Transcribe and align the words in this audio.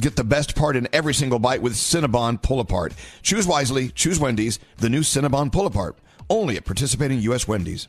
Get 0.00 0.16
the 0.16 0.24
best 0.24 0.56
part 0.56 0.76
in 0.76 0.88
every 0.92 1.14
single 1.14 1.38
bite 1.38 1.62
with 1.62 1.74
Cinnabon 1.74 2.40
Pull 2.40 2.60
Apart. 2.60 2.94
Choose 3.22 3.46
wisely, 3.46 3.90
choose 3.90 4.18
Wendy's, 4.18 4.58
the 4.78 4.88
new 4.88 5.00
Cinnabon 5.00 5.52
Pull 5.52 5.66
Apart. 5.66 5.96
Only 6.30 6.56
at 6.56 6.64
participating 6.64 7.20
U.S. 7.20 7.46
Wendy's. 7.46 7.88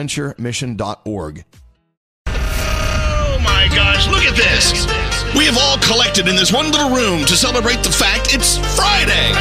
bonaventuremission.org. 0.00 1.44
Oh 2.26 3.40
my 3.42 3.68
gosh, 3.74 4.08
look 4.08 4.24
at 4.24 4.36
this. 4.36 4.86
We 5.36 5.44
have 5.44 5.58
all 5.58 5.78
collected 5.78 6.28
in 6.28 6.36
this 6.36 6.52
one 6.52 6.70
little 6.70 6.90
room 6.90 7.24
to 7.26 7.36
celebrate 7.36 7.82
the 7.82 7.90
fact 7.90 8.34
it's 8.34 8.56
Friday. 8.76 9.32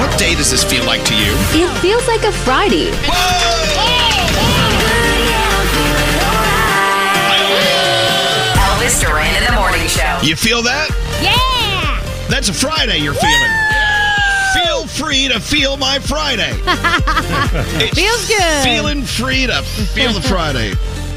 What 0.00 0.18
day 0.18 0.34
does 0.34 0.50
this 0.50 0.64
feel 0.64 0.84
like 0.84 1.04
to 1.04 1.14
you? 1.14 1.32
It 1.52 1.78
feels 1.80 2.06
like 2.08 2.22
a 2.24 2.32
Friday. 2.32 2.90
Elvis 8.58 9.00
Duran 9.00 9.34
in 9.36 9.44
the 9.44 9.52
morning 9.52 9.86
show. 9.86 10.18
You 10.22 10.36
feel 10.36 10.62
that? 10.62 10.88
Yeah! 11.22 11.57
That's 12.28 12.48
a 12.48 12.52
Friday 12.52 12.98
you're 12.98 13.14
feeling. 13.14 13.50
Feel 14.54 14.86
free 14.86 15.28
to 15.28 15.40
feel 15.40 15.76
my 15.76 15.98
Friday. 15.98 16.52
It's 17.80 17.98
Feels 17.98 18.28
good. 18.28 18.62
Feeling 18.64 19.02
free 19.02 19.46
to 19.46 19.62
feel 19.62 20.12
the 20.12 20.20
Friday. 20.20 20.72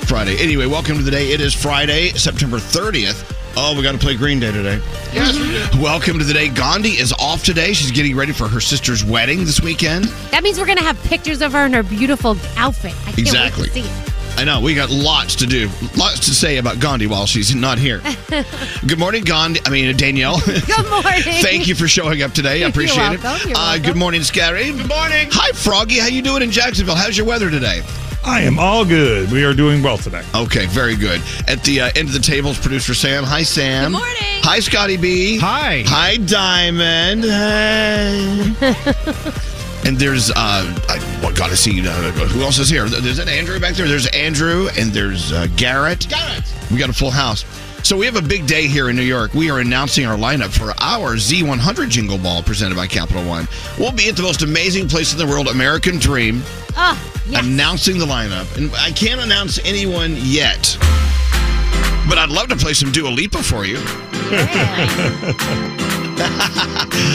Friday. 0.07 0.37
Anyway, 0.41 0.65
welcome 0.65 0.97
to 0.97 1.03
the 1.03 1.11
day. 1.11 1.31
It 1.31 1.41
is 1.41 1.53
Friday, 1.53 2.09
September 2.11 2.57
30th. 2.57 3.37
Oh, 3.57 3.75
we 3.75 3.83
got 3.83 3.91
to 3.91 3.97
play 3.97 4.15
Green 4.15 4.39
Day 4.39 4.51
today. 4.51 4.79
Yes, 5.13 5.37
we 5.37 5.47
do. 5.77 5.83
Welcome 5.83 6.17
to 6.19 6.23
the 6.23 6.33
day. 6.33 6.47
Gandhi 6.47 6.91
is 6.91 7.11
off 7.13 7.43
today. 7.43 7.73
She's 7.73 7.91
getting 7.91 8.15
ready 8.15 8.31
for 8.31 8.47
her 8.47 8.61
sister's 8.61 9.03
wedding 9.03 9.39
this 9.39 9.59
weekend. 9.61 10.05
That 10.31 10.43
means 10.43 10.57
we're 10.57 10.65
going 10.65 10.77
to 10.77 10.83
have 10.83 10.97
pictures 11.03 11.41
of 11.41 11.51
her 11.51 11.65
in 11.65 11.73
her 11.73 11.83
beautiful 11.83 12.37
outfit. 12.55 12.93
I 13.01 13.05
can't 13.11 13.19
Exactly. 13.19 13.63
wait 13.63 13.73
to 13.73 13.83
see 13.83 13.89
it. 13.89 14.10
I 14.37 14.43
know 14.43 14.59
we 14.59 14.73
got 14.73 14.89
lots 14.89 15.35
to 15.35 15.45
do, 15.45 15.69
lots 15.95 16.19
to 16.21 16.31
say 16.33 16.57
about 16.57 16.79
Gandhi 16.79 17.05
while 17.05 17.27
she's 17.27 17.53
not 17.53 17.77
here. 17.77 18.01
good 18.87 18.97
morning, 18.97 19.23
Gandhi. 19.23 19.59
I 19.65 19.69
mean 19.69 19.95
Danielle. 19.95 20.39
Good 20.39 20.67
morning. 20.89 21.21
Thank 21.43 21.67
you 21.67 21.75
for 21.75 21.87
showing 21.87 22.23
up 22.23 22.31
today. 22.31 22.49
I 22.53 22.55
You're 22.55 22.69
appreciate 22.69 23.13
it. 23.13 23.21
You're 23.21 23.29
Uh, 23.31 23.53
welcome. 23.53 23.83
good 23.83 23.97
morning, 23.97 24.21
Skeery. 24.21 24.75
Good 24.75 24.87
morning. 24.89 25.27
Hi, 25.31 25.51
Froggy. 25.51 25.99
How 25.99 26.07
you 26.07 26.23
doing 26.23 26.41
in 26.41 26.49
Jacksonville? 26.49 26.95
How's 26.95 27.15
your 27.17 27.27
weather 27.27 27.51
today? 27.51 27.81
I 28.23 28.41
am 28.41 28.57
all 28.59 28.83
good. 28.85 29.31
We 29.31 29.43
are 29.43 29.53
doing 29.53 29.83
well 29.83 29.97
today. 29.97 30.23
Okay, 30.33 30.65
very 30.67 30.95
good. 30.95 31.21
At 31.47 31.63
the 31.63 31.81
uh, 31.81 31.91
end 31.95 32.07
of 32.07 32.13
the 32.13 32.19
table 32.19 32.49
is 32.51 32.57
producer 32.59 32.93
Sam. 32.95 33.23
Hi, 33.23 33.43
Sam. 33.43 33.91
Good 33.91 33.97
morning. 33.99 34.15
Hi, 34.43 34.59
Scotty 34.59 34.97
B. 34.97 35.37
Hi. 35.37 35.83
Hi, 35.87 36.17
Diamond. 36.17 37.23
Hey. 37.23 38.53
and 39.85 39.97
there's, 39.97 40.29
uh, 40.31 40.33
I 40.35 41.19
well, 41.21 41.33
gotta 41.33 41.57
see 41.57 41.85
uh, 41.87 41.91
who 42.11 42.41
else 42.41 42.59
is 42.59 42.69
here. 42.69 42.87
There's 42.87 43.19
an 43.19 43.29
Andrew 43.29 43.59
back 43.59 43.75
there. 43.75 43.87
There's 43.87 44.07
Andrew 44.07 44.69
and 44.77 44.91
there's 44.91 45.31
uh, 45.31 45.47
Garrett. 45.55 46.07
Garrett. 46.09 46.43
We 46.71 46.77
got 46.77 46.89
a 46.89 46.93
full 46.93 47.11
house. 47.11 47.45
So 47.83 47.97
we 47.97 48.05
have 48.05 48.15
a 48.15 48.21
big 48.21 48.45
day 48.45 48.67
here 48.67 48.89
in 48.91 48.95
New 48.95 49.01
York. 49.01 49.33
We 49.33 49.49
are 49.49 49.59
announcing 49.59 50.05
our 50.05 50.15
lineup 50.15 50.51
for 50.55 50.71
our 50.83 51.15
Z100 51.15 51.89
Jingle 51.89 52.19
Ball 52.19 52.43
presented 52.43 52.75
by 52.75 52.85
Capital 52.85 53.23
One. 53.27 53.47
We'll 53.79 53.91
be 53.91 54.07
at 54.07 54.15
the 54.15 54.21
most 54.21 54.43
amazing 54.43 54.87
place 54.87 55.11
in 55.13 55.17
the 55.17 55.25
world, 55.25 55.47
American 55.47 55.97
Dream 55.97 56.43
Oh, 56.77 57.21
yes. 57.27 57.43
announcing 57.43 57.97
the 57.97 58.05
lineup. 58.05 58.55
And 58.55 58.71
I 58.75 58.91
can't 58.91 59.19
announce 59.19 59.57
anyone 59.65 60.13
yet. 60.17 60.77
But 62.11 62.17
I'd 62.19 62.29
love 62.29 62.49
to 62.49 62.57
play 62.57 62.73
some 62.73 62.91
Dua 62.91 63.07
Lipa 63.07 63.41
for 63.41 63.63
you. 63.63 63.77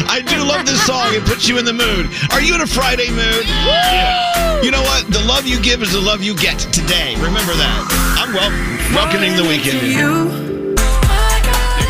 I 0.08 0.25
do 0.25 0.43
love 0.43 0.64
this 0.64 0.81
song. 0.87 1.12
It 1.12 1.22
puts 1.26 1.46
you 1.46 1.58
in 1.58 1.66
the 1.66 1.75
mood. 1.75 2.08
Are 2.32 2.40
you 2.40 2.54
in 2.54 2.62
a 2.62 2.66
Friday 2.66 3.10
mood? 3.10 3.44
Yeah. 3.44 4.62
You 4.62 4.70
know 4.70 4.81
what? 4.81 5.04
The 5.12 5.20
love 5.28 5.46
you 5.46 5.60
give 5.60 5.82
is 5.82 5.93
the 5.93 6.00
love 6.00 6.22
you 6.22 6.34
get 6.34 6.58
today. 6.72 7.14
Remember 7.16 7.52
that. 7.60 7.76
I'm 8.16 8.32
wel- 8.32 8.48
welcoming 8.96 9.37
the 9.37 9.44
weekend. 9.44 9.84
There 9.84 9.93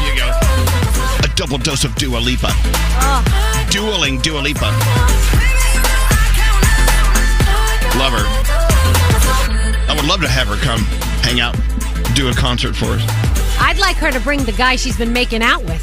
you 0.02 0.18
go. 0.18 0.26
A 1.22 1.28
double 1.36 1.58
dose 1.58 1.84
of 1.84 1.94
Dua 1.94 2.18
Lipa. 2.18 2.50
Dueling 3.70 4.18
Dua 4.20 4.40
Lipa. 4.40 4.74
Love 8.02 8.18
her. 8.18 8.26
I 9.86 9.94
would 9.94 10.06
love 10.06 10.22
to 10.22 10.28
have 10.28 10.48
her 10.48 10.56
come 10.56 10.80
hang 11.26 11.40
out, 11.40 11.56
do 12.16 12.28
a 12.30 12.32
concert 12.32 12.74
for 12.74 12.86
us. 12.86 13.04
I'd 13.60 13.78
like 13.78 13.96
her 13.96 14.10
to 14.10 14.18
bring 14.20 14.42
the 14.44 14.52
guy 14.52 14.76
she's 14.76 14.96
been 14.96 15.12
making 15.12 15.42
out 15.42 15.62
with. 15.64 15.82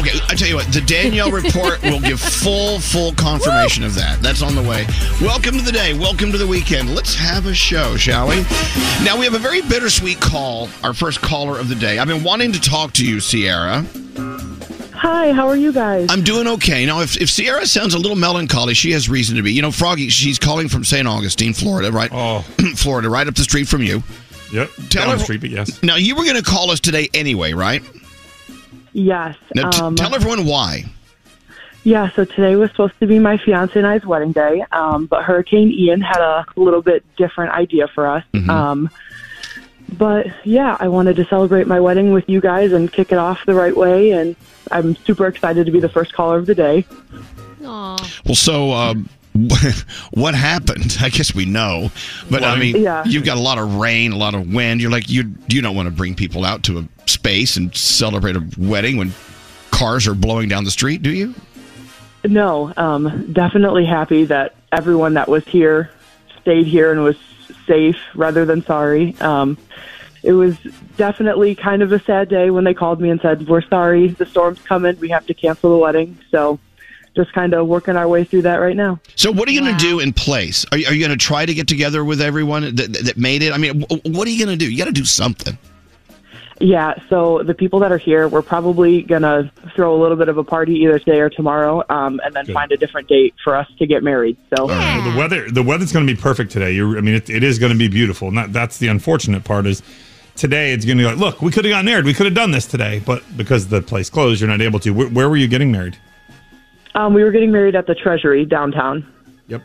Okay, 0.00 0.18
I 0.28 0.34
tell 0.34 0.48
you 0.48 0.56
what, 0.56 0.66
the 0.72 0.80
Danielle 0.80 1.30
report 1.42 1.80
will 1.82 2.00
give 2.00 2.18
full, 2.18 2.80
full 2.80 3.12
confirmation 3.12 3.84
of 3.84 3.94
that. 3.94 4.20
That's 4.20 4.42
on 4.42 4.56
the 4.56 4.62
way. 4.62 4.84
Welcome 5.20 5.56
to 5.56 5.62
the 5.62 5.70
day. 5.70 5.96
Welcome 5.96 6.32
to 6.32 6.38
the 6.38 6.46
weekend. 6.46 6.92
Let's 6.92 7.14
have 7.14 7.46
a 7.46 7.54
show, 7.54 7.96
shall 7.96 8.26
we? 8.26 8.42
Now, 9.04 9.16
we 9.16 9.24
have 9.26 9.34
a 9.34 9.38
very 9.38 9.62
bittersweet 9.62 10.20
call, 10.20 10.68
our 10.82 10.92
first 10.92 11.20
caller 11.20 11.56
of 11.56 11.68
the 11.68 11.76
day. 11.76 12.00
I've 12.00 12.08
been 12.08 12.24
wanting 12.24 12.50
to 12.52 12.60
talk 12.60 12.92
to 12.94 13.06
you, 13.06 13.20
Sierra. 13.20 13.86
Hi, 14.92 15.32
how 15.32 15.46
are 15.46 15.56
you 15.56 15.72
guys? 15.72 16.08
I'm 16.10 16.24
doing 16.24 16.48
okay. 16.48 16.84
Now, 16.84 17.00
if, 17.00 17.20
if 17.20 17.30
Sierra 17.30 17.66
sounds 17.66 17.94
a 17.94 17.98
little 17.98 18.16
melancholy, 18.16 18.74
she 18.74 18.90
has 18.92 19.08
reason 19.08 19.36
to 19.36 19.42
be. 19.42 19.52
You 19.52 19.62
know, 19.62 19.70
Froggy, 19.70 20.08
she's 20.08 20.38
calling 20.38 20.68
from 20.68 20.82
St. 20.82 21.06
Augustine, 21.06 21.52
Florida, 21.52 21.92
right? 21.92 22.10
Oh, 22.12 22.40
Florida, 22.74 23.08
right 23.08 23.28
up 23.28 23.34
the 23.34 23.44
street 23.44 23.68
from 23.68 23.82
you. 23.82 24.02
Yep. 24.52 24.70
Tell 24.90 25.02
Down 25.04 25.10
her- 25.10 25.16
the 25.16 25.22
street, 25.24 25.40
but 25.40 25.50
yes. 25.50 25.82
Now, 25.82 25.96
you 25.96 26.14
were 26.16 26.24
going 26.24 26.36
to 26.36 26.42
call 26.42 26.70
us 26.70 26.80
today 26.80 27.08
anyway, 27.14 27.52
right? 27.52 27.82
yes. 28.92 29.36
Now, 29.54 29.70
t- 29.70 29.80
um, 29.80 29.96
tell 29.96 30.14
everyone 30.14 30.44
why. 30.46 30.84
yeah, 31.84 32.10
so 32.10 32.24
today 32.24 32.56
was 32.56 32.70
supposed 32.70 32.98
to 33.00 33.06
be 33.06 33.18
my 33.18 33.36
fiance 33.38 33.78
and 33.78 33.86
I's 33.86 34.04
wedding 34.06 34.32
day, 34.32 34.64
um, 34.72 35.06
but 35.06 35.24
Hurricane 35.24 35.70
Ian 35.70 36.00
had 36.00 36.20
a 36.20 36.46
little 36.56 36.82
bit 36.82 37.04
different 37.16 37.52
idea 37.52 37.88
for 37.88 38.06
us. 38.06 38.24
Mm-hmm. 38.32 38.50
Um, 38.50 38.90
but 39.98 40.26
yeah, 40.44 40.76
I 40.80 40.88
wanted 40.88 41.16
to 41.16 41.24
celebrate 41.26 41.66
my 41.66 41.78
wedding 41.80 42.12
with 42.12 42.28
you 42.28 42.40
guys 42.40 42.72
and 42.72 42.90
kick 42.92 43.12
it 43.12 43.18
off 43.18 43.44
the 43.46 43.54
right 43.54 43.76
way, 43.76 44.12
and 44.12 44.34
I'm 44.72 44.96
super 44.96 45.26
excited 45.26 45.66
to 45.66 45.72
be 45.72 45.78
the 45.80 45.88
first 45.90 46.14
caller 46.14 46.38
of 46.38 46.46
the 46.46 46.54
day. 46.54 46.84
Aw. 47.64 48.20
Well, 48.24 48.34
so 48.34 48.72
um, 48.72 49.08
what 50.12 50.34
happened? 50.34 50.96
I 51.00 51.08
guess 51.08 51.34
we 51.34 51.44
know, 51.44 51.90
but 52.30 52.44
I 52.44 52.56
mean, 52.56 52.76
Yeah. 52.76 53.04
you've 53.04 53.24
got 53.24 53.36
a 53.36 53.40
lot 53.40 53.58
of 53.58 53.74
rain, 53.76 54.12
a 54.12 54.16
lot 54.16 54.34
of 54.34 54.52
wind. 54.52 54.80
You're 54.80 54.90
like 54.92 55.08
you 55.08 55.34
you 55.48 55.60
don't 55.60 55.74
want 55.74 55.86
to 55.88 55.94
bring 55.94 56.14
people 56.14 56.44
out 56.44 56.62
to 56.64 56.78
a 56.78 56.88
space 57.08 57.56
and 57.56 57.74
celebrate 57.74 58.36
a 58.36 58.46
wedding 58.56 58.96
when 58.96 59.12
cars 59.72 60.06
are 60.06 60.14
blowing 60.14 60.48
down 60.48 60.64
the 60.64 60.70
street, 60.70 61.02
do 61.02 61.10
you? 61.10 61.34
No, 62.24 62.72
um, 62.76 63.32
definitely 63.32 63.84
happy 63.84 64.24
that 64.24 64.54
everyone 64.72 65.14
that 65.14 65.28
was 65.28 65.44
here 65.46 65.90
stayed 66.40 66.66
here 66.66 66.92
and 66.92 67.02
was 67.02 67.16
safe 67.66 67.96
rather 68.14 68.44
than 68.46 68.64
sorry. 68.64 69.16
Um, 69.20 69.58
it 70.22 70.32
was 70.32 70.56
definitely 70.96 71.54
kind 71.54 71.82
of 71.82 71.92
a 71.92 71.98
sad 71.98 72.28
day 72.28 72.50
when 72.50 72.64
they 72.64 72.72
called 72.72 73.00
me 73.00 73.10
and 73.10 73.20
said, 73.20 73.46
We're 73.48 73.62
sorry, 73.62 74.08
the 74.08 74.26
storm's 74.26 74.60
coming, 74.62 74.98
we 75.00 75.08
have 75.10 75.26
to 75.26 75.34
cancel 75.34 75.70
the 75.72 75.78
wedding. 75.78 76.18
So 76.30 76.58
just 77.14 77.32
kind 77.32 77.54
of 77.54 77.66
working 77.66 77.96
our 77.96 78.08
way 78.08 78.24
through 78.24 78.42
that 78.42 78.56
right 78.56 78.76
now. 78.76 78.98
So 79.16 79.30
what 79.30 79.48
are 79.48 79.52
you 79.52 79.60
going 79.60 79.76
to 79.76 79.84
do 79.84 80.00
in 80.00 80.12
place? 80.12 80.64
Are 80.72 80.78
you, 80.78 80.86
are 80.86 80.92
you 80.92 81.06
going 81.06 81.16
to 81.16 81.24
try 81.24 81.46
to 81.46 81.54
get 81.54 81.68
together 81.68 82.04
with 82.04 82.20
everyone 82.20 82.74
that, 82.74 82.92
that 83.04 83.16
made 83.16 83.42
it? 83.42 83.52
I 83.52 83.58
mean, 83.58 83.82
wh- 83.82 84.04
what 84.06 84.26
are 84.26 84.30
you 84.30 84.44
going 84.44 84.56
to 84.56 84.64
do? 84.64 84.70
You 84.70 84.78
got 84.78 84.86
to 84.86 84.92
do 84.92 85.04
something. 85.04 85.56
Yeah, 86.60 86.94
so 87.08 87.42
the 87.42 87.54
people 87.54 87.80
that 87.80 87.90
are 87.90 87.98
here, 87.98 88.28
we're 88.28 88.42
probably 88.42 89.02
going 89.02 89.22
to 89.22 89.50
throw 89.74 89.94
a 89.94 90.00
little 90.00 90.16
bit 90.16 90.28
of 90.28 90.38
a 90.38 90.44
party 90.44 90.74
either 90.74 90.98
today 91.00 91.18
or 91.18 91.28
tomorrow 91.28 91.82
um, 91.88 92.20
and 92.24 92.32
then 92.32 92.46
Good. 92.46 92.54
find 92.54 92.70
a 92.70 92.76
different 92.76 93.08
date 93.08 93.34
for 93.42 93.56
us 93.56 93.68
to 93.78 93.86
get 93.86 94.04
married. 94.04 94.36
So. 94.56 94.66
Well, 94.66 95.10
the 95.10 95.18
weather, 95.18 95.50
the 95.50 95.64
weather's 95.64 95.92
going 95.92 96.06
to 96.06 96.14
be 96.14 96.20
perfect 96.20 96.52
today. 96.52 96.72
You're, 96.72 96.96
I 96.96 97.00
mean, 97.00 97.16
it, 97.16 97.28
it 97.28 97.42
is 97.42 97.58
going 97.58 97.72
to 97.72 97.78
be 97.78 97.88
beautiful. 97.88 98.28
And 98.28 98.38
that, 98.38 98.52
that's 98.52 98.78
the 98.78 98.86
unfortunate 98.86 99.42
part 99.42 99.66
is 99.66 99.82
today 100.36 100.72
it's 100.72 100.84
going 100.84 100.96
to 100.98 101.02
be 101.02 101.08
like, 101.08 101.18
look, 101.18 101.42
we 101.42 101.50
could 101.50 101.64
have 101.64 101.72
gotten 101.72 101.86
married. 101.86 102.04
We 102.04 102.14
could 102.14 102.26
have 102.26 102.36
done 102.36 102.52
this 102.52 102.66
today, 102.66 103.02
but 103.04 103.24
because 103.36 103.68
the 103.68 103.82
place 103.82 104.08
closed, 104.08 104.40
you're 104.40 104.48
not 104.48 104.60
able 104.60 104.78
to. 104.80 104.90
Where, 104.90 105.08
where 105.08 105.28
were 105.28 105.36
you 105.36 105.48
getting 105.48 105.72
married? 105.72 105.98
Um, 106.94 107.14
we 107.14 107.22
were 107.24 107.30
getting 107.32 107.50
married 107.52 107.74
at 107.76 107.86
the 107.86 107.94
Treasury 107.94 108.44
downtown. 108.44 109.10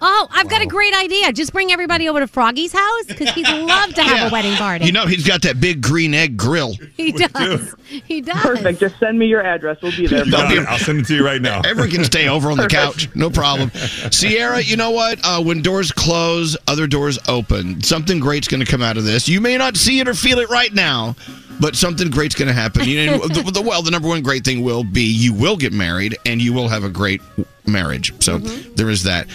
Oh, 0.01 0.27
I've 0.31 0.49
got 0.49 0.61
a 0.61 0.65
great 0.65 0.93
idea. 0.93 1.31
Just 1.31 1.53
bring 1.53 1.71
everybody 1.71 2.09
over 2.09 2.19
to 2.19 2.27
Froggy's 2.27 2.73
house 2.73 3.05
because 3.07 3.29
he'd 3.29 3.47
love 3.47 3.93
to 3.93 4.03
have 4.03 4.17
Yeah. 4.17 4.27
a 4.27 4.31
wedding 4.31 4.53
party. 4.55 4.85
You 4.85 4.91
know, 4.91 5.05
he's 5.05 5.25
got 5.25 5.41
that 5.43 5.61
big 5.61 5.81
green 5.81 6.13
egg 6.13 6.35
grill. 6.35 6.73
he 6.97 7.13
does. 7.13 7.73
He 7.87 8.19
does. 8.19 8.41
Perfect. 8.41 8.81
Just 8.81 8.99
send 8.99 9.17
me 9.17 9.27
your 9.27 9.41
address. 9.41 9.77
We'll 9.81 9.93
be 9.95 10.05
there. 10.05 10.25
Got. 10.29 10.51
I'll 10.67 10.77
send 10.79 10.99
it 10.99 11.05
to 11.07 11.15
you 11.15 11.25
right 11.25 11.41
now. 11.41 11.61
Everyone 11.61 11.89
can 11.91 12.03
stay 12.03 12.27
over 12.27 12.51
on 12.51 12.57
the 12.57 12.67
couch, 12.67 13.07
no 13.15 13.29
problem. 13.29 13.71
Sierra, 14.11 14.59
you 14.61 14.75
know 14.75 14.91
what? 14.91 15.19
Uh, 15.23 15.41
when 15.41 15.61
doors 15.61 15.93
close, 15.93 16.57
other 16.67 16.85
doors 16.85 17.17
open. 17.29 17.81
Something 17.81 18.19
great's 18.19 18.49
going 18.49 18.63
to 18.63 18.69
come 18.69 18.81
out 18.81 18.97
of 18.97 19.05
this. 19.05 19.29
You 19.29 19.39
may 19.39 19.57
not 19.57 19.77
see 19.77 19.99
it 20.01 20.09
or 20.09 20.13
feel 20.13 20.39
it 20.39 20.49
right 20.49 20.73
now, 20.73 21.15
but 21.59 21.75
something 21.75 22.09
great's 22.09 22.35
going 22.35 22.47
to 22.47 22.53
happen. 22.53 22.85
You 22.85 23.05
know, 23.05 23.17
the, 23.27 23.51
the, 23.51 23.61
well, 23.61 23.81
the 23.81 23.91
number 23.91 24.07
one 24.07 24.21
great 24.21 24.43
thing 24.45 24.63
will 24.63 24.83
be 24.83 25.03
you 25.03 25.33
will 25.33 25.57
get 25.57 25.73
married 25.73 26.17
and 26.25 26.41
you 26.41 26.53
will 26.53 26.67
have 26.67 26.83
a 26.83 26.89
great 26.89 27.21
marriage. 27.65 28.13
So 28.23 28.39
mm-hmm. 28.39 28.73
there 28.75 28.89
is 28.89 29.03
that. 29.03 29.27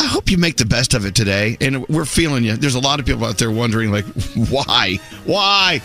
I 0.00 0.06
hope 0.06 0.30
you 0.30 0.38
make 0.38 0.56
the 0.56 0.64
best 0.64 0.94
of 0.94 1.04
it 1.04 1.16
today, 1.16 1.56
and 1.60 1.86
we're 1.88 2.04
feeling 2.04 2.44
you. 2.44 2.56
There's 2.56 2.76
a 2.76 2.80
lot 2.80 3.00
of 3.00 3.06
people 3.06 3.24
out 3.24 3.36
there 3.36 3.50
wondering, 3.50 3.90
like, 3.90 4.04
why, 4.48 5.00
why? 5.24 5.80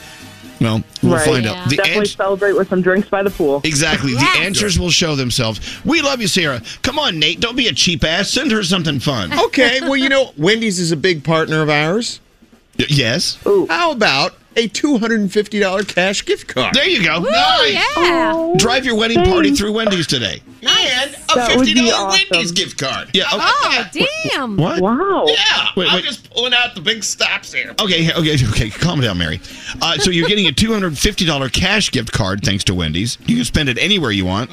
Well, 0.62 0.84
we'll 1.02 1.14
Right. 1.14 1.26
find 1.26 1.46
Yeah. 1.46 1.54
out. 1.54 1.70
The 1.70 1.78
Definitely 1.78 2.00
ans- 2.02 2.12
celebrate 2.16 2.54
with 2.54 2.70
some 2.70 2.82
drinks 2.82 3.10
by 3.10 3.24
the 3.24 3.32
pool. 3.32 3.62
Exactly. 3.64 4.14
Yes. 4.14 4.38
The 4.38 4.44
answers 4.44 4.80
will 4.80 4.92
show 4.92 5.16
themselves. 5.16 5.60
We 5.84 6.02
love 6.02 6.22
you, 6.22 6.28
Sarah. 6.28 6.62
Come 6.84 7.00
on, 7.00 7.20
Nate. 7.20 7.40
Don't 7.40 7.56
be 7.56 7.68
a 7.68 7.74
cheap 7.74 8.04
ass. 8.04 8.30
Send 8.30 8.52
her 8.52 8.64
something 8.64 9.00
fun. 9.00 9.34
Okay, 9.48 9.82
well, 9.82 9.98
you 9.98 10.10
know, 10.10 10.32
Wendy's 10.38 10.80
is 10.80 10.92
a 10.92 10.98
big 10.98 11.24
partner 11.24 11.62
of 11.62 11.70
ours. 11.70 12.20
Y- 12.80 12.86
yes. 12.90 13.38
How 13.44 13.92
about 13.92 14.36
a 14.56 14.68
$250 14.70 15.88
cash 15.88 16.26
gift 16.26 16.48
card? 16.48 16.74
There 16.74 16.88
you 16.88 17.04
go. 17.04 17.20
Ooh, 17.20 17.30
nice. 17.30 17.74
yeah. 17.98 18.54
Drive 18.58 18.86
your 18.86 18.96
wedding 18.96 19.24
party 19.24 19.54
through 19.56 19.74
Wendy's 19.74 20.08
today. 20.08 20.42
And 20.62 21.12
a 21.14 21.36
That 21.36 21.52
$50 21.52 21.92
awesome. 21.92 22.28
Wendy's 22.32 22.52
gift 22.52 22.78
card. 22.78 23.10
Yeah. 23.14 23.24
Okay. 23.26 23.38
Oh, 23.40 23.86
damn. 24.30 24.58
What? 24.58 24.82
Wow. 24.82 25.26
Yeah, 25.28 25.68
Wait, 25.76 25.88
I'm 25.90 25.96
wait. 25.96 26.04
just 26.06 26.30
pulling 26.32 26.54
out 26.54 26.76
the 26.76 26.82
big 26.82 27.04
stops 27.04 27.52
here. 27.54 27.74
Okay. 27.82 28.12
Okay. 28.14 28.34
Okay. 28.54 28.70
Calm 28.70 29.00
down, 29.02 29.18
Mary. 29.18 29.40
Uh, 29.82 29.98
so 29.98 30.12
you're 30.12 30.28
getting 30.28 30.48
a 30.48 30.52
$250 30.52 31.52
cash 31.54 31.92
gift 31.92 32.12
card 32.12 32.42
thanks 32.44 32.64
to 32.66 32.76
Wendy's. 32.76 33.18
You 33.26 33.36
can 33.38 33.46
spend 33.46 33.68
it 33.70 33.78
anywhere 33.80 34.12
you 34.12 34.26
want. 34.26 34.52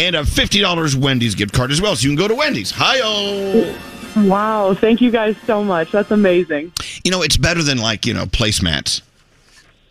And 0.00 0.16
a 0.16 0.22
$50 0.22 0.94
Wendy's 0.96 1.34
gift 1.34 1.52
card 1.52 1.70
as 1.70 1.80
well. 1.80 1.94
So 1.96 2.04
you 2.04 2.08
can 2.10 2.16
go 2.16 2.28
to 2.28 2.34
Wendy's. 2.34 2.70
Hi-oh. 2.72 3.78
Wow. 4.26 4.74
Thank 4.74 5.00
you 5.00 5.10
guys 5.10 5.36
so 5.46 5.62
much. 5.62 5.90
That's 5.92 6.10
amazing. 6.10 6.72
You 7.04 7.10
know, 7.10 7.22
it's 7.22 7.36
better 7.36 7.62
than 7.62 7.78
like, 7.78 8.04
you 8.06 8.14
know, 8.14 8.24
placemats. 8.26 9.02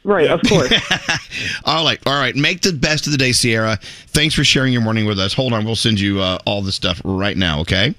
Right, 0.03 0.27
of 0.27 0.41
course. 0.47 0.71
all 1.65 1.85
right, 1.85 1.99
all 2.05 2.19
right. 2.19 2.35
Make 2.35 2.61
the 2.61 2.73
best 2.73 3.05
of 3.05 3.11
the 3.11 3.17
day, 3.17 3.31
Sierra. 3.31 3.77
Thanks 4.07 4.33
for 4.33 4.43
sharing 4.43 4.73
your 4.73 4.81
morning 4.81 5.05
with 5.05 5.19
us. 5.19 5.33
Hold 5.33 5.53
on, 5.53 5.63
we'll 5.63 5.75
send 5.75 5.99
you 5.99 6.19
uh, 6.19 6.39
all 6.45 6.61
the 6.61 6.71
stuff 6.71 7.01
right 7.03 7.37
now. 7.37 7.59
Okay. 7.61 7.93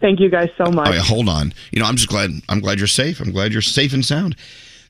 Thank 0.00 0.20
you 0.20 0.28
guys 0.28 0.50
so 0.56 0.70
much. 0.70 0.88
Oh 0.88 0.92
yeah, 0.92 1.00
hold 1.00 1.28
on. 1.28 1.52
You 1.72 1.80
know, 1.80 1.86
I'm 1.86 1.96
just 1.96 2.08
glad. 2.08 2.30
I'm 2.48 2.60
glad 2.60 2.78
you're 2.78 2.86
safe. 2.86 3.20
I'm 3.20 3.32
glad 3.32 3.52
you're 3.52 3.62
safe 3.62 3.92
and 3.92 4.04
sound. 4.04 4.36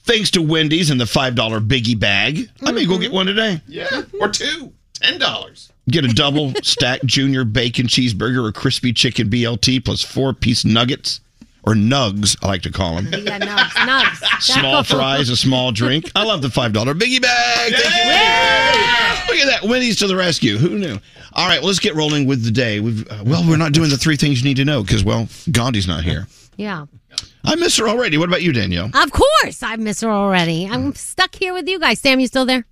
Thanks 0.02 0.31
to 0.32 0.43
Wendy's 0.43 0.90
and 0.90 1.00
the 1.00 1.06
five 1.06 1.34
dollar 1.34 1.60
biggie 1.60 1.98
bag. 1.98 2.49
I 2.64 2.72
may 2.72 2.87
go 2.87 2.99
get 2.99 3.12
one 3.12 3.26
today. 3.26 3.60
Yeah, 3.66 4.02
or 4.20 4.28
two. 4.28 4.72
$10. 5.00 5.70
Get 5.88 6.04
a 6.04 6.08
double 6.08 6.52
stack 6.62 7.04
junior 7.04 7.44
bacon 7.44 7.87
cheeseburger 7.87 8.49
or 8.49 8.52
crispy 8.52 8.92
chicken 8.92 9.28
BLT 9.28 9.84
plus 9.84 10.02
four 10.02 10.32
piece 10.32 10.64
nuggets 10.64 11.20
or 11.66 11.74
nugs. 11.74 12.36
I 12.42 12.46
like 12.46 12.62
to 12.62 12.70
call 12.70 12.96
them. 12.96 13.06
Yeah, 13.12 13.38
nugs, 13.38 13.70
nugs. 13.70 14.40
Small 14.40 14.84
fries, 14.84 15.28
a 15.28 15.37
small 15.37 15.73
drink. 15.73 16.11
I 16.14 16.25
love 16.25 16.40
the 16.40 16.50
five 16.50 16.73
dollar 16.73 16.94
biggie 16.94 17.20
bag. 17.20 17.73
Thank 17.75 17.94
you, 17.94 18.11
Wendy's. 18.11 19.28
Look 19.28 19.38
at 19.38 19.61
that, 19.61 19.68
Wendy's 19.68 19.96
to 19.96 20.06
the 20.06 20.16
rescue. 20.16 20.56
Who 20.56 20.78
knew? 20.78 20.99
All 21.32 21.46
right, 21.49 21.58
well, 21.58 21.66
let's 21.66 21.80
get 21.80 21.94
rolling 21.94 22.26
with 22.26 22.44
the 22.44 22.50
day. 22.50 22.80
We've 22.80 23.06
uh, 23.11 23.23
well, 23.26 23.44
we're 23.46 23.56
not 23.56 23.73
doing 23.73 23.90
the 23.90 23.99
three 23.99 24.16
things 24.16 24.40
you 24.40 24.49
need 24.49 24.56
to 24.56 24.64
know 24.64 24.82
because 24.82 25.04
well, 25.04 25.28
Gandhi's 25.50 25.88
not 25.88 26.04
here. 26.04 26.26
Yeah. 26.56 26.87
I 27.44 27.54
miss 27.54 27.76
her 27.76 27.88
already. 27.88 28.18
What 28.18 28.28
about 28.28 28.42
you, 28.42 28.52
Danielle? 28.52 28.90
Of 28.92 29.12
course, 29.12 29.62
I 29.62 29.76
miss 29.76 30.00
her 30.00 30.11
already. 30.11 30.68
I'm 30.68 30.94
stuck 30.94 31.35
here 31.35 31.52
with 31.52 31.68
you 31.68 31.78
guys. 31.78 32.00
Sam, 32.00 32.18
you 32.20 32.26
still 32.26 32.44
there? 32.44 32.64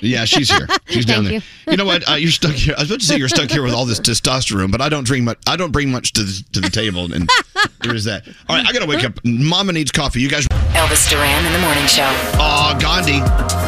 Yeah, 0.00 0.24
she's 0.24 0.50
here. 0.50 0.66
She's 0.86 1.04
down 1.04 1.24
there. 1.24 1.34
you. 1.34 1.40
You. 1.66 1.76
know 1.76 1.84
what? 1.84 2.08
Uh, 2.08 2.14
you're 2.14 2.30
stuck 2.30 2.52
here. 2.52 2.74
I 2.76 2.82
was 2.82 2.90
about 2.90 3.00
to 3.00 3.06
say 3.06 3.16
you're 3.16 3.28
stuck 3.28 3.50
here 3.50 3.62
with 3.62 3.74
all 3.74 3.84
this 3.84 4.00
testosterone, 4.00 4.70
but 4.70 4.80
I 4.80 4.88
don't 4.88 5.04
drink 5.04 5.24
much. 5.24 5.38
I 5.46 5.56
don't 5.56 5.72
bring 5.72 5.90
much 5.90 6.12
to 6.14 6.22
the, 6.22 6.44
to 6.52 6.60
the 6.60 6.70
table, 6.70 7.12
and 7.12 7.28
there 7.82 7.94
is 7.94 8.04
that. 8.04 8.26
All 8.48 8.56
right, 8.56 8.66
I 8.66 8.72
gotta 8.72 8.86
wake 8.86 9.04
up. 9.04 9.12
Mama 9.24 9.72
needs 9.72 9.90
coffee. 9.90 10.20
You 10.20 10.28
guys. 10.28 10.46
Elvis 10.72 11.08
Duran 11.10 11.44
in 11.46 11.52
the 11.52 11.58
morning 11.60 11.86
show. 11.86 12.08
Uh, 12.34 12.78
Gandhi 12.78 13.18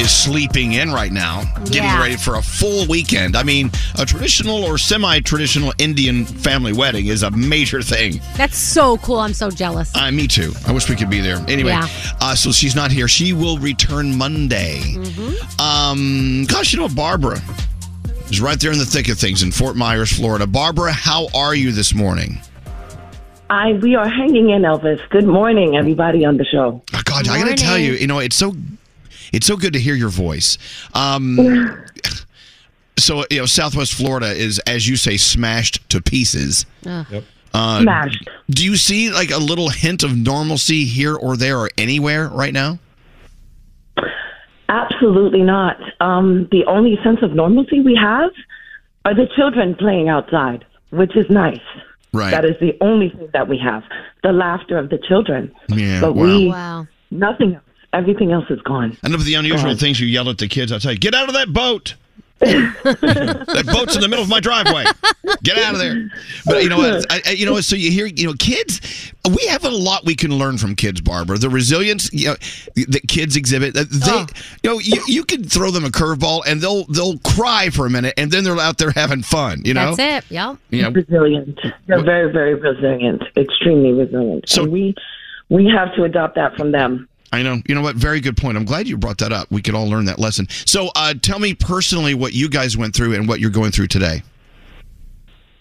is 0.02 0.10
sleeping 0.10 0.72
in 0.74 0.92
right 0.92 1.10
now, 1.12 1.42
getting 1.64 1.82
Yeah. 1.84 2.00
ready 2.00 2.16
for 2.16 2.36
a 2.36 2.42
full 2.42 2.86
weekend. 2.86 3.36
I 3.36 3.42
mean, 3.42 3.70
a 3.98 4.06
traditional 4.06 4.64
or 4.64 4.78
semi-traditional 4.78 5.72
Indian 5.78 6.24
family 6.24 6.72
wedding 6.72 7.06
is 7.06 7.22
a 7.22 7.30
major 7.30 7.82
thing. 7.82 8.20
That's 8.36 8.56
so 8.56 8.96
cool. 8.98 9.18
I'm 9.18 9.34
so 9.34 9.50
jealous. 9.50 9.90
Uh, 9.94 10.10
me 10.12 10.28
too. 10.28 10.52
I 10.66 10.72
wish 10.72 10.88
we 10.88 10.96
could 10.96 11.10
be 11.10 11.20
there. 11.20 11.44
Anyway, 11.48 11.70
Yeah. 11.72 11.88
uh, 12.20 12.34
so 12.34 12.52
she's 12.52 12.74
not 12.76 12.90
here. 12.92 13.08
She 13.08 13.32
will 13.32 13.58
return 13.58 14.16
Monday. 14.16 14.80
Mm-hmm. 14.96 15.60
Um, 15.60 16.44
gosh, 16.46 16.72
you 16.72 16.78
know, 16.78 16.88
Barbara 16.88 17.40
is 18.30 18.40
right 18.40 18.58
there 18.60 18.70
in 18.72 18.78
the 18.78 18.86
thick 18.86 19.08
of 19.08 19.18
things 19.18 19.42
in 19.42 19.50
Fort 19.50 19.74
Myers, 19.76 20.12
Florida. 20.12 20.46
Barbara, 20.46 20.92
how 20.92 21.28
are 21.34 21.54
you 21.54 21.72
this 21.72 21.92
morning? 21.94 22.40
I 23.50 23.72
we 23.72 23.96
are 23.96 24.08
hanging 24.08 24.50
in, 24.50 24.62
Elvis. 24.62 25.00
Good 25.10 25.26
morning, 25.26 25.76
everybody 25.76 26.24
on 26.24 26.36
the 26.36 26.44
show. 26.44 26.80
Oh, 26.94 27.02
God, 27.04 27.28
I 27.28 27.42
got 27.42 27.48
to 27.48 27.56
tell 27.56 27.76
you, 27.76 27.92
you 27.94 28.06
know, 28.06 28.20
it's 28.20 28.36
so 28.36 28.54
it's 29.32 29.46
so 29.46 29.56
good 29.56 29.72
to 29.72 29.80
hear 29.80 29.96
your 29.96 30.08
voice. 30.08 30.56
Um, 30.94 31.36
so 32.98 33.24
you 33.28 33.40
know, 33.40 33.46
Southwest 33.46 33.94
Florida 33.94 34.30
is, 34.30 34.60
as 34.60 34.86
you 34.88 34.96
say, 34.96 35.16
smashed 35.16 35.88
to 35.90 36.00
pieces. 36.00 36.64
Yep. 36.82 37.24
Uh, 37.52 37.82
Smashed. 37.82 38.30
Do 38.48 38.64
you 38.64 38.76
see 38.76 39.10
like 39.10 39.32
a 39.32 39.38
little 39.38 39.68
hint 39.68 40.04
of 40.04 40.16
normalcy 40.16 40.84
here 40.84 41.16
or 41.16 41.36
there 41.36 41.58
or 41.58 41.70
anywhere 41.76 42.28
right 42.28 42.52
now? 42.52 42.78
Absolutely 44.68 45.42
not. 45.42 45.76
Um, 46.00 46.46
the 46.52 46.64
only 46.66 46.96
sense 47.02 47.18
of 47.22 47.34
normalcy 47.34 47.80
we 47.80 47.98
have 48.00 48.30
are 49.04 49.14
the 49.14 49.26
children 49.34 49.74
playing 49.74 50.08
outside, 50.08 50.64
which 50.90 51.16
is 51.16 51.28
nice. 51.28 51.58
Right. 52.12 52.30
That 52.30 52.44
is 52.44 52.56
the 52.60 52.76
only 52.80 53.10
thing 53.10 53.28
that 53.32 53.48
we 53.48 53.58
have. 53.58 53.82
The 54.22 54.32
laughter 54.32 54.76
of 54.78 54.90
the 54.90 54.98
children. 54.98 55.52
Yeah, 55.68 56.00
But 56.00 56.14
wow. 56.14 56.22
we, 56.24 56.46
oh, 56.46 56.50
Wow. 56.50 56.86
nothing 57.10 57.54
else. 57.54 57.64
Everything 57.92 58.30
else 58.32 58.44
is 58.50 58.60
gone. 58.62 58.96
And 59.02 59.14
of 59.14 59.24
the 59.24 59.34
unusual 59.34 59.74
things 59.76 59.98
you 60.00 60.06
yell 60.06 60.28
at 60.28 60.38
the 60.38 60.46
kids 60.46 60.70
outside. 60.72 61.00
Get 61.00 61.12
out 61.14 61.28
of 61.28 61.34
that 61.34 61.52
boat. 61.52 61.94
That 62.40 63.64
boat's 63.72 63.94
in 63.94 64.00
the 64.00 64.08
middle 64.08 64.22
of 64.22 64.28
my 64.30 64.40
driveway. 64.40 64.84
Get 65.42 65.58
out 65.58 65.74
of 65.74 65.78
there. 65.80 66.08
But 66.46 66.62
you 66.62 66.68
know 66.68 66.78
what? 66.78 67.06
I, 67.12 67.20
I- 67.26 67.30
you 67.32 67.46
know 67.46 67.52
what? 67.52 67.64
So 67.64 67.76
you 67.76 67.90
hear, 67.90 68.06
you 68.06 68.26
know, 68.26 68.34
kids. 68.38 68.80
We 69.36 69.46
have 69.48 69.64
a 69.64 69.70
lot 69.70 70.04
we 70.06 70.14
can 70.14 70.30
learn 70.38 70.56
from 70.58 70.74
kids, 70.74 71.00
Barbara. 71.02 71.36
The 71.38 71.50
resilience, 71.50 72.10
you 72.12 72.28
know, 72.28 72.36
that 72.88 73.02
kids 73.08 73.36
exhibit. 73.36 73.76
uh, 73.76 73.84
They, 73.90 74.26
you 74.62 74.70
know, 74.70 74.78
you, 74.78 75.02
you 75.06 75.24
can 75.24 75.44
throw 75.44 75.70
them 75.70 75.84
a 75.84 75.88
curveball 75.90 76.42
and 76.46 76.60
they'll 76.62 76.84
they'll 76.86 77.18
cry 77.18 77.68
for 77.70 77.84
a 77.86 77.90
minute 77.90 78.14
and 78.16 78.30
then 78.30 78.44
they're 78.44 78.58
out 78.58 78.78
there 78.78 78.90
having 78.90 79.22
fun. 79.22 79.60
You 79.64 79.74
know. 79.74 79.94
That's 79.94 80.24
it. 80.26 80.32
Yep. 80.32 80.56
You 80.70 80.82
know. 80.82 80.90
resilient. 80.90 81.60
They're 81.86 82.02
very, 82.02 82.32
very 82.32 82.54
resilient. 82.54 83.22
Extremely 83.36 83.92
resilient. 83.92 84.48
So- 84.48 84.62
and 84.64 84.72
we 84.72 84.94
we 85.50 85.66
have 85.66 85.94
to 85.96 86.04
adopt 86.04 86.36
that 86.36 86.56
from 86.56 86.72
them. 86.72 87.08
I 87.32 87.42
know. 87.42 87.60
You 87.66 87.74
know 87.74 87.82
what? 87.82 87.96
Very 87.96 88.20
good 88.20 88.36
point. 88.36 88.56
I'm 88.56 88.64
glad 88.64 88.88
you 88.88 88.96
brought 88.96 89.18
that 89.18 89.32
up. 89.32 89.50
We 89.50 89.62
could 89.62 89.74
all 89.74 89.88
learn 89.88 90.04
that 90.06 90.18
lesson. 90.18 90.48
So, 90.50 90.90
uh, 90.96 91.14
tell 91.22 91.38
me 91.38 91.54
personally 91.54 92.14
what 92.14 92.32
you 92.32 92.48
guys 92.48 92.76
went 92.76 92.94
through 92.94 93.14
and 93.14 93.28
what 93.28 93.40
you're 93.40 93.50
going 93.50 93.70
through 93.70 93.86
today. 93.86 94.22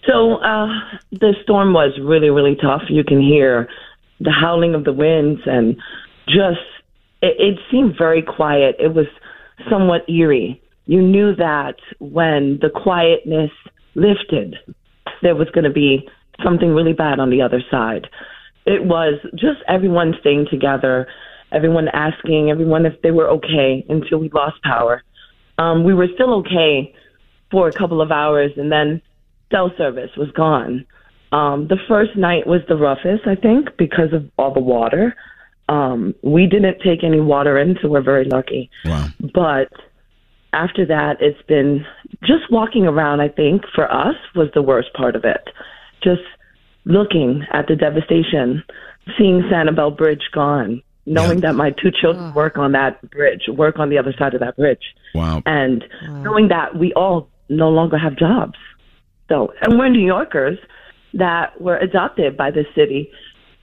So 0.06 0.36
uh, 0.36 0.66
the 1.12 1.34
storm 1.42 1.72
was 1.72 1.98
really, 2.02 2.30
really 2.30 2.56
tough. 2.56 2.82
You 2.88 3.04
can 3.04 3.20
hear 3.20 3.68
the 4.18 4.30
howling 4.30 4.74
of 4.74 4.84
the 4.84 4.92
winds 4.92 5.40
and 5.46 5.76
just 6.26 6.60
it, 7.22 7.36
it 7.38 7.58
seemed 7.70 7.96
very 7.96 8.22
quiet. 8.22 8.76
It 8.78 8.94
was 8.94 9.06
somewhat 9.68 10.08
eerie. 10.08 10.60
You 10.86 11.02
knew 11.02 11.34
that 11.36 11.76
when 11.98 12.58
the 12.60 12.70
quietness 12.70 13.50
lifted, 13.94 14.56
there 15.22 15.36
was 15.36 15.48
going 15.50 15.64
to 15.64 15.70
be 15.70 16.08
something 16.42 16.70
really 16.70 16.94
bad 16.94 17.20
on 17.20 17.30
the 17.30 17.42
other 17.42 17.62
side. 17.70 18.08
It 18.66 18.84
was 18.84 19.20
just 19.34 19.60
everyone 19.68 20.14
staying 20.20 20.46
together, 20.50 21.06
everyone 21.52 21.88
asking 21.88 22.50
everyone 22.50 22.86
if 22.86 23.00
they 23.02 23.10
were 23.10 23.28
okay 23.28 23.84
until 23.88 24.18
we 24.18 24.28
lost 24.30 24.62
power. 24.62 25.02
Um, 25.58 25.84
we 25.84 25.94
were 25.94 26.08
still 26.14 26.34
okay 26.40 26.94
for 27.50 27.68
a 27.68 27.72
couple 27.72 28.00
of 28.00 28.10
hours, 28.10 28.52
and 28.56 28.70
then 28.70 29.02
cell 29.50 29.70
service 29.76 30.10
was 30.16 30.30
gone. 30.30 30.86
Um, 31.32 31.68
the 31.68 31.78
first 31.88 32.16
night 32.16 32.46
was 32.46 32.60
the 32.68 32.76
roughest, 32.76 33.26
I 33.26 33.34
think, 33.34 33.76
because 33.76 34.12
of 34.12 34.28
all 34.36 34.52
the 34.52 34.60
water. 34.60 35.14
Um, 35.68 36.14
we 36.22 36.46
didn't 36.46 36.78
take 36.84 37.04
any 37.04 37.20
water 37.20 37.58
in, 37.58 37.76
so 37.80 37.88
we're 37.88 38.02
very 38.02 38.24
lucky. 38.24 38.70
Wow. 38.84 39.08
But 39.32 39.70
after 40.52 40.84
that, 40.86 41.18
it's 41.20 41.42
been 41.46 41.84
just 42.22 42.50
walking 42.50 42.86
around, 42.86 43.20
I 43.20 43.28
think, 43.28 43.62
for 43.74 43.90
us 43.92 44.16
was 44.34 44.48
the 44.54 44.62
worst 44.62 44.92
part 44.94 45.14
of 45.14 45.24
it. 45.24 45.48
Just 46.02 46.22
looking 46.84 47.44
at 47.52 47.66
the 47.68 47.76
devastation, 47.76 48.64
seeing 49.16 49.42
Sanibel 49.42 49.96
Bridge 49.96 50.28
gone, 50.32 50.82
knowing 51.06 51.40
that 51.40 51.54
my 51.54 51.70
two 51.70 51.90
children 51.90 52.32
work 52.34 52.58
on 52.58 52.72
that 52.72 53.00
bridge, 53.10 53.42
work 53.48 53.78
on 53.78 53.88
the 53.90 53.98
other 53.98 54.12
side 54.18 54.34
of 54.34 54.40
that 54.40 54.56
bridge 54.56 54.82
Wow. 55.14 55.42
and 55.46 55.84
knowing 56.08 56.48
that 56.48 56.76
we 56.76 56.92
all 56.94 57.28
no 57.48 57.68
longer 57.68 57.98
have 57.98 58.16
jobs. 58.16 58.58
So, 59.28 59.52
and 59.62 59.78
we're 59.78 59.88
New 59.88 60.04
Yorkers 60.04 60.58
that 61.14 61.60
were 61.60 61.76
adopted 61.76 62.36
by 62.36 62.50
the 62.50 62.64
city. 62.74 63.10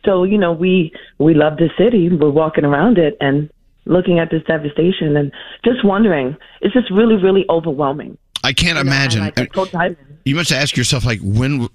So, 0.06 0.24
you 0.24 0.38
know, 0.38 0.52
we 0.52 0.92
we 1.20 1.34
love 1.34 1.58
the 1.58 1.70
city. 1.78 2.10
We're 2.10 2.30
walking 2.30 2.66
around 2.66 2.98
it 2.98 3.18
and 3.20 3.50
looking 3.86 4.20
at 4.20 4.30
this 4.30 4.44
devastation 4.44 5.16
and 5.16 5.32
just 5.64 5.84
wondering. 5.84 6.36
It's 6.62 6.74
just 6.74 6.90
really, 6.92 7.16
really 7.16 7.46
overwhelming. 7.50 8.18
I 8.44 8.54
can't 8.54 8.78
imagine. 8.78 9.22
Like 9.22 9.40
I 9.40 9.46
told 9.46 9.72
Diamond, 9.72 9.98
You 10.28 10.36
must 10.36 10.52
ask 10.52 10.76
yourself, 10.76 11.06
like, 11.06 11.22
when 11.24 11.70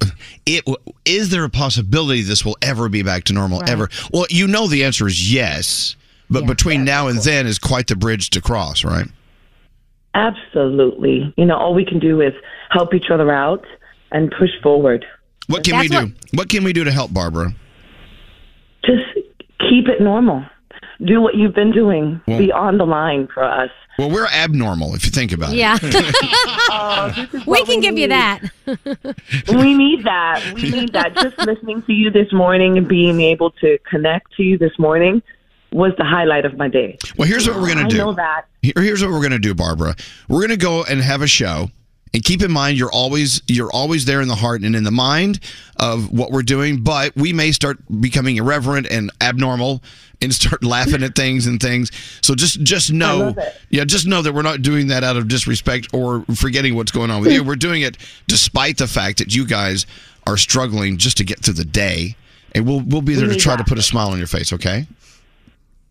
it 0.44 0.62
is 1.06 1.30
there 1.30 1.44
a 1.44 1.48
possibility 1.48 2.20
this 2.20 2.44
will 2.44 2.58
ever 2.60 2.90
be 2.90 3.02
back 3.02 3.24
to 3.24 3.32
normal? 3.32 3.62
Ever? 3.66 3.88
Well, 4.12 4.26
you 4.28 4.46
know 4.46 4.66
the 4.66 4.84
answer 4.84 5.06
is 5.06 5.32
yes, 5.32 5.96
but 6.28 6.46
between 6.46 6.84
now 6.84 7.08
and 7.08 7.18
then 7.20 7.46
is 7.46 7.58
quite 7.58 7.86
the 7.86 7.96
bridge 7.96 8.30
to 8.30 8.40
cross, 8.40 8.84
right? 8.84 9.06
absolutely. 10.14 11.32
You 11.38 11.46
know, 11.46 11.56
all 11.56 11.72
we 11.72 11.86
can 11.86 11.98
do 11.98 12.20
is 12.20 12.34
help 12.70 12.92
each 12.92 13.10
other 13.10 13.32
out 13.32 13.64
and 14.10 14.30
push 14.38 14.50
forward. 14.62 15.06
What 15.46 15.64
can 15.64 15.78
we 15.78 15.88
do? 15.88 16.12
What... 16.34 16.50
can 16.50 16.64
we 16.64 16.74
do 16.74 16.84
to 16.84 16.92
help 16.92 17.14
Barbara? 17.14 17.54
Just 18.84 19.04
keep 19.58 19.88
it 19.88 20.02
normal. 20.02 20.44
Do 21.02 21.22
what 21.22 21.34
you've 21.34 21.54
been 21.54 21.72
doing. 21.72 22.20
Well- 22.26 22.38
Be 22.38 22.52
on 22.52 22.76
the 22.76 22.84
line 22.84 23.28
for 23.32 23.42
us. 23.42 23.70
Well, 24.02 24.10
we're 24.10 24.26
abnormal 24.26 24.96
if 24.96 25.04
you 25.04 25.12
think 25.12 25.30
about 25.30 25.52
Yeah. 25.52 25.78
it. 25.80 25.94
Yeah. 25.94 26.10
Uh, 26.72 27.26
we 27.46 27.64
can 27.64 27.80
give 27.80 27.96
you 27.98 28.08
that. 28.08 28.40
we 28.66 29.74
need 29.74 30.04
that. 30.04 30.42
We 30.54 30.70
need 30.70 30.92
that. 30.94 31.14
Just 31.14 31.38
listening 31.38 31.82
to 31.82 31.92
you 31.92 32.10
this 32.10 32.32
morning 32.32 32.78
and 32.78 32.88
being 32.88 33.20
able 33.20 33.50
to 33.52 33.78
connect 33.88 34.32
to 34.36 34.42
you 34.42 34.56
this 34.58 34.72
morning 34.78 35.22
was 35.70 35.92
the 35.98 36.04
highlight 36.04 36.44
of 36.44 36.56
my 36.56 36.68
day. 36.68 36.98
Well, 37.16 37.28
here's 37.28 37.46
what 37.46 37.60
we're 37.60 37.68
gonna 37.68 37.88
do. 37.88 37.96
I 37.96 38.04
know 38.04 38.12
that. 38.14 38.46
Here- 38.62 38.72
Here's 38.76 39.02
what 39.02 39.10
we're 39.12 39.22
gonna 39.22 39.38
do, 39.38 39.54
Barbara. 39.54 39.94
We're 40.28 40.40
gonna 40.40 40.56
go 40.56 40.82
and 40.82 41.00
have 41.00 41.22
a 41.22 41.26
show. 41.28 41.70
And 42.14 42.22
keep 42.22 42.42
in 42.42 42.52
mind, 42.52 42.76
you're 42.76 42.92
always 42.92 43.40
you're 43.48 43.70
always 43.72 44.04
there 44.04 44.20
in 44.20 44.28
the 44.28 44.34
heart 44.34 44.62
and 44.62 44.76
in 44.76 44.84
the 44.84 44.90
mind 44.90 45.40
of 45.76 46.10
what 46.12 46.30
we're 46.30 46.42
doing. 46.42 46.82
But 46.82 47.16
we 47.16 47.32
may 47.32 47.52
start 47.52 47.78
becoming 48.00 48.36
irreverent 48.36 48.86
and 48.90 49.10
abnormal 49.20 49.82
and 50.20 50.32
start 50.34 50.62
laughing 50.64 51.02
at 51.02 51.14
things 51.14 51.46
and 51.46 51.60
things. 51.60 51.90
So 52.22 52.34
just 52.34 52.62
just 52.62 52.92
know, 52.92 53.34
yeah, 53.70 53.84
just 53.84 54.06
know 54.06 54.20
that 54.22 54.32
we're 54.34 54.42
not 54.42 54.60
doing 54.62 54.88
that 54.88 55.04
out 55.04 55.16
of 55.16 55.28
disrespect 55.28 55.88
or 55.94 56.24
forgetting 56.34 56.74
what's 56.74 56.92
going 56.92 57.10
on 57.10 57.22
with 57.22 57.32
you. 57.32 57.42
We're 57.52 57.56
doing 57.56 57.82
it 57.82 57.96
despite 58.28 58.78
the 58.78 58.86
fact 58.86 59.18
that 59.18 59.34
you 59.34 59.46
guys 59.46 59.86
are 60.26 60.36
struggling 60.36 60.98
just 60.98 61.16
to 61.16 61.24
get 61.24 61.40
through 61.40 61.54
the 61.54 61.64
day. 61.64 62.16
And 62.54 62.66
we'll 62.66 62.80
we'll 62.80 63.02
be 63.02 63.14
there 63.14 63.28
to 63.28 63.36
try 63.36 63.56
to 63.56 63.64
put 63.64 63.78
a 63.78 63.82
smile 63.82 64.08
on 64.10 64.18
your 64.18 64.26
face. 64.26 64.52
Okay. 64.52 64.86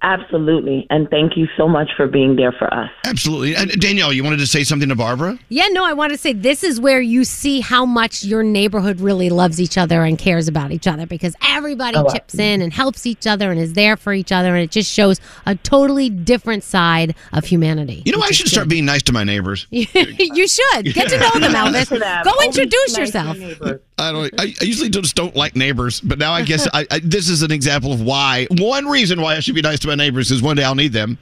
Absolutely. 0.04 0.88
And 0.90 1.10
thank 1.10 1.38
you 1.38 1.48
so 1.56 1.68
much 1.68 1.92
for 1.96 2.08
being 2.08 2.36
there 2.36 2.52
for 2.52 2.74
us. 2.74 2.90
Absolutely. 3.06 3.56
And 3.56 3.70
uh, 3.72 3.76
Danielle, 3.78 4.12
you 4.12 4.24
wanted 4.24 4.40
to 4.40 4.48
say 4.48 4.64
something 4.64 4.90
to 4.90 4.96
Barbara? 4.96 5.38
Yeah, 5.50 5.68
no, 5.68 5.86
I 5.86 5.94
want 5.94 6.12
to 6.12 6.18
say 6.18 6.34
this 6.34 6.64
is 6.64 6.80
where 6.80 7.02
you 7.02 7.24
see 7.24 7.60
how 7.60 7.86
much 7.86 8.24
your 8.24 8.42
neighborhood 8.42 9.00
really 9.00 9.30
loves 9.30 9.62
each 9.62 9.78
other 9.78 10.04
and 10.04 10.18
cares 10.18 10.48
about 10.48 10.72
each 10.72 10.88
other 10.88 11.06
because 11.06 11.36
everybody 11.48 11.98
Oh, 11.98 12.10
chips 12.12 12.36
in 12.36 12.62
and 12.62 12.74
helps 12.74 13.06
each 13.06 13.28
other 13.28 13.52
and 13.52 13.60
is 13.60 13.74
there 13.74 13.96
for 13.96 14.14
each 14.14 14.32
other. 14.32 14.56
And 14.56 14.64
it 14.64 14.72
just 14.72 14.92
shows 14.92 15.20
a 15.46 15.56
totally 15.56 16.10
different 16.10 16.64
side 16.64 17.16
of 17.34 17.46
humanity. 17.46 18.02
You 18.06 18.14
know, 18.14 18.22
I 18.22 18.32
should 18.32 18.48
start 18.48 18.68
being 18.70 18.86
nice 18.86 19.04
to 19.04 19.14
my 19.14 19.24
neighbors. 19.24 19.68
you 19.70 19.86
should 19.86 20.94
get 20.94 21.10
to 21.10 21.20
know 21.20 21.40
them, 21.40 21.54
Elvis. 21.54 21.90
Go 22.24 22.32
introduce 22.44 22.98
nice 22.98 23.12
to 23.12 23.20
yourself. 23.60 23.82
Your 23.98 24.14
neighbors. 24.14 24.30
I 24.40 24.46
don't. 24.48 24.50
I, 24.50 24.56
I 24.62 24.64
usually 24.64 24.90
just 24.90 25.16
don't 25.16 25.36
like 25.36 25.56
neighbors, 25.56 26.02
but 26.02 26.18
now 26.20 26.34
I 26.34 26.44
guess 26.44 26.68
I, 26.74 26.88
I, 26.92 27.00
this 27.00 27.30
is 27.30 27.42
an 27.42 27.52
example 27.52 27.94
of 27.94 28.02
why. 28.02 28.48
One 28.58 28.86
reason 28.88 29.22
why 29.22 29.36
I 29.36 29.40
should 29.40 29.56
be 29.56 29.62
nice 29.62 29.80
to 29.80 29.88
my 29.88 29.96
neighbors 29.96 30.32
is 30.32 30.42
one 30.42 30.56
day 30.56 30.64
I'll 30.64 30.76
need 30.76 30.94
them. 30.94 31.18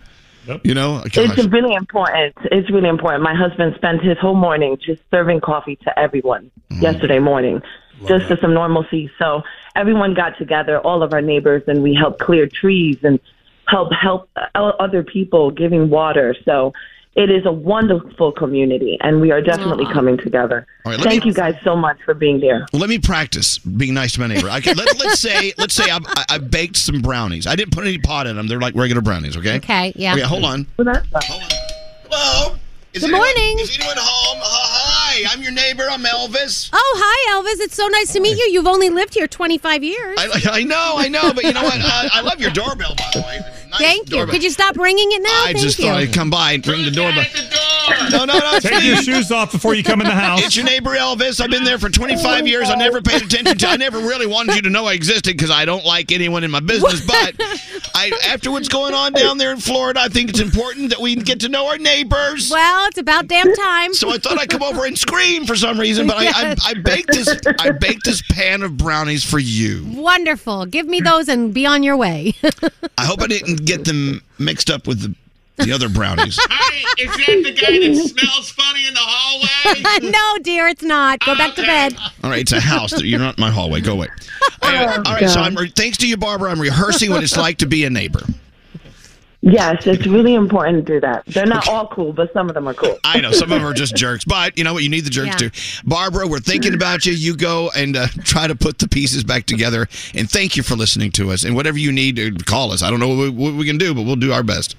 You 0.63 0.73
know, 0.73 1.03
Gosh. 1.11 1.38
It's 1.38 1.47
really 1.49 1.75
important. 1.75 2.33
It's 2.45 2.71
really 2.71 2.89
important. 2.89 3.21
My 3.21 3.35
husband 3.35 3.75
spent 3.75 4.01
his 4.01 4.17
whole 4.17 4.33
morning 4.35 4.77
just 4.83 5.01
serving 5.11 5.41
coffee 5.41 5.75
to 5.83 5.99
everyone 5.99 6.49
Mm. 6.71 6.81
yesterday 6.83 7.19
morning, 7.19 7.61
just 8.07 8.25
for 8.27 8.38
some 8.38 8.53
normalcy. 8.53 9.09
So 9.17 9.41
everyone 9.75 10.13
got 10.13 10.38
together, 10.38 10.79
all 10.79 11.01
of 11.03 11.13
our 11.13 11.21
neighbors, 11.21 11.63
and 11.67 11.81
we 11.81 11.95
helped 11.95 12.19
clear 12.19 12.45
trees 12.47 12.97
and 13.03 13.19
help 13.67 13.91
help 13.93 14.29
other 14.55 15.03
people 15.03 15.51
giving 15.51 15.89
water. 15.89 16.35
So 16.45 16.73
it 17.19 17.29
is 17.29 17.45
a 17.45 17.51
wonderful 17.51 18.31
community, 18.31 18.97
and 19.01 19.19
we 19.19 19.29
are 19.31 19.41
definitely 19.41 19.85
coming 19.91 20.17
together. 20.17 20.65
All 20.85 20.93
right, 20.93 21.01
Thank 21.01 21.25
me- 21.25 21.29
you 21.31 21.33
guys 21.35 21.53
so 21.65 21.75
much 21.75 21.97
for 22.05 22.13
being 22.13 22.39
there. 22.39 22.65
Let 22.71 22.89
me 22.89 22.97
practice 22.97 23.57
being 23.57 23.93
nice 23.93 24.13
to 24.13 24.21
my 24.21 24.27
neighbor. 24.27 24.49
I 24.49 24.61
can, 24.61 24.77
let, 24.77 24.97
let's 24.97 25.19
say, 25.19 25.51
let's 25.57 25.73
say 25.75 25.89
I, 25.91 25.99
I, 26.05 26.25
I 26.29 26.38
baked 26.38 26.77
some 26.77 27.01
brownies. 27.01 27.45
I 27.45 27.55
didn't 27.57 27.73
put 27.73 27.83
any 27.85 27.97
pot 27.97 28.25
in 28.25 28.38
them. 28.38 28.47
They're 28.47 28.61
like 28.61 28.73
regular 28.73 29.01
brownies. 29.01 29.35
Okay. 29.35 29.57
Okay, 29.57 29.91
yeah. 29.97 30.13
Okay, 30.13 30.21
hold 30.23 30.45
on. 30.45 30.65
Well, 30.77 30.85
that's 30.85 31.05
Hello. 32.09 32.55
Is 32.93 33.01
Good 33.03 33.11
anyone- 33.11 33.19
morning. 33.27 33.59
Is 33.59 33.77
anyone 33.77 33.97
home? 33.99 34.39
Uh, 34.41 34.45
hi, 34.47 35.23
I'm 35.31 35.43
your 35.43 35.51
neighbor. 35.51 35.83
I'm 35.91 36.01
Elvis. 36.03 36.69
Oh, 36.73 36.95
hi, 36.99 37.35
Elvis. 37.35 37.63
It's 37.63 37.75
so 37.75 37.88
nice 37.88 38.13
to 38.13 38.19
meet 38.19 38.38
you. 38.38 38.45
You've 38.51 38.65
only 38.65 38.89
lived 38.89 39.13
here 39.13 39.27
25 39.27 39.83
years. 39.83 40.17
I, 40.19 40.41
I 40.51 40.63
know, 40.63 40.93
I 40.97 41.07
know, 41.07 41.31
but 41.33 41.43
you 41.43 41.53
know 41.53 41.61
what? 41.63 41.75
I, 41.75 42.09
I 42.13 42.21
love 42.21 42.39
your 42.39 42.49
doorbell, 42.49 42.95
by 42.95 43.09
the 43.13 43.19
way. 43.21 43.39
Nice 43.69 43.79
Thank 43.79 44.09
you. 44.09 44.17
doorbell. 44.17 44.33
Could 44.33 44.43
you 44.43 44.49
stop 44.49 44.77
ringing 44.77 45.11
it 45.11 45.21
now? 45.21 45.29
I 45.29 45.43
Thank 45.53 45.59
just 45.59 45.79
you. 45.79 45.85
thought 45.85 45.97
I'd 45.97 46.13
come 46.13 46.29
by 46.29 46.53
and 46.53 46.65
ring 46.67 46.85
the 46.85 46.91
doorbell. 46.91 47.23
No, 48.12 48.25
no, 48.25 48.39
no. 48.39 48.60
Take 48.60 48.84
your 48.84 48.98
shoes 48.98 49.31
off 49.31 49.51
before 49.51 49.75
you 49.75 49.84
come 49.84 50.01
in 50.01 50.08
the 50.08 50.13
house. 50.15 50.43
It's 50.43 50.55
your 50.55 50.65
neighbor 50.65 50.91
Elvis. 50.91 51.41
I've 51.41 51.50
been 51.50 51.63
there 51.63 51.79
for 51.79 51.89
25 51.89 52.48
years. 52.48 52.69
I 52.69 52.75
never 52.75 53.01
paid 53.01 53.22
attention 53.22 53.58
to. 53.58 53.67
I 53.67 53.77
never 53.77 54.00
really 54.00 54.27
wanted 54.27 54.55
you 54.55 54.62
to 54.63 54.69
know 54.69 54.86
I 54.86 54.93
existed 54.93 55.36
because 55.36 55.51
I 55.51 55.65
don't 55.65 55.86
like 55.86 56.12
anyone 56.12 56.43
in 56.43 56.51
my 56.51 56.60
business. 56.60 57.05
But 57.05 57.36
I, 57.96 58.12
after 58.27 58.51
what's 58.51 58.67
going 58.67 58.93
on 58.93 59.13
down 59.13 59.38
there 59.38 59.51
in 59.51 59.60
Florida, 59.60 60.00
I 60.01 60.08
think 60.08 60.29
it's 60.29 60.39
important 60.39 60.89
that 60.89 61.00
we 61.00 61.15
get 61.15 61.39
to 61.41 61.50
know 61.50 61.67
our 61.67 61.77
neighbors. 61.77 62.50
Well, 62.50 62.88
it's 62.88 62.98
about 62.98 63.27
damn 63.27 63.53
time. 63.53 63.93
So 63.93 64.10
I 64.12 64.17
thought 64.17 64.39
I'd 64.39 64.50
come 64.50 64.63
over 64.63 64.86
and 64.86 64.98
scream 64.98 65.46
for 65.46 65.55
some 65.55 65.79
reason, 65.79 66.08
but 66.08 66.17
I, 66.17 66.27
I, 66.27 66.55
I 66.65 66.74
baked 66.75 67.12
this. 67.12 67.29
I 67.60 67.72
baked 67.72 68.05
this 68.05 68.22
pan 68.31 68.63
of 68.63 68.77
brownies 68.77 69.24
for 69.24 69.39
you. 69.39 69.86
Wonderful. 69.93 70.65
Give 70.65 70.86
me 70.88 71.01
those 71.01 71.27
and 71.29 71.53
be 71.53 71.65
on 71.65 71.84
your 71.84 71.98
way. 71.98 72.34
I 72.98 73.05
hope 73.05 73.22
I 73.22 73.27
didn't 73.27 73.65
get 73.65 73.86
them 73.86 74.22
mixed 74.38 74.69
up 74.69 74.88
with 74.88 75.01
the, 75.01 75.15
the 75.59 75.71
other 75.71 75.89
brownies. 75.89 76.39
Hey, 76.69 77.03
is 77.03 77.09
that 77.17 77.43
the 77.43 77.51
guy 77.53 77.79
that 77.79 77.95
smells 77.95 78.49
funny 78.51 78.87
in 78.87 78.93
the 78.93 78.99
hallway? 79.01 80.09
no, 80.11 80.43
dear, 80.43 80.67
it's 80.67 80.83
not. 80.83 81.19
Go 81.21 81.35
back 81.35 81.55
to 81.55 81.61
bed. 81.63 81.95
All 82.23 82.29
right, 82.29 82.41
it's 82.41 82.51
a 82.51 82.59
house. 82.59 83.01
You're 83.01 83.19
not 83.19 83.37
in 83.37 83.41
my 83.41 83.49
hallway. 83.49 83.81
Go 83.81 83.93
away. 83.93 84.07
Anyway, 84.61 84.93
all 84.93 85.01
right, 85.13 85.29
so 85.29 85.39
I'm 85.41 85.55
re- 85.55 85.71
thanks 85.75 85.97
to 85.99 86.07
you, 86.07 86.15
Barbara. 86.17 86.51
I'm 86.51 86.59
rehearsing 86.61 87.09
what 87.09 87.23
it's 87.23 87.35
like 87.37 87.57
to 87.59 87.65
be 87.65 87.85
a 87.85 87.89
neighbor. 87.89 88.21
Yes, 89.41 89.87
it's 89.87 90.05
really 90.05 90.35
important 90.35 90.85
to 90.85 90.93
do 90.93 90.99
that. 90.99 91.25
They're 91.27 91.45
not 91.45 91.67
all 91.69 91.87
cool, 91.87 92.11
but 92.11 92.31
some 92.33 92.49
of 92.49 92.55
them 92.55 92.67
are 92.67 92.73
cool. 92.73 92.97
I 93.05 93.21
know 93.21 93.31
some 93.31 93.51
of 93.51 93.61
them 93.61 93.65
are 93.65 93.73
just 93.73 93.95
jerks, 93.95 94.25
but 94.25 94.57
you 94.57 94.65
know 94.65 94.73
what? 94.73 94.83
You 94.83 94.89
need 94.89 95.05
the 95.05 95.09
jerks 95.09 95.41
Yeah. 95.41 95.49
too. 95.49 95.51
Barbara, 95.85 96.27
we're 96.27 96.39
thinking 96.39 96.73
about 96.73 97.05
you. 97.05 97.13
You 97.13 97.37
go 97.37 97.71
and 97.75 97.95
uh, 97.95 98.07
try 98.25 98.47
to 98.47 98.55
put 98.55 98.79
the 98.79 98.87
pieces 98.89 99.23
back 99.23 99.45
together. 99.45 99.87
And 100.13 100.29
thank 100.29 100.57
you 100.57 100.63
for 100.63 100.75
listening 100.75 101.11
to 101.13 101.31
us. 101.31 101.43
And 101.45 101.55
whatever 101.55 101.77
you 101.77 101.91
need, 101.93 102.19
uh, 102.19 102.31
call 102.45 102.73
us. 102.73 102.83
I 102.83 102.89
don't 102.89 102.99
know 102.99 103.07
what 103.07 103.17
we, 103.17 103.29
what 103.29 103.53
we 103.53 103.65
can 103.65 103.77
do, 103.77 103.93
but 103.95 104.01
we'll 104.05 104.17
do 104.17 104.33
our 104.33 104.43
best. 104.43 104.75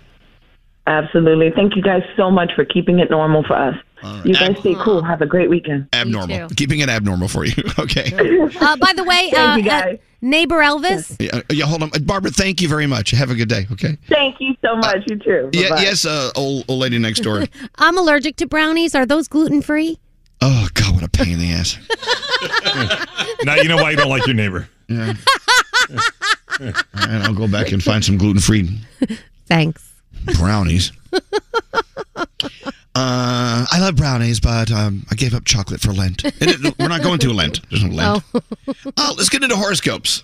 Absolutely. 0.87 1.50
Thank 1.54 1.76
you 1.76 1.82
guys 1.82 2.02
so 2.16 2.30
much 2.30 2.52
for 2.54 2.64
keeping 2.64 2.99
it 2.99 3.10
normal 3.10 3.44
for 3.44 3.54
us. 3.54 3.76
You 4.25 4.34
guys 4.34 4.58
stay 4.60 4.75
cool. 4.76 5.02
Have 5.02 5.20
a 5.20 5.26
great 5.26 5.50
weekend. 5.50 5.88
Abnormal. 5.92 6.49
Keeping 6.50 6.80
it 6.80 6.88
abnormal 6.88 7.28
for 7.28 7.44
you. 7.44 7.54
Okay. 7.78 8.12
Uh, 8.60 8.76
by 8.76 8.92
the 8.94 9.04
way, 9.04 9.32
uh, 9.37 9.58
uh, 9.58 9.96
neighbor 10.20 10.56
Elvis. 10.58 11.16
Yeah, 11.18 11.40
yeah, 11.50 11.64
hold 11.64 11.82
on. 11.82 11.90
Uh, 11.94 11.99
Barbara, 12.00 12.30
thank 12.30 12.60
you 12.60 12.68
very 12.68 12.87
much. 12.87 13.10
Have 13.12 13.30
a 13.30 13.34
good 13.34 13.49
day, 13.49 13.66
okay? 13.72 13.96
Thank 14.08 14.37
you 14.40 14.54
so 14.62 14.76
much. 14.76 15.04
You 15.08 15.16
too. 15.16 15.50
Yeah, 15.52 15.70
Bye-bye. 15.70 15.82
yes, 15.82 16.04
uh, 16.04 16.30
old, 16.37 16.64
old 16.68 16.80
lady 16.80 16.99
next 16.99 17.20
door. 17.20 17.44
I'm 17.76 17.96
allergic 17.96 18.37
to 18.37 18.46
brownies. 18.46 18.94
Are 18.94 19.06
those 19.06 19.28
gluten 19.28 19.62
free? 19.62 19.99
Oh, 20.42 20.68
God, 20.75 20.94
what 20.94 21.04
a 21.04 21.08
pain 21.08 21.34
in 21.34 21.38
the 21.38 21.52
ass. 21.52 21.78
now 23.44 23.54
you 23.56 23.68
know 23.68 23.76
why 23.76 23.90
you 23.92 23.96
don't 23.96 24.10
like 24.10 24.26
your 24.26 24.34
neighbor. 24.37 24.68
Yeah. 24.88 25.14
All 26.60 26.66
right, 26.66 27.22
I'll 27.22 27.34
go 27.34 27.49
back 27.49 27.72
and 27.72 27.82
find 27.82 28.04
some 28.04 28.18
gluten 28.18 28.40
free 28.40 28.68
Thanks. 29.46 29.89
Brownies. 30.36 30.92
Uh, 32.92 33.64
I 33.70 33.78
love 33.80 33.94
brownies, 33.94 34.40
but 34.40 34.70
um, 34.72 35.06
I 35.10 35.14
gave 35.14 35.32
up 35.32 35.44
chocolate 35.44 35.80
for 35.80 35.92
Lent. 35.92 36.24
And 36.24 36.34
it- 36.50 36.78
we're 36.78 36.88
not 36.88 37.02
going 37.02 37.20
to 37.20 37.32
Lent. 37.32 37.60
There's 37.70 37.84
no 37.84 37.94
Lent. 37.94 38.24
Oh. 38.96 39.14
let's 39.16 39.28
get 39.28 39.42
into 39.44 39.56
horoscopes. 39.56 40.22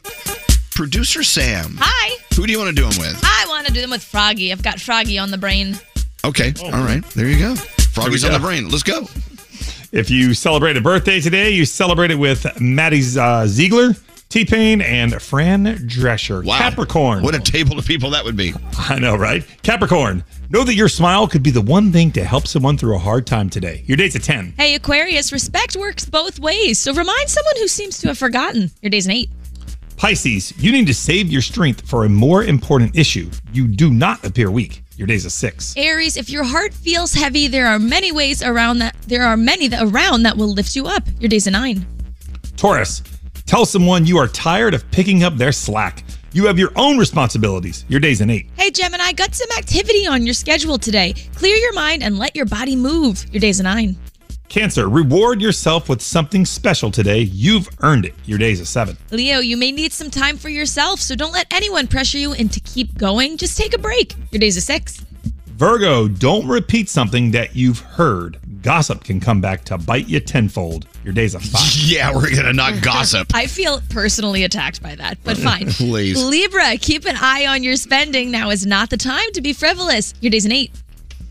Producer 0.75 1.23
Sam, 1.23 1.77
Hi. 1.79 2.17
who 2.35 2.45
do 2.45 2.53
you 2.53 2.59
want 2.59 2.75
to 2.77 2.83
do 2.83 2.83
them 2.87 2.99
with? 2.99 3.19
I 3.25 3.47
want 3.49 3.67
to 3.69 3.73
do 3.73 3.81
them 3.81 3.91
with 3.91 4.03
Froggy. 4.03 4.51
I've 4.53 4.63
got 4.65 4.81
Froggy 4.81 5.17
on 5.17 5.31
the 5.31 5.39
brain. 5.39 5.79
Okay, 6.25 6.53
all 6.65 6.71
right, 6.73 7.03
there 7.15 7.29
you 7.29 7.39
go. 7.39 7.55
Froggy's 7.55 8.25
on 8.25 8.33
the 8.33 8.41
brain. 8.41 8.69
Let's 8.69 8.83
go. 8.83 9.03
If 9.93 10.11
you 10.11 10.35
celebrate 10.35 10.77
a 10.77 10.81
birthday 10.81 11.21
today, 11.21 11.51
you 11.51 11.65
celebrate 11.65 12.11
it 12.11 12.19
with 12.19 12.61
Maddie 12.61 13.03
uh, 13.19 13.47
Ziegler, 13.47 13.93
T 14.29 14.45
Pain, 14.45 14.81
and 14.81 15.21
Fran 15.23 15.65
Drescher. 15.65 16.45
Capricorn. 16.45 17.23
What 17.23 17.35
a 17.35 17.41
table 17.41 17.79
of 17.79 17.87
people 17.87 18.11
that 18.11 18.25
would 18.25 18.37
be. 18.37 18.55
I 18.79 18.99
know, 18.99 19.17
right? 19.17 19.45
Capricorn. 19.63 20.25
Know 20.51 20.65
that 20.65 20.75
your 20.75 20.89
smile 20.89 21.29
could 21.29 21.43
be 21.43 21.51
the 21.51 21.61
one 21.61 21.93
thing 21.93 22.11
to 22.13 22.25
help 22.25 22.47
someone 22.47 22.77
through 22.77 22.97
a 22.97 22.99
hard 22.99 23.27
time 23.27 23.49
today. 23.49 23.83
Your 23.87 23.97
day's 23.97 24.15
a 24.15 24.19
10. 24.19 24.55
Hey, 24.57 24.75
Aquarius, 24.75 25.33
respect 25.33 25.77
works 25.77 26.05
both 26.05 26.39
ways. 26.39 26.79
So 26.79 26.93
remind 26.93 27.29
someone 27.29 27.57
who 27.57 27.69
seems 27.69 27.99
to 27.99 28.09
have 28.09 28.19
forgotten. 28.19 28.71
Your 28.83 28.91
day's 28.91 29.07
an 29.07 29.13
eight. 29.13 29.31
Pisces, 29.97 30.53
you 30.63 30.73
need 30.73 30.87
to 30.87 30.95
save 30.95 31.29
your 31.29 31.41
strength 31.41 31.89
for 31.89 32.05
a 32.05 32.09
more 32.09 32.45
important 32.45 32.97
issue. 32.97 33.31
You 33.53 33.67
do 33.67 33.91
not 33.91 34.25
appear 34.25 34.51
weak. 34.51 34.83
Your 34.97 35.07
day's 35.07 35.25
a 35.25 35.31
6. 35.31 35.75
Aries, 35.77 36.17
if 36.17 36.31
your 36.31 36.45
heart 36.45 36.75
feels 36.75 37.15
heavy, 37.15 37.49
there 37.49 37.67
are 37.67 37.79
many 37.79 38.13
ways 38.13 38.43
around 38.43 38.79
that. 38.79 38.97
There 39.03 39.23
are 39.23 39.37
many 39.37 39.69
that 39.69 39.83
around 39.83 40.25
that 40.25 40.37
will 40.37 40.53
lift 40.53 40.77
you 40.77 40.87
up. 40.87 41.05
Your 41.21 41.29
day's 41.29 41.47
a 41.47 41.51
nine. 41.51 41.87
Taurus, 42.57 43.03
tell 43.47 43.65
someone 43.65 44.05
you 44.05 44.19
are 44.19 44.29
tired 44.29 44.75
of 44.75 44.89
picking 44.91 45.25
up 45.25 45.37
their 45.37 45.53
slack. 45.53 46.05
You 46.33 46.47
have 46.47 46.59
your 46.59 46.73
own 46.77 46.99
responsibilities. 46.99 47.85
Your 47.89 48.01
day's 48.01 48.21
an 48.21 48.29
8. 48.29 48.47
Hey, 48.57 48.71
Gemini, 48.71 49.13
got 49.13 49.35
some 49.35 49.49
activity 49.57 50.07
on 50.07 50.27
your 50.27 50.35
schedule 50.35 50.77
today. 50.77 51.15
Clear 51.35 51.57
your 51.57 51.73
mind 51.73 52.03
and 52.03 52.19
let 52.19 52.37
your 52.37 52.45
body 52.45 52.77
move. 52.77 53.25
Your 53.33 53.41
day's 53.41 53.61
a 53.61 53.63
nine. 53.63 53.97
Cancer, 54.49 54.89
reward 54.89 55.41
yourself 55.41 55.89
with 55.89 56.01
something 56.01 56.45
special 56.45 56.91
today. 56.91 57.21
You've 57.21 57.69
earned 57.81 58.05
it. 58.05 58.15
Your 58.27 58.39
day's 58.39 58.61
a 58.61 58.67
7. 58.67 58.97
Leo, 59.11 59.39
you 59.39 59.57
may 59.57 59.73
need 59.73 59.93
some 59.93 60.11
time 60.11 60.37
for 60.37 60.49
yourself, 60.49 61.01
so 61.01 61.17
don't 61.17 61.33
let 61.33 61.47
anyone 61.53 61.87
pressure 61.87 62.19
you 62.19 62.33
into 62.33 62.61
keep 62.61 62.97
going. 62.97 63.37
Just 63.39 63.57
take 63.57 63.75
a 63.75 63.79
break. 63.79 64.15
Your 64.31 64.41
day's 64.41 64.57
a 64.57 64.61
six. 64.61 65.05
Virgo, 65.57 66.07
don't 66.07 66.47
repeat 66.47 66.87
something 66.87 67.31
that 67.31 67.57
you've 67.57 67.79
heard. 67.79 68.39
Gossip 68.61 69.03
can 69.05 69.21
come 69.21 69.41
back 69.41 69.65
to 69.65 69.79
bite 69.79 70.07
you 70.07 70.21
tenfold. 70.21 70.87
Your 71.03 71.15
day's 71.15 71.35
a 71.35 71.41
5. 71.41 71.63
Yeah, 71.87 72.15
we're 72.15 72.31
going 72.31 72.45
to 72.45 72.53
not 72.53 72.83
gossip. 72.83 73.29
I 73.33 73.47
feel 73.47 73.81
personally 73.89 74.45
attacked 74.45 74.83
by 74.83 74.95
that, 74.97 75.17
but 75.25 75.39
fine. 75.39 75.67
Please. 75.71 76.23
Libra, 76.23 76.77
keep 76.77 77.07
an 77.07 77.17
eye 77.19 77.47
on 77.47 77.63
your 77.63 77.77
spending. 77.77 78.31
Now 78.31 78.51
is 78.51 78.67
not 78.67 78.91
the 78.91 78.99
time 78.99 79.33
to 79.33 79.41
be 79.41 79.55
frivolous. 79.55 80.13
Your 80.21 80.31
day's 80.31 80.45
an 80.45 80.53
eight. 80.53 80.73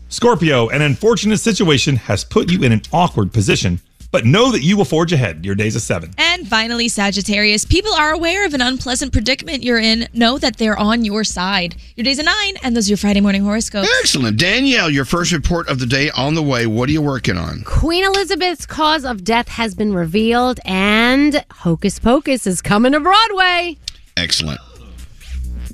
Scorpio, 0.08 0.70
an 0.70 0.82
unfortunate 0.82 1.38
situation 1.38 1.94
has 1.94 2.24
put 2.24 2.50
you 2.50 2.64
in 2.64 2.72
an 2.72 2.82
awkward 2.92 3.32
position, 3.32 3.78
but 4.10 4.24
know 4.24 4.52
that 4.52 4.62
you 4.62 4.76
will 4.76 4.84
forge 4.84 5.12
ahead. 5.12 5.44
Your 5.44 5.54
day's 5.54 5.76
a 5.76 5.80
7. 5.80 6.12
And 6.18 6.46
finally, 6.48 6.88
Sagittarius, 6.88 7.64
people 7.64 7.92
are 7.92 8.12
aware 8.12 8.46
of 8.46 8.54
an 8.54 8.60
unpleasant 8.60 9.12
predicament 9.12 9.62
you're 9.62 9.78
in. 9.78 10.08
Know 10.12 10.38
that 10.38 10.56
they're 10.56 10.78
on 10.78 11.04
your 11.04 11.24
side. 11.24 11.76
Your 11.96 12.04
day's 12.04 12.18
a 12.18 12.22
nine, 12.22 12.56
and 12.62 12.76
those 12.76 12.88
are 12.88 12.90
your 12.90 12.96
Friday 12.98 13.20
morning 13.20 13.42
horoscopes. 13.42 13.88
Excellent. 14.00 14.38
Danielle, 14.38 14.90
your 14.90 15.04
first 15.04 15.32
report 15.32 15.68
of 15.68 15.78
the 15.78 15.86
day 15.86 16.10
on 16.10 16.34
the 16.34 16.42
way. 16.42 16.66
What 16.66 16.88
are 16.88 16.92
you 16.92 17.02
working 17.02 17.36
on? 17.36 17.62
Queen 17.64 18.04
Elizabeth's 18.04 18.66
cause 18.66 19.04
of 19.04 19.24
death 19.24 19.48
has 19.48 19.74
been 19.74 19.92
revealed, 19.92 20.60
and 20.64 21.44
Hocus 21.50 21.98
Pocus 21.98 22.46
is 22.46 22.62
coming 22.62 22.92
to 22.92 23.00
Broadway. 23.00 23.76
Excellent. 24.16 24.60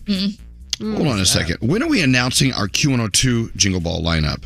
Hmm. 0.06 0.28
Hold 0.80 1.06
on 1.06 1.20
a 1.20 1.26
second. 1.26 1.58
When 1.60 1.82
are 1.82 1.88
we 1.88 2.02
announcing 2.02 2.52
our 2.52 2.66
Q102 2.66 3.54
Jingle 3.54 3.80
Ball 3.80 4.02
lineup? 4.02 4.44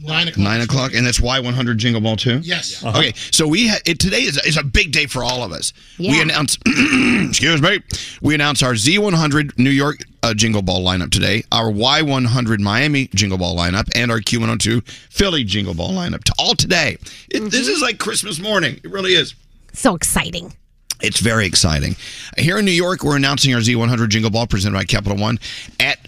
Nine 0.00 0.28
o'clock. 0.28 0.44
Nine 0.44 0.60
o'clock, 0.60 0.94
and 0.94 1.04
that's 1.06 1.18
Y100 1.18 1.76
Jingle 1.76 2.00
Ball 2.00 2.16
too. 2.16 2.38
Yes. 2.38 2.84
Okay, 2.84 3.12
so 3.32 3.48
we 3.48 3.68
ha- 3.68 3.80
it, 3.84 3.98
today 3.98 4.22
is, 4.22 4.38
is 4.46 4.56
a 4.56 4.62
big 4.62 4.92
day 4.92 5.06
for 5.06 5.24
all 5.24 5.42
of 5.42 5.50
us. 5.50 5.72
We 5.98 6.20
announce, 6.22 6.56
excuse 6.66 7.60
me, 7.60 7.80
we 8.22 8.34
announce 8.34 8.62
our 8.62 8.74
Z100 8.74 9.58
New 9.58 9.70
York 9.70 9.98
uh, 10.22 10.34
Jingle 10.34 10.62
Ball 10.62 10.84
lineup 10.84 11.10
today, 11.10 11.42
our 11.50 11.70
Y100 11.72 12.60
Miami 12.60 13.08
Jingle 13.08 13.38
Ball 13.38 13.56
lineup, 13.56 13.88
and 13.96 14.10
our 14.12 14.20
Q102 14.20 14.86
Philly 14.88 15.42
Jingle 15.42 15.74
Ball 15.74 15.90
lineup. 15.90 16.22
To 16.24 16.34
all 16.38 16.54
today. 16.54 16.98
It, 17.30 17.50
This 17.50 17.66
is 17.66 17.82
like 17.82 17.98
Christmas 17.98 18.38
morning. 18.38 18.80
It 18.84 18.90
really 18.90 19.12
is. 19.14 19.34
So 19.72 19.94
exciting. 19.96 20.54
It's 21.00 21.20
very 21.20 21.46
exciting. 21.46 21.96
Here 22.36 22.58
in 22.58 22.64
New 22.64 22.72
York, 22.72 23.04
we're 23.04 23.16
announcing 23.16 23.54
our 23.54 23.60
Z100 23.60 24.08
Jingle 24.08 24.30
Ball 24.30 24.46
presented 24.46 24.76
by 24.76 24.84
Capital 24.84 25.16
One 25.18 25.38
at 25.78 25.98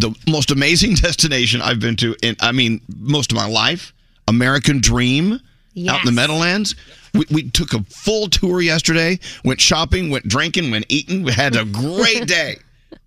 the 0.00 0.14
most 0.28 0.50
amazing 0.50 0.94
destination 1.06 1.60
I've 1.62 1.80
been 1.80 1.96
to 1.96 2.16
in, 2.22 2.36
I 2.40 2.52
mean, 2.52 2.80
most 2.98 3.32
of 3.32 3.36
my 3.36 3.46
life, 3.46 3.92
American 4.28 4.80
Dream 4.80 5.40
out 5.88 6.00
in 6.00 6.06
the 6.06 6.12
Meadowlands. 6.12 6.74
We, 7.14 7.24
we 7.30 7.50
took 7.50 7.72
a 7.72 7.82
full 7.84 8.28
tour 8.28 8.60
yesterday, 8.60 9.18
went 9.44 9.60
shopping, 9.60 10.10
went 10.10 10.28
drinking, 10.28 10.70
went 10.70 10.86
eating. 10.88 11.22
We 11.22 11.32
had 11.32 11.56
a 11.56 11.64
great 11.64 12.26
day. 12.26 12.58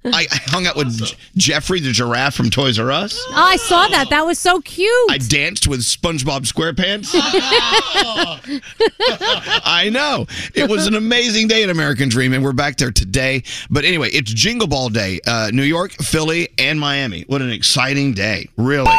I, 0.06 0.28
I 0.30 0.38
hung 0.48 0.68
out 0.68 0.76
with 0.76 1.06
J- 1.06 1.16
Jeffrey 1.38 1.80
the 1.80 1.92
giraffe 1.92 2.36
from 2.36 2.50
Toys 2.50 2.78
R 2.78 2.92
Us. 2.92 3.18
Oh, 3.30 3.34
I 3.36 3.56
saw 3.56 3.88
that. 3.88 4.10
That 4.10 4.26
was 4.26 4.38
so 4.38 4.60
cute. 4.62 5.12
I 5.12 5.18
danced 5.18 5.68
with 5.68 5.80
SpongeBob 5.82 6.42
SquarePants. 6.42 7.12
I 9.66 9.90
know. 9.92 10.28
It 10.54 10.70
was 10.70 10.88
an 10.88 10.96
amazing 10.96 11.48
day 11.48 11.64
at 11.64 11.70
American 11.70 12.10
Dream, 12.10 12.34
and 12.34 12.44
we're 12.44 12.52
back 12.54 12.78
there 12.78 12.92
today. 12.92 13.44
But 13.70 13.86
anyway, 13.86 14.10
it's 14.10 14.32
Jingle 14.34 14.68
Ball 14.68 14.90
Day. 14.90 15.20
Uh, 15.26 15.52
New 15.54 15.64
York, 15.64 15.92
Philly, 15.94 16.50
and 16.58 16.80
Miami. 16.80 17.24
What 17.28 17.42
an 17.42 17.52
exciting 17.52 18.14
day. 18.14 18.50
Really. 18.58 18.92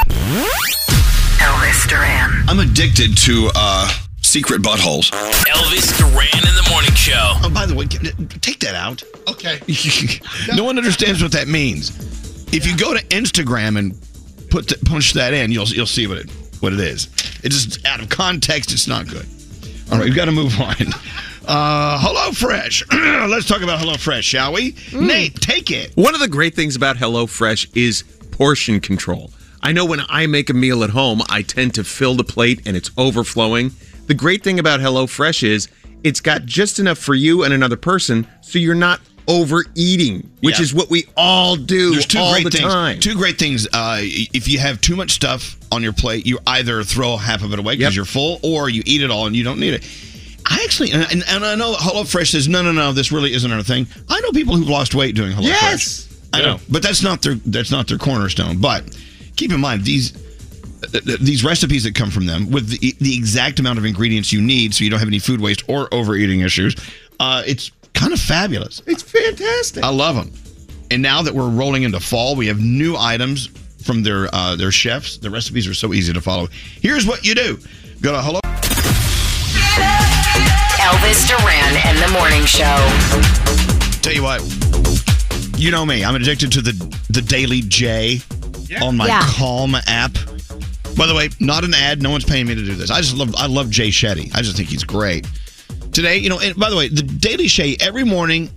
Elvis 1.39 1.89
Duran. 1.89 2.45
I'm 2.49 2.61
addicted 2.61 3.17
to 3.19 3.51
uh, 3.55 3.93
secret 4.35 4.61
buttholes. 4.63 5.13
Elvis 5.47 5.97
Duran 5.97 6.27
in 6.35 6.55
the 6.57 6.69
morning 6.69 6.93
show. 6.95 7.35
Oh, 7.45 7.51
by 7.55 7.67
the 7.67 7.75
way, 7.77 7.87
take 7.87 8.59
that 8.59 8.75
out. 8.75 9.01
Okay. 9.29 9.61
no 10.57 10.65
one 10.65 10.77
understands 10.77 11.23
what 11.23 11.31
that 11.31 11.47
means. 11.47 11.91
If 12.53 12.67
you 12.67 12.77
go 12.77 12.95
to 12.95 13.05
Instagram 13.07 13.79
and 13.79 13.93
put 14.51 14.67
the, 14.67 14.77
punch 14.87 15.13
that 15.13 15.35
in, 15.35 15.53
you'll 15.53 15.69
you'll 15.69 15.87
see 15.87 16.09
what 16.09 16.19
it 16.19 16.29
what 16.59 16.73
it 16.73 16.81
is. 16.81 17.05
It's 17.45 17.65
just 17.65 17.87
out 17.87 18.03
of 18.03 18.09
context. 18.09 18.73
It's 18.73 18.89
not 18.89 19.07
good. 19.07 19.25
All 19.93 19.99
right, 19.99 20.07
we've 20.07 20.17
got 20.17 20.25
to 20.25 20.33
move 20.33 20.61
on. 20.61 20.75
Uh, 21.47 22.01
Hello 22.01 22.33
Fresh. 22.33 22.83
Let's 22.93 23.47
talk 23.47 23.63
about 23.63 23.79
Hello 23.79 23.95
Fresh, 23.95 24.25
shall 24.25 24.53
we? 24.53 24.75
Nate, 24.93 25.37
take 25.37 25.71
it. 25.71 25.93
One 25.95 26.13
of 26.13 26.21
the 26.21 26.27
great 26.27 26.57
things 26.57 26.75
about 26.75 26.97
Hello 26.97 27.29
Fresh 27.29 27.69
is 27.75 28.03
portion 28.33 28.81
control. 28.81 29.31
I 29.63 29.71
know 29.71 29.85
when 29.85 30.01
I 30.09 30.27
make 30.27 30.51
a 30.51 30.55
meal 30.55 30.83
at 30.83 30.91
home, 30.91 31.23
I 31.31 31.43
tend 31.43 31.75
to 31.75 31.85
fill 31.85 32.17
the 32.17 32.25
plate 32.25 32.63
and 32.67 32.77
it's 32.77 32.91
overflowing. 32.99 33.71
The 34.07 34.15
great 34.15 34.43
thing 34.43 34.59
about 34.59 34.81
HelloFresh 34.81 35.43
is 35.43 35.69
it's 36.03 36.21
got 36.21 36.45
just 36.45 36.79
enough 36.79 36.99
for 36.99 37.15
you 37.15 37.43
and 37.45 37.55
another 37.55 37.77
person, 37.77 38.27
so 38.43 38.59
you're 38.59 38.75
not 38.75 39.01
overeating, 39.27 40.29
which 40.41 40.57
Yeah. 40.59 40.63
is 40.63 40.75
what 40.75 40.91
we 40.91 41.07
all 41.17 41.57
do 41.57 41.93
There's 41.93 42.05
two 42.07 42.19
all 42.19 42.33
great 42.33 42.45
the 42.45 42.51
things. 42.51 42.65
time. 42.65 43.01
Two 43.01 43.15
great 43.15 43.39
things. 43.39 43.67
Uh, 43.73 43.99
if 44.03 44.47
you 44.49 44.59
have 44.59 44.81
too 44.81 44.97
much 44.97 45.13
stuff 45.13 45.57
on 45.73 45.83
your 45.83 45.93
plate, 45.95 46.27
you 46.27 46.39
either 46.47 46.83
throw 46.85 47.17
half 47.17 47.43
of 47.43 47.53
it 47.53 47.59
away 47.59 47.75
because 47.77 47.93
Yep. 47.95 47.97
you're 47.97 48.05
full, 48.05 48.39
or 48.43 48.69
you 48.69 48.83
eat 48.85 49.01
it 49.03 49.11
all 49.11 49.27
and 49.27 49.35
you 49.35 49.45
don't 49.45 49.59
need 49.59 49.75
it. 49.75 49.83
I 50.47 50.61
actually, 50.65 50.91
and, 50.93 51.07
and, 51.11 51.25
and 51.27 51.45
I 51.45 51.55
know 51.55 51.75
HelloFresh 51.75 52.29
says, 52.33 52.49
no, 52.49 52.61
no, 52.61 52.73
no, 52.73 52.93
this 52.93 53.11
really 53.11 53.33
isn't 53.33 53.51
our 53.51 53.63
thing. 53.63 53.87
I 54.11 54.21
know 54.21 54.31
people 54.33 54.55
who've 54.57 54.69
lost 54.69 54.95
weight 54.95 55.15
doing 55.15 55.33
HelloFresh. 55.33 55.45
Yes! 55.45 56.09
I 56.35 56.43
know, 56.43 56.61
but 56.69 56.83
that's 56.83 57.03
not 57.03 57.23
their 57.23 57.35
that's 57.47 57.71
not 57.71 57.87
their 57.87 57.97
cornerstone. 57.97 58.59
But 58.59 58.85
keep 59.37 59.53
in 59.53 59.61
mind 59.61 59.85
these 59.85 60.11
th- 60.11 60.23
th- 60.25 60.34
these 60.93 61.45
recipes 61.45 61.85
that 61.85 61.95
come 61.95 62.11
from 62.11 62.27
them 62.27 62.51
with 62.51 62.69
the, 62.69 62.95
the 63.01 63.17
exact 63.17 63.59
amount 63.61 63.79
of 63.79 63.85
ingredients 63.85 64.33
you 64.33 64.41
need, 64.41 64.75
so 64.75 64.85
you 64.85 64.91
don't 64.91 64.99
have 64.99 65.09
any 65.09 65.19
food 65.19 65.41
waste 65.41 65.63
or 65.69 65.93
overeating 65.93 66.41
issues. 66.41 66.75
Uh, 67.21 67.43
it's 67.47 67.71
kind 67.95 68.13
of 68.13 68.21
fabulous. 68.21 68.83
It's 68.87 69.03
fantastic. 69.03 69.85
I 69.85 69.89
love 69.91 70.17
them. 70.17 70.33
And 70.91 71.01
now 71.03 71.23
that 71.23 71.35
we're 71.35 71.49
rolling 71.49 71.83
into 71.85 71.99
fall, 72.01 72.37
we 72.37 72.47
have 72.49 72.61
new 72.61 72.97
items 72.97 73.49
from 73.85 74.03
their 74.03 74.29
uh, 74.35 74.57
their 74.57 74.71
chefs. 74.71 75.19
The 75.19 75.31
recipes 75.31 75.67
are 75.69 75.75
so 75.75 75.93
easy 75.95 76.13
to 76.13 76.21
follow. 76.21 76.49
Here's 76.81 77.07
what 77.07 77.25
you 77.25 77.35
do: 77.35 77.59
go 78.01 78.13
to 78.13 78.21
hello. 78.23 78.41
Elvis 80.85 81.27
Duran 81.27 81.77
and 81.87 81.99
the 81.99 82.09
Morning 82.13 82.45
Show. 82.45 82.77
Tell 84.03 84.13
you 84.13 84.23
what, 84.23 84.43
you 85.59 85.71
know 85.71 85.85
me. 85.87 86.05
I'm 86.05 86.15
addicted 86.15 86.53
to 86.53 86.61
the 86.61 86.73
the 87.11 87.23
Daily 87.23 87.61
Jay 87.63 88.21
on 88.83 88.97
my 88.97 89.07
Yeah. 89.07 89.23
Calm 89.25 89.75
app. 89.87 90.13
By 90.97 91.07
the 91.07 91.15
way, 91.15 91.29
not 91.41 91.65
an 91.65 91.75
ad. 91.75 92.03
No 92.03 92.11
one's 92.11 92.25
paying 92.25 92.47
me 92.47 92.55
to 92.55 92.65
do 92.65 92.75
this. 92.75 92.91
I 92.91 93.01
just 93.01 93.17
love 93.17 93.35
I 93.37 93.47
love 93.47 93.71
Jay 93.71 93.89
Shetty. 93.89 94.35
I 94.35 94.43
just 94.43 94.57
think 94.57 94.69
he's 94.69 94.85
great. 94.85 95.27
Today, 95.93 96.17
you 96.17 96.29
know, 96.29 96.41
and 96.41 96.57
by 96.57 96.71
the 96.71 96.77
way, 96.77 96.89
the 96.89 97.03
Daily 97.03 97.47
Jay 97.47 97.77
every 97.81 98.05
morning 98.05 98.51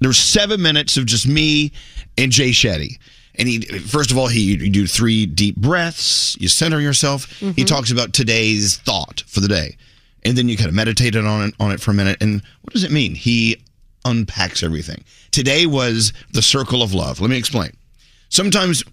there's 0.00 0.18
seven 0.18 0.60
minutes 0.60 0.96
of 0.96 1.06
just 1.06 1.26
me 1.28 1.72
and 2.18 2.32
Jay 2.32 2.50
Shetty. 2.50 2.98
And 3.36 3.48
he 3.48 3.60
first 3.78 4.10
of 4.10 4.18
all 4.18 4.26
he 4.26 4.40
you 4.40 4.70
do 4.70 4.86
three 4.86 5.26
deep 5.26 5.56
breaths, 5.56 6.36
you 6.40 6.48
center 6.48 6.80
yourself. 6.80 7.26
He 7.38 7.46
mm-hmm. 7.46 7.64
talks 7.64 7.90
about 7.90 8.12
today's 8.12 8.76
thought 8.78 9.22
for 9.26 9.40
the 9.40 9.48
day. 9.48 9.76
And 10.24 10.36
then 10.36 10.48
you 10.48 10.56
kind 10.56 10.68
of 10.68 10.74
meditate 10.74 11.16
on 11.16 11.48
it 11.48 11.54
on 11.58 11.72
it 11.72 11.80
for 11.80 11.92
a 11.92 11.94
minute. 11.94 12.20
And 12.20 12.42
what 12.62 12.72
does 12.72 12.84
it 12.84 12.90
mean? 12.90 13.14
He 13.14 13.62
unpacks 14.04 14.62
everything. 14.62 15.04
Today 15.30 15.66
was 15.66 16.12
the 16.32 16.42
circle 16.42 16.82
of 16.82 16.92
love. 16.92 17.20
Let 17.20 17.30
me 17.30 17.38
explain. 17.38 17.70
Sometimes 18.28 18.84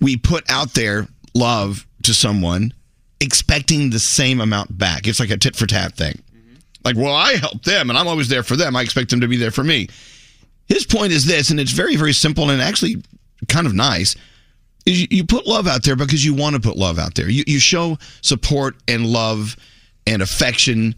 we 0.00 0.16
put 0.16 0.48
out 0.50 0.74
there 0.74 1.08
love 1.34 1.86
to 2.08 2.14
someone 2.14 2.74
expecting 3.20 3.90
the 3.90 3.98
same 3.98 4.40
amount 4.40 4.76
back. 4.76 5.06
It's 5.06 5.20
like 5.20 5.30
a 5.30 5.36
tit 5.36 5.56
for 5.56 5.66
tat 5.66 5.94
thing. 5.94 6.14
Mm-hmm. 6.34 6.54
Like, 6.84 6.96
well, 6.96 7.14
I 7.14 7.36
help 7.36 7.62
them 7.62 7.90
and 7.90 7.98
I'm 7.98 8.08
always 8.08 8.28
there 8.28 8.42
for 8.42 8.56
them. 8.56 8.76
I 8.76 8.82
expect 8.82 9.10
them 9.10 9.20
to 9.20 9.28
be 9.28 9.36
there 9.36 9.50
for 9.50 9.64
me. 9.64 9.88
His 10.66 10.84
point 10.84 11.12
is 11.12 11.24
this, 11.24 11.50
and 11.50 11.58
it's 11.58 11.72
very, 11.72 11.96
very 11.96 12.12
simple 12.12 12.50
and 12.50 12.60
actually 12.60 13.02
kind 13.48 13.66
of 13.66 13.74
nice. 13.74 14.14
Is 14.84 15.00
you, 15.00 15.08
you 15.10 15.24
put 15.24 15.46
love 15.46 15.66
out 15.66 15.82
there 15.82 15.96
because 15.96 16.24
you 16.24 16.34
want 16.34 16.56
to 16.56 16.60
put 16.60 16.76
love 16.76 16.98
out 16.98 17.14
there. 17.14 17.28
You, 17.28 17.44
you 17.46 17.58
show 17.58 17.98
support 18.20 18.76
and 18.86 19.06
love 19.06 19.56
and 20.06 20.22
affection 20.22 20.94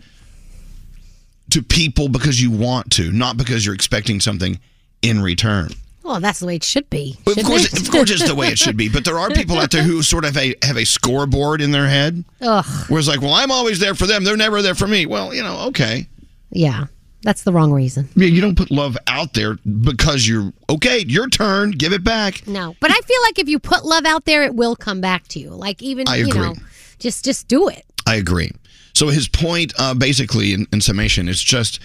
to 1.51 1.63
people 1.63 2.09
because 2.09 2.41
you 2.41 2.51
want 2.51 2.93
to, 2.93 3.13
not 3.13 3.37
because 3.37 3.65
you're 3.65 3.75
expecting 3.75 4.21
something 4.21 4.59
in 5.03 5.21
return. 5.21 5.71
Well, 6.03 6.21
that's 6.21 6.41
the 6.41 6.47
way 6.47 6.57
it 6.57 6.65
should 6.65 6.89
be. 6.89 7.19
Of 7.27 7.45
course, 7.45 7.73
it? 7.73 7.81
of 7.81 7.91
course, 7.91 8.11
it's 8.11 8.27
the 8.27 8.35
way 8.35 8.49
it 8.49 8.59
should 8.59 8.77
be. 8.77 8.89
But 8.89 9.05
there 9.05 9.19
are 9.19 9.31
people 9.31 9.59
out 9.59 9.71
there 9.71 9.83
who 9.83 10.03
sort 10.03 10.25
of 10.25 10.35
have 10.35 10.43
a, 10.43 10.55
have 10.63 10.77
a 10.77 10.85
scoreboard 10.85 11.61
in 11.61 11.71
their 11.71 11.87
head, 11.87 12.25
Ugh. 12.41 12.65
where 12.89 12.99
it's 12.99 13.09
like, 13.09 13.21
well, 13.21 13.35
I'm 13.35 13.51
always 13.51 13.79
there 13.81 13.95
for 13.95 14.07
them. 14.07 14.25
They're 14.25 14.37
never 14.37 14.63
there 14.63 14.75
for 14.75 14.87
me. 14.87 15.07
Well, 15.07 15.35
you 15.35 15.43
know, 15.43 15.67
okay. 15.69 16.09
Yeah, 16.51 16.87
that's 17.23 17.43
the 17.43 17.53
wrong 17.53 17.71
reason. 17.71 18.09
Yeah, 18.17 18.29
you 18.29 18.41
don't 18.41 18.57
put 18.57 18.71
love 18.71 18.97
out 19.07 19.35
there 19.35 19.57
because 19.57 20.27
you're 20.27 20.53
okay. 20.71 21.05
Your 21.07 21.29
turn. 21.29 21.73
Give 21.73 21.93
it 21.93 22.03
back. 22.03 22.47
No, 22.47 22.75
but 22.81 22.91
I 22.91 22.99
feel 23.01 23.21
like 23.23 23.39
if 23.39 23.49
you 23.49 23.59
put 23.59 23.85
love 23.85 24.07
out 24.07 24.25
there, 24.25 24.43
it 24.43 24.55
will 24.55 24.77
come 24.77 25.01
back 25.01 25.29
to 25.29 25.39
you. 25.39 25.51
Like 25.51 25.83
even 25.83 26.09
I 26.09 26.17
you 26.17 26.29
agree. 26.29 26.41
know, 26.41 26.55
just 26.99 27.25
just 27.25 27.47
do 27.47 27.69
it. 27.69 27.85
I 28.07 28.17
agree. 28.17 28.51
So 28.95 29.09
his 29.09 29.29
point, 29.29 29.73
uh, 29.79 29.95
basically, 29.95 30.53
in, 30.53 30.67
in 30.73 30.81
summation, 30.81 31.29
is 31.29 31.43
just, 31.43 31.79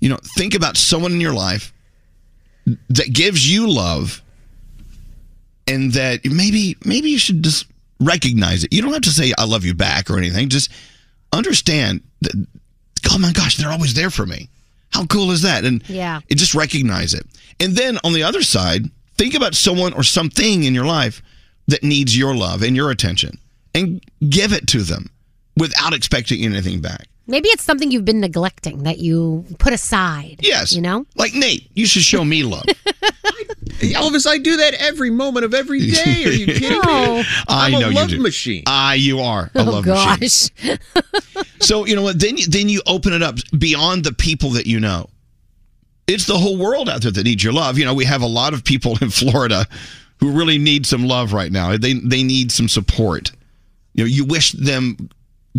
you 0.00 0.08
know, 0.08 0.18
think 0.36 0.54
about 0.54 0.76
someone 0.76 1.12
in 1.12 1.20
your 1.20 1.34
life 1.34 1.71
that 2.88 3.12
gives 3.12 3.50
you 3.50 3.68
love, 3.70 4.22
and 5.66 5.92
that 5.92 6.24
maybe 6.24 6.76
maybe 6.84 7.10
you 7.10 7.18
should 7.18 7.42
just 7.42 7.66
recognize 8.00 8.64
it. 8.64 8.72
You 8.72 8.82
don't 8.82 8.92
have 8.92 9.02
to 9.02 9.10
say 9.10 9.32
"I 9.38 9.44
love 9.44 9.64
you" 9.64 9.74
back 9.74 10.10
or 10.10 10.18
anything. 10.18 10.48
Just 10.48 10.70
understand 11.32 12.02
that. 12.20 12.46
Oh 13.10 13.18
my 13.18 13.32
gosh, 13.32 13.56
they're 13.56 13.70
always 13.72 13.94
there 13.94 14.10
for 14.10 14.26
me. 14.26 14.48
How 14.90 15.06
cool 15.06 15.30
is 15.32 15.42
that? 15.42 15.64
And 15.64 15.82
Yeah. 15.88 16.20
it 16.28 16.36
just 16.36 16.54
recognize 16.54 17.14
it. 17.14 17.26
And 17.58 17.74
then 17.74 17.98
on 18.04 18.12
the 18.12 18.22
other 18.22 18.42
side, 18.42 18.90
think 19.16 19.34
about 19.34 19.54
someone 19.54 19.92
or 19.94 20.02
something 20.04 20.64
in 20.64 20.74
your 20.74 20.84
life 20.84 21.22
that 21.68 21.82
needs 21.82 22.16
your 22.16 22.34
love 22.34 22.62
and 22.62 22.76
your 22.76 22.90
attention 22.90 23.38
and 23.74 24.02
give 24.28 24.52
it 24.52 24.66
to 24.68 24.82
them 24.82 25.10
without 25.56 25.94
expecting 25.94 26.44
anything 26.44 26.80
back. 26.80 27.08
Maybe 27.32 27.48
it's 27.48 27.64
something 27.64 27.90
you've 27.90 28.04
been 28.04 28.20
neglecting 28.20 28.84
that 28.84 28.98
you 28.98 29.44
put 29.58 29.72
aside. 29.72 30.36
Yes. 30.40 30.72
You 30.74 30.82
know? 30.82 31.06
Like 31.16 31.34
Nate, 31.34 31.68
you 31.74 31.86
should 31.86 32.02
show 32.02 32.24
me 32.24 32.44
love. 32.44 32.62
Elvis, 33.80 34.26
I 34.26 34.38
do 34.38 34.56
that 34.58 34.74
every 34.74 35.10
moment 35.10 35.44
of 35.44 35.54
every 35.54 35.80
day. 35.90 36.24
Are 36.26 36.30
you 36.30 36.46
kidding 36.46 36.80
No. 36.82 37.16
me? 37.16 37.24
I 37.48 37.66
I'm 37.66 37.72
know 37.72 37.88
a 37.88 37.90
love 37.90 38.10
you 38.10 38.16
do. 38.18 38.22
machine. 38.22 38.62
Ah, 38.66 38.92
you 38.92 39.18
are 39.20 39.50
a 39.54 39.60
Oh 39.60 39.64
love 39.64 39.86
machine. 39.86 40.50
gosh. 40.64 40.78
So 41.60 41.86
you 41.86 41.94
know 41.96 42.02
what? 42.02 42.18
Then 42.20 42.36
then 42.48 42.68
you 42.68 42.82
open 42.86 43.12
it 43.12 43.22
up 43.22 43.36
beyond 43.56 44.04
the 44.04 44.12
people 44.12 44.50
that 44.50 44.66
you 44.66 44.78
know. 44.80 45.08
It's 46.08 46.26
the 46.26 46.36
whole 46.36 46.58
world 46.58 46.88
out 46.88 47.02
there 47.02 47.12
that 47.12 47.22
needs 47.24 47.42
your 47.44 47.52
love. 47.52 47.78
You 47.78 47.84
know, 47.84 47.94
we 47.94 48.04
have 48.04 48.20
a 48.20 48.26
lot 48.26 48.52
of 48.52 48.64
people 48.64 48.98
in 49.00 49.10
Florida 49.10 49.66
who 50.18 50.32
really 50.32 50.58
need 50.58 50.84
some 50.86 51.06
love 51.06 51.32
right 51.32 51.50
now. 51.52 51.76
They 51.76 51.94
they 51.94 52.22
need 52.24 52.50
some 52.52 52.68
support. 52.68 53.30
You 53.94 54.04
know, 54.04 54.08
you 54.08 54.24
wish 54.24 54.52
them 54.52 55.08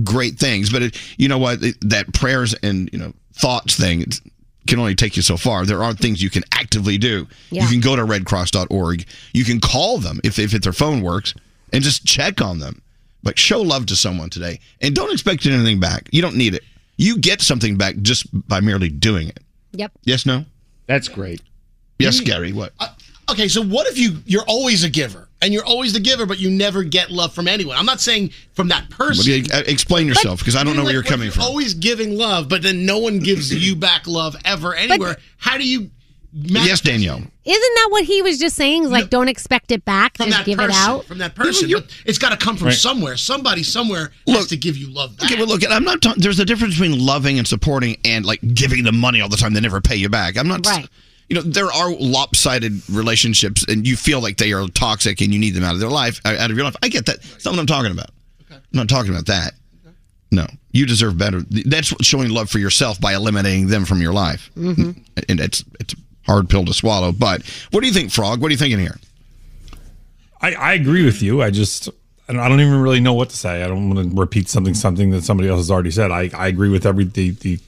great 0.03 0.39
things, 0.39 0.71
but 0.71 0.81
it, 0.81 1.01
you 1.17 1.27
know 1.27 1.37
what? 1.37 1.61
It- 1.63 1.89
that 1.89 2.13
prayers 2.13 2.53
and 2.63 2.89
you 2.93 2.99
know 2.99 3.13
thoughts 3.33 3.75
thing 3.75 4.01
it 4.01 4.19
can 4.67 4.79
only 4.79 4.95
take 4.95 5.15
you 5.17 5.21
so 5.21 5.35
far. 5.37 5.65
There 5.65 5.83
are 5.83 5.93
things 5.93 6.21
you 6.23 6.29
can 6.29 6.43
actively 6.53 6.97
do. 6.97 7.27
Yeah. 7.51 7.63
You 7.63 7.69
can 7.69 7.79
go 7.81 7.95
to 7.95 8.03
redcross.org. 8.03 9.05
You 9.33 9.43
can 9.43 9.59
call 9.59 9.97
them 9.97 10.19
if 10.23 10.39
if 10.39 10.51
their 10.51 10.73
phone 10.73 11.01
works 11.01 11.33
and 11.71 11.83
just 11.83 12.05
check 12.05 12.41
on 12.41 12.59
them. 12.59 12.81
But 13.23 13.37
show 13.39 13.61
love 13.61 13.85
to 13.87 13.95
someone 13.95 14.29
today 14.29 14.59
and 14.81 14.93
don't 14.95 15.11
expect 15.11 15.45
anything 15.45 15.79
back. 15.79 16.09
You 16.11 16.21
don't 16.21 16.35
need 16.35 16.53
it. 16.55 16.63
You 16.97 17.17
get 17.17 17.41
something 17.41 17.77
back 17.77 17.95
just 18.01 18.27
by 18.47 18.59
merely 18.59 18.89
doing 18.89 19.27
it. 19.29 19.39
Yep. 19.71 19.91
Yes, 20.03 20.25
no? 20.25 20.45
That's 20.87 21.07
great. 21.07 21.41
Yes, 21.99 22.19
Gary, 22.19 22.51
what? 22.51 22.73
Okay, 23.29 23.47
so 23.47 23.61
what 23.61 23.87
if 23.87 23.97
you 23.97 24.17
you're 24.25 24.43
always 24.47 24.83
a 24.83 24.89
giver 24.89 25.29
and 25.41 25.53
you're 25.53 25.65
always 25.65 25.93
the 25.93 25.99
giver, 25.99 26.25
but 26.25 26.39
you 26.39 26.49
never 26.49 26.83
get 26.83 27.09
love 27.11 27.33
from 27.33 27.47
anyone? 27.47 27.77
I'm 27.77 27.85
not 27.85 28.01
saying 28.01 28.31
from 28.53 28.67
that 28.69 28.89
person. 28.89 29.25
You- 29.31 29.45
uh, 29.53 29.63
explain 29.65 30.07
yourself 30.07 30.39
because 30.39 30.55
I 30.55 30.63
don't 30.63 30.75
know 30.75 30.81
where 30.83 30.87
Like, 30.87 30.93
you're 30.93 31.01
what 31.03 31.05
if 31.07 31.11
coming 31.11 31.31
from. 31.31 31.43
Always 31.43 31.73
giving 31.73 32.17
love, 32.17 32.49
but 32.49 32.61
then 32.61 32.85
no 32.85 32.97
one 32.99 33.19
gives 33.19 33.53
you 33.67 33.75
back 33.75 34.07
love 34.07 34.35
ever 34.45 34.75
anywhere. 34.75 35.17
How 35.37 35.57
do 35.57 35.67
you? 35.67 35.89
Yes, 36.35 36.81
Danielle. 36.81 37.17
Isn't 37.45 37.75
that 37.75 37.87
what 37.91 38.05
he 38.05 38.23
was 38.23 38.39
just 38.39 38.55
saying? 38.55 38.85
Is 38.85 38.89
like, 38.89 39.11
don't 39.11 39.27
expect 39.27 39.71
it 39.71 39.85
back. 39.85 40.17
From 40.17 40.27
just 40.27 40.39
that 40.39 40.45
give 40.47 40.57
person, 40.57 40.71
it 40.71 40.75
out. 40.77 41.05
from 41.05 41.19
that 41.19 41.35
person, 41.35 41.69
but 41.71 41.85
it's 42.05 42.17
got 42.17 42.29
to 42.29 42.37
come 42.43 42.57
from 42.57 42.69
Right. 42.69 42.75
somewhere. 42.75 43.17
Somebody 43.17 43.61
somewhere 43.61 44.11
has 44.27 44.47
to 44.47 44.57
give 44.57 44.75
you 44.75 44.89
love 44.91 45.15
back. 45.15 45.29
Okay, 45.31 45.39
but 45.39 45.47
look, 45.47 45.61
I'm 45.69 45.83
not. 45.83 46.01
talking. 46.01 46.23
there's 46.23 46.39
a 46.39 46.45
difference 46.45 46.73
between 46.73 47.05
loving 47.05 47.37
and 47.37 47.47
supporting 47.47 47.97
and 48.03 48.25
like 48.25 48.39
giving 48.55 48.83
them 48.83 48.97
money 48.97 49.21
all 49.21 49.29
the 49.29 49.37
time. 49.37 49.53
They 49.53 49.59
never 49.59 49.79
pay 49.79 49.95
you 49.95 50.09
back. 50.09 50.35
I'm 50.35 50.47
not. 50.47 50.65
Right. 50.65 50.87
You 51.29 51.37
know, 51.37 51.41
there 51.41 51.71
are 51.71 51.91
lopsided 51.93 52.87
relationships, 52.89 53.65
and 53.67 53.87
you 53.87 53.95
feel 53.95 54.21
like 54.21 54.37
they 54.37 54.51
are 54.53 54.67
toxic, 54.67 55.21
and 55.21 55.33
you 55.33 55.39
need 55.39 55.51
them 55.55 55.63
out 55.63 55.73
of 55.73 55.79
their 55.79 55.89
life, 55.89 56.19
uh, 56.25 56.35
out 56.37 56.51
of 56.51 56.57
your 56.57 56.65
life. 56.65 56.75
I 56.83 56.89
get 56.89 57.05
that. 57.07 57.21
That's 57.21 57.45
not 57.45 57.51
what 57.51 57.59
I'm 57.61 57.65
talking 57.65 57.91
about. 57.91 58.09
I'm 58.51 58.59
not 58.73 58.89
talking 58.89 59.11
about 59.11 59.25
that. 59.27 59.53
No, 60.31 60.47
you 60.71 60.85
deserve 60.87 61.17
better. 61.17 61.41
That's 61.65 61.93
showing 62.05 62.29
love 62.29 62.49
for 62.49 62.57
yourself 62.59 62.99
by 62.99 63.13
eliminating 63.13 63.67
them 63.67 63.85
from 63.85 64.01
your 64.01 64.13
life, 64.13 64.49
Mm-hmm. 64.57 64.91
and 65.29 65.39
it's 65.39 65.63
it's 65.79 65.93
a 65.93 65.97
hard 66.25 66.49
pill 66.49 66.65
to 66.65 66.73
swallow. 66.73 67.11
But 67.11 67.43
what 67.71 67.81
do 67.81 67.87
you 67.87 67.93
think, 67.93 68.11
Frog? 68.11 68.41
What 68.41 68.47
are 68.49 68.51
you 68.51 68.57
thinking 68.57 68.79
here? 68.79 68.97
I, 70.41 70.53
I 70.53 70.73
agree 70.73 71.05
with 71.05 71.21
you. 71.21 71.41
I 71.41 71.51
just 71.51 71.87
I 72.27 72.33
don't, 72.33 72.41
I 72.41 72.49
don't 72.49 72.59
even 72.61 72.81
really 72.81 72.99
know 72.99 73.13
what 73.13 73.29
to 73.29 73.35
say. 73.37 73.63
I 73.63 73.67
don't 73.67 73.89
want 73.93 74.09
to 74.11 74.15
repeat 74.19 74.49
something 74.49 74.73
something 74.73 75.11
that 75.11 75.23
somebody 75.23 75.49
else 75.49 75.59
has 75.59 75.71
already 75.71 75.91
said. 75.91 76.11
I, 76.11 76.29
I 76.33 76.47
agree 76.47 76.69
with 76.69 76.85
every 76.85 77.05
the, 77.05 77.29
the 77.31 77.59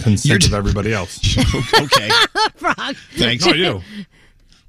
consent 0.00 0.46
of 0.46 0.54
everybody 0.54 0.92
else. 0.92 1.18
okay. 1.74 2.08
Frog. 2.56 2.96
Thanks. 3.16 3.44
No, 3.46 3.52
I 3.52 3.56
do. 3.56 3.80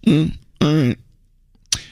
Mm, 0.06 0.38
all 0.62 0.76
right. 0.76 0.98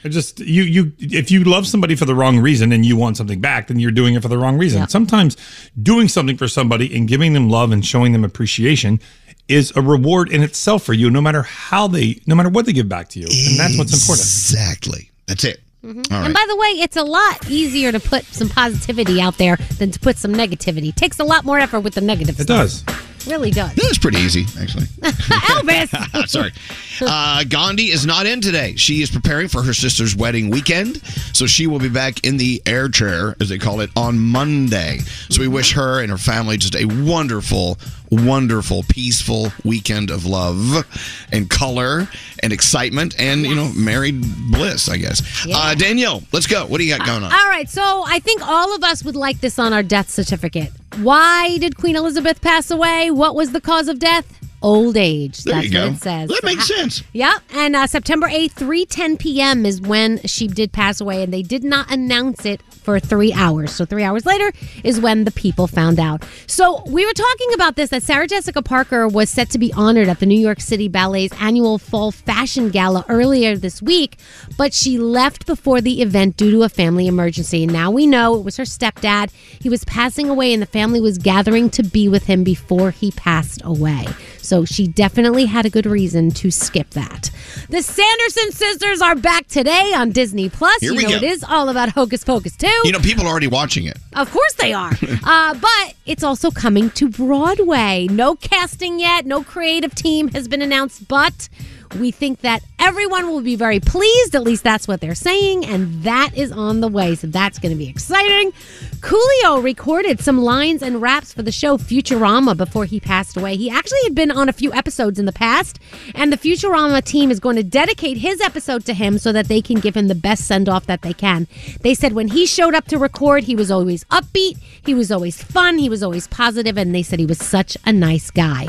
I 0.04 0.08
just 0.08 0.40
you 0.40 0.62
you 0.64 0.92
if 0.98 1.30
you 1.30 1.44
love 1.44 1.66
somebody 1.66 1.94
for 1.94 2.04
the 2.04 2.14
wrong 2.14 2.38
reason 2.38 2.72
and 2.72 2.84
you 2.84 2.96
want 2.96 3.16
something 3.16 3.40
back, 3.40 3.68
then 3.68 3.78
you're 3.78 3.90
doing 3.92 4.14
it 4.14 4.22
for 4.22 4.28
the 4.28 4.38
wrong 4.38 4.58
reason. 4.58 4.88
Sometimes 4.88 5.36
doing 5.80 6.08
something 6.08 6.36
for 6.36 6.48
somebody 6.48 6.94
and 6.96 7.06
giving 7.08 7.32
them 7.32 7.48
love 7.48 7.70
and 7.72 7.84
showing 7.86 8.12
them 8.12 8.24
appreciation 8.24 9.00
is 9.48 9.72
a 9.76 9.80
reward 9.82 10.30
in 10.30 10.42
itself 10.42 10.82
for 10.84 10.92
you, 10.92 11.08
no 11.10 11.20
matter 11.20 11.42
how 11.42 11.86
they, 11.86 12.20
no 12.26 12.34
matter 12.34 12.48
what 12.48 12.66
they 12.66 12.72
give 12.72 12.88
back 12.88 13.08
to 13.10 13.20
you, 13.20 13.26
and 13.26 13.58
that's 13.58 13.76
what's 13.78 13.92
important. 13.92 14.20
Exactly. 14.24 15.10
That's 15.26 15.44
it. 15.44 15.60
All 15.84 15.90
And 15.90 16.06
right. 16.10 16.34
by 16.34 16.44
the 16.48 16.56
way, 16.56 16.68
it's 16.80 16.96
a 16.96 17.02
lot 17.02 17.50
easier 17.50 17.90
to 17.90 17.98
put 18.00 18.24
some 18.24 18.48
positivity 18.48 19.20
out 19.20 19.36
there 19.38 19.56
than 19.78 19.90
to 19.90 19.98
put 19.98 20.16
some 20.16 20.32
negativity. 20.32 20.90
It 20.90 20.96
takes 20.96 21.18
a 21.18 21.24
lot 21.24 21.44
more 21.44 21.58
effort 21.58 21.80
with 21.80 21.94
the 21.94 22.00
negative 22.00 22.38
It 22.38 22.44
stuff. 22.44 22.46
does. 22.46 22.84
Really 23.26 23.50
good. 23.50 23.70
That's 23.70 23.98
pretty 23.98 24.18
easy, 24.18 24.44
actually. 24.60 24.84
Elvis. 25.02 26.28
Sorry. 26.28 26.52
Uh, 27.00 27.44
Gandhi 27.44 27.90
is 27.90 28.04
not 28.06 28.26
in 28.26 28.40
today. 28.40 28.74
She 28.76 29.02
is 29.02 29.10
preparing 29.10 29.48
for 29.48 29.62
her 29.62 29.72
sister's 29.74 30.14
wedding 30.16 30.50
weekend, 30.50 31.02
so 31.32 31.46
she 31.46 31.66
will 31.66 31.78
be 31.78 31.88
back 31.88 32.24
in 32.24 32.36
the 32.36 32.62
air 32.66 32.88
chair, 32.88 33.36
as 33.40 33.48
they 33.48 33.58
call 33.58 33.80
it, 33.80 33.90
on 33.96 34.18
Monday. 34.18 34.98
So 35.28 35.40
we 35.40 35.48
wish 35.48 35.72
her 35.74 36.00
and 36.00 36.10
her 36.10 36.18
family 36.18 36.56
just 36.56 36.76
a 36.76 36.84
wonderful, 36.84 37.78
wonderful, 38.10 38.84
peaceful 38.88 39.52
weekend 39.64 40.10
of 40.10 40.26
love 40.26 40.86
and 41.32 41.48
color 41.48 42.08
and 42.42 42.52
excitement 42.52 43.14
and, 43.18 43.42
you 43.46 43.54
know, 43.54 43.70
married 43.74 44.20
bliss, 44.50 44.88
I 44.88 44.96
guess. 44.98 45.46
Uh, 45.52 45.74
Danielle, 45.74 46.22
let's 46.32 46.46
go. 46.46 46.66
What 46.66 46.78
do 46.78 46.84
you 46.84 46.96
got 46.96 47.06
going 47.06 47.22
on? 47.24 47.32
All 47.32 47.48
right, 47.48 47.68
so 47.68 48.04
I 48.06 48.18
think 48.18 48.46
all 48.46 48.74
of 48.74 48.82
us 48.84 49.04
would 49.04 49.16
like 49.16 49.40
this 49.40 49.58
on 49.58 49.72
our 49.72 49.82
death 49.82 50.10
certificate. 50.10 50.72
Why 51.00 51.58
did 51.58 51.76
Queen 51.76 51.96
Elizabeth 51.96 52.40
pass 52.40 52.70
away? 52.70 53.10
What 53.10 53.34
was 53.34 53.52
the 53.52 53.60
cause 53.60 53.88
of 53.88 53.98
death? 53.98 54.38
Old 54.60 54.96
age. 54.96 55.42
There 55.42 55.54
That's 55.54 55.66
you 55.66 55.72
go. 55.72 55.86
what 55.88 55.96
it 55.96 56.02
says. 56.02 56.28
That 56.28 56.40
makes 56.44 56.68
sense. 56.68 57.02
Yeah, 57.12 57.38
and 57.52 57.74
uh, 57.74 57.86
September 57.86 58.28
8th, 58.28 58.52
3:10 58.54 59.18
p.m. 59.18 59.66
is 59.66 59.80
when 59.80 60.20
she 60.26 60.46
did 60.46 60.72
pass 60.72 61.00
away, 61.00 61.22
and 61.22 61.32
they 61.32 61.42
did 61.42 61.64
not 61.64 61.90
announce 61.90 62.44
it 62.44 62.60
for 62.82 62.98
three 63.00 63.32
hours. 63.32 63.72
So 63.72 63.84
three 63.84 64.04
hours 64.04 64.26
later 64.26 64.52
is 64.84 65.00
when 65.00 65.24
the 65.24 65.30
people 65.30 65.66
found 65.66 65.98
out. 65.98 66.24
So 66.46 66.82
we 66.86 67.06
were 67.06 67.12
talking 67.12 67.54
about 67.54 67.76
this 67.76 67.90
that 67.90 68.02
Sarah 68.02 68.26
Jessica 68.26 68.62
Parker 68.62 69.08
was 69.08 69.30
set 69.30 69.50
to 69.50 69.58
be 69.58 69.72
honored 69.72 70.08
at 70.08 70.20
the 70.20 70.26
New 70.26 70.38
York 70.38 70.60
City 70.60 70.88
Ballet's 70.88 71.34
annual 71.40 71.78
Fall 71.78 72.10
Fashion 72.10 72.70
Gala 72.70 73.04
earlier 73.08 73.56
this 73.56 73.80
week, 73.80 74.16
but 74.56 74.74
she 74.74 74.98
left 74.98 75.46
before 75.46 75.80
the 75.80 76.02
event 76.02 76.36
due 76.36 76.50
to 76.50 76.62
a 76.62 76.68
family 76.68 77.06
emergency. 77.06 77.66
Now 77.66 77.90
we 77.90 78.06
know 78.06 78.36
it 78.36 78.44
was 78.44 78.56
her 78.56 78.64
stepdad. 78.64 79.30
He 79.32 79.68
was 79.68 79.84
passing 79.84 80.28
away, 80.28 80.52
and 80.52 80.62
the 80.62 80.66
family 80.66 81.00
was 81.00 81.18
gathering 81.18 81.70
to 81.70 81.82
be 81.82 82.08
with 82.08 82.24
him 82.24 82.44
before 82.44 82.90
he 82.90 83.10
passed 83.12 83.62
away. 83.64 84.06
So 84.42 84.64
she 84.64 84.86
definitely 84.86 85.46
had 85.46 85.64
a 85.66 85.70
good 85.70 85.86
reason 85.86 86.30
to 86.32 86.50
skip 86.50 86.90
that. 86.90 87.30
The 87.68 87.82
Sanderson 87.82 88.52
sisters 88.52 89.00
are 89.00 89.14
back 89.14 89.46
today 89.46 89.92
on 89.94 90.10
Disney 90.10 90.48
Plus. 90.48 90.80
Here 90.80 90.92
you 90.92 90.96
we 90.98 91.02
know 91.04 91.10
go. 91.10 91.16
it 91.16 91.22
is 91.22 91.44
all 91.44 91.68
about 91.68 91.90
Hocus 91.90 92.24
Pocus 92.24 92.56
too. 92.56 92.80
You 92.84 92.92
know, 92.92 92.98
people 92.98 93.24
are 93.24 93.30
already 93.30 93.46
watching 93.46 93.84
it. 93.84 93.98
Of 94.14 94.30
course 94.30 94.54
they 94.54 94.72
are. 94.72 94.92
uh, 95.24 95.54
but 95.54 95.94
it's 96.06 96.24
also 96.24 96.50
coming 96.50 96.90
to 96.90 97.08
Broadway. 97.08 98.08
No 98.10 98.34
casting 98.36 98.98
yet, 98.98 99.26
no 99.26 99.42
creative 99.42 99.94
team 99.94 100.28
has 100.28 100.48
been 100.48 100.60
announced, 100.62 101.08
but 101.08 101.48
we 101.94 102.10
think 102.10 102.40
that 102.40 102.62
everyone 102.78 103.28
will 103.28 103.40
be 103.40 103.56
very 103.56 103.80
pleased. 103.80 104.34
At 104.34 104.42
least 104.42 104.64
that's 104.64 104.88
what 104.88 105.00
they're 105.00 105.14
saying. 105.14 105.64
And 105.64 106.02
that 106.02 106.36
is 106.36 106.52
on 106.52 106.80
the 106.80 106.88
way. 106.88 107.14
So 107.14 107.26
that's 107.26 107.58
going 107.58 107.72
to 107.72 107.78
be 107.78 107.88
exciting. 107.88 108.52
Coolio 109.00 109.62
recorded 109.62 110.20
some 110.20 110.38
lines 110.38 110.82
and 110.82 111.00
raps 111.00 111.32
for 111.32 111.42
the 111.42 111.52
show 111.52 111.76
Futurama 111.78 112.56
before 112.56 112.84
he 112.84 113.00
passed 113.00 113.36
away. 113.36 113.56
He 113.56 113.70
actually 113.70 114.00
had 114.04 114.14
been 114.14 114.30
on 114.30 114.48
a 114.48 114.52
few 114.52 114.72
episodes 114.72 115.18
in 115.18 115.26
the 115.26 115.32
past. 115.32 115.78
And 116.14 116.32
the 116.32 116.38
Futurama 116.38 117.04
team 117.04 117.30
is 117.30 117.40
going 117.40 117.56
to 117.56 117.62
dedicate 117.62 118.18
his 118.18 118.40
episode 118.40 118.84
to 118.86 118.94
him 118.94 119.18
so 119.18 119.32
that 119.32 119.48
they 119.48 119.62
can 119.62 119.80
give 119.80 119.96
him 119.96 120.08
the 120.08 120.14
best 120.14 120.46
send 120.46 120.68
off 120.68 120.86
that 120.86 121.02
they 121.02 121.14
can. 121.14 121.46
They 121.80 121.94
said 121.94 122.12
when 122.12 122.28
he 122.28 122.46
showed 122.46 122.74
up 122.74 122.86
to 122.88 122.98
record, 122.98 123.44
he 123.44 123.56
was 123.56 123.70
always 123.70 124.04
upbeat, 124.04 124.58
he 124.84 124.94
was 124.94 125.10
always 125.10 125.42
fun, 125.42 125.78
he 125.78 125.88
was 125.88 126.02
always 126.02 126.26
positive, 126.28 126.76
and 126.76 126.94
they 126.94 127.02
said 127.02 127.18
he 127.18 127.26
was 127.26 127.38
such 127.38 127.76
a 127.84 127.92
nice 127.92 128.30
guy. 128.30 128.68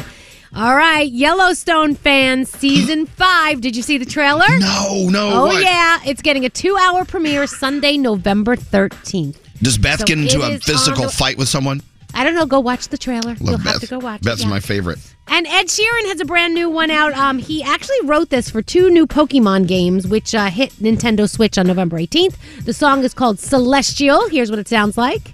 All 0.56 0.76
right, 0.76 1.10
Yellowstone 1.12 1.96
fans, 1.96 2.50
season 2.50 3.08
five. 3.08 3.60
Did 3.60 3.76
you 3.76 3.82
see 3.82 3.98
the 3.98 4.06
trailer? 4.06 4.46
No, 4.60 5.08
no. 5.10 5.30
Oh, 5.34 5.46
what? 5.48 5.63
yeah. 5.63 5.98
It's 6.06 6.22
getting 6.22 6.46
a 6.46 6.50
two 6.50 6.78
hour 6.78 7.06
premiere 7.06 7.48
Sunday, 7.48 7.98
November 7.98 8.56
13th. 8.56 9.38
Does 9.63 9.80
Beth 9.80 10.00
So 10.02 10.06
get 10.06 10.20
into 10.20 10.42
a 10.42 10.60
physical 10.60 11.06
the- 11.06 11.10
fight 11.12 11.38
with 11.39 11.48
someone? 11.48 11.82
I 12.13 12.24
don't 12.24 12.36
know. 12.36 12.46
Go 12.46 12.60
watch 12.60 12.89
the 12.89 12.98
trailer. 13.00 13.30
Love 13.32 13.42
You'll 13.42 13.58
Beth. 13.58 13.66
have 13.74 13.82
to 13.82 13.88
go 13.88 13.98
watch 13.98 14.22
Beth's 14.22 14.42
it. 14.42 14.44
yeah. 14.44 14.50
my 14.52 14.60
favorite. 14.60 15.00
And 15.28 15.48
Ed 15.48 15.66
Sheeran 15.66 16.06
has 16.10 16.20
a 16.20 16.26
brand 16.26 16.54
new 16.54 16.70
one 16.70 16.92
out. 16.92 17.13
Um, 17.13 17.39
he 17.39 17.63
actually 17.63 18.02
wrote 18.04 18.30
this 18.30 18.52
for 18.52 18.62
two 18.62 18.92
new 18.92 19.08
Pokemon 19.08 19.68
games, 19.68 20.06
which 20.06 20.36
uh, 20.36 20.46
hit 20.52 20.70
Nintendo 20.74 21.28
Switch 21.28 21.58
on 21.58 21.66
November 21.66 21.98
18th. 21.98 22.36
The 22.66 22.74
song 22.74 23.04
is 23.04 23.16
called 23.16 23.39
Celestial. 23.39 24.30
Here's 24.30 24.52
what 24.52 24.60
it 24.60 24.68
sounds 24.68 24.96
like. 24.96 25.34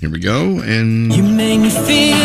Here 0.00 0.10
we 0.10 0.18
go. 0.18 0.60
And 0.60 1.10
You 1.14 1.22
make 1.22 1.60
me 1.60 1.70
feel 1.70 2.16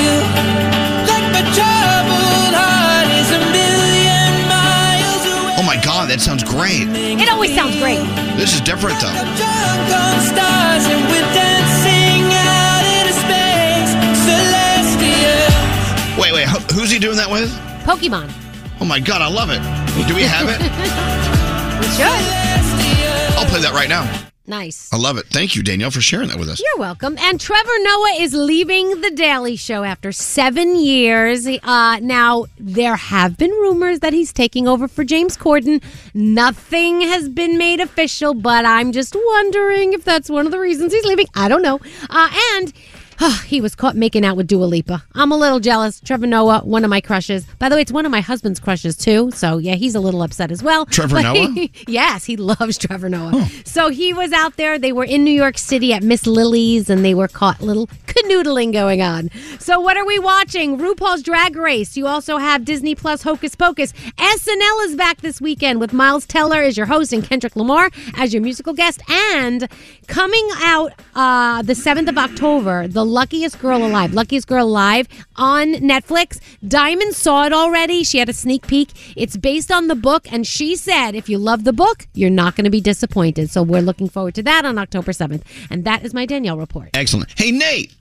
that 6.11 6.19
sounds 6.19 6.43
great. 6.43 6.91
It 6.91 7.31
always 7.31 7.55
sounds 7.55 7.79
great. 7.79 8.03
This 8.35 8.53
is 8.53 8.59
different 8.59 8.99
though. 8.99 9.15
Drunk 9.15 9.87
on 9.95 10.19
stars 10.27 10.83
and 10.91 10.99
we're 11.07 11.31
dancing 11.31 12.27
out 12.35 12.83
into 12.83 13.15
space. 13.15 13.95
Celestial. 14.27 16.19
Wait, 16.19 16.33
wait. 16.35 16.47
Who's 16.75 16.91
he 16.91 16.99
doing 16.99 17.15
that 17.15 17.31
with? 17.31 17.49
Pokemon. 17.87 18.29
Oh 18.81 18.85
my 18.85 18.99
God, 18.99 19.21
I 19.21 19.29
love 19.29 19.51
it. 19.51 19.61
Do 20.07 20.13
we 20.13 20.23
have 20.23 20.49
it? 20.51 20.59
We 21.81 21.87
should. 21.87 22.05
I'll 23.37 23.47
play 23.47 23.59
that 23.61 23.71
right 23.73 23.89
now. 23.89 24.30
Nice. 24.47 24.89
I 24.91 24.97
love 24.97 25.17
it. 25.17 25.27
Thank 25.27 25.55
you, 25.55 25.61
Danielle, 25.61 25.91
for 25.91 26.01
sharing 26.01 26.27
that 26.29 26.39
with 26.39 26.49
us. 26.49 26.59
You're 26.59 26.79
welcome. 26.79 27.15
And 27.19 27.39
Trevor 27.39 27.69
Noah 27.83 28.15
is 28.19 28.33
leaving 28.33 29.01
The 29.01 29.11
Daily 29.11 29.55
Show 29.55 29.83
after 29.83 30.11
seven 30.11 30.79
years. 30.79 31.47
Uh, 31.47 31.99
now, 32.01 32.45
there 32.57 32.95
have 32.95 33.37
been 33.37 33.51
rumors 33.51 33.99
that 33.99 34.13
he's 34.13 34.33
taking 34.33 34.67
over 34.67 34.87
for 34.87 35.03
James 35.03 35.37
Corden. 35.37 35.81
Nothing 36.13 37.01
has 37.01 37.29
been 37.29 37.57
made 37.57 37.79
official, 37.79 38.33
but 38.33 38.65
I'm 38.65 38.91
just 38.91 39.15
wondering 39.15 39.93
if 39.93 40.03
that's 40.03 40.29
one 40.29 40.47
of 40.47 40.51
the 40.51 40.59
reasons 40.59 40.91
he's 40.91 41.05
leaving. 41.05 41.27
I 41.35 41.47
don't 41.47 41.61
know. 41.61 41.79
Uh, 42.09 42.29
and. 42.55 42.73
Ah, 43.23 43.43
he 43.45 43.61
was 43.61 43.75
caught 43.75 43.95
making 43.95 44.25
out 44.25 44.35
with 44.35 44.47
Dua 44.47 44.65
Lipa. 44.65 45.03
I'm 45.13 45.31
a 45.31 45.37
little 45.37 45.59
jealous. 45.59 46.01
Trevor 46.01 46.25
Noah, 46.25 46.61
one 46.61 46.83
of 46.83 46.89
my 46.89 47.01
crushes. 47.01 47.45
By 47.59 47.69
the 47.69 47.75
way, 47.75 47.81
it's 47.81 47.91
one 47.91 48.03
of 48.03 48.11
my 48.11 48.21
husband's 48.21 48.59
crushes 48.59 48.97
too. 48.97 49.29
So 49.29 49.59
yeah, 49.59 49.75
he's 49.75 49.93
a 49.93 49.99
little 49.99 50.23
upset 50.23 50.51
as 50.51 50.63
well. 50.63 50.87
Trevor 50.87 51.21
Noah? 51.21 51.67
yes, 51.87 52.25
he 52.25 52.35
loves 52.35 52.79
Trevor 52.79 53.09
Noah. 53.09 53.47
So 53.63 53.89
he 53.89 54.11
was 54.11 54.31
out 54.31 54.57
there. 54.57 54.79
They 54.79 54.91
were 54.91 55.03
in 55.03 55.23
New 55.23 55.31
York 55.31 55.59
City 55.59 55.93
at 55.93 56.01
Miss 56.01 56.25
Lily's, 56.25 56.89
and 56.89 57.05
they 57.05 57.13
were 57.13 57.27
caught 57.27 57.61
little 57.61 57.87
canoodling 58.13 58.73
going 58.73 59.01
on. 59.01 59.29
So 59.59 59.79
what 59.79 59.97
are 59.97 60.05
we 60.05 60.19
watching? 60.19 60.77
RuPaul's 60.77 61.21
Drag 61.21 61.55
Race. 61.55 61.95
You 61.95 62.07
also 62.07 62.37
have 62.37 62.65
Disney 62.65 62.95
Plus 62.95 63.23
Hocus 63.23 63.55
Pocus. 63.55 63.93
SNL 64.17 64.85
is 64.85 64.95
back 64.95 65.21
this 65.21 65.39
weekend 65.39 65.79
with 65.79 65.93
Miles 65.93 66.25
Teller 66.25 66.61
as 66.61 66.77
your 66.77 66.85
host 66.85 67.13
and 67.13 67.23
Kendrick 67.23 67.55
Lamar 67.55 67.89
as 68.15 68.33
your 68.33 68.41
musical 68.41 68.73
guest. 68.73 69.01
And 69.09 69.67
coming 70.07 70.47
out 70.57 70.93
uh, 71.15 71.61
the 71.61 71.73
7th 71.73 72.09
of 72.09 72.17
October, 72.17 72.87
The 72.87 73.05
Luckiest 73.05 73.59
Girl 73.59 73.85
Alive. 73.85 74.13
Luckiest 74.13 74.47
Girl 74.47 74.65
Alive 74.65 75.07
on 75.35 75.73
Netflix. 75.75 76.39
Diamond 76.67 77.15
saw 77.15 77.45
it 77.45 77.53
already. 77.53 78.03
She 78.03 78.17
had 78.17 78.29
a 78.29 78.33
sneak 78.33 78.67
peek. 78.67 78.89
It's 79.15 79.37
based 79.37 79.71
on 79.71 79.87
the 79.87 79.95
book, 79.95 80.31
and 80.31 80.45
she 80.45 80.75
said 80.75 81.15
if 81.15 81.29
you 81.29 81.37
love 81.37 81.63
the 81.63 81.73
book, 81.73 82.07
you're 82.13 82.29
not 82.29 82.55
going 82.55 82.65
to 82.65 82.71
be 82.71 82.81
disappointed. 82.81 83.49
So 83.49 83.63
we're 83.63 83.81
looking 83.81 84.09
forward 84.09 84.35
to 84.35 84.43
that 84.43 84.65
on 84.65 84.77
October 84.77 85.11
7th. 85.11 85.43
And 85.69 85.85
that 85.85 86.03
is 86.03 86.13
my 86.13 86.25
Danielle 86.25 86.57
report. 86.57 86.89
Excellent. 86.93 87.33
Hey, 87.37 87.51
Nate. 87.51 87.93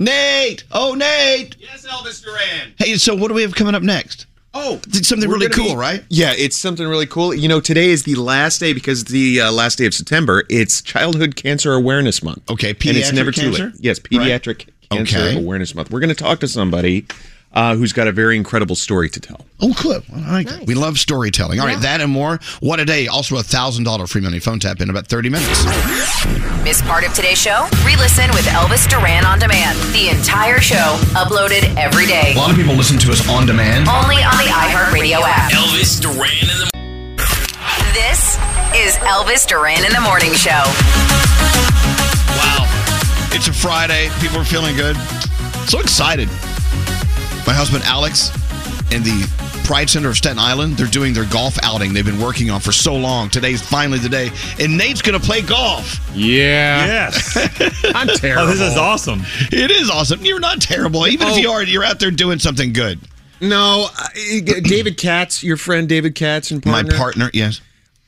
Nate. 0.00 0.64
Oh, 0.72 0.94
Nate. 0.94 1.54
Yes, 1.60 1.86
Elvis 1.86 2.24
Duran. 2.24 2.72
Hey, 2.78 2.96
so 2.96 3.14
what 3.14 3.28
do 3.28 3.34
we 3.34 3.42
have 3.42 3.54
coming 3.54 3.74
up 3.76 3.82
next? 3.82 4.26
Oh, 4.52 4.80
It's 4.88 5.06
something 5.06 5.30
really 5.30 5.48
cool, 5.48 5.74
be- 5.74 5.76
right? 5.76 6.02
Yeah, 6.08 6.32
it's 6.36 6.56
something 6.58 6.88
really 6.88 7.06
cool. 7.06 7.32
You 7.32 7.46
know, 7.48 7.60
today 7.60 7.90
is 7.90 8.02
the 8.02 8.16
last 8.16 8.58
day 8.58 8.72
because 8.72 9.02
it's 9.02 9.10
the 9.12 9.42
uh, 9.42 9.52
last 9.52 9.78
day 9.78 9.86
of 9.86 9.94
September. 9.94 10.44
It's 10.50 10.82
Childhood 10.82 11.36
Cancer 11.36 11.72
Awareness 11.74 12.20
Month. 12.24 12.50
Okay, 12.50 12.70
and 12.70 12.78
it's 12.84 13.10
pediatric 13.10 13.14
never 13.14 13.30
too 13.30 13.42
cancer? 13.42 13.64
late. 13.66 13.74
Yes, 13.78 14.00
pediatric 14.00 14.68
cancer 14.90 15.18
Okay. 15.18 15.36
awareness 15.38 15.72
month. 15.76 15.90
We're 15.92 16.00
going 16.00 16.08
to 16.08 16.16
talk 16.16 16.40
to 16.40 16.48
somebody 16.48 17.06
uh, 17.52 17.74
who's 17.74 17.92
got 17.92 18.06
a 18.06 18.12
very 18.12 18.36
incredible 18.36 18.76
story 18.76 19.08
to 19.10 19.20
tell. 19.20 19.44
Oh, 19.60 19.74
cool. 19.76 20.00
I 20.14 20.32
like 20.32 20.46
that. 20.48 20.66
We 20.66 20.74
love 20.74 20.98
storytelling. 20.98 21.58
All 21.60 21.66
right, 21.66 21.80
that 21.80 22.00
and 22.00 22.10
more. 22.10 22.38
What 22.60 22.78
a 22.80 22.84
day. 22.84 23.08
Also, 23.08 23.36
a 23.36 23.40
$1,000 23.42 24.08
free 24.08 24.20
money 24.20 24.38
phone 24.38 24.58
tap 24.60 24.80
in 24.80 24.88
about 24.88 25.06
30 25.08 25.30
minutes. 25.30 25.64
Miss 26.64 26.80
part 26.82 27.04
of 27.04 27.12
today's 27.14 27.40
show? 27.40 27.66
Re-listen 27.84 28.30
with 28.30 28.46
Elvis 28.46 28.88
Duran 28.88 29.24
on 29.24 29.38
demand. 29.38 29.78
The 29.92 30.08
entire 30.16 30.60
show 30.60 30.96
uploaded 31.18 31.74
every 31.76 32.06
day. 32.06 32.32
A 32.34 32.38
lot 32.38 32.50
of 32.50 32.56
people 32.56 32.74
listen 32.74 32.98
to 33.00 33.10
us 33.10 33.28
on 33.28 33.46
demand. 33.46 33.88
Only 33.88 34.22
on 34.22 34.36
the 34.38 34.50
iHeartRadio 34.50 35.20
app. 35.24 35.50
Elvis 35.50 36.00
Duran 36.00 36.30
in 36.40 36.48
the 36.48 36.70
This 37.92 38.36
is 38.76 38.94
Elvis 39.02 39.46
Duran 39.46 39.84
in 39.84 39.92
the 39.92 40.00
Morning 40.00 40.32
Show. 40.34 40.62
Wow. 42.38 42.64
It's 43.32 43.48
a 43.48 43.52
Friday. 43.52 44.08
People 44.20 44.38
are 44.38 44.44
feeling 44.44 44.76
good. 44.76 44.96
So 45.68 45.80
excited. 45.80 46.28
My 47.50 47.56
husband 47.56 47.82
Alex 47.82 48.28
and 48.92 49.02
the 49.04 49.28
Pride 49.64 49.90
Center 49.90 50.08
of 50.08 50.16
Staten 50.16 50.38
Island, 50.38 50.76
they're 50.76 50.86
doing 50.86 51.12
their 51.12 51.24
golf 51.24 51.58
outing 51.64 51.92
they've 51.92 52.06
been 52.06 52.20
working 52.20 52.48
on 52.48 52.60
for 52.60 52.70
so 52.70 52.94
long. 52.94 53.28
Today's 53.28 53.60
finally 53.60 53.98
the 53.98 54.08
day. 54.08 54.30
And 54.60 54.78
Nate's 54.78 55.02
going 55.02 55.18
to 55.20 55.26
play 55.26 55.42
golf. 55.42 55.98
Yeah. 56.14 56.86
Yes. 56.86 57.84
I'm 57.92 58.08
Oh, 58.12 58.14
terrible. 58.14 58.46
this 58.46 58.60
is 58.60 58.76
awesome. 58.76 59.22
It 59.50 59.72
is 59.72 59.90
awesome. 59.90 60.24
You're 60.24 60.38
not 60.38 60.60
terrible. 60.62 61.08
Even 61.08 61.26
if 61.26 61.34
Oh. 61.34 61.36
you 61.38 61.50
are, 61.50 61.64
you're 61.64 61.82
out 61.82 61.98
there 61.98 62.12
doing 62.12 62.38
something 62.38 62.72
good. 62.72 63.00
No, 63.40 63.88
David 64.62 64.96
Katz, 64.96 65.42
your 65.42 65.56
friend 65.56 65.88
David 65.88 66.14
Katz 66.14 66.52
and 66.52 66.62
partner. 66.62 66.92
My 66.92 66.96
partner, 66.96 67.30
yes. 67.34 67.60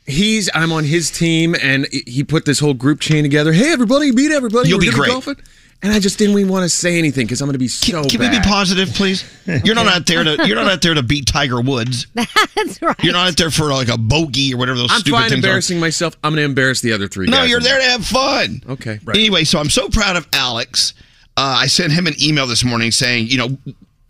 He's 0.07 0.49
I'm 0.55 0.71
on 0.71 0.85
his 0.85 1.11
team, 1.11 1.57
and 1.61 1.89
he 1.93 2.23
put 2.23 2.45
this 2.45 2.61
whole 2.61 2.75
group 2.75 3.01
chain 3.01 3.25
together. 3.25 3.53
Hey, 3.53 3.73
everybody, 3.73 4.13
meet 4.13 4.31
everybody. 4.31 4.69
You'll 4.69 4.79
We're 4.79 4.91
be 4.93 4.97
great. 4.97 5.11
golf 5.11 5.27
it. 5.27 5.39
And 5.85 5.93
I 5.93 5.99
just 5.99 6.17
didn't 6.17 6.39
even 6.39 6.51
want 6.53 6.63
to 6.63 6.69
say 6.69 6.97
anything 6.97 7.27
because 7.27 7.41
I'm 7.41 7.47
going 7.47 7.55
to 7.55 7.59
be 7.59 7.67
so 7.67 8.05
Can 8.05 8.21
we 8.21 8.29
be 8.31 8.39
positive, 8.41 8.91
please? 8.91 9.25
You're 9.65 9.75
not 9.75 9.89
out 9.89 10.07
there 10.07 10.23
to 10.23 10.47
you're 10.47 10.55
not 10.55 10.69
out 10.71 10.81
there 10.81 10.95
to 10.95 11.03
beat 11.03 11.27
Tiger 11.27 11.61
Woods. 11.61 12.07
That's 12.15 12.81
right. 12.81 12.97
You're 13.03 13.15
not 13.15 13.31
out 13.31 13.37
there 13.37 13.51
for 13.51 13.65
like 13.73 13.89
a 13.89 13.99
bogey 13.99 14.55
or 14.55 14.59
whatever 14.59 14.79
those 14.79 14.93
I'm 14.93 15.01
stupid 15.01 15.17
fine 15.19 15.31
things 15.31 15.45
are. 15.45 15.49
embarrassing 15.49 15.81
myself. 15.81 16.17
I'm 16.23 16.31
going 16.33 16.37
to 16.39 16.45
embarrass 16.45 16.83
the 16.83 16.93
other 16.93 17.09
three 17.09 17.27
No, 17.27 17.39
guys. 17.39 17.51
you're 17.51 17.61
there 17.61 17.79
to 17.79 17.85
have 17.85 18.07
fun. 18.07 18.63
Okay. 18.69 19.01
Right. 19.05 19.17
Anyway, 19.17 19.43
so 19.43 19.59
I'm 19.59 19.71
so 19.71 19.89
proud 19.89 20.15
of 20.15 20.29
Alex. 20.33 20.95
Uh, 21.37 21.57
I 21.63 21.67
sent 21.67 21.93
him 21.93 22.07
an 22.07 22.15
email 22.23 22.47
this 22.47 22.63
morning 22.63 22.93
saying, 22.93 23.27
you 23.27 23.39
know, 23.39 23.49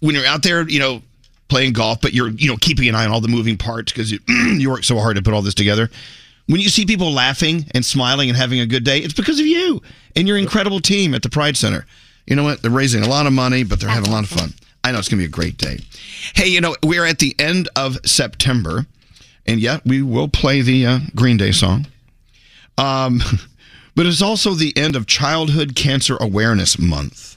when 0.01 0.15
you're 0.15 0.27
out 0.27 0.43
there, 0.43 0.69
you 0.69 0.79
know, 0.79 1.01
playing 1.49 1.73
golf, 1.73 2.03
but 2.03 2.13
you're, 2.13 2.29
you 2.31 2.49
know, 2.49 2.57
keeping 2.59 2.87
an 2.89 2.95
eye 2.95 3.07
on 3.07 3.13
all 3.13 3.21
the 3.23 3.29
moving 3.29 3.57
parts 3.57 3.93
because 3.93 4.13
you, 4.13 4.19
you 4.29 4.69
work 4.69 4.85
so 4.85 4.99
hard 4.99 5.17
to 5.17 5.23
put 5.23 5.33
all 5.33 5.41
this 5.43 5.55
together. 5.55 5.89
When 6.49 6.61
you 6.61 6.69
see 6.69 6.85
people 6.85 7.13
laughing 7.13 7.65
and 7.73 7.83
smiling 7.83 8.29
and 8.29 8.37
having 8.37 8.61
a 8.61 8.67
good 8.67 8.85
day, 8.85 8.99
it's 8.99 9.15
because 9.15 9.39
of 9.41 9.47
you 9.47 9.81
and 10.16 10.29
your 10.29 10.37
incredible 10.37 10.81
team 10.81 11.14
at 11.14 11.22
the 11.22 11.31
Pride 11.31 11.57
Center. 11.57 11.87
You 12.27 12.37
know 12.37 12.44
what? 12.44 12.62
They're 12.62 12.70
raising 12.70 13.03
a 13.03 13.09
lot 13.09 13.27
of 13.27 13.33
money, 13.33 13.64
but 13.64 13.81
they're 13.81 13.90
having 13.90 14.09
a 14.09 14.12
lot 14.12 14.25
of 14.25 14.31
fun. 14.31 14.51
I 14.85 14.92
know 14.92 14.98
it's 14.98 15.09
going 15.09 15.18
to 15.18 15.22
be 15.22 15.27
a 15.27 15.29
great 15.29 15.59
day. 15.59 15.79
Hey, 16.35 16.48
you 16.48 16.61
know, 16.61 16.75
we're 16.83 17.05
at 17.05 17.18
the 17.18 17.35
end 17.38 17.68
of 17.77 17.98
September, 18.05 18.87
and 19.46 19.61
yeah, 19.61 19.79
we 19.85 20.03
will 20.03 20.29
play 20.29 20.61
the 20.61 20.87
uh, 20.87 20.98
Green 21.14 21.37
Day 21.37 21.53
song. 21.53 21.87
Um, 22.79 23.20
but 23.94 24.07
it's 24.07 24.22
also 24.22 24.55
the 24.55 24.77
end 24.77 24.96
of 24.96 25.07
Childhood 25.07 25.75
Cancer 25.75 26.16
Awareness 26.20 26.79
Month. 26.79 27.37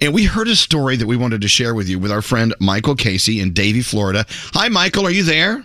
And 0.00 0.12
we 0.12 0.24
heard 0.24 0.48
a 0.48 0.56
story 0.56 0.96
that 0.96 1.06
we 1.06 1.16
wanted 1.16 1.40
to 1.42 1.48
share 1.48 1.74
with 1.74 1.88
you 1.88 1.98
with 1.98 2.10
our 2.10 2.22
friend 2.22 2.54
Michael 2.60 2.96
Casey 2.96 3.40
in 3.40 3.52
Davie, 3.52 3.80
Florida. 3.80 4.26
Hi, 4.52 4.68
Michael. 4.68 5.06
Are 5.06 5.10
you 5.10 5.22
there? 5.22 5.64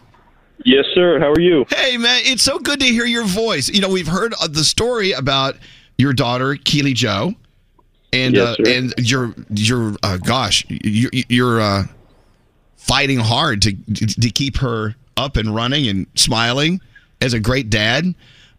Yes, 0.66 0.86
sir. 0.94 1.20
How 1.20 1.32
are 1.32 1.40
you? 1.40 1.66
Hey, 1.70 1.98
man. 1.98 2.22
It's 2.24 2.44
so 2.44 2.60
good 2.60 2.80
to 2.80 2.86
hear 2.86 3.06
your 3.06 3.26
voice. 3.26 3.70
You 3.70 3.82
know, 3.82 3.90
we've 3.90 4.08
heard 4.08 4.34
uh, 4.40 4.48
the 4.48 4.64
story 4.64 5.14
about 5.14 5.56
your 6.00 6.14
daughter, 6.14 6.56
Keely 6.56 6.94
Joe. 6.94 7.34
And 8.12 8.36
Yes, 8.36 8.58
uh, 8.60 8.64
and 8.66 8.94
you're 8.98 9.36
you're 9.52 9.96
uh, 10.02 10.18
gosh 10.18 10.66
you're, 10.68 11.12
you're 11.14 11.62
uh, 11.62 11.84
fighting 12.76 13.20
hard 13.20 13.62
to 13.62 13.74
to 13.74 14.30
keep 14.32 14.58
her 14.58 14.96
up 15.16 15.38
and 15.38 15.54
running 15.54 15.88
and 15.88 16.08
smiling 16.16 16.82
as 17.22 17.34
a 17.34 17.40
great 17.40 17.70
dad. 17.70 18.16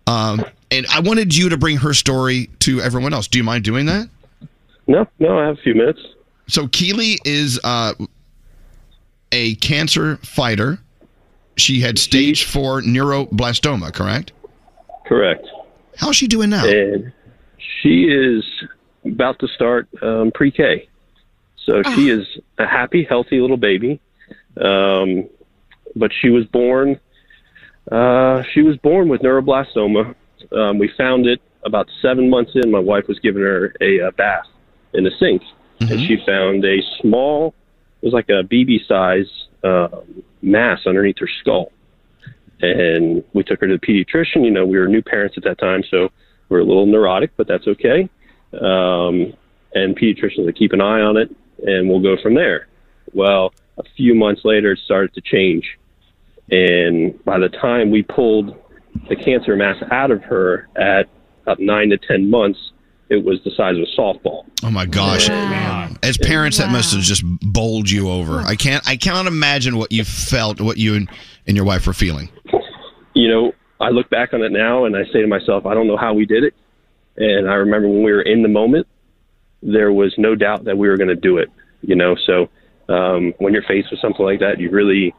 Um, 0.06 0.44
and 0.70 0.86
I 0.92 1.00
wanted 1.00 1.36
you 1.36 1.48
to 1.48 1.56
bring 1.56 1.78
her 1.78 1.94
story 1.94 2.48
to 2.60 2.80
everyone 2.80 3.12
else. 3.12 3.26
Do 3.26 3.38
you 3.38 3.44
mind 3.44 3.64
doing 3.64 3.86
that? 3.86 4.08
No, 4.86 5.08
no, 5.18 5.38
I 5.38 5.46
have 5.46 5.58
a 5.58 5.62
few 5.62 5.74
minutes. 5.74 6.00
So 6.46 6.68
Keely 6.68 7.18
is 7.24 7.58
uh, 7.64 7.94
a 9.32 9.56
cancer 9.56 10.16
fighter. 10.18 10.78
She 11.56 11.80
had 11.80 11.98
stage 11.98 12.44
four 12.44 12.82
neuroblastoma, 12.82 13.92
correct? 13.92 14.32
Correct. 15.06 15.46
How's 15.96 16.16
she 16.16 16.28
doing 16.28 16.50
now? 16.50 16.64
And 16.64 17.12
she 17.82 18.04
is 18.04 18.44
about 19.04 19.38
to 19.40 19.48
start 19.48 19.88
um, 20.02 20.30
pre-K. 20.32 20.88
So 21.66 21.82
she 21.94 22.10
is 22.10 22.26
a 22.58 22.66
happy, 22.66 23.04
healthy 23.04 23.40
little 23.40 23.56
baby. 23.56 24.00
Um, 24.60 25.28
but 25.94 26.10
she 26.20 26.30
was 26.30 26.44
born. 26.46 26.98
Uh, 27.90 28.42
she 28.52 28.62
was 28.62 28.76
born 28.78 29.08
with 29.08 29.20
neuroblastoma. 29.22 30.14
Um, 30.52 30.78
we 30.78 30.90
found 30.96 31.26
it 31.26 31.40
about 31.64 31.88
seven 32.00 32.30
months 32.30 32.52
in. 32.54 32.70
My 32.70 32.78
wife 32.78 33.06
was 33.08 33.18
giving 33.20 33.42
her 33.42 33.74
a, 33.80 34.00
uh 34.00 34.10
bath 34.12 34.46
in 34.94 35.04
the 35.04 35.10
sink, 35.18 35.42
and 35.80 36.00
she 36.00 36.16
found 36.26 36.64
a 36.64 36.78
small. 37.00 37.54
It 38.02 38.06
was 38.06 38.14
like 38.14 38.28
a 38.28 38.42
BB 38.42 38.86
size 38.86 39.26
um, 39.62 40.24
mass 40.42 40.80
underneath 40.86 41.18
her 41.18 41.28
skull. 41.40 41.72
And 42.62 43.24
we 43.32 43.42
took 43.42 43.60
her 43.60 43.68
to 43.68 43.78
the 43.78 43.86
pediatrician. 43.86 44.44
You 44.44 44.50
know, 44.50 44.66
we 44.66 44.78
were 44.78 44.88
new 44.88 45.02
parents 45.02 45.36
at 45.36 45.44
that 45.44 45.58
time, 45.58 45.82
so 45.90 46.10
we 46.50 46.56
are 46.56 46.60
a 46.60 46.64
little 46.64 46.86
neurotic, 46.86 47.30
but 47.36 47.46
that's 47.48 47.66
okay. 47.66 48.10
Um, 48.52 49.32
and 49.72 49.96
pediatricians 49.96 50.44
will 50.44 50.52
keep 50.52 50.72
an 50.72 50.80
eye 50.80 51.00
on 51.00 51.16
it, 51.16 51.34
and 51.64 51.88
we'll 51.88 52.02
go 52.02 52.20
from 52.20 52.34
there. 52.34 52.66
Well, 53.14 53.54
a 53.78 53.84
few 53.96 54.14
months 54.14 54.42
later, 54.44 54.72
it 54.72 54.80
started 54.84 55.14
to 55.14 55.20
change. 55.20 55.78
And 56.50 57.24
by 57.24 57.38
the 57.38 57.48
time 57.48 57.90
we 57.90 58.02
pulled 58.02 58.56
the 59.08 59.16
cancer 59.16 59.56
mass 59.56 59.76
out 59.90 60.10
of 60.10 60.22
her 60.24 60.68
at 60.76 61.08
about 61.42 61.60
nine 61.60 61.90
to 61.90 61.98
10 61.98 62.28
months, 62.28 62.58
it 63.08 63.24
was 63.24 63.42
the 63.44 63.50
size 63.56 63.76
of 63.76 63.82
a 63.82 64.00
softball. 64.00 64.44
Oh 64.62 64.70
my 64.70 64.86
gosh! 64.86 65.28
As 65.28 66.16
parents, 66.16 66.58
that 66.58 66.70
must 66.70 66.94
have 66.94 67.02
just 67.02 67.24
bowled 67.24 67.90
you 67.90 68.08
over. 68.08 68.38
I 68.38 68.54
can't. 68.54 68.86
I 68.88 68.96
cannot 68.96 69.26
imagine 69.26 69.76
what 69.76 69.90
you 69.90 70.04
felt, 70.04 70.60
what 70.60 70.76
you 70.76 70.94
and, 70.94 71.10
and 71.46 71.56
your 71.56 71.66
wife 71.66 71.88
were 71.88 71.92
feeling. 71.92 72.28
you 73.14 73.28
know, 73.28 73.52
I 73.80 73.88
look 73.88 74.10
back 74.10 74.34
on 74.34 74.42
it 74.42 74.52
now 74.52 74.84
and 74.84 74.96
I 74.96 75.04
say 75.06 75.20
to 75.22 75.26
myself, 75.26 75.66
I 75.66 75.74
don't 75.74 75.86
know 75.86 75.96
how 75.96 76.14
we 76.14 76.26
did 76.26 76.44
it. 76.44 76.54
And 77.16 77.48
I 77.48 77.54
remember 77.54 77.88
when 77.88 78.02
we 78.02 78.12
were 78.12 78.22
in 78.22 78.42
the 78.42 78.48
moment, 78.48 78.86
there 79.62 79.92
was 79.92 80.14
no 80.16 80.34
doubt 80.34 80.64
that 80.64 80.76
we 80.76 80.88
were 80.88 80.96
going 80.96 81.08
to 81.08 81.16
do 81.16 81.38
it. 81.38 81.50
You 81.82 81.96
know, 81.96 82.14
so 82.26 82.48
um, 82.92 83.32
when 83.38 83.52
you're 83.52 83.62
faced 83.62 83.90
with 83.90 84.00
something 84.00 84.24
like 84.24 84.40
that, 84.40 84.60
you 84.60 84.70
really, 84.70 85.14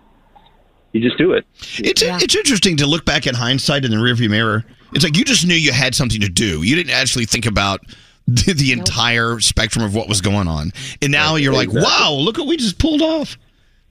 you 0.91 1.01
just 1.01 1.17
do 1.17 1.33
it. 1.33 1.45
It's 1.79 2.03
it's 2.03 2.35
interesting 2.35 2.77
to 2.77 2.85
look 2.85 3.03
back 3.05 3.25
at 3.25 3.35
hindsight 3.35 3.83
in 3.85 3.91
the 3.91 3.97
rearview 3.97 4.29
mirror. 4.29 4.63
It's 4.93 5.03
like 5.03 5.17
you 5.17 5.23
just 5.23 5.45
knew 5.45 5.55
you 5.55 5.71
had 5.71 5.95
something 5.95 6.21
to 6.21 6.29
do. 6.29 6.63
You 6.63 6.75
didn't 6.75 6.93
actually 6.93 7.25
think 7.25 7.45
about 7.45 7.81
the, 8.27 8.53
the 8.53 8.71
entire 8.71 9.39
spectrum 9.39 9.83
of 9.83 9.95
what 9.95 10.07
was 10.07 10.21
going 10.21 10.47
on. 10.47 10.71
And 11.01 11.11
now 11.11 11.35
you're 11.35 11.53
like, 11.53 11.71
wow, 11.73 12.11
look 12.13 12.37
what 12.37 12.47
we 12.47 12.57
just 12.57 12.77
pulled 12.77 13.01
off. 13.01 13.37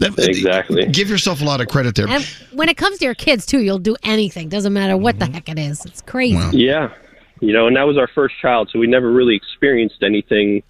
That, 0.01 0.19
exactly. 0.19 0.87
Give 0.87 1.11
yourself 1.11 1.43
a 1.43 1.45
lot 1.45 1.61
of 1.61 1.69
credit 1.69 1.95
there. 1.95 2.09
And 2.09 2.25
when 2.53 2.71
it 2.71 2.79
comes 2.79 2.99
to 2.99 3.05
your 3.05 3.15
kids 3.15 3.45
too, 3.45 3.61
you'll 3.61 3.79
do 3.79 3.97
anything. 4.03 4.49
Doesn't 4.49 4.73
matter 4.73 4.97
what 4.97 5.19
the 5.19 5.27
heck 5.27 5.49
it 5.51 5.59
is. 5.59 5.85
It's 5.85 6.01
crazy. 6.01 6.57
Yeah. 6.57 6.93
You 7.41 7.53
know, 7.53 7.67
and 7.67 7.77
that 7.77 7.87
was 7.87 7.99
our 7.99 8.09
first 8.15 8.35
child, 8.41 8.71
so 8.73 8.79
we 8.79 8.87
never 8.87 9.11
really 9.11 9.37
experienced 9.37 10.03
anything 10.03 10.63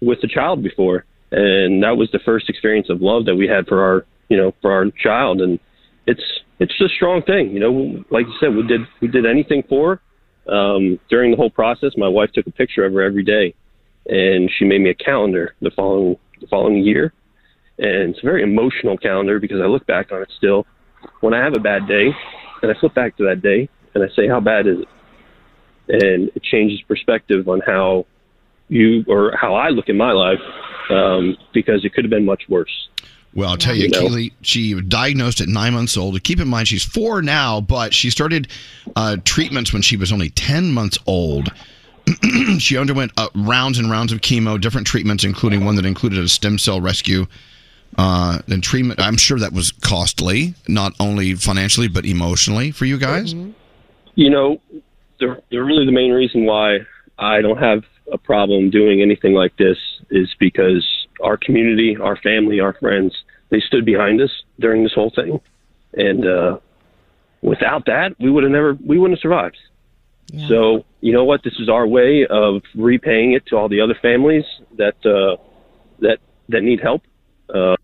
with 0.00 0.20
the 0.22 0.28
child 0.28 0.62
before. 0.62 1.04
And 1.30 1.82
that 1.82 1.96
was 1.98 2.10
the 2.12 2.18
first 2.18 2.48
experience 2.48 2.88
of 2.88 3.02
love 3.02 3.26
that 3.26 3.36
we 3.36 3.46
had 3.46 3.66
for 3.66 3.82
our, 3.82 4.06
you 4.30 4.36
know, 4.36 4.54
for 4.62 4.72
our 4.72 4.90
child. 5.02 5.42
And 5.42 5.58
it's 6.06 6.22
it's 6.58 6.80
a 6.80 6.88
strong 6.88 7.22
thing. 7.22 7.50
You 7.50 7.60
know, 7.60 8.04
like 8.10 8.26
you 8.26 8.34
said, 8.40 8.54
we 8.54 8.66
did 8.66 8.80
we 9.00 9.08
did 9.08 9.26
anything 9.26 9.62
for 9.68 10.00
her. 10.46 10.54
Um, 10.54 10.98
during 11.10 11.30
the 11.30 11.36
whole 11.36 11.50
process, 11.50 11.92
my 11.98 12.08
wife 12.08 12.32
took 12.32 12.46
a 12.46 12.50
picture 12.50 12.86
of 12.86 12.94
her 12.94 13.02
every 13.02 13.22
day, 13.22 13.54
and 14.06 14.50
she 14.58 14.64
made 14.64 14.80
me 14.80 14.88
a 14.88 14.94
calendar 14.94 15.54
the 15.60 15.70
following 15.70 16.16
the 16.40 16.46
following 16.46 16.78
year. 16.78 17.12
And 17.78 18.10
it's 18.10 18.18
a 18.18 18.26
very 18.26 18.42
emotional 18.42 18.96
calendar 18.98 19.38
because 19.38 19.60
I 19.60 19.66
look 19.66 19.86
back 19.86 20.10
on 20.12 20.22
it 20.22 20.28
still. 20.36 20.66
When 21.20 21.32
I 21.32 21.42
have 21.42 21.54
a 21.54 21.60
bad 21.60 21.86
day, 21.86 22.10
and 22.62 22.70
I 22.70 22.74
flip 22.80 22.94
back 22.94 23.16
to 23.18 23.24
that 23.24 23.40
day, 23.40 23.68
and 23.94 24.02
I 24.02 24.08
say, 24.16 24.26
"How 24.26 24.40
bad 24.40 24.66
is 24.66 24.80
it?" 24.80 24.88
and 25.88 26.30
it 26.34 26.42
changes 26.42 26.80
perspective 26.82 27.48
on 27.48 27.60
how 27.66 28.06
you 28.68 29.04
or 29.08 29.34
how 29.36 29.54
I 29.54 29.68
look 29.70 29.88
in 29.88 29.96
my 29.96 30.12
life 30.12 30.40
um, 30.90 31.36
because 31.52 31.84
it 31.84 31.94
could 31.94 32.04
have 32.04 32.10
been 32.10 32.26
much 32.26 32.44
worse. 32.48 32.88
Well, 33.34 33.50
I'll 33.50 33.56
tell 33.56 33.74
you, 33.74 33.84
You 33.84 33.88
know? 33.90 34.00
Keely, 34.00 34.32
she 34.42 34.74
was 34.74 34.84
diagnosed 34.84 35.40
at 35.40 35.48
nine 35.48 35.74
months 35.74 35.96
old. 35.96 36.22
Keep 36.22 36.40
in 36.40 36.48
mind, 36.48 36.68
she's 36.68 36.84
four 36.84 37.22
now, 37.22 37.60
but 37.60 37.94
she 37.94 38.10
started 38.10 38.48
uh, 38.96 39.18
treatments 39.24 39.72
when 39.72 39.82
she 39.82 39.96
was 39.96 40.12
only 40.12 40.30
10 40.30 40.72
months 40.72 40.98
old. 41.06 41.52
she 42.58 42.76
underwent 42.76 43.12
uh, 43.16 43.28
rounds 43.34 43.78
and 43.78 43.90
rounds 43.90 44.12
of 44.12 44.22
chemo, 44.22 44.58
different 44.60 44.86
treatments, 44.86 45.24
including 45.24 45.64
one 45.64 45.76
that 45.76 45.84
included 45.84 46.18
a 46.18 46.28
stem 46.28 46.58
cell 46.58 46.80
rescue. 46.80 47.26
Uh, 47.96 48.38
and 48.48 48.62
treatment, 48.62 49.00
I'm 49.00 49.16
sure 49.16 49.38
that 49.38 49.52
was 49.52 49.72
costly, 49.72 50.54
not 50.68 50.94
only 51.00 51.34
financially, 51.34 51.88
but 51.88 52.04
emotionally 52.04 52.70
for 52.70 52.84
you 52.84 52.98
guys. 52.98 53.34
You 54.14 54.30
know, 54.30 54.60
the, 55.18 55.42
the 55.50 55.58
really 55.58 55.84
the 55.84 55.92
main 55.92 56.12
reason 56.12 56.44
why 56.44 56.80
I 57.18 57.40
don't 57.40 57.58
have 57.58 57.84
a 58.12 58.18
problem 58.18 58.70
doing 58.70 59.02
anything 59.02 59.34
like 59.34 59.56
this 59.56 59.78
is 60.10 60.34
because 60.38 60.86
our 61.22 61.36
community, 61.36 61.96
our 61.96 62.16
family, 62.16 62.60
our 62.60 62.74
friends, 62.74 63.14
they 63.50 63.60
stood 63.60 63.84
behind 63.84 64.20
us 64.20 64.30
during 64.60 64.84
this 64.84 64.92
whole 64.92 65.10
thing, 65.10 65.40
and 65.94 66.26
uh, 66.26 66.58
without 67.42 67.86
that, 67.86 68.14
we 68.20 68.30
would 68.30 68.44
have 68.44 68.52
never, 68.52 68.74
we 68.74 68.98
wouldn't 68.98 69.18
have 69.18 69.22
survived. 69.22 69.56
So 70.46 70.84
you 71.00 71.12
know 71.12 71.24
what? 71.24 71.42
This 71.42 71.54
is 71.58 71.68
our 71.68 71.86
way 71.86 72.26
of 72.26 72.62
repaying 72.74 73.32
it 73.32 73.46
to 73.46 73.56
all 73.56 73.68
the 73.68 73.80
other 73.80 73.94
families 74.00 74.44
that 74.76 74.94
uh, 75.06 75.42
that 76.00 76.18
that 76.50 76.62
need 76.62 76.80
help, 76.80 77.02
uh, 77.54 77.76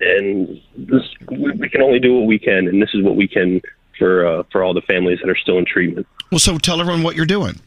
and 0.00 0.60
this, 0.76 1.02
we, 1.30 1.52
we 1.52 1.68
can 1.68 1.82
only 1.82 1.98
do 1.98 2.14
what 2.14 2.26
we 2.26 2.38
can, 2.38 2.68
and 2.68 2.80
this 2.80 2.90
is 2.94 3.02
what 3.02 3.16
we 3.16 3.28
can 3.28 3.60
for 3.98 4.26
uh, 4.26 4.42
for 4.52 4.62
all 4.62 4.74
the 4.74 4.82
families 4.82 5.18
that 5.20 5.30
are 5.30 5.36
still 5.36 5.58
in 5.58 5.64
treatment. 5.64 6.06
Well, 6.30 6.38
so 6.38 6.58
tell 6.58 6.80
everyone 6.80 7.02
what 7.02 7.16
you're 7.16 7.26
doing. 7.26 7.60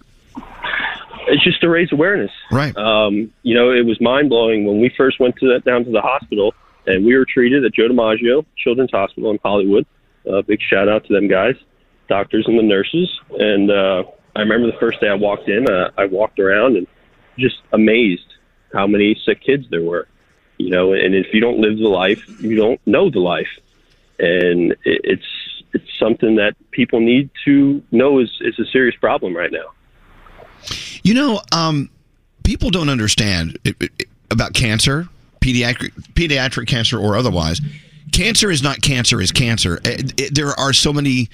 It's 1.28 1.44
just 1.44 1.62
to 1.62 1.70
raise 1.70 1.92
awareness. 1.92 2.32
Right. 2.52 2.76
Um, 2.76 3.32
you 3.44 3.56
know, 3.56 3.72
it 3.72 3.86
was 3.86 4.02
mind 4.02 4.30
blowing 4.30 4.66
when 4.66 4.82
we 4.82 4.92
first 4.98 5.20
went 5.20 5.36
to 5.38 5.54
that, 5.54 5.64
down 5.64 5.86
to 5.86 5.92
the 5.92 6.02
hospital 6.02 6.54
and 6.88 7.06
we 7.06 7.16
were 7.16 7.26
treated 7.26 7.64
at 7.66 7.74
Joe 7.74 7.88
DiMaggio 7.90 8.46
Children's 8.58 8.92
Hospital 8.92 9.32
in 9.32 9.40
Hollywood. 9.44 9.86
Uh, 10.30 10.42
big 10.42 10.60
shout 10.62 10.88
out 10.90 11.06
to 11.06 11.14
them 11.14 11.28
guys, 11.28 11.56
doctors 12.08 12.46
and 12.48 12.58
the 12.58 12.64
nurses. 12.64 13.10
And 13.38 13.72
uh, 13.72 14.04
I 14.36 14.40
remember 14.40 14.68
the 14.68 14.78
first 14.80 15.00
day 15.02 15.08
I 15.08 15.16
walked 15.16 15.48
in, 15.48 15.70
uh, 15.70 15.92
I 15.98 16.06
walked 16.06 16.40
around 16.40 16.78
and 16.78 16.88
just 17.38 17.58
amazed 17.74 18.26
how 18.74 18.88
many 18.88 19.20
sick 19.26 19.42
kids 19.44 19.66
there 19.70 19.84
were. 19.84 20.08
You 20.62 20.70
know, 20.70 20.94
and 20.94 21.16
if 21.16 21.34
you 21.34 21.42
don't 21.42 21.58
live 21.58 21.80
the 21.80 21.88
life, 21.88 22.24
you 22.40 22.56
don't 22.56 22.80
know 22.86 23.10
the 23.10 23.20
life. 23.20 23.50
And 24.20 24.76
it's 24.84 25.26
it's 25.74 25.88
something 25.98 26.36
that 26.36 26.56
people 26.70 27.00
need 27.00 27.32
to 27.46 27.82
know 27.92 28.20
is 28.20 28.30
is 28.42 28.60
a 28.60 28.66
serious 28.66 28.96
problem 28.96 29.36
right 29.36 29.52
now. 29.52 29.72
You 31.02 31.16
know, 31.16 31.42
um, 31.52 31.90
people 32.44 32.70
don't 32.70 32.90
understand 32.90 33.58
it- 33.64 33.76
it- 33.80 34.08
about 34.30 34.54
cancer, 34.54 35.08
pediatric 35.42 35.94
pediatric 36.14 36.68
cancer 36.68 37.00
or 37.00 37.18
otherwise. 37.18 37.60
Cancer 38.12 38.52
is 38.52 38.62
not 38.62 38.84
cancer 38.84 39.20
is 39.20 39.32
cancer. 39.32 39.80
It- 39.84 40.22
it- 40.22 40.36
there 40.36 40.50
are 40.60 40.74
so 40.74 40.94
many 40.94 41.28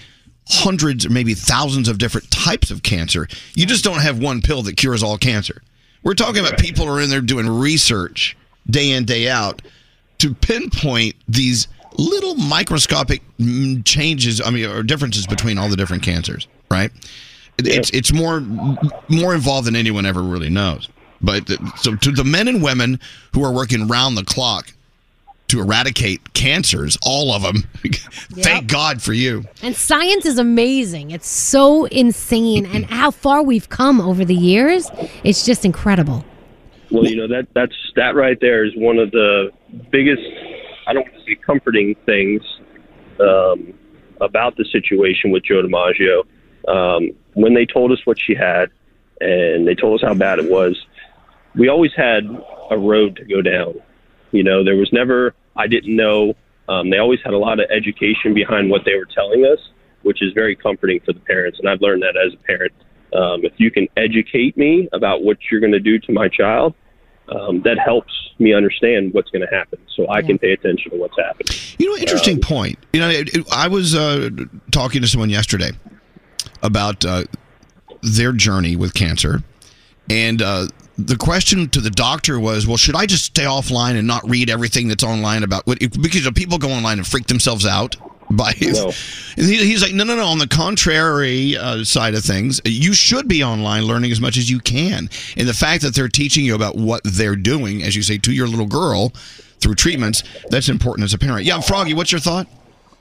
hundreds 0.47 1.05
or 1.05 1.09
maybe 1.09 1.33
thousands 1.33 1.89
of 1.89 1.97
different 1.97 2.31
types 2.31 2.71
of 2.71 2.81
cancer. 2.81 3.27
You 3.55 3.65
just 3.65 3.83
don't 3.83 3.99
have 3.99 4.19
one 4.19 4.41
pill 4.41 4.61
that 4.63 4.77
cures 4.77 5.03
all 5.03 5.17
cancer. 5.17 5.61
We're 6.01 6.13
talking 6.13 6.39
about 6.39 6.57
people 6.59 6.85
who 6.85 6.93
are 6.93 7.01
in 7.01 7.09
there 7.09 7.19
doing 7.19 7.49
research 7.49 8.36
day 8.69 8.91
in 8.91 9.05
day 9.05 9.29
out 9.29 9.61
to 10.19 10.33
pinpoint 10.33 11.15
these 11.27 11.67
little 11.97 12.35
microscopic 12.35 13.21
changes, 13.85 14.41
I 14.41 14.49
mean, 14.51 14.65
or 14.65 14.83
differences 14.83 15.25
between 15.27 15.57
all 15.57 15.69
the 15.69 15.77
different 15.77 16.03
cancers, 16.03 16.47
right? 16.69 16.91
It- 17.57 17.67
It's 17.67 17.89
it's 17.91 18.13
more 18.13 18.41
more 19.09 19.33
involved 19.33 19.67
than 19.67 19.75
anyone 19.75 20.05
ever 20.05 20.21
really 20.21 20.49
knows. 20.49 20.89
But 21.21 21.49
so 21.77 21.95
to 21.95 22.11
the 22.11 22.23
men 22.23 22.47
and 22.47 22.61
women 22.61 22.99
who 23.33 23.43
are 23.43 23.51
working 23.51 23.87
round 23.87 24.15
the 24.17 24.23
clock 24.23 24.71
to 25.47 25.59
eradicate 25.61 26.33
cancers, 26.33 26.97
all 27.01 27.33
of 27.33 27.41
them, 27.41 27.63
thank 28.33 28.67
God 28.67 29.01
for 29.01 29.13
you. 29.13 29.45
And 29.63 29.75
science 29.75 30.25
is 30.25 30.37
amazing. 30.37 31.09
It's 31.11 31.27
so 31.29 31.85
insane. 31.85 32.65
And 32.67 32.85
how 32.89 33.09
far 33.11 33.41
we've 33.41 33.69
come 33.69 33.99
over 34.01 34.25
the 34.25 34.35
years, 34.35 34.91
it's 35.23 35.45
just 35.45 35.63
incredible. 35.65 36.23
Well, 36.89 37.05
you 37.05 37.17
know 37.17 37.27
that 37.27 37.47
that's 37.53 37.75
that 37.95 38.15
right 38.15 38.37
there 38.39 38.63
is 38.63 38.73
one 38.75 38.97
of 38.97 39.11
the 39.11 39.51
biggest. 39.91 40.21
I 40.87 40.93
don't 40.93 41.03
want 41.03 41.15
to 41.15 41.23
say 41.25 41.35
comforting 41.35 41.95
things 42.05 42.41
um, 43.19 43.73
about 44.21 44.55
the 44.55 44.65
situation 44.65 45.31
with 45.31 45.43
Joe 45.43 45.61
DiMaggio. 45.61 46.23
Um, 46.67 47.11
when 47.33 47.53
they 47.53 47.65
told 47.65 47.91
us 47.91 47.99
what 48.05 48.17
she 48.19 48.35
had, 48.35 48.69
and 49.19 49.67
they 49.67 49.75
told 49.75 50.01
us 50.01 50.07
how 50.07 50.13
bad 50.13 50.39
it 50.39 50.49
was, 50.49 50.77
we 51.55 51.67
always 51.67 51.91
had 51.95 52.23
a 52.71 52.77
road 52.77 53.17
to 53.17 53.25
go 53.25 53.41
down. 53.41 53.81
You 54.31 54.43
know, 54.43 54.63
there 54.63 54.75
was 54.75 54.91
never. 54.93 55.33
I 55.55 55.67
didn't 55.67 55.95
know. 55.95 56.35
Um, 56.69 56.89
they 56.89 56.97
always 56.97 57.19
had 57.23 57.33
a 57.33 57.37
lot 57.37 57.59
of 57.59 57.69
education 57.69 58.33
behind 58.33 58.69
what 58.69 58.83
they 58.85 58.95
were 58.95 59.05
telling 59.05 59.45
us, 59.45 59.59
which 60.03 60.21
is 60.21 60.33
very 60.33 60.55
comforting 60.55 60.99
for 61.05 61.13
the 61.13 61.19
parents. 61.21 61.59
And 61.59 61.69
I've 61.69 61.81
learned 61.81 62.03
that 62.03 62.15
as 62.17 62.33
a 62.33 62.43
parent. 62.43 62.73
Um, 63.13 63.45
if 63.45 63.53
you 63.57 63.71
can 63.71 63.87
educate 63.97 64.57
me 64.57 64.89
about 64.93 65.23
what 65.23 65.37
you're 65.49 65.59
going 65.61 65.71
to 65.73 65.79
do 65.79 65.97
to 65.99 66.11
my 66.11 66.27
child, 66.27 66.73
um, 67.29 67.61
that 67.63 67.77
helps 67.79 68.11
me 68.39 68.53
understand 68.53 69.13
what's 69.13 69.29
going 69.31 69.45
to 69.47 69.53
happen, 69.55 69.79
so 69.95 70.09
I 70.09 70.21
can 70.21 70.37
pay 70.37 70.51
attention 70.51 70.91
to 70.91 70.97
what's 70.97 71.17
happening. 71.17 71.47
You 71.79 71.89
know, 71.89 71.97
interesting 71.97 72.39
point. 72.39 72.77
You 72.93 72.99
know, 73.01 73.09
it, 73.09 73.35
it- 73.35 73.47
I 73.51 73.67
was 73.67 73.95
uh, 73.95 74.29
talking 74.71 75.01
to 75.01 75.07
someone 75.07 75.29
yesterday 75.29 75.71
about 76.63 77.03
uh, 77.05 77.23
their 78.01 78.31
journey 78.33 78.75
with 78.75 78.93
cancer, 78.93 79.41
and 80.09 80.41
uh, 80.41 80.67
the 80.97 81.17
question 81.17 81.69
to 81.69 81.81
the 81.81 81.89
doctor 81.89 82.39
was, 82.39 82.65
"Well, 82.67 82.77
should 82.77 82.95
I 82.95 83.05
just 83.05 83.25
stay 83.25 83.43
offline 83.43 83.97
and 83.97 84.07
not 84.07 84.27
read 84.29 84.49
everything 84.49 84.87
that's 84.87 85.03
online 85.03 85.43
about 85.43 85.65
what?" 85.67 85.79
Because 85.79 86.15
you 86.15 86.23
know, 86.23 86.31
people 86.31 86.57
go 86.57 86.69
online 86.69 86.97
and 86.97 87.07
freak 87.07 87.27
themselves 87.27 87.65
out 87.65 87.95
by. 88.31 88.53
And 88.59 88.93
he, 89.35 89.57
he's 89.57 89.81
like, 89.81 89.93
"No, 89.93 90.03
no, 90.03 90.15
no. 90.15 90.25
On 90.25 90.39
the 90.39 90.47
contrary 90.47 91.57
uh, 91.57 91.83
side 91.83 92.15
of 92.15 92.23
things, 92.23 92.61
you 92.65 92.93
should 92.93 93.27
be 93.27 93.43
online 93.43 93.83
learning 93.83 94.11
as 94.11 94.21
much 94.21 94.37
as 94.37 94.49
you 94.49 94.59
can. 94.59 95.09
And 95.35 95.47
the 95.47 95.53
fact 95.53 95.83
that 95.83 95.95
they're 95.95 96.09
teaching 96.09 96.45
you 96.45 96.55
about 96.55 96.75
what 96.75 97.01
they're 97.03 97.35
doing, 97.35 97.83
as 97.83 97.95
you 97.95 98.01
say, 98.01 98.17
to 98.19 98.31
your 98.31 98.47
little 98.47 98.67
girl." 98.67 99.13
Through 99.59 99.73
treatments, 99.73 100.21
that's 100.51 100.69
important 100.69 101.05
as 101.05 101.15
a 101.15 101.17
parent. 101.17 101.43
Yeah, 101.43 101.59
Froggy, 101.61 101.95
what's 101.95 102.11
your 102.11 102.21
thought? 102.21 102.45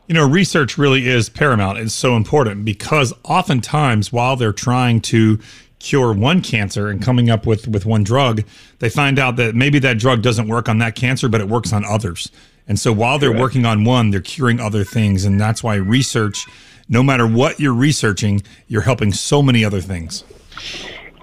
You 0.06 0.14
know, 0.14 0.26
research 0.26 0.78
really 0.78 1.06
is 1.06 1.28
paramount. 1.28 1.76
It's 1.76 1.92
so 1.92 2.16
important 2.16 2.64
because 2.64 3.12
oftentimes 3.24 4.10
while 4.10 4.36
they're 4.36 4.54
trying 4.54 5.02
to 5.02 5.38
cure 5.80 6.12
one 6.12 6.42
cancer 6.42 6.88
and 6.88 7.02
coming 7.02 7.28
up 7.28 7.46
with, 7.46 7.68
with 7.68 7.86
one 7.86 8.04
drug, 8.04 8.42
they 8.78 8.88
find 8.88 9.18
out 9.18 9.36
that 9.36 9.54
maybe 9.54 9.78
that 9.80 9.98
drug 9.98 10.22
doesn't 10.22 10.48
work 10.48 10.68
on 10.68 10.78
that 10.78 10.94
cancer, 10.94 11.28
but 11.28 11.40
it 11.40 11.48
works 11.48 11.72
on 11.72 11.84
others. 11.84 12.30
And 12.68 12.78
so 12.78 12.92
while 12.92 13.18
they're 13.18 13.36
working 13.36 13.64
on 13.64 13.84
one, 13.84 14.10
they're 14.10 14.20
curing 14.20 14.58
other 14.60 14.82
things. 14.84 15.24
And 15.24 15.40
that's 15.40 15.62
why 15.62 15.76
research, 15.76 16.46
no 16.88 17.02
matter 17.02 17.26
what 17.26 17.60
you're 17.60 17.74
researching, 17.74 18.42
you're 18.66 18.82
helping 18.82 19.12
so 19.12 19.40
many 19.42 19.64
other 19.64 19.80
things. 19.80 20.24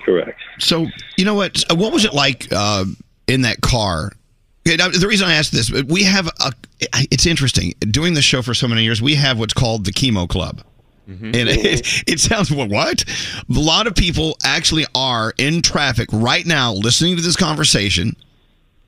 Correct. 0.06 0.40
So, 0.60 0.88
you 1.18 1.26
know 1.26 1.34
what? 1.34 1.64
uh, 1.70 1.76
What 1.76 1.92
was 1.94 2.06
it 2.06 2.14
like 2.14 2.48
uh, 2.52 2.86
in 3.28 3.42
that 3.42 3.62
car? 3.62 4.12
The 4.66 5.06
reason 5.08 5.28
I 5.28 5.34
asked 5.34 5.52
this, 5.52 5.70
we 5.72 6.04
have 6.04 6.28
a. 6.40 6.54
It's 7.12 7.26
interesting. 7.26 7.74
Doing 7.82 8.14
the 8.14 8.22
show 8.22 8.42
for 8.42 8.54
so 8.54 8.66
many 8.68 8.84
years, 8.84 9.02
we 9.02 9.16
have 9.16 9.38
what's 9.38 9.54
called 9.54 9.86
the 9.86 9.92
Chemo 9.92 10.28
Club. 10.28 10.62
And 11.06 11.36
it, 11.36 12.04
it 12.08 12.20
sounds 12.22 12.50
well, 12.50 12.70
what? 12.70 13.04
A 13.54 13.60
lot 13.60 13.88
of 13.88 13.96
people 13.96 14.38
actually 14.46 14.86
are 14.96 15.34
in 15.38 15.62
traffic 15.62 16.08
right 16.14 16.46
now 16.46 16.72
listening 16.74 17.18
to 17.18 17.22
this 17.22 17.36
conversation 17.36 18.16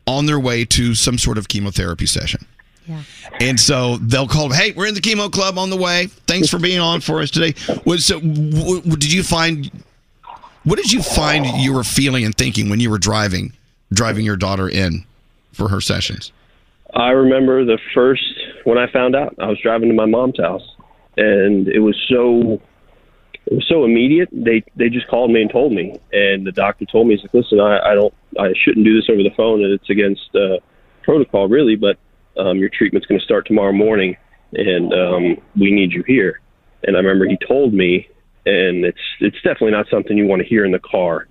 on 0.07 0.25
their 0.25 0.39
way 0.39 0.65
to 0.65 0.95
some 0.95 1.17
sort 1.17 1.37
of 1.37 1.47
chemotherapy 1.47 2.05
session. 2.05 2.45
Yeah. 2.87 3.01
And 3.39 3.59
so 3.59 3.97
they'll 3.97 4.27
call, 4.27 4.51
hey, 4.51 4.71
we're 4.73 4.85
in 4.85 4.93
the 4.93 5.01
chemo 5.01 5.31
club 5.31 5.57
on 5.57 5.69
the 5.69 5.77
way. 5.77 6.07
Thanks 6.27 6.49
for 6.49 6.59
being 6.59 6.79
on 6.79 7.01
for 7.01 7.19
us 7.19 7.31
today. 7.31 7.55
Was 7.85 8.05
so, 8.05 8.19
w- 8.19 8.81
w- 8.81 8.95
did 8.95 9.11
you 9.11 9.23
find 9.23 9.71
what 10.63 10.77
did 10.77 10.91
you 10.91 11.01
find 11.01 11.45
you 11.45 11.73
were 11.73 11.83
feeling 11.83 12.25
and 12.25 12.35
thinking 12.35 12.69
when 12.69 12.79
you 12.79 12.89
were 12.89 12.97
driving 12.97 13.53
driving 13.93 14.25
your 14.25 14.35
daughter 14.35 14.67
in 14.67 15.05
for 15.53 15.69
her 15.69 15.81
sessions? 15.81 16.31
I 16.95 17.09
remember 17.09 17.65
the 17.65 17.79
first 17.93 18.23
when 18.63 18.77
I 18.77 18.91
found 18.91 19.15
out 19.15 19.35
I 19.39 19.47
was 19.47 19.59
driving 19.61 19.89
to 19.89 19.95
my 19.95 20.05
mom's 20.05 20.39
house, 20.39 20.75
and 21.17 21.67
it 21.67 21.79
was 21.79 21.95
so 22.07 22.61
it 23.47 23.53
was 23.53 23.67
so 23.67 23.83
immediate. 23.83 24.29
They 24.31 24.63
they 24.75 24.89
just 24.89 25.07
called 25.07 25.31
me 25.31 25.41
and 25.41 25.51
told 25.51 25.73
me, 25.73 25.99
and 26.11 26.45
the 26.45 26.51
doctor 26.51 26.85
told 26.85 27.07
me, 27.07 27.15
he's 27.15 27.23
like, 27.23 27.33
listen, 27.33 27.59
I, 27.59 27.79
I 27.79 27.95
don't 27.95 28.13
I 28.39 28.53
shouldn't 28.63 28.85
do 28.85 28.95
this 28.95 29.09
over 29.09 29.23
the 29.23 29.33
phone, 29.35 29.63
and 29.63 29.73
it's 29.73 29.89
against 29.89 30.35
uh, 30.35 30.57
protocol, 31.03 31.47
really, 31.47 31.75
but 31.75 31.97
um, 32.37 32.57
your 32.57 32.69
treatment's 32.69 33.07
going 33.07 33.19
to 33.19 33.25
start 33.25 33.45
tomorrow 33.45 33.71
morning, 33.71 34.17
and 34.53 34.93
um, 34.93 35.37
we 35.55 35.71
need 35.71 35.91
you 35.93 36.03
here. 36.07 36.41
And 36.83 36.95
I 36.95 36.99
remember 36.99 37.25
he 37.25 37.37
told 37.47 37.73
me, 37.73 38.07
and 38.45 38.85
it's 38.85 38.97
it's 39.19 39.37
definitely 39.37 39.71
not 39.71 39.87
something 39.89 40.17
you 40.17 40.27
want 40.27 40.41
to 40.41 40.47
hear 40.47 40.65
in 40.65 40.71
the 40.71 40.79
car. 40.79 41.27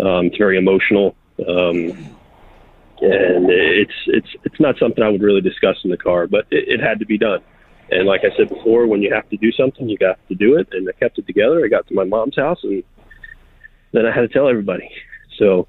Um, 0.00 0.26
it's 0.26 0.38
very 0.38 0.58
emotional. 0.58 1.16
Um, 1.46 2.16
and 3.02 3.50
it's 3.50 3.92
it's 4.06 4.28
it's 4.44 4.60
not 4.60 4.78
something 4.78 5.02
I 5.02 5.08
would 5.08 5.22
really 5.22 5.40
discuss 5.40 5.76
in 5.84 5.90
the 5.90 5.96
car, 5.96 6.26
but 6.26 6.46
it, 6.50 6.68
it 6.68 6.80
had 6.80 7.00
to 7.00 7.06
be 7.06 7.18
done. 7.18 7.40
And 7.92 8.06
like 8.06 8.22
I 8.24 8.36
said 8.36 8.48
before, 8.48 8.86
when 8.86 9.02
you 9.02 9.12
have 9.12 9.28
to 9.30 9.36
do 9.36 9.52
something, 9.52 9.88
you 9.88 9.98
got 9.98 10.18
to 10.28 10.34
do 10.34 10.56
it. 10.56 10.68
And 10.72 10.88
I 10.88 10.92
kept 10.92 11.18
it 11.18 11.26
together. 11.26 11.64
I 11.64 11.68
got 11.68 11.86
to 11.88 11.94
my 11.94 12.04
mom's 12.04 12.36
house, 12.36 12.62
and 12.64 12.82
then 13.92 14.06
I 14.06 14.12
had 14.12 14.22
to 14.22 14.28
tell 14.28 14.48
everybody. 14.48 14.90
So 15.38 15.66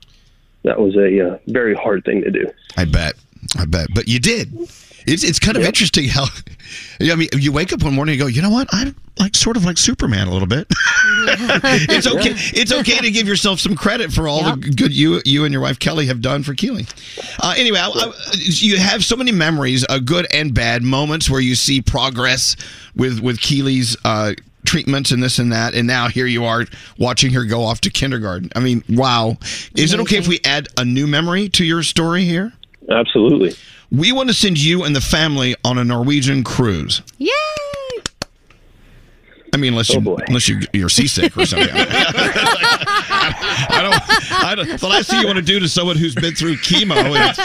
that 0.64 0.80
was 0.80 0.96
a 0.96 1.34
uh, 1.34 1.38
very 1.48 1.74
hard 1.74 2.06
thing 2.06 2.22
to 2.22 2.32
do. 2.32 2.50
I 2.78 2.86
bet. 2.86 3.16
I 3.58 3.66
bet. 3.66 3.88
But 3.94 4.08
you 4.08 4.20
did. 4.20 4.54
It's 5.06 5.24
it's 5.24 5.40
kind 5.40 5.58
of 5.58 5.64
interesting 5.64 6.08
how 6.08 6.26
I 7.02 7.16
mean 7.16 7.30
you 7.34 7.52
wake 7.52 7.74
up 7.74 7.84
one 7.84 7.94
morning 7.94 8.14
and 8.14 8.22
go, 8.22 8.28
you 8.28 8.42
know 8.42 8.50
what? 8.50 8.68
I'm 8.72 8.96
like 9.20 9.36
sort 9.36 9.58
of 9.58 9.66
like 9.66 9.78
Superman 9.78 10.28
a 10.28 10.32
little 10.32 10.48
bit. 10.48 10.68
it's 11.90 12.08
okay. 12.08 12.34
It's 12.60 12.72
okay 12.72 12.98
to 13.00 13.12
give 13.12 13.28
yourself 13.28 13.60
some 13.60 13.76
credit 13.76 14.12
for 14.12 14.28
all 14.28 14.44
the 14.44 14.58
good 14.58 14.94
you 14.94 15.22
you 15.26 15.46
and 15.46 15.52
your 15.52 15.62
wife 15.62 15.80
Kelly 15.80 16.08
have 16.08 16.22
done 16.22 16.44
for 16.44 16.54
Keely. 16.54 16.88
Uh, 17.42 17.54
anyway, 17.58 17.80
I, 17.80 17.90
I, 17.90 18.14
you 18.34 18.78
have 18.78 19.04
so 19.04 19.16
many 19.16 19.32
memories, 19.32 19.86
uh, 19.88 20.00
good 20.00 20.28
and 20.34 20.54
bad 20.54 20.84
moments 20.84 21.30
where 21.30 21.42
you 21.42 21.56
see 21.56 21.82
progress 21.82 22.56
with 22.96 23.20
with 23.20 23.40
Keely's 23.40 23.96
uh, 24.04 24.34
treatments 24.66 25.12
and 25.12 25.22
this 25.22 25.40
and 25.40 25.52
that, 25.52 25.76
and 25.76 25.88
now 25.88 26.08
here 26.08 26.26
you 26.26 26.46
are 26.46 26.66
watching 26.98 27.34
her 27.34 27.46
go 27.46 27.64
off 27.64 27.82
to 27.82 27.90
kindergarten. 27.90 28.50
I 28.56 28.60
mean, 28.60 28.84
wow! 28.90 29.38
Is 29.76 29.94
it 29.94 30.00
okay 30.02 30.18
if 30.18 30.28
we 30.28 30.40
add 30.44 30.68
a 30.78 30.86
new 30.86 31.08
memory 31.08 31.50
to 31.50 31.64
your 31.64 31.84
story 31.84 32.24
here? 32.26 32.54
Absolutely. 32.90 33.54
We 33.94 34.12
want 34.12 34.28
to 34.30 34.34
send 34.34 34.60
you 34.60 34.84
and 34.84 34.96
the 34.96 35.02
family 35.02 35.56
on 35.64 35.78
a 35.78 35.84
Norwegian 35.84 36.44
cruise. 36.44 37.04
Yay! 37.20 37.30
I 39.54 39.58
mean, 39.58 39.74
unless 39.74 39.94
you 39.94 40.00
unless 40.28 40.50
you 40.50 40.62
you're 40.74 40.90
seasick 40.90 41.38
or 41.38 41.46
something. 41.46 41.70
I 41.76 41.80
don't. 43.84 43.94
I 44.44 44.56
don't. 44.56 44.80
The 44.80 44.88
last 44.88 45.12
thing 45.12 45.22
you 45.22 45.28
want 45.28 45.38
to 45.38 45.44
do 45.44 45.60
to 45.60 45.70
someone 45.70 45.96
who's 45.96 46.16
been 46.16 46.34
through 46.34 46.56
chemo 46.56 46.96
is, 47.30 47.38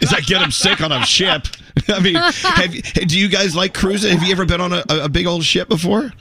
is 0.00 0.10
like 0.10 0.26
get 0.26 0.40
them 0.40 0.50
sick 0.50 0.80
on 0.80 0.90
a 0.90 1.06
ship. 1.06 1.46
I 1.88 2.00
mean, 2.00 2.16
have 2.16 2.74
you, 2.74 2.82
do 2.82 3.16
you 3.16 3.28
guys 3.28 3.54
like 3.54 3.72
cruising? 3.72 4.18
Have 4.18 4.26
you 4.26 4.32
ever 4.32 4.44
been 4.44 4.60
on 4.60 4.72
a, 4.72 4.82
a 4.88 5.08
big 5.08 5.26
old 5.26 5.44
ship 5.44 5.68
before? 5.68 6.12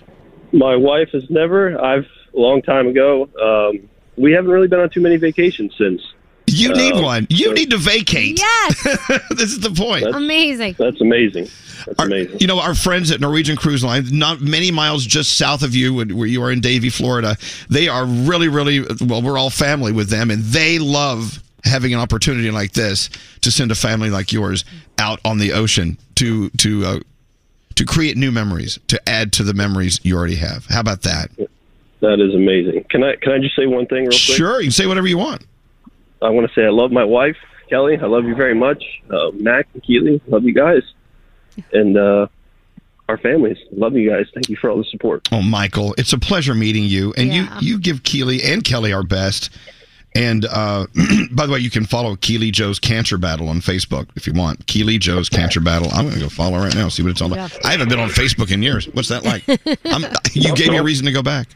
My 0.51 0.75
wife 0.75 1.09
has 1.13 1.27
never. 1.31 1.83
I've 1.83 2.05
a 2.35 2.39
long 2.39 2.61
time 2.61 2.85
ago. 2.87 3.27
Um, 3.41 3.89
we 4.17 4.33
haven't 4.33 4.51
really 4.51 4.67
been 4.67 4.81
on 4.81 4.91
too 4.91 5.01
many 5.01 5.17
vacations 5.17 5.73
since. 5.79 6.13
You 6.53 6.73
need 6.73 6.93
Um, 6.93 7.03
one. 7.03 7.27
You 7.29 7.53
need 7.53 7.69
to 7.71 7.77
vacate. 7.77 8.39
Yes. 8.39 8.83
this 9.31 9.51
is 9.51 9.59
the 9.59 9.71
point. 9.71 10.05
Amazing. 10.05 10.75
That's 10.77 11.01
amazing. 11.01 11.47
That's 11.85 11.99
amazing. 11.99 12.37
You 12.39 12.47
know, 12.47 12.59
our 12.59 12.75
friends 12.75 13.11
at 13.11 13.19
Norwegian 13.19 13.55
Cruise 13.57 13.83
Line, 13.83 14.05
not 14.11 14.39
many 14.41 14.71
miles 14.71 15.05
just 15.05 15.37
south 15.37 15.63
of 15.63 15.75
you, 15.75 15.93
where 15.95 16.27
you 16.27 16.41
are 16.43 16.51
in 16.51 16.61
Davie, 16.61 16.89
Florida, 16.89 17.35
they 17.69 17.87
are 17.87 18.05
really, 18.05 18.47
really 18.47 18.85
well. 19.01 19.21
We're 19.21 19.37
all 19.37 19.49
family 19.49 19.91
with 19.91 20.09
them, 20.09 20.31
and 20.31 20.43
they 20.43 20.79
love 20.79 21.41
having 21.65 21.93
an 21.93 21.99
opportunity 21.99 22.51
like 22.51 22.73
this 22.73 23.09
to 23.41 23.51
send 23.51 23.71
a 23.71 23.75
family 23.75 24.09
like 24.09 24.31
yours 24.31 24.63
out 24.97 25.19
on 25.25 25.39
the 25.39 25.53
ocean 25.53 25.97
to 26.15 26.49
to 26.51 26.85
uh, 26.85 26.99
to 27.75 27.85
create 27.85 28.15
new 28.17 28.31
memories, 28.31 28.79
to 28.87 29.09
add 29.09 29.33
to 29.33 29.43
the 29.43 29.53
memories 29.53 29.99
you 30.03 30.15
already 30.15 30.35
have. 30.35 30.65
How 30.67 30.79
about 30.79 31.01
that? 31.03 31.31
That 32.01 32.19
is 32.19 32.33
amazing. 32.35 32.85
Can 32.89 33.03
I 33.03 33.15
can 33.15 33.31
I 33.33 33.39
just 33.39 33.55
say 33.55 33.65
one 33.65 33.87
thing 33.87 33.99
real 34.03 34.09
quick? 34.09 34.19
Sure, 34.19 34.59
you 34.59 34.65
can 34.67 34.71
say 34.71 34.85
whatever 34.85 35.07
you 35.07 35.17
want. 35.17 35.43
I 36.23 36.29
want 36.29 36.47
to 36.47 36.53
say 36.53 36.65
I 36.65 36.69
love 36.69 36.91
my 36.91 37.03
wife, 37.03 37.37
Kelly. 37.69 37.97
I 38.01 38.05
love 38.05 38.25
you 38.25 38.35
very 38.35 38.55
much. 38.55 38.83
Uh, 39.09 39.31
Mac 39.33 39.67
and 39.73 39.83
Keely, 39.83 40.21
love 40.27 40.43
you 40.43 40.53
guys. 40.53 40.83
And 41.71 41.97
uh, 41.97 42.27
our 43.09 43.17
families, 43.17 43.57
love 43.71 43.93
you 43.95 44.09
guys. 44.09 44.27
Thank 44.33 44.49
you 44.49 44.55
for 44.55 44.69
all 44.69 44.77
the 44.77 44.85
support. 44.85 45.27
Oh, 45.31 45.41
Michael, 45.41 45.93
it's 45.97 46.13
a 46.13 46.17
pleasure 46.17 46.55
meeting 46.55 46.83
you, 46.85 47.13
and 47.17 47.27
Yeah. 47.33 47.59
you 47.59 47.73
you 47.73 47.79
give 47.79 48.03
Keely 48.03 48.41
and 48.43 48.63
Kelly 48.63 48.93
our 48.93 49.03
best. 49.03 49.49
And 50.15 50.45
uh, 50.45 50.85
by 51.31 51.47
the 51.47 51.53
way, 51.53 51.59
you 51.59 51.71
can 51.71 51.85
follow 51.85 52.15
Keely 52.15 52.51
Joe's 52.51 52.79
Cancer 52.79 53.17
Battle 53.17 53.49
on 53.49 53.61
Facebook 53.61 54.07
if 54.15 54.27
you 54.27 54.33
want. 54.33 54.67
Keely 54.67 54.99
Joe's 54.99 55.27
Cancer 55.27 55.59
Battle. 55.59 55.89
I'm 55.91 56.03
going 56.05 56.13
to 56.13 56.19
go 56.21 56.29
follow 56.29 56.59
right 56.59 56.75
now, 56.75 56.87
see 56.89 57.01
what 57.01 57.09
it's 57.11 57.21
all 57.21 57.33
about. 57.33 57.51
I 57.65 57.71
haven't 57.71 57.89
been 57.89 57.99
on 57.99 58.09
Facebook 58.09 58.51
in 58.51 58.61
years. 58.61 58.85
What's 58.93 59.09
that 59.09 59.23
like? 59.25 59.43
I'm, 59.85 60.03
you 60.33 60.53
gave 60.55 60.69
me 60.69 60.77
a 60.77 60.83
reason 60.83 61.05
to 61.07 61.11
go 61.11 61.23
back. 61.23 61.47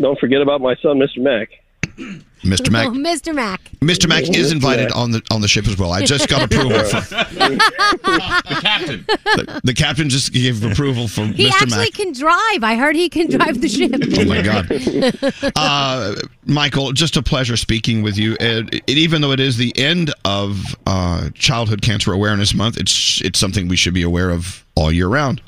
Don't 0.00 0.18
forget 0.18 0.40
about 0.42 0.60
my 0.60 0.74
son, 0.82 0.98
Mr. 0.98 1.18
Mac. 1.18 1.50
Mr. 2.44 2.70
Mac. 2.70 2.88
Oh, 2.88 2.90
Mr. 2.92 3.34
Mac. 3.34 3.60
Mr. 3.80 4.06
Mac 4.08 4.28
is 4.36 4.52
invited 4.52 4.92
on 4.92 5.10
the 5.12 5.22
on 5.30 5.40
the 5.40 5.48
ship 5.48 5.66
as 5.66 5.78
well. 5.78 5.92
I 5.92 6.04
just 6.04 6.28
got 6.28 6.42
approval 6.42 6.78
from 6.84 7.00
the 7.00 8.58
captain. 8.60 9.04
the, 9.06 9.60
the 9.64 9.72
captain. 9.74 10.08
Just 10.10 10.32
gave 10.32 10.62
approval 10.64 11.08
for 11.08 11.24
He 11.24 11.46
Mr. 11.48 11.52
actually 11.62 11.76
Mac. 11.78 11.92
can 11.94 12.12
drive. 12.12 12.62
I 12.62 12.76
heard 12.76 12.96
he 12.96 13.08
can 13.08 13.30
drive 13.30 13.60
the 13.62 13.68
ship. 13.68 13.92
Oh 13.94 14.24
my 14.26 14.42
God. 14.42 15.52
Uh, 15.56 16.14
Michael, 16.44 16.92
just 16.92 17.16
a 17.16 17.22
pleasure 17.22 17.56
speaking 17.56 18.02
with 18.02 18.18
you. 18.18 18.36
And 18.40 18.72
it, 18.74 18.82
even 18.90 19.22
though 19.22 19.32
it 19.32 19.40
is 19.40 19.56
the 19.56 19.72
end 19.78 20.12
of 20.26 20.76
uh, 20.86 21.30
Childhood 21.34 21.80
Cancer 21.82 22.12
Awareness 22.12 22.54
Month, 22.54 22.76
it's 22.76 23.22
it's 23.22 23.38
something 23.38 23.68
we 23.68 23.76
should 23.76 23.94
be 23.94 24.02
aware 24.02 24.30
of 24.30 24.64
all 24.74 24.92
year 24.92 25.08
round. 25.08 25.40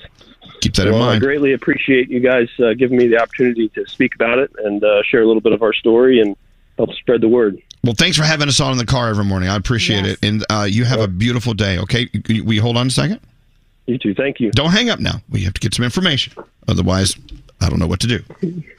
Keep 0.60 0.74
that 0.74 0.86
in 0.86 0.94
well, 0.94 1.02
I 1.02 1.06
mind. 1.06 1.22
greatly 1.22 1.52
appreciate 1.52 2.08
you 2.10 2.20
guys 2.20 2.48
uh, 2.58 2.74
giving 2.74 2.96
me 2.98 3.06
the 3.08 3.20
opportunity 3.20 3.68
to 3.70 3.86
speak 3.86 4.14
about 4.14 4.38
it 4.38 4.50
and 4.64 4.82
uh, 4.82 5.02
share 5.02 5.22
a 5.22 5.26
little 5.26 5.40
bit 5.40 5.52
of 5.52 5.62
our 5.62 5.72
story 5.72 6.20
and 6.20 6.36
help 6.76 6.92
spread 6.94 7.20
the 7.20 7.28
word. 7.28 7.60
Well, 7.84 7.94
thanks 7.96 8.16
for 8.16 8.24
having 8.24 8.48
us 8.48 8.58
on 8.58 8.72
in 8.72 8.78
the 8.78 8.86
car 8.86 9.08
every 9.08 9.24
morning. 9.24 9.48
I 9.48 9.56
appreciate 9.56 10.06
it. 10.06 10.18
And 10.22 10.44
uh, 10.50 10.66
you 10.68 10.84
have 10.84 11.00
a 11.00 11.08
beautiful 11.08 11.54
day. 11.54 11.78
Okay, 11.78 12.08
We 12.44 12.58
hold 12.58 12.76
on 12.76 12.88
a 12.88 12.90
second. 12.90 13.20
You 13.86 13.98
too. 13.98 14.14
Thank 14.14 14.40
you. 14.40 14.50
Don't 14.50 14.72
hang 14.72 14.90
up 14.90 14.98
now. 14.98 15.22
We 15.30 15.42
have 15.44 15.54
to 15.54 15.60
get 15.60 15.72
some 15.72 15.84
information. 15.84 16.32
Otherwise, 16.66 17.14
I 17.60 17.68
don't 17.70 17.78
know 17.78 17.86
what 17.86 18.00
to 18.00 18.08
do. 18.08 18.22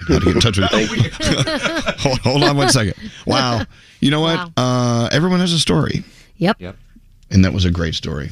How 0.07 0.19
to 0.19 0.25
get 0.25 0.35
in 0.35 0.41
touch 0.41 0.57
with 0.57 0.71
you. 0.71 1.09
hold, 1.97 2.19
hold 2.19 2.43
on 2.43 2.57
one 2.57 2.69
second. 2.69 2.95
Wow. 3.25 3.63
You 4.01 4.11
know 4.11 4.19
what? 4.19 4.51
Uh, 4.57 5.07
everyone 5.11 5.39
has 5.39 5.53
a 5.53 5.59
story. 5.59 6.03
Yep. 6.37 6.57
Yep. 6.59 6.75
And 7.31 7.45
that 7.45 7.53
was 7.53 7.63
a 7.65 7.71
great 7.71 7.95
story. 7.95 8.31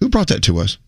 Who 0.00 0.08
brought 0.08 0.26
that 0.28 0.42
to 0.42 0.58
us? 0.58 0.78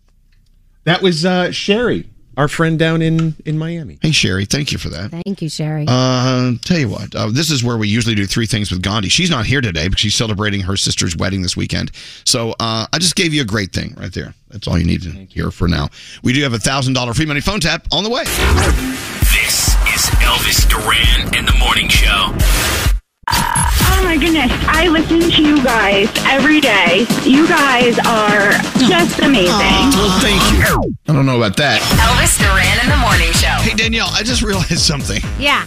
That 0.85 1.03
was 1.03 1.25
uh, 1.25 1.51
Sherry, 1.51 2.09
our 2.37 2.49
friend 2.49 2.79
down 2.79 3.01
in 3.03 3.35
in 3.47 3.57
Miami. 3.59 3.99
Hey, 4.03 4.11
Sherry. 4.11 4.45
Thank 4.45 4.71
you 4.73 4.79
for 4.79 4.89
that. 4.91 5.11
Thank 5.11 5.41
you, 5.43 5.49
Sherry. 5.49 5.87
Uh, 5.89 6.53
tell 6.63 6.79
you 6.79 6.89
what, 6.89 7.15
uh, 7.15 7.29
this 7.31 7.51
is 7.51 7.65
where 7.65 7.77
we 7.79 7.89
usually 7.89 8.15
do 8.15 8.27
three 8.27 8.47
things 8.47 8.71
with 8.71 8.83
Gandhi. 8.83 9.09
She's 9.09 9.31
not 9.31 9.47
here 9.47 9.61
today 9.61 9.89
because 9.89 10.01
she's 10.01 10.15
celebrating 10.15 10.61
her 10.63 10.77
sister's 10.77 11.17
wedding 11.17 11.43
this 11.43 11.57
weekend. 11.57 11.91
So 12.25 12.51
uh, 12.61 12.87
I 12.93 12.99
just 12.99 13.17
gave 13.17 13.33
you 13.33 13.43
a 13.43 13.47
great 13.47 13.73
thing 13.73 13.95
right 13.99 14.13
there. 14.13 14.35
That's 14.51 14.69
all 14.69 14.79
you 14.79 14.85
need 14.87 15.03
to 15.03 15.11
hear 15.11 15.51
for 15.51 15.69
now. 15.69 15.89
We 16.23 16.33
do 16.33 16.43
have 16.43 16.53
a 16.53 16.59
thousand 16.59 16.93
dollar 16.95 17.15
free 17.15 17.27
money 17.27 17.41
phone 17.41 17.61
tap 17.61 17.87
on 17.91 18.05
the 18.05 18.11
way. 18.11 18.25
This 18.25 19.69
is 19.95 20.11
Elvis 20.21 20.69
Duran 20.69 21.35
and 21.35 21.49
the 21.49 21.57
Morning 21.59 21.89
Show. 21.89 22.94
Oh 23.31 24.01
my 24.05 24.17
goodness. 24.17 24.51
I 24.69 24.89
listen 24.89 25.21
to 25.21 25.43
you 25.43 25.63
guys 25.65 26.09
every 26.27 26.61
day. 26.61 27.07
You 27.25 27.49
guys 27.49 27.99
are 28.01 28.53
just 28.89 29.19
amazing. 29.21 29.49
Well, 29.51 30.21
thank 30.21 30.43
you. 30.53 30.95
I 31.09 31.13
don't 31.13 31.27
know 31.27 31.37
about 31.37 31.57
that. 31.57 31.81
Elvis 31.81 32.39
Duran 32.39 32.85
in 32.85 32.91
the 32.91 32.97
morning 32.99 33.33
show. 33.33 33.49
Hey 33.63 33.75
Danielle, 33.75 34.09
I 34.13 34.23
just 34.23 34.43
realized 34.43 34.79
something. 34.81 35.23
Yeah. 35.39 35.67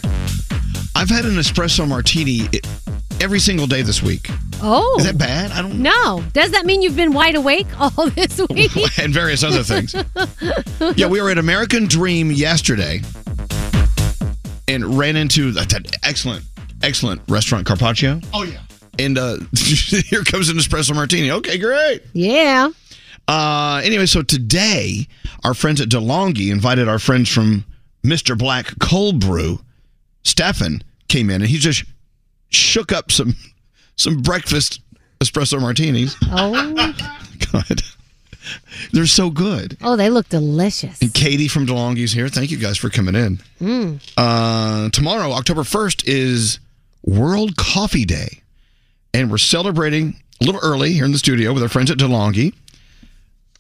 I've 0.96 1.10
had 1.10 1.26
an 1.26 1.36
espresso 1.36 1.88
martini 1.88 2.48
i- 2.54 2.60
every 3.22 3.40
single 3.40 3.68
day 3.68 3.82
this 3.82 4.02
week, 4.02 4.30
Oh. 4.62 4.96
Is 5.00 5.06
that 5.06 5.18
bad? 5.20 5.52
I 5.52 5.62
don't 5.62 5.80
No. 5.82 6.24
Does 6.34 6.50
that 6.52 6.66
mean 6.66 6.82
you've 6.82 6.96
been 6.96 7.14
wide 7.14 7.36
awake 7.36 7.68
all 7.80 8.10
this 8.16 8.40
week? 8.50 8.72
and 9.00 9.14
various 9.14 9.44
other 9.44 9.62
things. 9.64 9.94
yeah, 10.96 11.08
we 11.08 11.22
were 11.22 11.30
at 11.30 11.38
American 11.38 11.86
Dream 11.88 12.32
yesterday 12.32 13.02
and 14.68 14.98
ran 14.98 15.16
into 15.16 15.52
that, 15.52 15.70
that 15.70 15.96
excellent, 16.04 16.44
excellent 16.84 17.22
restaurant 17.28 17.66
Carpaccio. 17.66 18.22
Oh 18.34 18.44
yeah. 18.44 18.62
And 19.00 19.18
uh, 19.18 19.38
here 19.56 20.24
comes 20.24 20.50
an 20.50 20.58
espresso 20.58 20.96
martini. 20.96 21.32
Okay, 21.32 21.58
great. 21.58 22.04
Yeah. 22.14 22.70
Uh, 23.28 23.82
anyway, 23.84 24.06
so 24.06 24.22
today 24.22 25.08
our 25.44 25.54
friends 25.54 25.82
at 25.82 25.90
DeLonghi 25.90 26.52
invited 26.52 26.88
our 26.88 27.00
friends 27.00 27.30
from 27.30 27.66
Mr. 28.04 28.38
Black 28.38 28.74
Cold 28.80 29.20
Brew. 29.20 29.60
Stefan 30.24 30.84
came 31.10 31.30
in 31.30 31.42
and 31.42 31.50
he 31.50 31.58
just 31.58 31.84
shook 32.50 32.92
up 32.92 33.12
some 33.12 33.36
some 33.96 34.22
breakfast 34.22 34.82
espresso 35.20 35.60
martinis. 35.60 36.16
Oh. 36.30 36.94
God, 37.52 37.82
they're 38.92 39.06
so 39.06 39.30
good. 39.30 39.78
Oh, 39.82 39.96
they 39.96 40.10
look 40.10 40.28
delicious. 40.30 41.02
And 41.02 41.14
Katie 41.14 41.48
from 41.48 41.66
DeLonghi's 41.68 42.12
here. 42.12 42.30
Thank 42.30 42.52
you 42.52 42.58
guys 42.58 42.78
for 42.78 42.90
coming 42.90 43.16
in. 43.16 43.40
Mm. 43.62 44.02
Uh, 44.18 44.90
tomorrow, 44.90 45.32
October 45.32 45.62
1st, 45.62 46.04
is 46.08 46.60
World 47.08 47.56
Coffee 47.56 48.06
Day. 48.06 48.42
And 49.14 49.32
we're 49.32 49.38
celebrating 49.40 50.22
a 50.42 50.46
little 50.46 50.62
early 50.62 50.94
here 50.94 51.06
in 51.06 51.12
the 51.12 51.18
studio 51.18 51.54
with 51.54 51.64
our 51.64 51.70
friends 51.70 51.90
at 51.90 51.98
DeLonghi. 51.98 52.54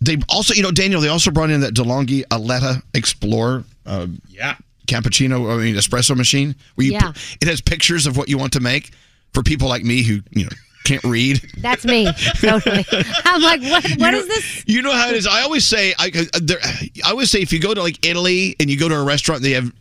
They 0.02 0.18
also, 0.30 0.54
you 0.54 0.62
know, 0.62 0.70
Daniel, 0.72 1.02
they 1.02 1.08
also 1.08 1.32
brought 1.32 1.50
in 1.50 1.62
that 1.62 1.74
DeLonghi 1.74 2.24
Eletta 2.28 2.84
Explorer. 2.94 3.64
Uh, 3.86 4.08
yeah. 4.30 4.56
Cappuccino, 4.86 5.52
I 5.52 5.64
mean, 5.64 5.76
espresso 5.76 6.16
machine. 6.16 6.56
Where 6.76 6.86
you, 6.86 6.94
Yeah. 6.94 7.14
It 7.42 7.48
has 7.48 7.62
pictures 7.62 8.06
of 8.06 8.16
what 8.18 8.30
you 8.30 8.38
want 8.38 8.54
to 8.54 8.60
make 8.60 8.92
for 9.34 9.42
people 9.42 9.68
like 9.68 9.84
me 9.84 10.04
who, 10.04 10.20
you 10.32 10.44
know, 10.44 10.50
can't 10.84 11.04
read. 11.04 11.42
That's 11.58 11.84
me. 11.84 12.08
Totally. 12.40 12.86
I'm 13.26 13.42
like, 13.42 13.62
what? 13.62 13.84
What 13.98 14.14
is 14.14 14.28
this? 14.28 14.64
You 14.68 14.82
know 14.84 14.92
how 14.94 15.10
it 15.10 15.16
is. 15.16 15.26
I 15.26 15.42
always 15.42 15.66
say, 15.68 15.94
I, 15.98 16.12
I- 16.34 16.40
there, 16.42 16.60
I 17.04 17.10
always 17.10 17.32
say, 17.32 17.42
if 17.42 17.52
you 17.52 17.60
go 17.60 17.74
to 17.74 17.82
like 17.82 18.06
Italy 18.06 18.56
and 18.60 18.70
you 18.70 18.78
go 18.78 18.88
to 18.88 18.96
a 18.96 19.04
restaurant, 19.04 19.42
they 19.42 19.52
have 19.52 19.72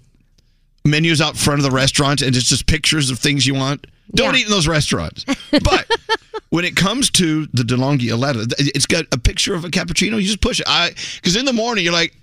menus 0.86 1.20
out 1.20 1.36
front 1.36 1.58
of 1.60 1.64
the 1.64 1.70
restaurant, 1.70 2.22
and 2.22 2.34
it's 2.36 2.48
just 2.48 2.66
pictures 2.66 3.10
of 3.10 3.18
things 3.18 3.46
you 3.46 3.54
want. 3.54 3.86
Don't 4.14 4.34
Yeah. 4.34 4.40
eat 4.40 4.44
in 4.46 4.50
those 4.50 4.68
restaurants. 4.68 5.24
But 5.50 5.90
when 6.50 6.64
it 6.64 6.76
comes 6.76 7.10
to 7.12 7.46
the 7.46 7.62
DeLonghi 7.62 8.08
Eletta, 8.08 8.52
it's 8.58 8.86
got 8.86 9.04
a 9.12 9.18
picture 9.18 9.54
of 9.54 9.64
a 9.64 9.68
cappuccino. 9.68 10.12
You 10.20 10.22
just 10.26 10.40
push 10.40 10.60
it. 10.60 10.66
I 10.68 10.90
because 11.16 11.34
in 11.36 11.44
the 11.44 11.52
morning 11.52 11.82
you're 11.84 11.92
like, 11.92 12.14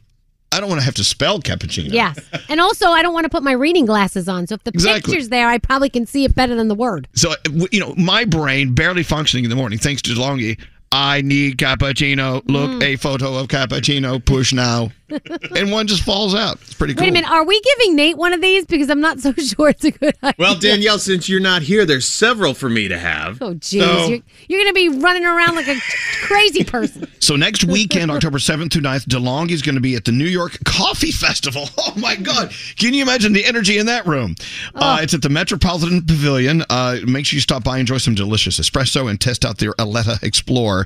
I 0.51 0.59
don't 0.59 0.70
want 0.70 0.80
to 0.82 0.86
have 0.86 0.93
to 0.95 1.03
spell 1.03 1.39
cappuccino. 1.39 1.91
Yes. 1.91 2.20
And 2.47 2.61
also, 2.61 2.88
I 2.89 3.01
don't 3.01 3.14
want 3.14 3.24
to 3.26 3.30
put 3.30 3.41
my 3.43 3.53
reading 3.53 3.86
glasses 3.88 4.30
on. 4.30 4.45
So 4.47 4.53
if 4.55 4.64
the 4.64 4.70
Exactly. 4.72 5.14
picture's 5.14 5.30
there, 5.30 5.47
I 5.49 5.57
probably 5.57 5.89
can 5.89 6.05
see 6.05 6.26
it 6.26 6.36
better 6.36 6.53
than 6.55 6.68
the 6.68 6.76
word. 6.76 7.07
So 7.16 7.34
you 7.72 7.80
know, 7.80 7.95
my 7.97 8.24
brain 8.26 8.74
barely 8.76 9.03
functioning 9.03 9.43
in 9.45 9.49
the 9.49 9.55
morning 9.55 9.80
thanks 9.80 10.01
to 10.03 10.11
DeLonghi. 10.11 10.59
I 10.91 11.22
need 11.22 11.57
cappuccino. 11.57 12.43
Look, 12.47 12.70
Mm. 12.70 12.84
a 12.84 12.95
photo 12.97 13.36
of 13.36 13.47
cappuccino. 13.47 14.24
Push 14.24 14.53
now, 14.53 14.91
and 15.55 15.72
one 15.72 15.88
just 15.88 16.03
falls 16.03 16.34
out. 16.36 16.55
It's 16.61 16.74
pretty 16.74 16.93
cool. 16.93 17.03
Wait 17.03 17.09
a 17.09 17.14
minute. 17.14 17.30
Are 17.30 17.45
we 17.45 17.59
giving 17.61 17.95
Nate 17.95 18.18
one 18.18 18.34
of 18.34 18.41
these? 18.41 18.66
Because 18.66 18.89
I'm 18.89 19.01
not 19.01 19.20
so 19.20 19.34
sure 19.38 19.70
it's 19.70 19.84
a 19.84 19.91
good 19.91 20.16
idea. 20.24 20.36
Well, 20.38 20.55
Danielle, 20.57 20.99
since 20.99 21.28
you're 21.30 21.39
not 21.39 21.61
here, 21.61 21.86
there's 21.86 22.07
several 22.07 22.53
for 22.53 22.70
me 22.70 22.88
to 22.88 22.97
have. 22.97 23.41
Oh, 23.41 23.53
jeez. 23.55 23.82
So- 23.82 24.07
You're, 24.07 24.20
you're 24.47 24.61
going 24.64 24.70
to 24.70 24.74
be 24.74 24.89
running 25.01 25.26
around 25.26 25.55
like 25.55 25.68
a 25.68 25.80
crazy 26.22 26.64
person. 26.64 27.07
So 27.24 27.38
next 27.38 27.64
weekend, 27.64 28.11
October 28.11 28.38
7th 28.38 28.74
through 28.74 28.82
9th, 28.82 29.05
DeLonghi 29.05 29.51
is 29.51 29.61
going 29.61 29.76
to 29.76 29.82
be 29.82 29.95
at 29.95 30.03
the 30.03 30.11
New 30.11 30.26
York 30.26 30.57
Coffee 30.66 31.11
Festival. 31.11 31.70
Oh 31.78 31.93
my 31.95 32.18
God. 32.18 32.51
Can 32.78 32.93
you 32.93 33.01
imagine 33.01 33.32
the 33.32 33.45
energy 33.45 33.78
in 33.78 33.86
that 33.86 34.05
room? 34.05 34.36
Uh, 34.76 34.99
it's 35.01 35.14
at 35.14 35.22
the 35.22 35.30
Metropolitan 35.30 36.01
Pavilion. 36.05 36.64
Uh, 36.70 36.97
make 37.07 37.26
sure 37.26 37.38
you 37.38 37.41
stop 37.41 37.64
by, 37.64 37.78
enjoy 37.78 37.97
some 37.97 38.14
delicious 38.14 38.59
espresso, 38.59 39.09
and 39.09 39.22
test 39.22 39.45
out 39.45 39.57
their 39.57 39.72
Eletta 39.74 40.22
Explorer. 40.22 40.86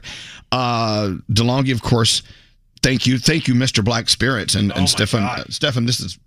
Uh, 0.52 1.16
DeLonghi, 1.32 1.72
of 1.72 1.82
course, 1.82 2.22
thank 2.88 3.06
you. 3.06 3.20
Thank 3.20 3.48
you, 3.48 3.54
Mr. 3.54 3.84
Black 3.84 4.08
Spirits 4.10 4.56
and, 4.56 4.72
and 4.72 4.90
Stefan. 4.90 5.24
Uh, 5.24 5.44
Stefan, 5.50 5.86
this 5.86 6.00
is. 6.00 6.18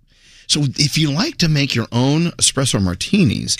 So 0.47 0.61
if 0.77 0.97
you 0.97 1.11
like 1.11 1.37
to 1.37 1.49
make 1.49 1.73
your 1.73 1.87
own 1.91 2.31
espresso 2.31 2.81
martinis, 2.81 3.57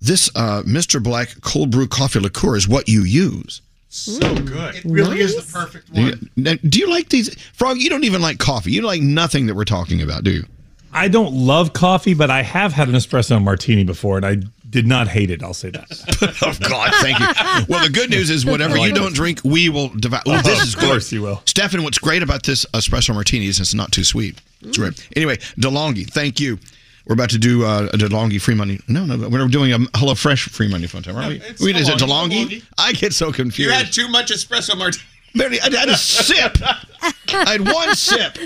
this 0.00 0.30
uh, 0.36 0.62
Mr. 0.62 1.02
Black 1.02 1.40
cold 1.40 1.70
brew 1.70 1.88
coffee 1.88 2.20
liqueur 2.20 2.56
is 2.56 2.68
what 2.68 2.88
you 2.88 3.02
use. 3.02 3.62
So 3.88 4.34
good. 4.34 4.76
It 4.76 4.84
really 4.84 5.20
is 5.20 5.34
the 5.34 5.58
perfect 5.58 5.92
Do 5.92 6.02
you, 6.02 6.14
one. 6.36 6.58
do 6.68 6.78
you 6.78 6.90
like 6.90 7.08
these? 7.08 7.34
Frog, 7.54 7.78
you 7.78 7.88
don't 7.88 8.04
even 8.04 8.20
like 8.20 8.38
coffee. 8.38 8.70
You 8.70 8.82
like 8.82 9.00
nothing 9.00 9.46
that 9.46 9.54
we're 9.54 9.64
talking 9.64 10.02
about, 10.02 10.24
do 10.24 10.30
you? 10.30 10.44
I 10.92 11.08
don't 11.08 11.32
love 11.34 11.72
coffee, 11.72 12.14
but 12.14 12.30
I 12.30 12.42
have 12.42 12.72
had 12.72 12.88
an 12.88 12.94
espresso 12.94 13.42
martini 13.42 13.84
before, 13.84 14.18
and 14.18 14.26
I 14.26 14.36
did 14.70 14.86
not 14.86 15.08
hate 15.08 15.30
it. 15.30 15.42
I'll 15.42 15.54
say 15.54 15.70
that. 15.70 15.86
oh 16.42 16.68
God, 16.68 16.90
thank 17.00 17.18
you. 17.18 17.26
Well, 17.68 17.84
the 17.84 17.90
good 17.92 18.10
news 18.10 18.30
is 18.30 18.44
whatever 18.44 18.76
like 18.76 18.88
you 18.88 18.94
don't 18.94 19.06
this. 19.06 19.14
drink, 19.14 19.40
we 19.44 19.68
will 19.68 19.88
devour. 19.88 20.22
Oh, 20.26 20.40
this 20.42 20.62
is 20.62 20.74
Of 20.74 20.80
course 20.80 21.12
you 21.12 21.22
will. 21.22 21.42
Stefan, 21.46 21.82
what's 21.82 21.98
great 21.98 22.22
about 22.22 22.42
this 22.42 22.66
espresso 22.74 23.14
martini 23.14 23.46
is 23.46 23.60
it's 23.60 23.74
not 23.74 23.92
too 23.92 24.04
sweet. 24.04 24.40
It's 24.62 24.76
great. 24.76 25.08
Anyway, 25.16 25.36
DeLonghi, 25.58 26.10
thank 26.10 26.40
you. 26.40 26.58
We're 27.06 27.14
about 27.14 27.30
to 27.30 27.38
do 27.38 27.64
uh, 27.64 27.88
a 27.92 27.96
DeLonghi 27.96 28.40
free 28.40 28.54
money. 28.54 28.80
No, 28.86 29.06
no, 29.06 29.28
we're 29.28 29.48
doing 29.48 29.72
a 29.72 29.78
HelloFresh 29.78 30.50
free 30.50 30.68
money 30.68 30.86
fun 30.86 31.02
time, 31.02 31.16
aren't 31.16 31.28
we? 31.28 31.36
it's 31.36 31.62
Wait, 31.62 31.76
is 31.76 31.88
it 31.88 31.96
DeLonghi, 31.96 32.46
DeLonghi? 32.48 32.64
I 32.76 32.92
get 32.92 33.14
so 33.14 33.32
confused. 33.32 33.70
You 33.70 33.70
had 33.70 33.90
too 33.90 34.08
much 34.08 34.30
espresso 34.30 34.76
martini. 34.76 35.04
Barely, 35.34 35.60
I 35.60 35.70
had 35.74 35.88
a 35.88 35.96
sip. 35.96 36.58
I 36.62 37.52
had 37.52 37.60
one 37.60 37.94
sip. 37.94 38.36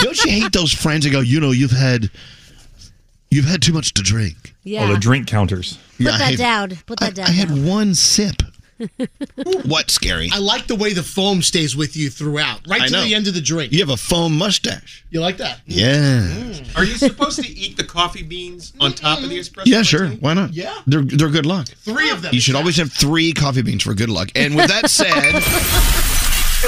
Don't 0.00 0.24
you 0.24 0.30
hate 0.30 0.52
those 0.52 0.72
friends 0.72 1.04
that 1.04 1.10
go, 1.10 1.20
you 1.20 1.40
know, 1.40 1.52
you've 1.52 1.70
had, 1.70 2.10
you've 3.30 3.44
had 3.44 3.62
too 3.62 3.72
much 3.72 3.94
to 3.94 4.02
drink. 4.02 4.45
Oh, 4.68 4.92
the 4.92 4.98
drink 4.98 5.26
counters. 5.28 5.78
Put 5.96 6.18
that 6.18 6.36
down. 6.36 6.70
Put 6.86 7.00
that 7.00 7.14
down. 7.14 7.26
I 7.26 7.32
had 7.32 7.50
one 7.64 7.94
sip. 7.94 8.42
what 9.64 9.90
scary? 9.90 10.28
I 10.32 10.38
like 10.38 10.66
the 10.66 10.74
way 10.74 10.92
the 10.92 11.02
foam 11.02 11.40
stays 11.40 11.74
with 11.74 11.96
you 11.96 12.10
throughout, 12.10 12.60
right 12.68 12.82
I 12.82 12.86
to 12.86 12.92
know. 12.92 13.04
the 13.04 13.14
end 13.14 13.26
of 13.26 13.34
the 13.34 13.40
drink. 13.40 13.72
You 13.72 13.80
have 13.80 13.88
a 13.88 13.96
foam 13.96 14.36
mustache. 14.36 15.04
You 15.08 15.20
like 15.20 15.38
that? 15.38 15.60
Yeah. 15.64 16.28
Mm. 16.28 16.76
Are 16.76 16.84
you 16.84 16.94
supposed 16.96 17.42
to 17.42 17.48
eat 17.48 17.76
the 17.78 17.84
coffee 17.84 18.22
beans 18.22 18.74
on 18.78 18.92
top 18.92 19.22
of 19.22 19.30
the 19.30 19.38
mm-hmm. 19.38 19.60
espresso? 19.60 19.66
Yeah, 19.66 19.82
sure. 19.82 20.08
Why 20.08 20.34
not? 20.34 20.52
Yeah. 20.52 20.78
They're 20.86 21.02
they're 21.02 21.30
good 21.30 21.46
luck. 21.46 21.68
Three 21.68 22.10
of 22.10 22.20
them. 22.22 22.34
You 22.34 22.40
should 22.40 22.54
always 22.54 22.76
have 22.76 22.92
three 22.92 23.32
coffee 23.32 23.62
beans 23.62 23.82
for 23.82 23.94
good 23.94 24.10
luck. 24.10 24.28
And 24.34 24.54
with 24.54 24.68
that 24.68 24.90
said, 24.90 25.08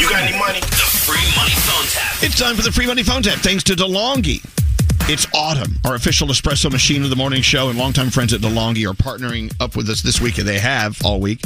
You 0.00 0.08
got 0.08 0.22
any 0.22 0.38
money? 0.38 0.60
The 0.60 0.88
free 1.04 1.18
money 1.36 1.54
phone 1.66 1.86
tap. 1.88 2.22
it's 2.22 2.38
time 2.38 2.56
for 2.56 2.62
the 2.62 2.72
free 2.72 2.86
money 2.86 3.02
phone 3.02 3.22
tap. 3.22 3.38
Thanks 3.40 3.64
to 3.64 3.74
DeLonghi. 3.74 4.67
It's 5.10 5.26
autumn. 5.32 5.78
Our 5.86 5.94
official 5.94 6.28
espresso 6.28 6.70
machine 6.70 7.02
of 7.02 7.08
the 7.08 7.16
morning 7.16 7.40
show 7.40 7.70
and 7.70 7.78
longtime 7.78 8.10
friends 8.10 8.34
at 8.34 8.42
DeLonghi 8.42 8.86
are 8.86 8.92
partnering 8.92 9.50
up 9.58 9.74
with 9.74 9.88
us 9.88 10.02
this 10.02 10.20
week, 10.20 10.36
and 10.36 10.46
they 10.46 10.58
have 10.58 10.98
all 11.02 11.18
week 11.18 11.40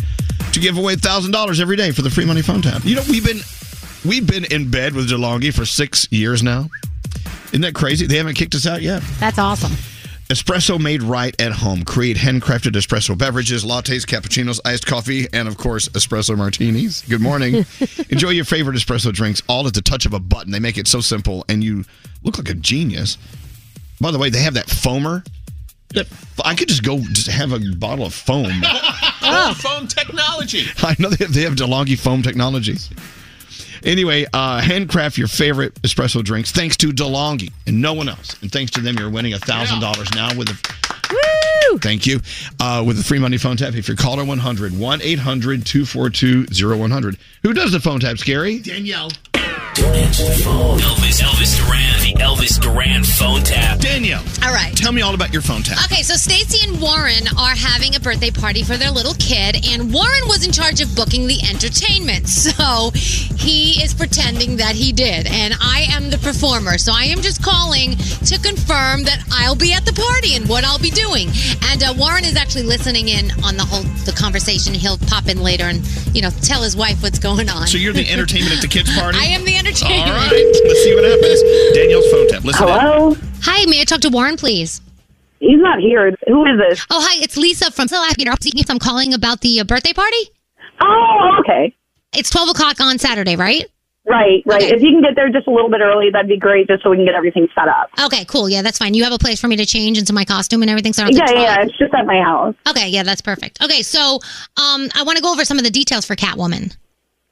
to 0.52 0.58
give 0.58 0.76
away 0.76 0.96
thousand 0.96 1.30
dollars 1.30 1.60
every 1.60 1.76
day 1.76 1.92
for 1.92 2.02
the 2.02 2.10
free 2.10 2.24
money 2.24 2.42
phone 2.42 2.60
tap. 2.60 2.84
You 2.84 2.96
know, 2.96 3.02
we've 3.08 3.24
been 3.24 3.38
we've 4.04 4.26
been 4.26 4.46
in 4.46 4.68
bed 4.68 4.94
with 4.94 5.08
DeLonghi 5.08 5.54
for 5.54 5.64
six 5.64 6.08
years 6.10 6.42
now. 6.42 6.70
Isn't 7.50 7.60
that 7.60 7.72
crazy? 7.72 8.04
They 8.08 8.16
haven't 8.16 8.34
kicked 8.34 8.56
us 8.56 8.66
out 8.66 8.82
yet. 8.82 9.00
That's 9.20 9.38
awesome. 9.38 9.70
Espresso 10.28 10.80
made 10.80 11.04
right 11.04 11.40
at 11.40 11.52
home. 11.52 11.84
Create 11.84 12.16
handcrafted 12.16 12.72
espresso 12.72 13.16
beverages, 13.16 13.64
lattes, 13.64 14.04
cappuccinos, 14.04 14.58
iced 14.64 14.86
coffee, 14.86 15.28
and 15.32 15.46
of 15.46 15.56
course, 15.56 15.88
espresso 15.90 16.36
martinis. 16.36 17.02
Good 17.08 17.20
morning. 17.20 17.64
Enjoy 18.08 18.30
your 18.30 18.44
favorite 18.44 18.76
espresso 18.76 19.12
drinks 19.12 19.40
all 19.48 19.68
at 19.68 19.74
the 19.74 19.82
touch 19.82 20.04
of 20.04 20.14
a 20.14 20.18
button. 20.18 20.50
They 20.50 20.58
make 20.58 20.78
it 20.78 20.88
so 20.88 21.00
simple, 21.00 21.44
and 21.48 21.62
you 21.62 21.84
look 22.24 22.38
like 22.38 22.48
a 22.48 22.54
genius. 22.54 23.18
By 24.02 24.10
the 24.10 24.18
way, 24.18 24.30
they 24.30 24.40
have 24.40 24.54
that 24.54 24.66
foamer. 24.66 25.24
That 25.94 26.08
I 26.44 26.54
could 26.54 26.68
just 26.68 26.82
go 26.82 26.98
just 26.98 27.28
have 27.28 27.52
a 27.52 27.60
bottle 27.76 28.04
of 28.04 28.12
foam. 28.12 28.52
Oh, 29.24 29.54
foam 29.56 29.86
technology. 29.86 30.64
I 30.82 30.96
know 30.98 31.08
they 31.08 31.24
have, 31.24 31.32
they 31.32 31.42
have 31.42 31.54
DeLonghi 31.54 31.96
foam 31.96 32.22
technology. 32.22 32.76
Anyway, 33.84 34.26
uh, 34.32 34.60
handcraft 34.60 35.16
your 35.16 35.28
favorite 35.28 35.74
espresso 35.82 36.24
drinks 36.24 36.50
thanks 36.50 36.76
to 36.78 36.88
DeLonghi 36.88 37.52
and 37.68 37.80
no 37.80 37.94
one 37.94 38.08
else. 38.08 38.36
And 38.42 38.50
thanks 38.50 38.72
to 38.72 38.80
them, 38.80 38.96
you're 38.98 39.10
winning 39.10 39.32
$1,000 39.32 40.14
now 40.16 40.36
with 40.36 40.50
a. 40.50 41.12
Woo! 41.70 41.78
Thank 41.78 42.04
you. 42.04 42.20
Uh, 42.60 42.82
with 42.84 42.98
a 42.98 43.04
free 43.04 43.20
money 43.20 43.38
phone 43.38 43.56
tap. 43.56 43.74
If 43.74 43.86
you're 43.86 43.96
caller 43.96 44.24
100, 44.24 44.76
1 44.76 45.02
800 45.02 45.64
242 45.64 46.46
0100. 46.68 47.18
Who 47.44 47.52
does 47.52 47.70
the 47.70 47.80
phone 47.80 48.00
tap, 48.00 48.16
Skeery? 48.16 48.62
Danielle. 48.62 49.10
Don't 49.74 49.94
answer 49.96 50.24
the 50.24 50.42
phone. 50.44 50.78
Elvis, 50.80 51.22
Elvis 51.22 51.56
Duran, 51.56 52.00
the 52.02 52.12
Elvis 52.22 52.60
Duran 52.60 53.02
phone 53.04 53.42
tap. 53.42 53.78
Danielle. 53.78 54.22
All 54.44 54.52
right. 54.52 54.76
Tell 54.76 54.92
me 54.92 55.00
all 55.00 55.14
about 55.14 55.32
your 55.32 55.40
phone 55.40 55.62
tap. 55.62 55.82
Okay, 55.90 56.02
so 56.02 56.12
Stacy 56.14 56.68
and 56.68 56.78
Warren 56.78 57.24
are 57.38 57.56
having 57.56 57.94
a 57.96 58.00
birthday 58.00 58.30
party 58.30 58.62
for 58.64 58.76
their 58.76 58.90
little 58.90 59.14
kid, 59.14 59.64
and 59.66 59.90
Warren 59.90 60.28
was 60.28 60.44
in 60.44 60.52
charge 60.52 60.82
of 60.82 60.94
booking 60.94 61.26
the 61.26 61.40
entertainment. 61.48 62.28
So 62.52 62.90
he 62.92 63.82
is 63.82 63.94
pretending 63.94 64.56
that 64.56 64.74
he 64.74 64.92
did, 64.92 65.26
and 65.26 65.54
I 65.60 65.86
am 65.90 66.10
the 66.10 66.18
performer. 66.18 66.76
So 66.76 66.92
I 66.94 67.04
am 67.04 67.22
just 67.22 67.42
calling 67.42 67.96
to 67.96 68.38
confirm 68.38 69.04
that 69.04 69.24
I'll 69.32 69.54
be 69.56 69.72
at 69.72 69.84
the 69.86 69.92
party 69.92 70.34
and 70.34 70.48
what 70.48 70.64
I'll 70.64 70.78
be 70.78 70.90
doing. 70.90 71.28
And 71.70 71.82
uh, 71.82 71.94
Warren 71.96 72.24
is 72.24 72.36
actually 72.36 72.64
listening 72.64 73.08
in 73.08 73.30
on 73.44 73.56
the 73.56 73.64
whole 73.64 73.82
the 74.04 74.12
conversation. 74.12 74.74
He'll 74.74 74.98
pop 74.98 75.28
in 75.28 75.40
later 75.42 75.64
and 75.64 75.80
you 76.14 76.20
know 76.20 76.30
tell 76.42 76.62
his 76.62 76.76
wife 76.76 77.02
what's 77.02 77.18
going 77.18 77.48
on. 77.48 77.66
So 77.68 77.78
you're 77.78 77.92
the 77.92 78.08
entertainment 78.10 78.54
at 78.56 78.60
the 78.60 78.68
kids' 78.68 78.94
party? 78.98 79.18
I 79.18 79.24
am 79.24 79.44
the 79.44 79.56
entertainment. 79.66 80.10
All 80.10 80.16
right. 80.30 80.62
Let's 80.66 80.82
see 80.82 80.94
what 80.94 81.04
happens. 81.04 81.42
Danielle's 81.74 82.10
phone 82.10 82.28
tap. 82.28 82.44
Listen 82.44 82.68
in. 82.68 83.16
Hi, 83.42 83.64
may 83.66 83.80
I 83.80 83.84
talk 83.84 84.00
to 84.02 84.10
Warren, 84.10 84.36
please? 84.36 84.80
He's 85.40 85.58
not 85.58 85.80
here. 85.80 86.14
Who 86.28 86.44
is 86.46 86.58
this? 86.58 86.86
Oh, 86.90 87.00
hi, 87.02 87.20
it's 87.22 87.36
Lisa 87.36 87.70
from 87.72 87.88
So 87.88 88.00
Happy 88.00 88.24
I'm 88.70 88.78
calling 88.78 89.12
about 89.12 89.40
the 89.40 89.60
uh, 89.60 89.64
birthday 89.64 89.92
party. 89.92 90.30
Oh, 90.80 91.40
okay. 91.40 91.74
It's 92.16 92.30
12 92.30 92.50
o'clock 92.50 92.80
on 92.80 92.98
Saturday, 92.98 93.36
right? 93.36 93.66
Right, 94.04 94.42
right. 94.46 94.62
Okay. 94.62 94.74
If 94.74 94.82
you 94.82 94.90
can 94.90 95.00
get 95.00 95.14
there 95.14 95.30
just 95.30 95.46
a 95.46 95.50
little 95.50 95.70
bit 95.70 95.80
early, 95.80 96.10
that'd 96.10 96.28
be 96.28 96.36
great, 96.36 96.66
just 96.66 96.82
so 96.82 96.90
we 96.90 96.96
can 96.96 97.04
get 97.06 97.14
everything 97.14 97.46
set 97.54 97.68
up. 97.68 97.88
Okay, 98.04 98.24
cool. 98.24 98.48
Yeah, 98.48 98.62
that's 98.62 98.78
fine. 98.78 98.94
You 98.94 99.04
have 99.04 99.12
a 99.12 99.18
place 99.18 99.40
for 99.40 99.46
me 99.46 99.56
to 99.56 99.66
change 99.66 99.96
into 99.98 100.12
my 100.12 100.24
costume 100.24 100.62
and 100.62 100.70
everything? 100.70 100.92
So 100.92 101.04
I 101.04 101.10
don't 101.10 101.16
Yeah, 101.16 101.40
yeah, 101.40 101.62
it's 101.62 101.76
just 101.78 101.94
at 101.94 102.04
my 102.04 102.20
house. 102.20 102.54
Okay, 102.68 102.88
yeah, 102.88 103.04
that's 103.04 103.20
perfect. 103.20 103.62
Okay, 103.62 103.82
so 103.82 104.16
um, 104.56 104.88
I 104.94 105.04
want 105.04 105.18
to 105.18 105.22
go 105.22 105.32
over 105.32 105.44
some 105.44 105.58
of 105.58 105.64
the 105.64 105.70
details 105.70 106.04
for 106.04 106.16
Catwoman. 106.16 106.76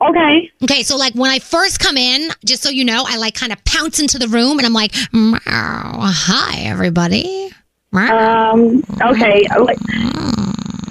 Okay. 0.02 0.50
Okay, 0.62 0.82
so 0.82 0.96
like 0.96 1.14
when 1.14 1.30
I 1.30 1.38
first 1.38 1.78
come 1.78 1.96
in, 1.96 2.30
just 2.44 2.62
so 2.62 2.70
you 2.70 2.84
know, 2.84 3.04
I 3.06 3.18
like 3.18 3.34
kind 3.34 3.52
of 3.52 3.62
pounce 3.64 4.00
into 4.00 4.18
the 4.18 4.28
room 4.28 4.58
and 4.58 4.66
I'm 4.66 4.72
like, 4.72 4.94
"Meow. 5.12 5.38
"Hi, 5.44 6.60
everybody." 6.62 7.50
Meow. 7.92 8.52
Um, 8.52 8.82
okay. 9.02 9.46
like, 9.58 9.78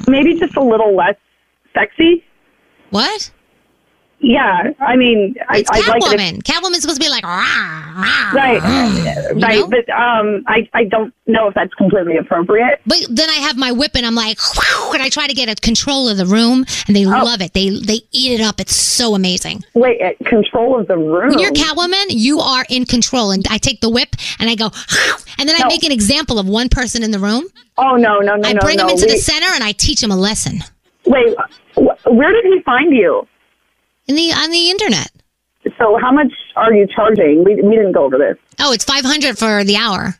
Maybe 0.08 0.40
just 0.40 0.56
a 0.56 0.62
little 0.64 0.96
less 0.96 1.16
sexy. 1.74 2.24
What? 2.90 3.32
Yeah, 4.22 4.72
I 4.82 4.98
mean, 4.98 5.36
I, 5.48 5.60
It's 5.60 5.70
like 5.70 5.80
if- 5.80 5.86
Catwoman. 5.88 6.44
Catwoman's 6.44 6.82
supposed 6.82 7.00
to 7.00 7.06
be 7.06 7.10
like, 7.10 7.24
"Rah, 7.24 7.94
rah, 7.96 8.32
Right, 8.34 8.62
rah," 8.62 8.94
you 9.34 9.40
right, 9.40 9.60
know? 9.60 9.68
but 9.68 9.90
um, 9.90 10.44
I 10.46 10.68
I 10.74 10.84
don't 10.84 11.14
know 11.26 11.48
if 11.48 11.54
that's 11.54 11.74
completely 11.76 12.18
appropriate. 12.18 12.82
But 12.86 12.98
then 13.10 13.30
I 13.30 13.36
have 13.36 13.56
my 13.58 13.72
whip 13.72 13.92
and 13.96 14.06
I'm 14.06 14.16
like, 14.16 14.38
"Whew," 14.40 14.94
and 14.94 15.02
I 15.02 15.08
try 15.10 15.28
to 15.28 15.34
get 15.34 15.48
a 15.48 15.56
control 15.56 16.10
of 16.10 16.18
the 16.18 16.26
room, 16.26 16.66
and 16.88 16.96
they 16.96 17.06
love 17.06 17.42
it. 17.42 17.54
They 17.54 17.70
they 17.70 18.02
eat 18.12 18.40
it 18.40 18.42
up. 18.42 18.60
It's 18.60 18.76
so 18.76 19.16
amazing. 19.16 19.64
Wait, 19.74 20.02
uh, 20.02 20.12
control 20.26 20.78
of 20.80 20.88
the 20.88 20.98
room. 20.98 21.30
When 21.30 21.40
you're 21.40 21.52
Catwoman, 21.54 22.08
you 22.10 22.40
are 22.40 22.66
in 22.70 22.86
control, 22.86 23.32
and 23.32 23.46
I 23.50 23.58
take 23.58 23.80
the 23.80 23.90
whip 23.90 24.16
and 24.40 24.50
I 24.50 24.56
go, 24.56 24.70
and 25.40 25.48
then 25.48 25.56
I 25.62 25.66
make 25.70 25.84
an 25.86 25.94
example 25.94 26.40
of 26.40 26.46
one 26.48 26.68
person 26.68 27.04
in 27.04 27.12
the 27.12 27.20
room. 27.20 27.46
Oh 27.78 27.96
no, 27.96 28.20
no, 28.20 28.36
no, 28.36 28.50
I 28.50 28.52
no, 28.52 28.60
bring 28.60 28.78
no. 28.78 28.84
him 28.84 28.90
into 28.90 29.06
the 29.06 29.18
center 29.18 29.48
and 29.56 29.64
I 29.64 29.72
teach 29.72 30.04
him 30.04 30.12
a 30.12 30.18
lesson 30.18 30.60
Wait, 31.06 31.34
wh- 31.76 32.06
where 32.12 32.34
did 32.34 32.44
he 32.44 32.62
find 32.64 32.94
you? 32.94 33.26
In 34.10 34.16
the 34.16 34.34
on 34.34 34.52
the 34.52 34.70
internet. 34.72 35.12
So 35.78 35.98
how 36.02 36.12
much 36.12 36.34
are 36.56 36.74
you 36.74 36.88
charging? 36.88 37.44
We 37.46 37.56
we 37.56 37.76
didn't 37.76 37.94
go 37.94 38.04
over 38.04 38.18
this. 38.18 38.38
Oh, 38.60 38.74
it's 38.74 38.84
five 38.84 39.06
hundred 39.06 39.38
for 39.38 39.64
the 39.64 39.78
hour. 39.78 40.16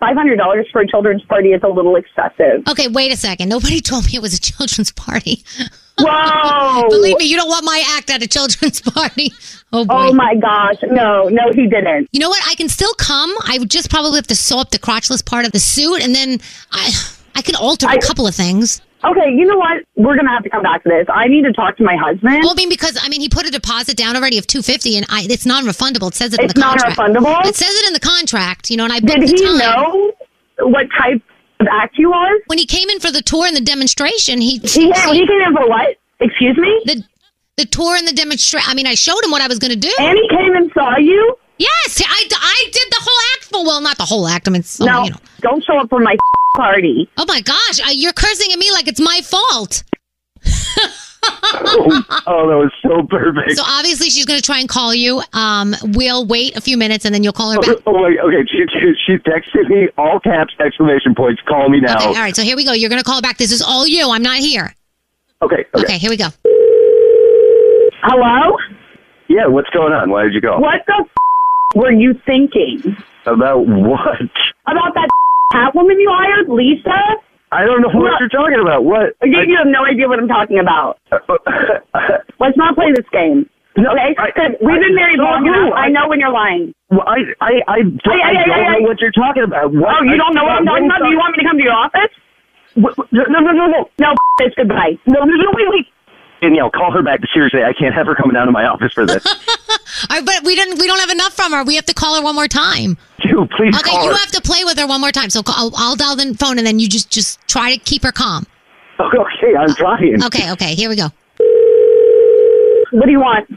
Five 0.00 0.16
hundred 0.16 0.36
dollars 0.36 0.66
for 0.72 0.80
a 0.80 0.88
children's 0.88 1.22
party 1.24 1.50
is 1.50 1.62
a 1.62 1.68
little 1.68 1.96
excessive. 1.96 2.66
Okay, 2.68 2.88
wait 2.88 3.12
a 3.12 3.16
second. 3.16 3.48
Nobody 3.48 3.80
told 3.90 4.06
me 4.06 4.12
it 4.14 4.22
was 4.22 4.34
a 4.34 4.40
children's 4.40 4.90
party. 4.90 5.44
Whoa! 5.98 6.88
Believe 6.90 7.18
me, 7.18 7.24
you 7.24 7.36
don't 7.36 7.48
want 7.48 7.64
my 7.64 7.82
act 7.96 8.10
at 8.10 8.22
a 8.22 8.28
children's 8.28 8.80
party. 8.92 9.32
Oh 9.72 9.84
boy. 9.84 9.94
Oh 9.94 10.12
my 10.12 10.34
gosh, 10.34 10.76
no, 10.82 11.28
no, 11.28 11.42
he 11.54 11.66
didn't. 11.66 12.08
You 12.12 12.20
know 12.20 12.28
what? 12.28 12.42
I 12.46 12.54
can 12.54 12.68
still 12.68 12.92
come. 12.94 13.32
I 13.46 13.58
would 13.58 13.70
just 13.70 13.90
probably 13.90 14.16
have 14.16 14.26
to 14.28 14.36
sew 14.36 14.58
up 14.60 14.70
the 14.70 14.78
crotchless 14.78 15.24
part 15.24 15.44
of 15.44 15.52
the 15.52 15.58
suit, 15.58 16.02
and 16.02 16.14
then 16.14 16.40
I 16.72 16.90
I 17.34 17.42
can 17.42 17.54
alter 17.54 17.86
a 17.88 17.98
couple 17.98 18.26
of 18.26 18.34
things. 18.34 18.80
Okay, 19.04 19.30
you 19.30 19.44
know 19.44 19.56
what? 19.58 19.84
We're 19.96 20.16
gonna 20.16 20.30
have 20.30 20.42
to 20.44 20.50
come 20.50 20.62
back 20.62 20.82
to 20.84 20.88
this. 20.88 21.06
I 21.12 21.28
need 21.28 21.42
to 21.44 21.52
talk 21.52 21.76
to 21.76 21.84
my 21.84 21.96
husband. 21.96 22.38
Well, 22.42 22.50
I 22.52 22.54
mean, 22.54 22.68
because 22.68 22.98
I 23.00 23.08
mean, 23.08 23.20
he 23.20 23.28
put 23.28 23.46
a 23.46 23.50
deposit 23.50 23.96
down 23.96 24.16
already 24.16 24.38
of 24.38 24.46
two 24.46 24.62
fifty, 24.62 24.96
and 24.96 25.04
I, 25.08 25.26
it's 25.28 25.46
non-refundable. 25.46 26.08
It 26.08 26.14
says 26.14 26.32
it 26.34 26.40
in 26.40 26.46
It's 26.46 26.54
the 26.54 26.60
contract. 26.62 26.98
non-refundable? 26.98 27.44
It 27.46 27.54
says 27.56 27.70
it 27.70 27.86
in 27.86 27.92
the 27.92 28.00
contract. 28.00 28.70
You 28.70 28.78
know, 28.78 28.84
and 28.84 28.92
I 28.92 29.00
Did 29.00 29.22
the 29.22 29.26
he 29.26 29.44
time. 29.44 29.58
know 29.58 30.12
what 30.60 30.86
type 30.98 31.22
of 31.60 31.66
act 31.70 31.98
you 31.98 32.12
are? 32.12 32.30
when 32.46 32.58
he 32.58 32.66
came 32.66 32.88
in 32.90 32.98
for 33.00 33.12
the 33.12 33.22
tour 33.22 33.46
and 33.46 33.54
the 33.56 33.60
demonstration? 33.60 34.40
He 34.40 34.58
He, 34.58 34.90
he 34.90 35.26
came 35.26 35.40
in 35.46 35.54
for 35.54 35.68
what? 35.68 35.96
Excuse 36.20 36.56
me? 36.56 36.80
The 36.86 37.04
the 37.58 37.66
tour 37.66 37.96
and 37.96 38.06
the 38.08 38.12
demonstration. 38.12 38.68
I 38.70 38.74
mean, 38.74 38.86
I 38.86 38.94
showed 38.94 39.22
him 39.24 39.30
what 39.30 39.40
I 39.42 39.46
was 39.46 39.58
going 39.58 39.72
to 39.72 39.78
do. 39.78 39.92
And 39.98 40.18
he 40.18 40.28
came 40.28 40.54
and 40.56 40.70
saw 40.72 40.96
you? 40.98 41.36
Yes, 41.58 42.02
I, 42.04 42.28
I 42.32 42.64
did 42.70 42.88
the 42.90 43.00
whole 43.00 43.20
act. 43.34 43.44
For, 43.44 43.64
well, 43.64 43.80
not 43.80 43.96
the 43.96 44.04
whole 44.04 44.28
act. 44.28 44.46
I 44.48 44.50
mean, 44.50 44.62
some, 44.62 44.86
no, 44.86 45.04
you 45.04 45.10
know. 45.10 45.16
don't 45.40 45.64
show 45.64 45.78
up 45.78 45.88
for 45.88 46.00
my 46.00 46.16
party. 46.56 47.08
Oh 47.16 47.24
my 47.26 47.40
gosh, 47.40 47.80
uh, 47.80 47.90
you're 47.92 48.12
cursing 48.12 48.52
at 48.52 48.58
me 48.58 48.70
like 48.72 48.88
it's 48.88 49.00
my 49.00 49.20
fault. 49.22 49.82
oh, 52.26 52.46
that 52.48 52.58
was 52.58 52.72
so 52.82 53.02
perfect. 53.08 53.56
So 53.56 53.62
obviously 53.66 54.10
she's 54.10 54.26
going 54.26 54.38
to 54.38 54.44
try 54.44 54.60
and 54.60 54.68
call 54.68 54.94
you. 54.94 55.22
Um, 55.32 55.74
we'll 55.82 56.26
wait 56.26 56.56
a 56.56 56.60
few 56.60 56.76
minutes 56.76 57.04
and 57.04 57.14
then 57.14 57.24
you'll 57.24 57.32
call 57.32 57.50
her 57.52 57.60
back. 57.60 57.76
Oh, 57.86 58.02
wait, 58.02 58.18
okay, 58.20 58.46
she, 58.48 58.64
she, 58.72 58.94
she 59.06 59.12
texted 59.18 59.68
me 59.68 59.88
all 59.98 60.20
caps 60.20 60.54
exclamation 60.60 61.14
points. 61.14 61.42
Call 61.48 61.68
me 61.68 61.80
now. 61.80 61.96
Okay, 61.96 62.06
all 62.06 62.14
right. 62.14 62.36
So 62.36 62.42
here 62.42 62.56
we 62.56 62.64
go. 62.64 62.72
You're 62.72 62.90
going 62.90 63.02
to 63.02 63.08
call 63.08 63.20
back. 63.22 63.38
This 63.38 63.50
is 63.50 63.62
all 63.62 63.86
you. 63.86 64.10
I'm 64.10 64.22
not 64.22 64.38
here. 64.38 64.74
Okay, 65.42 65.64
okay. 65.74 65.84
Okay, 65.84 65.98
here 65.98 66.10
we 66.10 66.16
go. 66.16 66.28
Hello? 68.02 68.56
Yeah, 69.28 69.46
what's 69.46 69.70
going 69.70 69.92
on? 69.92 70.10
Why 70.10 70.24
did 70.24 70.34
you 70.34 70.40
call? 70.40 70.60
What 70.60 70.82
the 70.86 70.94
f- 71.00 71.25
were 71.74 71.92
you 71.92 72.14
thinking? 72.24 72.96
About 73.26 73.66
what? 73.66 74.22
About 74.66 74.94
that 74.94 75.08
Catwoman 75.52 75.98
you 75.98 76.10
hired, 76.12 76.48
Lisa? 76.48 76.94
I 77.52 77.64
don't 77.64 77.80
know 77.80 77.88
what 77.94 78.18
you're 78.20 78.28
talking 78.28 78.60
about. 78.60 78.84
What? 78.84 79.14
You, 79.22 79.40
you 79.46 79.56
have 79.56 79.66
no 79.66 79.84
idea 79.84 80.08
what 80.08 80.18
I'm 80.18 80.28
talking 80.28 80.58
about. 80.58 80.98
Let's 82.40 82.56
not 82.56 82.74
play 82.74 82.92
this 82.94 83.06
game. 83.12 83.48
No, 83.76 83.90
okay? 83.92 84.14
I- 84.18 84.30
'Cause 84.32 84.52
we've 84.62 84.80
been 84.80 84.94
married 84.94 85.18
long 85.18 85.46
enough. 85.46 85.72
I 85.74 85.86
I- 85.86 85.88
know 85.88 86.08
when 86.08 86.18
you're 86.20 86.32
lying. 86.32 86.74
Well, 86.90 87.04
I, 87.06 87.18
I, 87.40 87.52
I, 87.68 87.78
don't, 87.82 88.00
Hey, 88.04 88.18
hey, 88.18 88.22
I 88.22 88.28
hey, 88.28 88.44
don't 88.46 88.56
hey, 88.56 88.62
know 88.72 88.78
hey. 88.78 88.84
what 88.84 89.00
you're 89.00 89.12
talking 89.12 89.42
about. 89.42 89.72
What? 89.72 89.96
Oh, 90.00 90.02
you 90.02 90.16
don't 90.16 90.34
know 90.34 90.44
what 90.44 90.56
I'm 90.58 90.64
talking 90.66 90.86
about? 90.86 91.02
Do 91.02 91.10
you 91.10 91.18
want 91.18 91.36
me 91.36 91.42
to 91.42 91.48
come 91.48 91.58
to 91.58 91.64
your 91.64 91.72
office? 91.74 92.12
No, 92.76 92.90
no, 93.28 93.40
no, 93.40 93.52
no, 93.52 93.66
no. 93.66 93.90
No, 93.98 94.10
f- 94.12 94.16
this. 94.38 94.52
Goodbye. 94.56 94.98
No, 95.06 95.20
no, 95.24 95.34
no, 95.34 95.50
wait, 95.54 95.66
wait. 95.70 95.86
Danielle, 96.40 96.70
call 96.70 96.92
her 96.92 97.02
back. 97.02 97.20
Seriously, 97.32 97.64
I 97.64 97.72
can't 97.72 97.94
have 97.94 98.06
her 98.06 98.14
coming 98.14 98.34
down 98.34 98.46
to 98.46 98.52
my 98.52 98.64
office 98.66 98.92
for 98.92 99.04
this. 99.06 99.24
All 100.10 100.16
right, 100.16 100.24
but 100.24 100.44
we 100.44 100.54
don't 100.56 100.78
we 100.78 100.86
don't 100.86 101.00
have 101.00 101.10
enough 101.10 101.34
from 101.34 101.52
her. 101.52 101.64
We 101.64 101.74
have 101.76 101.86
to 101.86 101.94
call 101.94 102.16
her 102.16 102.22
one 102.22 102.34
more 102.34 102.48
time. 102.48 102.96
Dude, 103.22 103.50
please 103.56 103.74
okay, 103.78 103.90
call 103.90 104.04
you 104.04 104.10
her. 104.10 104.16
have 104.18 104.30
to 104.32 104.40
play 104.42 104.64
with 104.64 104.78
her 104.78 104.86
one 104.86 105.00
more 105.00 105.12
time. 105.12 105.30
So 105.30 105.42
call, 105.42 105.54
I'll, 105.56 105.72
I'll 105.76 105.96
dial 105.96 106.16
the 106.16 106.34
phone 106.38 106.58
and 106.58 106.66
then 106.66 106.78
you 106.78 106.88
just 106.88 107.10
just 107.10 107.40
try 107.48 107.74
to 107.74 107.78
keep 107.80 108.02
her 108.02 108.12
calm. 108.12 108.46
Okay, 108.98 109.54
I'm 109.58 109.74
trying. 109.74 110.24
Okay, 110.24 110.50
okay, 110.52 110.74
here 110.74 110.88
we 110.88 110.96
go. 110.96 111.08
What 112.92 113.06
do 113.06 113.12
you 113.12 113.20
want? 113.20 113.48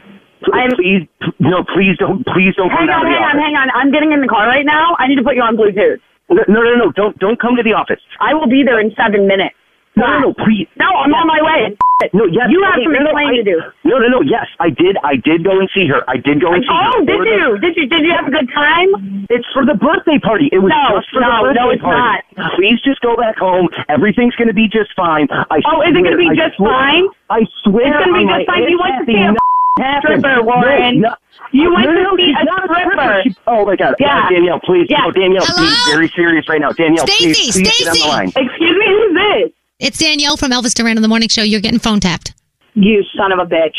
I'm, 0.52 0.70
please, 0.76 1.06
no, 1.38 1.62
please 1.64 1.96
don't, 1.98 2.24
please 2.26 2.54
don't 2.56 2.70
Hang 2.70 2.86
down 2.88 3.04
on, 3.04 3.12
hang 3.12 3.22
on, 3.22 3.30
office. 3.36 3.40
hang 3.44 3.56
on. 3.56 3.68
I'm 3.76 3.92
getting 3.92 4.12
in 4.12 4.20
the 4.20 4.28
car 4.28 4.46
right 4.48 4.64
now. 4.64 4.96
I 4.98 5.06
need 5.06 5.16
to 5.16 5.22
put 5.22 5.36
you 5.36 5.42
on 5.42 5.56
Bluetooth. 5.56 6.00
No, 6.30 6.42
no, 6.48 6.62
no, 6.62 6.74
no, 6.76 6.92
don't, 6.92 7.18
don't 7.18 7.40
come 7.40 7.56
to 7.56 7.62
the 7.62 7.72
office. 7.72 8.00
I 8.20 8.34
will 8.34 8.48
be 8.48 8.62
there 8.64 8.80
in 8.80 8.92
seven 8.96 9.26
minutes. 9.26 9.54
No, 9.96 10.06
no, 10.06 10.18
no, 10.20 10.34
please. 10.34 10.68
No, 10.78 10.86
I'm 10.86 11.12
on 11.12 11.26
my 11.26 11.40
way. 11.42 11.76
No, 12.12 12.24
yes. 12.26 12.48
You 12.50 12.62
have 12.64 12.74
okay, 12.80 12.84
some 12.84 12.92
no, 12.92 13.10
no, 13.10 13.12
I- 13.16 13.36
to 13.36 13.44
do. 13.44 13.60
No, 13.84 13.98
no, 13.98 14.08
no, 14.08 14.20
yes, 14.22 14.46
I 14.58 14.70
did, 14.70 14.96
I 15.04 15.16
did 15.16 15.44
go 15.44 15.58
and 15.60 15.68
see 15.74 15.86
her. 15.88 16.02
I 16.08 16.16
did 16.16 16.40
go 16.40 16.52
and 16.52 16.62
see 16.64 16.72
her. 16.72 16.90
Oh, 16.96 17.04
did 17.04 17.16
For 17.18 17.24
the- 17.24 17.30
you? 17.30 17.58
Did 17.58 17.76
you? 17.76 17.86
Did 17.88 18.02
you 18.06 18.12
have 18.12 18.26
a 18.26 18.30
good 18.30 18.48
time? 18.54 19.26
It's 19.30 19.46
for 19.52 19.64
the 19.64 19.74
birthday 19.74 20.18
party. 20.18 20.48
It 20.52 20.58
was 20.58 20.72
No, 20.72 20.98
just 20.98 21.10
for 21.12 21.20
no, 21.20 21.28
the 21.48 21.54
birthday 21.54 21.60
no, 21.60 21.70
it's 21.70 21.82
party. 21.82 22.56
Please 22.56 22.80
just 22.82 23.00
go 23.00 23.16
back 23.16 23.36
home. 23.38 23.68
Everything's 23.88 24.34
going 24.36 24.48
to 24.48 24.54
be 24.54 24.68
just 24.68 24.90
fine. 24.96 25.28
I 25.30 25.60
Oh, 25.66 25.82
is 25.82 25.90
it 25.94 26.02
gonna 26.02 26.16
be 26.16 26.28
I 26.30 26.34
just 26.34 26.56
swear- 26.56 26.72
fine? 26.72 27.06
I 27.28 27.40
swear. 27.62 27.86
It's 27.86 27.96
gonna 28.04 28.18
be 28.18 28.24
on 28.24 28.38
just 28.40 28.46
fine. 28.48 28.62
You 28.68 28.78
went 28.80 28.94
to 28.98 29.04
see 29.06 29.18
a 29.20 29.82
happened. 29.82 30.20
stripper, 30.20 30.42
Warren. 30.42 31.00
No, 31.00 31.08
no. 31.10 31.14
You 31.52 31.72
went 31.74 31.86
no, 31.90 32.16
to 32.16 32.22
see 32.22 32.32
a 32.32 32.44
stripper. 32.46 33.22
She- 33.24 33.34
oh 33.46 33.64
my 33.66 33.76
God. 33.76 33.94
Yeah. 33.98 34.24
Uh, 34.26 34.30
Danielle, 34.30 34.60
please. 34.60 34.86
Yeah. 34.88 35.04
No, 35.04 35.10
Danielle, 35.12 35.44
Hello? 35.46 35.66
please. 35.66 35.94
Very 35.94 36.08
serious 36.14 36.48
right 36.48 36.60
now. 36.60 36.70
Danielle, 36.72 37.06
please. 37.06 37.36
Stacy, 37.36 37.62
please 37.62 37.78
get 37.80 37.88
on 37.88 37.92
the 37.92 37.98
Stacy. 37.98 38.08
line. 38.08 38.28
Excuse 38.36 38.76
me, 38.76 38.86
who's 38.86 39.14
this? 39.14 39.52
It's 39.80 39.98
Danielle 39.98 40.36
from 40.36 40.50
Elvis 40.50 40.74
Duran 40.74 40.96
on 40.98 41.02
the 41.02 41.08
Morning 41.08 41.28
Show. 41.28 41.42
You're 41.42 41.60
getting 41.60 41.78
phone 41.80 42.00
tapped. 42.00 42.34
You 42.74 43.02
son 43.16 43.32
of 43.32 43.38
a 43.38 43.46
bitch. 43.46 43.76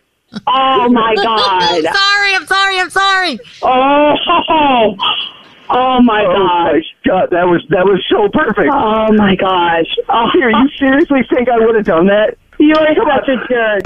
Oh 0.46 0.90
my 0.90 1.14
god. 1.16 1.62
I'm 1.62 1.82
sorry, 1.82 2.34
I'm 2.34 2.46
sorry, 2.46 2.78
I'm 2.78 2.90
sorry. 2.90 3.38
Oh, 3.62 4.14
oh 5.70 6.02
my 6.02 6.22
Oh 6.26 6.32
gosh. 6.34 6.72
my 6.74 6.82
God, 7.06 7.30
that 7.30 7.44
was 7.48 7.64
that 7.70 7.86
was 7.86 8.04
so 8.10 8.28
perfect. 8.28 8.68
Oh 8.70 9.10
my 9.14 9.34
gosh. 9.34 9.86
Oh, 10.10 10.28
Here, 10.34 10.50
you 10.50 10.68
seriously 10.78 11.20
think 11.32 11.48
I 11.48 11.58
would 11.58 11.74
have 11.76 11.86
done 11.86 12.08
that? 12.08 12.36
you 12.58 12.74
are 12.74 12.94
such 12.94 13.28
a 13.28 13.36
jerk. 13.48 13.82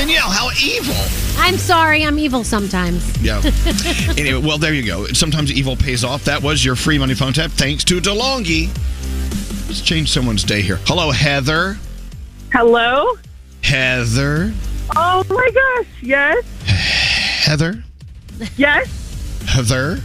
Danielle, 0.00 0.30
how 0.30 0.48
evil. 0.58 0.94
I'm 1.36 1.58
sorry, 1.58 2.06
I'm 2.06 2.18
evil 2.18 2.42
sometimes. 2.42 3.22
Yeah. 3.22 3.42
anyway, 4.16 4.40
well, 4.42 4.56
there 4.56 4.72
you 4.72 4.82
go. 4.82 5.04
Sometimes 5.08 5.52
evil 5.52 5.76
pays 5.76 6.04
off. 6.04 6.24
That 6.24 6.42
was 6.42 6.64
your 6.64 6.74
free 6.74 6.98
money 6.98 7.12
phone 7.12 7.34
tap. 7.34 7.50
Thanks 7.50 7.84
to 7.84 8.00
DeLonghi. 8.00 8.68
Let's 9.68 9.82
change 9.82 10.10
someone's 10.10 10.42
day 10.42 10.62
here. 10.62 10.78
Hello, 10.86 11.10
Heather. 11.10 11.76
Hello? 12.50 13.12
Heather. 13.62 14.54
Oh 14.96 15.22
my 15.28 15.50
gosh. 15.52 15.86
Yes. 16.00 16.46
Heather. 17.44 17.84
Yes. 18.56 18.88
Heather. 19.48 19.98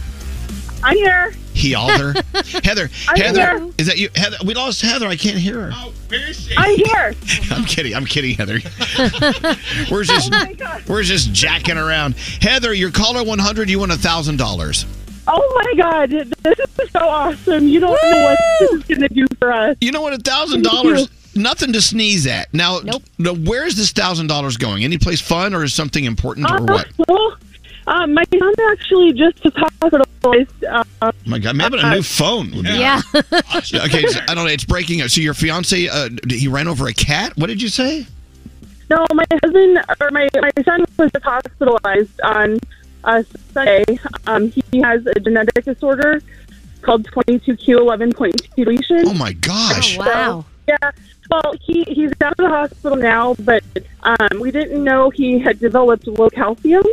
I'm 0.82 0.94
here. 0.94 1.32
He 1.56 1.74
other. 1.74 2.12
Heather. 2.64 2.90
I'm 3.08 3.16
Heather. 3.16 3.58
here. 3.58 3.70
Is 3.78 3.86
that 3.86 3.96
you? 3.96 4.10
Heather. 4.14 4.36
We 4.44 4.52
lost 4.52 4.82
Heather. 4.82 5.06
I 5.08 5.16
can't 5.16 5.38
hear 5.38 5.58
her. 5.62 5.70
Oh, 5.72 5.92
where 6.08 6.28
is 6.28 6.38
she? 6.46 6.54
I'm 6.56 6.76
here. 6.76 7.14
I'm 7.50 7.64
kidding. 7.64 7.94
I'm 7.94 8.04
kidding, 8.04 8.36
Heather. 8.36 8.58
we're 9.90 10.04
just 10.04 10.30
Oh 10.34 10.80
we're 10.86 11.02
just 11.02 11.32
jacking 11.32 11.78
around. 11.78 12.14
Heather, 12.42 12.74
your 12.74 12.90
caller 12.90 13.24
100. 13.24 13.70
You 13.70 13.78
won 13.78 13.90
a 13.90 13.96
thousand 13.96 14.36
dollars. 14.36 14.84
Oh 15.26 15.62
my 15.64 15.82
god. 15.82 16.10
This 16.10 16.58
is 16.78 16.90
so 16.90 17.00
awesome. 17.00 17.66
You 17.66 17.80
don't 17.80 17.98
know 18.02 18.22
what 18.22 18.38
this 18.60 18.70
is 18.72 18.82
going 18.84 19.00
to 19.00 19.08
do 19.08 19.26
for 19.38 19.50
us. 19.50 19.76
You 19.80 19.92
know 19.92 20.02
what? 20.02 20.12
A 20.12 20.18
thousand 20.18 20.62
dollars. 20.62 21.08
Nothing 21.34 21.72
to 21.72 21.82
sneeze 21.82 22.26
at. 22.26 22.52
Now, 22.54 22.80
Nope. 22.82 23.02
now, 23.18 23.34
where 23.34 23.66
is 23.66 23.76
this 23.76 23.92
thousand 23.92 24.26
dollars 24.26 24.56
going? 24.58 24.84
Any 24.84 24.98
place 24.98 25.20
fun 25.20 25.54
or 25.54 25.64
is 25.64 25.74
something 25.74 26.04
important 26.04 26.50
or 26.50 26.56
uh, 26.58 26.62
what? 26.62 26.88
Well, 27.08 27.36
uh, 27.86 28.06
my 28.06 28.24
son 28.38 28.54
actually 28.70 29.12
just 29.12 29.38
hospitalized. 29.42 30.64
Uh, 30.64 30.84
Oh 31.02 31.12
my 31.24 31.38
God, 31.38 31.56
maybe 31.56 31.78
a 31.78 31.90
new 31.90 32.02
phone 32.02 32.50
would 32.56 32.64
be. 32.64 32.70
Yeah. 32.70 33.00
Okay, 33.14 34.06
so, 34.06 34.20
I 34.28 34.34
don't 34.34 34.44
know. 34.44 34.46
It's 34.46 34.64
breaking 34.64 35.02
up. 35.02 35.10
So 35.10 35.20
your 35.20 35.34
fiance, 35.34 35.88
uh, 35.88 36.08
he 36.28 36.48
ran 36.48 36.66
over 36.68 36.88
a 36.88 36.92
cat. 36.92 37.36
What 37.36 37.46
did 37.46 37.62
you 37.62 37.68
say? 37.68 38.06
no, 38.90 39.04
my 39.12 39.24
husband 39.42 39.78
or 40.00 40.10
my 40.10 40.28
my 40.40 40.50
son 40.64 40.84
was 40.96 41.10
just 41.12 41.24
hospitalized 41.24 42.20
on 42.22 42.58
uh, 43.04 43.22
Sunday. 43.52 43.84
Um, 44.26 44.50
he 44.50 44.80
has 44.80 45.04
a 45.06 45.20
genetic 45.20 45.64
disorder 45.64 46.22
called 46.82 47.04
22q11.2 47.10 48.54
deletion. 48.54 49.08
Oh 49.08 49.14
my 49.14 49.32
gosh. 49.32 49.98
Oh, 49.98 50.04
wow. 50.04 50.44
Yeah. 50.68 50.90
Well, 51.30 51.54
he 51.60 51.82
he's 51.84 52.12
out 52.20 52.32
of 52.32 52.36
the 52.38 52.48
hospital 52.48 52.96
now, 52.96 53.34
but 53.40 53.64
um, 54.02 54.40
we 54.40 54.50
didn't 54.50 54.82
know 54.82 55.10
he 55.10 55.38
had 55.38 55.58
developed 55.58 56.06
low 56.06 56.30
calcium, 56.30 56.84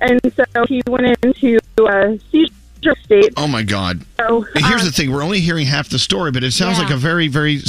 and 0.00 0.20
so 0.34 0.44
he 0.66 0.82
went 0.86 1.06
into 1.22 1.58
a 1.86 2.18
seizure 2.30 2.96
state. 3.04 3.32
Oh 3.36 3.46
my 3.46 3.62
God. 3.62 4.02
So 4.18 4.42
Here's 4.54 4.80
um, 4.80 4.86
the 4.86 4.92
thing: 4.92 5.10
we're 5.12 5.22
only 5.22 5.40
hearing 5.40 5.66
half 5.66 5.88
the 5.88 5.98
story, 5.98 6.30
but 6.30 6.42
it 6.44 6.52
sounds 6.52 6.78
Yeah. 6.78 6.84
like 6.84 6.92
a 6.92 6.96
very, 6.96 7.28
very. 7.28 7.60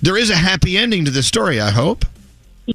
There 0.00 0.16
is 0.16 0.30
a 0.30 0.36
happy 0.36 0.76
ending 0.76 1.04
to 1.04 1.10
this 1.10 1.26
story. 1.26 1.60
I 1.60 1.70
hope. 1.70 2.04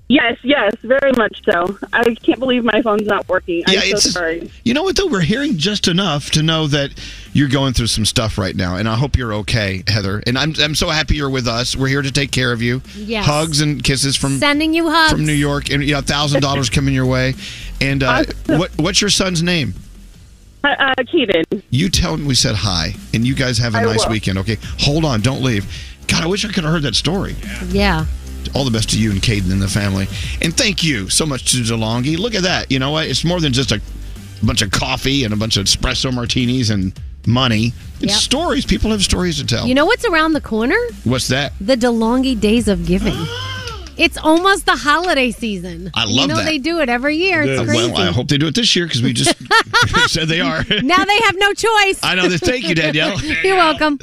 Yes, 0.09 0.37
yes, 0.43 0.75
very 0.83 1.13
much 1.13 1.41
so. 1.45 1.77
I 1.93 2.13
can't 2.15 2.39
believe 2.39 2.63
my 2.65 2.81
phone's 2.81 3.07
not 3.07 3.27
working. 3.29 3.63
I'm 3.67 3.73
Yeah, 3.73 3.95
so 3.95 4.09
sorry. 4.09 4.51
You 4.65 4.73
know 4.73 4.83
what 4.83 4.97
though? 4.97 5.07
We're 5.07 5.21
hearing 5.21 5.57
just 5.57 5.87
enough 5.87 6.29
to 6.31 6.43
know 6.43 6.67
that 6.67 6.91
you're 7.31 7.47
going 7.47 7.71
through 7.73 7.87
some 7.87 8.03
stuff 8.03 8.37
right 8.37 8.55
now, 8.55 8.75
and 8.75 8.89
I 8.89 8.95
hope 8.95 9.15
you're 9.17 9.33
okay, 9.35 9.83
Heather. 9.87 10.21
And 10.27 10.37
I'm 10.37 10.53
I'm 10.59 10.75
so 10.75 10.89
happy 10.89 11.15
you're 11.15 11.29
with 11.29 11.47
us. 11.47 11.75
We're 11.75 11.87
here 11.87 12.01
to 12.01 12.11
take 12.11 12.31
care 12.31 12.51
of 12.51 12.61
you. 12.61 12.81
Yes. 12.95 13.25
Hugs 13.25 13.61
and 13.61 13.81
kisses 13.81 14.17
from 14.17 14.39
Sending 14.39 14.73
you 14.73 14.89
hugs. 14.89 15.13
from 15.13 15.25
New 15.25 15.31
York, 15.33 15.69
and 15.69 15.81
you 15.81 15.93
know, 15.93 16.01
thousand 16.01 16.41
dollars 16.41 16.69
coming 16.69 16.93
your 16.93 17.05
way. 17.05 17.35
And 17.79 18.03
uh, 18.03 18.25
what 18.47 18.71
what's 18.77 18.99
your 18.99 19.09
son's 19.09 19.41
name? 19.41 19.73
Uh, 20.65 20.75
uh, 20.79 20.93
Keaton. 21.09 21.45
You 21.69 21.87
tell 21.89 22.13
him 22.15 22.25
we 22.25 22.35
said 22.35 22.55
hi, 22.55 22.93
and 23.13 23.25
you 23.25 23.35
guys 23.35 23.57
have 23.59 23.73
a 23.73 23.77
I 23.77 23.83
nice 23.85 24.03
will. 24.05 24.11
weekend. 24.11 24.37
Okay, 24.39 24.57
hold 24.79 25.05
on, 25.05 25.21
don't 25.21 25.41
leave. 25.43 25.65
God, 26.07 26.23
I 26.23 26.27
wish 26.27 26.43
I 26.43 26.49
could 26.49 26.63
have 26.65 26.73
heard 26.73 26.83
that 26.83 26.95
story. 26.95 27.35
Yeah. 27.67 28.05
All 28.53 28.65
the 28.65 28.71
best 28.71 28.89
to 28.91 28.99
you 28.99 29.11
and 29.11 29.21
Caden 29.21 29.51
and 29.51 29.61
the 29.61 29.67
family. 29.67 30.07
And 30.41 30.55
thank 30.55 30.83
you 30.83 31.09
so 31.09 31.25
much 31.25 31.51
to 31.51 31.57
DeLonghi. 31.57 32.17
Look 32.17 32.35
at 32.35 32.43
that. 32.43 32.71
You 32.71 32.79
know 32.79 32.91
what? 32.91 33.07
It's 33.07 33.23
more 33.23 33.39
than 33.39 33.53
just 33.53 33.71
a 33.71 33.81
bunch 34.43 34.61
of 34.61 34.71
coffee 34.71 35.23
and 35.23 35.33
a 35.33 35.37
bunch 35.37 35.57
of 35.57 35.65
espresso 35.65 36.13
martinis 36.13 36.69
and 36.69 36.93
money. 37.25 37.73
It's 37.99 38.13
Yep. 38.13 38.21
stories. 38.21 38.65
People 38.65 38.91
have 38.91 39.03
stories 39.03 39.37
to 39.37 39.45
tell. 39.45 39.67
You 39.67 39.75
know 39.75 39.85
what's 39.85 40.05
around 40.05 40.33
the 40.33 40.41
corner? 40.41 40.77
What's 41.03 41.27
that? 41.29 41.53
The 41.59 41.75
DeLonghi 41.75 42.39
Days 42.39 42.67
of 42.67 42.85
Giving. 42.85 43.17
It's 43.97 44.17
almost 44.17 44.65
the 44.65 44.75
holiday 44.75 45.31
season. 45.31 45.89
I 45.93 46.03
love 46.05 46.09
You 46.15 46.27
know 46.27 46.35
that. 46.35 46.45
they 46.45 46.57
do 46.57 46.79
it 46.79 46.89
every 46.89 47.17
year. 47.17 47.41
It's 47.43 47.61
crazy. 47.63 47.91
well, 47.91 48.01
I 48.01 48.11
hope 48.11 48.27
they 48.27 48.37
do 48.37 48.47
it 48.47 48.55
this 48.55 48.75
year 48.75 48.85
because 48.85 49.01
we 49.01 49.13
just 49.13 49.35
said 50.11 50.27
they 50.27 50.39
are. 50.41 50.63
now 50.83 51.03
they 51.05 51.19
have 51.21 51.35
no 51.37 51.53
choice. 51.53 51.99
I 52.03 52.15
know 52.15 52.27
this. 52.27 52.41
Thank 52.41 52.67
you, 52.67 52.75
Danielle. 52.75 53.19
You're 53.43 53.55
welcome. 53.55 53.99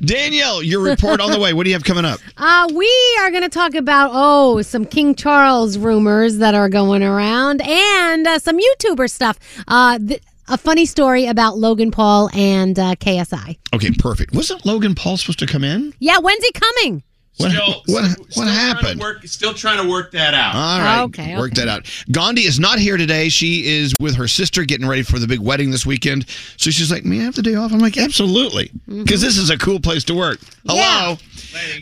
Danielle, 0.00 0.62
your 0.62 0.80
report 0.82 1.20
on 1.20 1.30
the 1.30 1.38
way. 1.40 1.52
What 1.52 1.64
do 1.64 1.70
you 1.70 1.74
have 1.76 1.84
coming 1.84 2.04
up? 2.04 2.20
Uh, 2.36 2.68
we 2.74 2.90
are 3.20 3.30
going 3.30 3.42
to 3.42 3.48
talk 3.48 3.74
about, 3.74 4.10
oh, 4.12 4.62
some 4.62 4.84
King 4.84 5.14
Charles 5.14 5.78
rumors 5.78 6.38
that 6.38 6.54
are 6.54 6.68
going 6.68 7.02
around 7.02 7.60
and 7.62 8.26
uh, 8.26 8.38
some 8.38 8.58
YouTuber 8.58 9.10
stuff. 9.10 9.38
Uh, 9.68 9.98
th- 9.98 10.22
a 10.48 10.56
funny 10.56 10.86
story 10.86 11.26
about 11.26 11.58
Logan 11.58 11.90
Paul 11.90 12.30
and 12.32 12.78
uh, 12.78 12.94
KSI. 12.96 13.58
Okay, 13.74 13.90
perfect. 13.98 14.32
Wasn't 14.32 14.64
Logan 14.64 14.94
Paul 14.94 15.16
supposed 15.16 15.40
to 15.40 15.46
come 15.46 15.64
in? 15.64 15.92
Yeah, 15.98 16.18
when's 16.18 16.44
he 16.44 16.52
coming? 16.52 17.02
What, 17.38 17.50
Still- 17.50 17.82
what, 17.86 18.04
still 18.10 18.24
what 18.34 18.44
trying 18.44 18.48
happened? 18.48 19.00
work- 19.00 19.26
still 19.26 19.52
trying 19.52 19.82
to 19.82 19.88
work 19.90 20.12
that 20.12 20.32
out. 20.32 20.54
All 20.54 20.78
right. 20.80 21.02
Okay, 21.04 21.36
Work 21.36 21.52
that 21.54 21.68
out. 21.68 21.86
Gandhi 22.10 22.42
is 22.42 22.58
not 22.58 22.78
here 22.78 22.96
today. 22.96 23.28
She 23.28 23.66
is 23.66 23.92
with 24.00 24.16
her 24.16 24.26
sister 24.26 24.64
getting 24.64 24.86
ready 24.88 25.02
for 25.02 25.18
the 25.18 25.26
big 25.26 25.40
wedding 25.40 25.70
this 25.70 25.84
weekend. 25.84 26.26
So 26.56 26.70
she's 26.70 26.90
like, 26.90 27.04
May 27.04 27.20
I 27.20 27.24
have 27.24 27.34
the 27.34 27.42
day 27.42 27.54
off? 27.54 27.72
I'm 27.72 27.78
like, 27.78 27.98
Absolutely. 27.98 28.70
Because 28.88 29.20
this 29.20 29.36
is 29.36 29.50
a 29.50 29.58
cool 29.58 29.80
place 29.80 30.02
to 30.04 30.14
work. 30.14 30.38
Hello. 30.66 31.18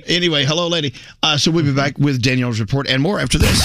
Anyway, 0.06 0.44
hello, 0.44 0.68
lady. 0.68 0.92
Uh, 1.22 1.36
so 1.38 1.50
we'll 1.50 1.64
be 1.64 1.72
back 1.74 1.98
with 1.98 2.20
Danielle's 2.22 2.58
report 2.60 2.88
and 2.88 3.00
more 3.02 3.20
after 3.20 3.38
this. 3.38 3.64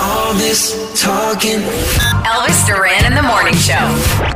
All 0.00 0.34
this 0.34 1.00
talking. 1.00 1.60
Elvis 1.60 2.66
Duran 2.66 3.04
in 3.06 3.14
the 3.14 3.22
Morning 3.22 3.54
Show. 3.54 4.35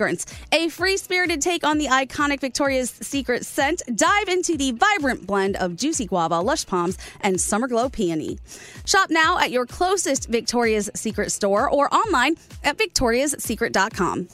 a 0.51 0.69
free 0.69 0.97
spirited 0.97 1.41
take 1.41 1.63
on 1.63 1.77
the 1.77 1.87
iconic 1.87 2.39
Victoria's 2.39 2.89
Secret 2.89 3.45
scent. 3.45 3.81
Dive 3.95 4.27
into 4.27 4.57
the 4.57 4.71
vibrant 4.71 5.27
blend 5.27 5.55
of 5.57 5.75
juicy 5.75 6.05
guava, 6.05 6.39
lush 6.39 6.65
palms, 6.65 6.97
and 7.21 7.39
summer 7.39 7.67
glow 7.67 7.89
peony. 7.89 8.39
Shop 8.85 9.09
now 9.09 9.37
at 9.37 9.51
your 9.51 9.65
closest 9.65 10.27
Victoria's 10.29 10.89
Secret 10.95 11.31
store 11.31 11.69
or 11.69 11.93
online 11.93 12.35
at 12.63 12.77
victoriassecret.com. 12.77 14.27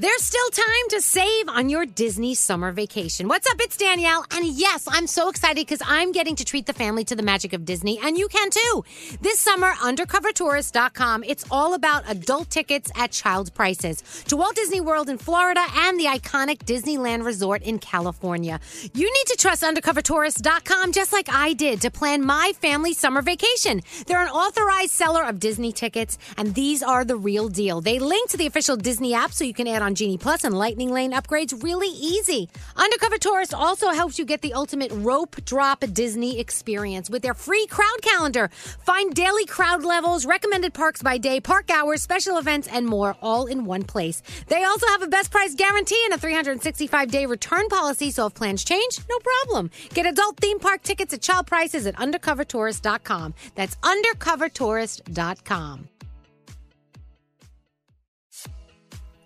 There's 0.00 0.22
still 0.22 0.48
time 0.50 0.88
to 0.90 1.00
save 1.00 1.48
on 1.48 1.68
your 1.68 1.84
Disney 1.84 2.36
summer 2.36 2.70
vacation. 2.70 3.26
What's 3.26 3.50
up? 3.50 3.56
It's 3.58 3.76
Danielle. 3.76 4.24
And 4.30 4.46
yes, 4.46 4.86
I'm 4.88 5.08
so 5.08 5.28
excited 5.28 5.66
because 5.66 5.82
I'm 5.84 6.12
getting 6.12 6.36
to 6.36 6.44
treat 6.44 6.66
the 6.66 6.72
family 6.72 7.02
to 7.06 7.16
the 7.16 7.22
magic 7.24 7.52
of 7.52 7.64
Disney, 7.64 7.98
and 8.00 8.16
you 8.16 8.28
can 8.28 8.48
too. 8.48 8.84
This 9.20 9.40
summer, 9.40 9.72
undercovertourist.com, 9.72 11.24
it's 11.24 11.44
all 11.50 11.74
about 11.74 12.04
adult 12.06 12.48
tickets 12.48 12.92
at 12.94 13.10
child 13.10 13.52
prices 13.54 14.04
to 14.28 14.36
Walt 14.36 14.54
Disney 14.54 14.80
World 14.80 15.08
in 15.08 15.18
Florida 15.18 15.64
and 15.74 15.98
the 15.98 16.04
iconic 16.04 16.58
Disneyland 16.58 17.24
Resort 17.24 17.62
in 17.62 17.80
California. 17.80 18.60
You 18.94 19.12
need 19.12 19.26
to 19.26 19.36
trust 19.36 19.64
undercovertourist.com 19.64 20.92
just 20.92 21.12
like 21.12 21.28
I 21.28 21.54
did 21.54 21.80
to 21.80 21.90
plan 21.90 22.24
my 22.24 22.52
family 22.60 22.94
summer 22.94 23.20
vacation. 23.20 23.82
They're 24.06 24.22
an 24.22 24.28
authorized 24.28 24.92
seller 24.92 25.24
of 25.24 25.40
Disney 25.40 25.72
tickets, 25.72 26.18
and 26.36 26.54
these 26.54 26.84
are 26.84 27.04
the 27.04 27.16
real 27.16 27.48
deal. 27.48 27.80
They 27.80 27.98
link 27.98 28.30
to 28.30 28.36
the 28.36 28.46
official 28.46 28.76
Disney 28.76 29.12
app 29.12 29.32
so 29.32 29.42
you 29.42 29.54
can 29.54 29.66
add 29.66 29.82
on 29.82 29.87
Genie 29.94 30.18
Plus 30.18 30.44
and 30.44 30.56
Lightning 30.56 30.90
Lane 30.90 31.12
upgrades 31.12 31.62
really 31.62 31.88
easy. 31.88 32.48
Undercover 32.76 33.18
Tourist 33.18 33.54
also 33.54 33.90
helps 33.90 34.18
you 34.18 34.24
get 34.24 34.42
the 34.42 34.54
ultimate 34.54 34.90
rope 34.92 35.36
drop 35.44 35.84
Disney 35.92 36.38
experience 36.38 37.10
with 37.10 37.22
their 37.22 37.34
free 37.34 37.66
crowd 37.66 38.00
calendar. 38.02 38.48
Find 38.84 39.14
daily 39.14 39.46
crowd 39.46 39.84
levels, 39.84 40.26
recommended 40.26 40.74
parks 40.74 41.02
by 41.02 41.18
day, 41.18 41.40
park 41.40 41.70
hours, 41.70 42.02
special 42.02 42.38
events, 42.38 42.68
and 42.68 42.86
more 42.86 43.16
all 43.22 43.46
in 43.46 43.64
one 43.64 43.82
place. 43.82 44.22
They 44.48 44.64
also 44.64 44.86
have 44.88 45.02
a 45.02 45.08
best 45.08 45.30
price 45.30 45.54
guarantee 45.54 46.00
and 46.04 46.14
a 46.14 46.18
365 46.18 47.10
day 47.10 47.26
return 47.26 47.68
policy, 47.68 48.10
so 48.10 48.26
if 48.26 48.34
plans 48.34 48.64
change, 48.64 49.00
no 49.08 49.18
problem. 49.18 49.70
Get 49.94 50.06
adult 50.06 50.38
theme 50.38 50.58
park 50.58 50.82
tickets 50.82 51.14
at 51.14 51.22
child 51.22 51.46
prices 51.46 51.86
at 51.86 51.96
undercovertourist.com. 51.96 53.34
That's 53.54 53.76
undercovertourist.com. 53.76 55.88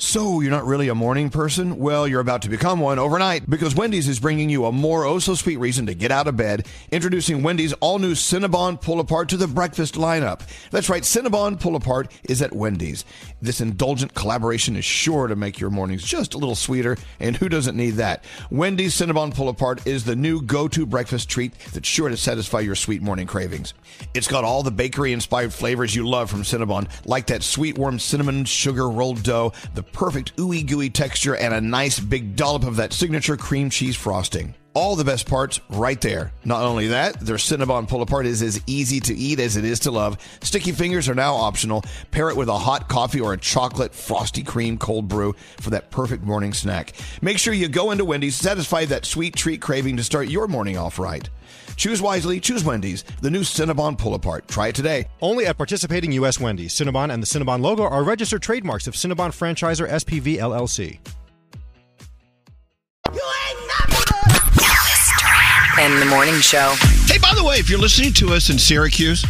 So, 0.00 0.38
you're 0.38 0.52
not 0.52 0.64
really 0.64 0.86
a 0.86 0.94
morning 0.94 1.28
person? 1.28 1.76
Well, 1.76 2.06
you're 2.06 2.20
about 2.20 2.42
to 2.42 2.48
become 2.48 2.78
one 2.78 3.00
overnight 3.00 3.50
because 3.50 3.74
Wendy's 3.74 4.06
is 4.06 4.20
bringing 4.20 4.48
you 4.48 4.64
a 4.66 4.70
more 4.70 5.04
oh 5.04 5.18
so 5.18 5.34
sweet 5.34 5.56
reason 5.56 5.86
to 5.86 5.94
get 5.94 6.12
out 6.12 6.28
of 6.28 6.36
bed. 6.36 6.68
Introducing 6.92 7.42
Wendy's 7.42 7.72
all 7.72 7.98
new 7.98 8.12
Cinnabon 8.12 8.80
Pull 8.80 9.00
Apart 9.00 9.28
to 9.30 9.36
the 9.36 9.48
breakfast 9.48 9.96
lineup. 9.96 10.42
That's 10.70 10.88
right, 10.88 11.02
Cinnabon 11.02 11.58
Pull 11.58 11.74
Apart 11.74 12.12
is 12.22 12.40
at 12.42 12.52
Wendy's. 12.52 13.04
This 13.42 13.60
indulgent 13.60 14.14
collaboration 14.14 14.76
is 14.76 14.84
sure 14.84 15.26
to 15.26 15.34
make 15.34 15.58
your 15.58 15.70
mornings 15.70 16.04
just 16.04 16.32
a 16.32 16.38
little 16.38 16.54
sweeter, 16.54 16.96
and 17.18 17.36
who 17.36 17.48
doesn't 17.48 17.76
need 17.76 17.94
that? 17.94 18.22
Wendy's 18.52 18.94
Cinnabon 18.94 19.34
Pull 19.34 19.48
Apart 19.48 19.84
is 19.84 20.04
the 20.04 20.14
new 20.14 20.40
go 20.40 20.68
to 20.68 20.86
breakfast 20.86 21.28
treat 21.28 21.58
that's 21.74 21.88
sure 21.88 22.08
to 22.08 22.16
satisfy 22.16 22.60
your 22.60 22.76
sweet 22.76 23.02
morning 23.02 23.26
cravings. 23.26 23.74
It's 24.14 24.28
got 24.28 24.44
all 24.44 24.62
the 24.62 24.70
bakery 24.70 25.12
inspired 25.12 25.52
flavors 25.52 25.96
you 25.96 26.08
love 26.08 26.30
from 26.30 26.42
Cinnabon, 26.42 26.88
like 27.04 27.26
that 27.26 27.42
sweet 27.42 27.76
warm 27.76 27.98
cinnamon 27.98 28.44
sugar 28.44 28.88
rolled 28.88 29.24
dough, 29.24 29.52
the 29.74 29.87
perfect 29.92 30.36
ooey 30.36 30.66
gooey 30.66 30.90
texture, 30.90 31.36
and 31.36 31.54
a 31.54 31.60
nice 31.60 31.98
big 31.98 32.36
dollop 32.36 32.64
of 32.64 32.76
that 32.76 32.92
signature 32.92 33.36
cream 33.36 33.70
cheese 33.70 33.96
frosting. 33.96 34.54
All 34.74 34.94
the 34.94 35.04
best 35.04 35.28
parts 35.28 35.60
right 35.70 36.00
there. 36.00 36.32
Not 36.44 36.62
only 36.62 36.88
that, 36.88 37.18
their 37.18 37.36
Cinnabon 37.36 37.88
pull 37.88 38.00
apart 38.00 38.26
is 38.26 38.42
as 38.42 38.60
easy 38.66 39.00
to 39.00 39.14
eat 39.14 39.40
as 39.40 39.56
it 39.56 39.64
is 39.64 39.80
to 39.80 39.90
love. 39.90 40.18
Sticky 40.40 40.70
fingers 40.70 41.08
are 41.08 41.16
now 41.16 41.34
optional. 41.34 41.82
Pair 42.12 42.30
it 42.30 42.36
with 42.36 42.48
a 42.48 42.58
hot 42.58 42.88
coffee 42.88 43.20
or 43.20 43.32
a 43.32 43.38
chocolate 43.38 43.92
frosty 43.92 44.44
cream 44.44 44.78
cold 44.78 45.08
brew 45.08 45.34
for 45.58 45.70
that 45.70 45.90
perfect 45.90 46.22
morning 46.22 46.52
snack. 46.52 46.92
Make 47.20 47.38
sure 47.38 47.52
you 47.52 47.66
go 47.68 47.90
into 47.90 48.04
Wendy's, 48.04 48.36
satisfy 48.36 48.84
that 48.84 49.04
sweet 49.04 49.34
treat 49.34 49.60
craving 49.60 49.96
to 49.96 50.04
start 50.04 50.28
your 50.28 50.46
morning 50.46 50.76
off 50.76 50.98
right. 50.98 51.28
Choose 51.78 52.02
wisely, 52.02 52.40
choose 52.40 52.64
Wendy's, 52.64 53.04
the 53.22 53.30
new 53.30 53.42
Cinnabon 53.42 53.96
pull 53.96 54.14
apart. 54.14 54.48
Try 54.48 54.66
it 54.68 54.74
today. 54.74 55.06
Only 55.22 55.46
at 55.46 55.56
participating 55.56 56.10
U.S. 56.12 56.40
Wendy's. 56.40 56.74
Cinnabon 56.74 57.12
and 57.12 57.22
the 57.22 57.26
Cinnabon 57.26 57.60
logo 57.60 57.84
are 57.84 58.02
registered 58.02 58.42
trademarks 58.42 58.88
of 58.88 58.94
Cinnabon 58.94 59.30
Franchisor 59.30 59.88
SPV 59.88 60.38
LLC. 60.38 60.98
In 65.80 66.00
the 66.00 66.06
morning 66.06 66.34
show. 66.40 66.74
Hey, 67.06 67.18
by 67.18 67.32
the 67.36 67.44
way, 67.44 67.54
if 67.56 67.70
you're 67.70 67.78
listening 67.78 68.12
to 68.14 68.34
us 68.34 68.50
in 68.50 68.58
Syracuse, 68.58 69.24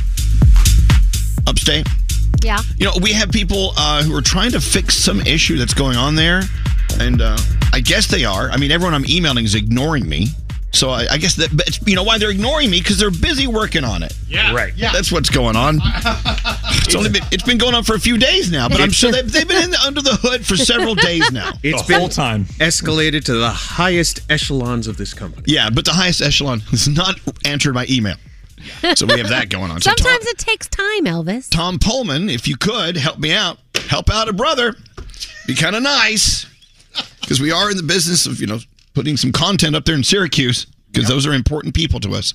upstate, 1.46 1.86
Yeah. 2.42 2.58
you 2.78 2.86
know, 2.86 2.92
we 3.02 3.12
have 3.12 3.30
people 3.30 3.74
uh, 3.76 4.02
who 4.02 4.16
are 4.16 4.22
trying 4.22 4.52
to 4.52 4.60
fix 4.60 4.96
some 4.96 5.20
issue 5.20 5.58
that's 5.58 5.74
going 5.74 5.98
on 5.98 6.14
there. 6.14 6.40
And 6.98 7.20
uh, 7.20 7.36
I 7.74 7.80
guess 7.80 8.06
they 8.06 8.24
are. 8.24 8.50
I 8.50 8.56
mean, 8.56 8.70
everyone 8.70 8.94
I'm 8.94 9.04
emailing 9.06 9.44
is 9.44 9.54
ignoring 9.54 10.08
me. 10.08 10.28
So 10.70 10.90
I, 10.90 11.06
I 11.12 11.16
guess 11.18 11.36
that, 11.36 11.56
but 11.56 11.78
you 11.88 11.96
know, 11.96 12.02
why 12.02 12.18
they're 12.18 12.30
ignoring 12.30 12.70
me? 12.70 12.78
Because 12.80 12.98
they're 12.98 13.10
busy 13.10 13.46
working 13.46 13.84
on 13.84 14.02
it. 14.02 14.12
Yeah. 14.28 14.54
Right. 14.54 14.74
Yeah. 14.76 14.92
That's 14.92 15.10
what's 15.10 15.30
going 15.30 15.56
on. 15.56 15.80
It's 16.80 16.94
only 16.94 17.10
been, 17.10 17.22
it's 17.30 17.42
been 17.42 17.58
going 17.58 17.74
on 17.74 17.84
for 17.84 17.94
a 17.94 18.00
few 18.00 18.16
days 18.16 18.50
now, 18.50 18.66
but 18.68 18.80
I'm 18.80 18.90
sure 18.90 19.12
they've, 19.12 19.30
they've 19.30 19.46
been 19.48 19.62
in 19.64 19.70
the, 19.70 19.78
under 19.86 20.00
the 20.00 20.14
hood 20.22 20.46
for 20.46 20.56
several 20.56 20.94
days 20.94 21.30
now. 21.32 21.52
It's 21.62 21.82
been 21.82 22.08
time 22.08 22.44
escalated 22.44 23.24
to 23.24 23.34
the 23.34 23.50
highest 23.50 24.20
echelons 24.30 24.86
of 24.86 24.96
this 24.96 25.12
company. 25.12 25.44
Yeah, 25.46 25.68
but 25.68 25.84
the 25.84 25.90
highest 25.92 26.22
echelon 26.22 26.60
has 26.60 26.88
not 26.88 27.18
answered 27.44 27.74
my 27.74 27.84
email. 27.90 28.16
So 28.94 29.04
we 29.04 29.18
have 29.18 29.28
that 29.28 29.50
going 29.50 29.70
on. 29.70 29.82
So 29.82 29.90
Tom- 29.90 29.98
Sometimes 29.98 30.26
it 30.28 30.38
takes 30.38 30.66
time, 30.68 31.04
Elvis. 31.04 31.50
Tom 31.50 31.78
Poleman, 31.78 32.32
if 32.32 32.48
you 32.48 32.56
could 32.56 32.96
help 32.96 33.18
me 33.18 33.32
out, 33.34 33.58
help 33.88 34.08
out 34.10 34.28
a 34.28 34.32
brother. 34.32 34.74
Be 35.46 35.54
kind 35.54 35.76
of 35.76 35.82
nice 35.82 36.46
because 37.20 37.38
we 37.40 37.50
are 37.52 37.70
in 37.70 37.76
the 37.76 37.82
business 37.82 38.24
of 38.26 38.40
you 38.40 38.46
know 38.46 38.58
putting 38.98 39.16
some 39.16 39.30
content 39.30 39.76
up 39.76 39.84
there 39.84 39.94
in 39.94 40.02
Syracuse 40.02 40.66
because 40.90 41.06
those 41.08 41.24
are 41.24 41.32
important 41.32 41.72
people 41.72 42.00
to 42.00 42.14
us. 42.14 42.34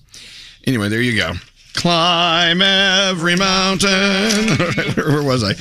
Anyway, 0.65 0.87
there 0.87 1.01
you 1.01 1.13
go. 1.17 1.33
Climb 1.73 2.61
every 2.61 3.35
mountain. 3.35 3.89
where, 4.95 5.07
where 5.11 5.23
was 5.23 5.43
I? 5.43 5.55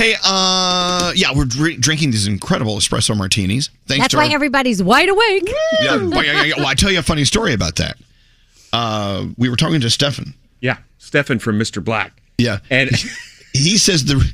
Hey, 0.00 0.14
uh, 0.22 1.12
yeah, 1.16 1.32
we're 1.34 1.46
dr- 1.46 1.80
drinking 1.80 2.12
these 2.12 2.28
incredible 2.28 2.76
espresso 2.76 3.16
martinis. 3.16 3.70
Thanks 3.88 4.04
That's 4.04 4.12
to 4.12 4.18
why 4.18 4.28
our- 4.28 4.34
everybody's 4.34 4.80
wide 4.84 5.08
awake. 5.08 5.52
yeah, 5.82 5.96
well, 5.96 6.24
yeah, 6.24 6.32
yeah, 6.34 6.42
yeah. 6.44 6.54
Well, 6.58 6.68
I 6.68 6.74
tell 6.74 6.92
you 6.92 7.00
a 7.00 7.02
funny 7.02 7.24
story 7.24 7.52
about 7.52 7.74
that. 7.76 7.96
Uh, 8.72 9.26
we 9.36 9.48
were 9.48 9.56
talking 9.56 9.80
to 9.80 9.90
Stefan. 9.90 10.32
Yeah, 10.60 10.76
Stefan 10.98 11.40
from 11.40 11.58
Mr. 11.58 11.82
Black. 11.82 12.12
Yeah, 12.38 12.58
and 12.70 12.90
he 13.52 13.78
says 13.78 14.04
the. 14.04 14.24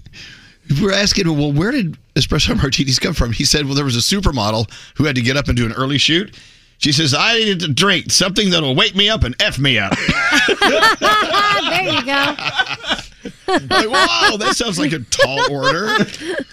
We're 0.80 0.92
asking 0.92 1.26
him, 1.26 1.38
well, 1.38 1.52
where 1.52 1.70
did 1.70 1.96
espresso 2.14 2.56
martinis 2.62 2.98
come 2.98 3.14
from? 3.14 3.32
He 3.32 3.44
said, 3.44 3.66
well, 3.66 3.74
there 3.74 3.84
was 3.84 3.96
a 3.96 4.00
supermodel 4.00 4.70
who 4.96 5.04
had 5.04 5.16
to 5.16 5.22
get 5.22 5.36
up 5.36 5.48
and 5.48 5.56
do 5.56 5.66
an 5.66 5.72
early 5.72 5.98
shoot. 5.98 6.36
She 6.78 6.92
says, 6.92 7.14
I 7.14 7.34
needed 7.34 7.60
to 7.60 7.68
drink 7.72 8.10
something 8.10 8.50
that'll 8.50 8.74
wake 8.74 8.96
me 8.96 9.08
up 9.08 9.22
and 9.22 9.40
f 9.40 9.58
me 9.58 9.78
up. 9.78 9.92
there 10.48 11.92
you 11.92 12.04
go. 12.04 12.34
Like, 13.46 13.90
wow, 13.90 14.36
that 14.38 14.54
sounds 14.56 14.78
like 14.78 14.92
a 14.92 15.00
tall 15.00 15.52
order. 15.52 15.88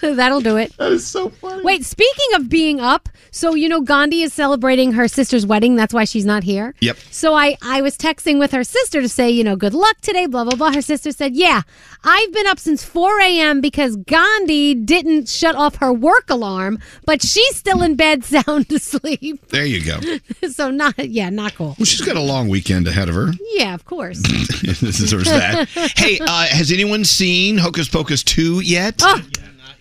That'll 0.00 0.40
do 0.40 0.56
it. 0.56 0.76
That 0.76 0.92
is 0.92 1.06
so 1.06 1.30
funny. 1.30 1.62
Wait, 1.62 1.84
speaking 1.84 2.34
of 2.34 2.48
being 2.48 2.80
up, 2.80 3.08
so 3.30 3.54
you 3.54 3.68
know 3.68 3.80
Gandhi 3.80 4.22
is 4.22 4.32
celebrating 4.32 4.92
her 4.92 5.06
sister's 5.08 5.46
wedding. 5.46 5.76
That's 5.76 5.94
why 5.94 6.04
she's 6.04 6.24
not 6.24 6.42
here. 6.42 6.74
Yep. 6.80 6.96
So 7.10 7.34
I, 7.34 7.56
I 7.62 7.80
was 7.80 7.96
texting 7.96 8.38
with 8.38 8.52
her 8.52 8.64
sister 8.64 9.00
to 9.00 9.08
say, 9.08 9.30
you 9.30 9.44
know, 9.44 9.56
good 9.56 9.74
luck 9.74 10.00
today, 10.00 10.26
blah, 10.26 10.44
blah, 10.44 10.56
blah. 10.56 10.72
Her 10.72 10.82
sister 10.82 11.12
said, 11.12 11.34
yeah, 11.36 11.62
I've 12.02 12.32
been 12.32 12.46
up 12.46 12.58
since 12.58 12.84
4 12.84 13.20
a.m. 13.20 13.60
because 13.60 13.96
Gandhi 13.96 14.74
didn't 14.74 15.28
shut 15.28 15.54
off 15.54 15.76
her 15.76 15.92
work 15.92 16.30
alarm, 16.30 16.78
but 17.04 17.22
she's 17.22 17.56
still 17.56 17.82
in 17.82 17.94
bed 17.94 18.24
sound 18.30 18.70
asleep. 18.72 19.46
There 19.48 19.64
you 19.66 19.84
go. 19.84 20.00
so 20.48 20.70
not, 20.70 20.98
yeah, 20.98 21.30
not 21.30 21.54
cool. 21.54 21.76
Well, 21.78 21.86
she's 21.86 22.00
got 22.00 22.16
a 22.16 22.20
long 22.20 22.48
weekend 22.48 22.88
ahead 22.88 23.08
of 23.08 23.14
her. 23.14 23.30
Yeah, 23.52 23.74
of 23.74 23.84
course. 23.84 24.20
this 24.22 24.80
deserves 24.80 25.24
that. 25.26 25.68
Hey, 25.96 26.18
uh, 26.20 26.46
has 26.46 26.72
anyone 26.80 27.04
seen 27.04 27.58
Hocus 27.58 27.88
Pocus 27.88 28.22
2 28.22 28.60
yet? 28.60 28.94
Oh, 29.02 29.20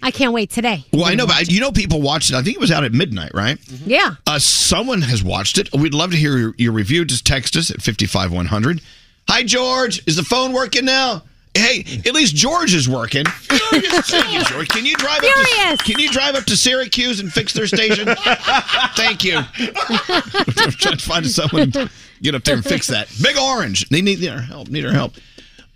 I 0.03 0.11
can't 0.11 0.33
wait 0.33 0.49
today. 0.49 0.83
Well, 0.91 1.05
I 1.05 1.15
know, 1.15 1.25
but 1.25 1.35
I- 1.37 1.41
you 1.47 1.61
know, 1.61 1.71
people 1.71 2.01
watched 2.01 2.29
it. 2.29 2.35
I 2.35 2.41
think 2.43 2.55
it 2.57 2.59
was 2.59 2.71
out 2.71 2.83
at 2.83 2.91
midnight, 2.91 3.31
right? 3.33 3.57
Yeah. 3.85 4.15
Uh, 4.27 4.37
someone 4.39 5.01
has 5.03 5.23
watched 5.23 5.57
it. 5.57 5.69
We'd 5.73 5.93
love 5.93 6.11
to 6.11 6.17
hear 6.17 6.37
your, 6.37 6.53
your 6.57 6.71
review. 6.73 7.05
Just 7.05 7.25
text 7.25 7.55
us 7.55 7.71
at 7.71 7.81
55100. 7.81 8.81
Hi, 9.29 9.43
George. 9.43 10.01
Is 10.07 10.15
the 10.17 10.23
phone 10.23 10.51
working 10.51 10.83
now? 10.85 11.23
Hey, 11.53 11.83
at 12.05 12.13
least 12.13 12.35
George 12.35 12.73
is 12.73 12.87
working. 12.89 13.25
George. 13.47 14.67
Can 14.69 14.85
you 14.85 14.95
drive 14.95 15.23
up 15.23 15.77
to, 15.77 15.77
Can 15.83 15.99
you 15.99 16.09
drive 16.09 16.35
up 16.35 16.43
to 16.45 16.55
Syracuse 16.57 17.19
and 17.21 17.31
fix 17.31 17.53
their 17.53 17.65
station? 17.67 18.07
Thank 18.95 19.23
you. 19.23 19.37
I'm 19.37 19.45
trying 20.71 20.97
to 20.97 21.05
find 21.05 21.25
someone 21.27 21.71
to 21.71 21.89
get 22.21 22.35
up 22.35 22.43
there 22.43 22.55
and 22.55 22.63
fix 22.63 22.87
that. 22.87 23.09
Big 23.21 23.37
Orange. 23.37 23.87
They 23.89 24.01
need 24.01 24.25
our 24.27 24.39
help. 24.41 24.67
Need 24.69 24.85
our 24.85 24.91
help. 24.93 25.13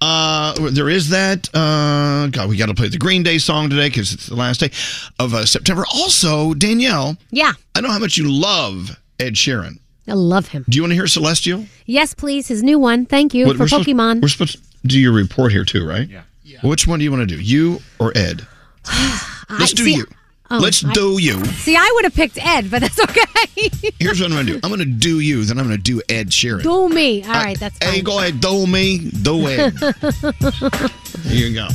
Uh, 0.08 0.70
there 0.72 0.90
is 0.90 1.10
that. 1.10 1.48
Uh, 1.54 2.28
God, 2.28 2.50
we 2.50 2.58
got 2.58 2.66
to 2.66 2.74
play 2.74 2.90
the 2.90 2.98
Green 2.98 3.24
Day 3.24 3.38
song 3.38 3.70
today 3.70 3.88
because 3.88 4.12
it's 4.14 4.28
the 4.28 4.36
last 4.36 4.60
day 4.60 4.70
of 5.18 5.34
uh, 5.34 5.46
September. 5.46 5.86
Also, 5.94 6.54
Danielle, 6.54 7.16
Yeah. 7.32 7.54
I 7.74 7.80
know 7.80 7.90
how 7.90 8.00
much 8.00 8.18
you 8.18 8.30
love 8.30 9.00
Ed 9.20 9.36
Sheeran. 9.36 9.80
I 10.06 10.14
love 10.14 10.50
him. 10.50 10.66
Do 10.68 10.76
you 10.76 10.82
want 10.82 10.92
to 10.92 10.96
hear 10.96 11.08
Celestial? 11.08 11.66
Yes, 11.86 12.14
please. 12.14 12.50
His 12.50 12.62
new 12.62 12.78
one. 12.78 13.06
Thank 13.06 13.34
you 13.34 13.46
What- 13.46 13.56
for 13.56 13.64
we're 13.64 13.68
supposed- 13.70 13.88
Pokemon. 13.88 14.22
we're 14.22 14.28
supposed 14.28 14.58
to 14.58 14.60
do 14.88 15.00
your 15.00 15.14
report 15.14 15.54
here 15.54 15.64
too, 15.64 15.86
right? 15.88 16.10
Yeah. 16.10 16.24
Which 16.64 16.86
one 16.86 17.00
do 17.00 17.06
you 17.06 17.12
want 17.12 17.28
to 17.30 17.36
do, 17.38 17.42
you 17.42 17.82
or 18.00 18.12
Ed? 18.18 18.46
Let's 19.50 19.72
do 19.72 19.86
see- 19.86 19.96
you. 19.96 20.06
Oh, 20.56 20.60
Let's 20.60 20.86
I- 20.86 20.94
do 20.94 21.18
you. 21.20 21.44
See, 21.46 21.76
I 21.76 21.92
would 21.96 22.04
have 22.06 22.14
picked 22.14 22.38
Ed, 22.38 22.70
but 22.70 22.82
that's 22.82 23.00
okay. 23.10 23.70
Here's 24.00 24.22
what 24.22 24.32
I'm 24.32 24.46
to 24.46 24.54
do. 24.54 24.60
I'm 24.64 24.70
going 24.70 24.80
to 24.80 24.86
do 24.86 25.20
you, 25.20 25.44
then 25.46 25.58
I'm 25.58 25.66
going 25.66 25.78
to 25.78 25.82
do 25.84 26.00
Ed 26.10 26.30
Sheeran. 26.30 26.62
Do 26.62 26.90
me. 26.90 27.24
All 27.24 27.32
right, 27.32 27.60
that's 27.60 27.76
Hey, 27.84 28.02
go 28.02 28.20
ahead, 28.20 28.40
do 28.40 28.68
me, 28.68 29.10
do 29.24 29.48
Ed. 29.48 29.74
Here 31.24 31.48
you 31.48 31.54
go. 31.56 31.68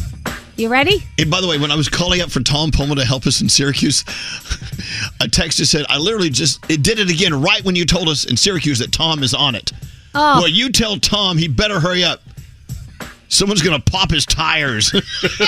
you 0.56 0.68
ready? 0.68 1.02
And 1.18 1.28
by 1.30 1.40
the 1.40 1.48
way, 1.48 1.58
when 1.58 1.72
I 1.72 1.76
was 1.76 1.88
calling 1.88 2.20
up 2.20 2.30
for 2.30 2.40
Tom 2.40 2.70
Poleman 2.70 2.96
to 2.98 3.04
help 3.04 3.26
us 3.26 3.40
in 3.40 3.48
Syracuse, 3.48 4.04
a 5.20 5.26
text 5.28 5.58
just 5.58 5.72
said, 5.72 5.84
I 5.88 5.98
literally 5.98 6.30
just 6.30 6.64
it 6.70 6.82
did 6.84 6.98
it 7.00 7.10
again 7.10 7.40
right 7.40 7.64
when 7.64 7.74
you 7.74 7.84
told 7.84 8.08
us 8.08 8.24
in 8.26 8.36
Syracuse 8.36 8.78
that 8.78 8.92
Tom 8.92 9.22
is 9.24 9.34
on 9.34 9.54
it. 9.56 9.72
Oh. 10.14 10.40
Well, 10.42 10.48
you 10.48 10.70
tell 10.70 10.98
Tom 10.98 11.36
he 11.36 11.48
better 11.48 11.80
hurry 11.80 12.04
up. 12.04 12.22
Someone's 13.28 13.62
gonna 13.62 13.80
pop 13.80 14.10
his 14.10 14.24
tires. 14.26 14.92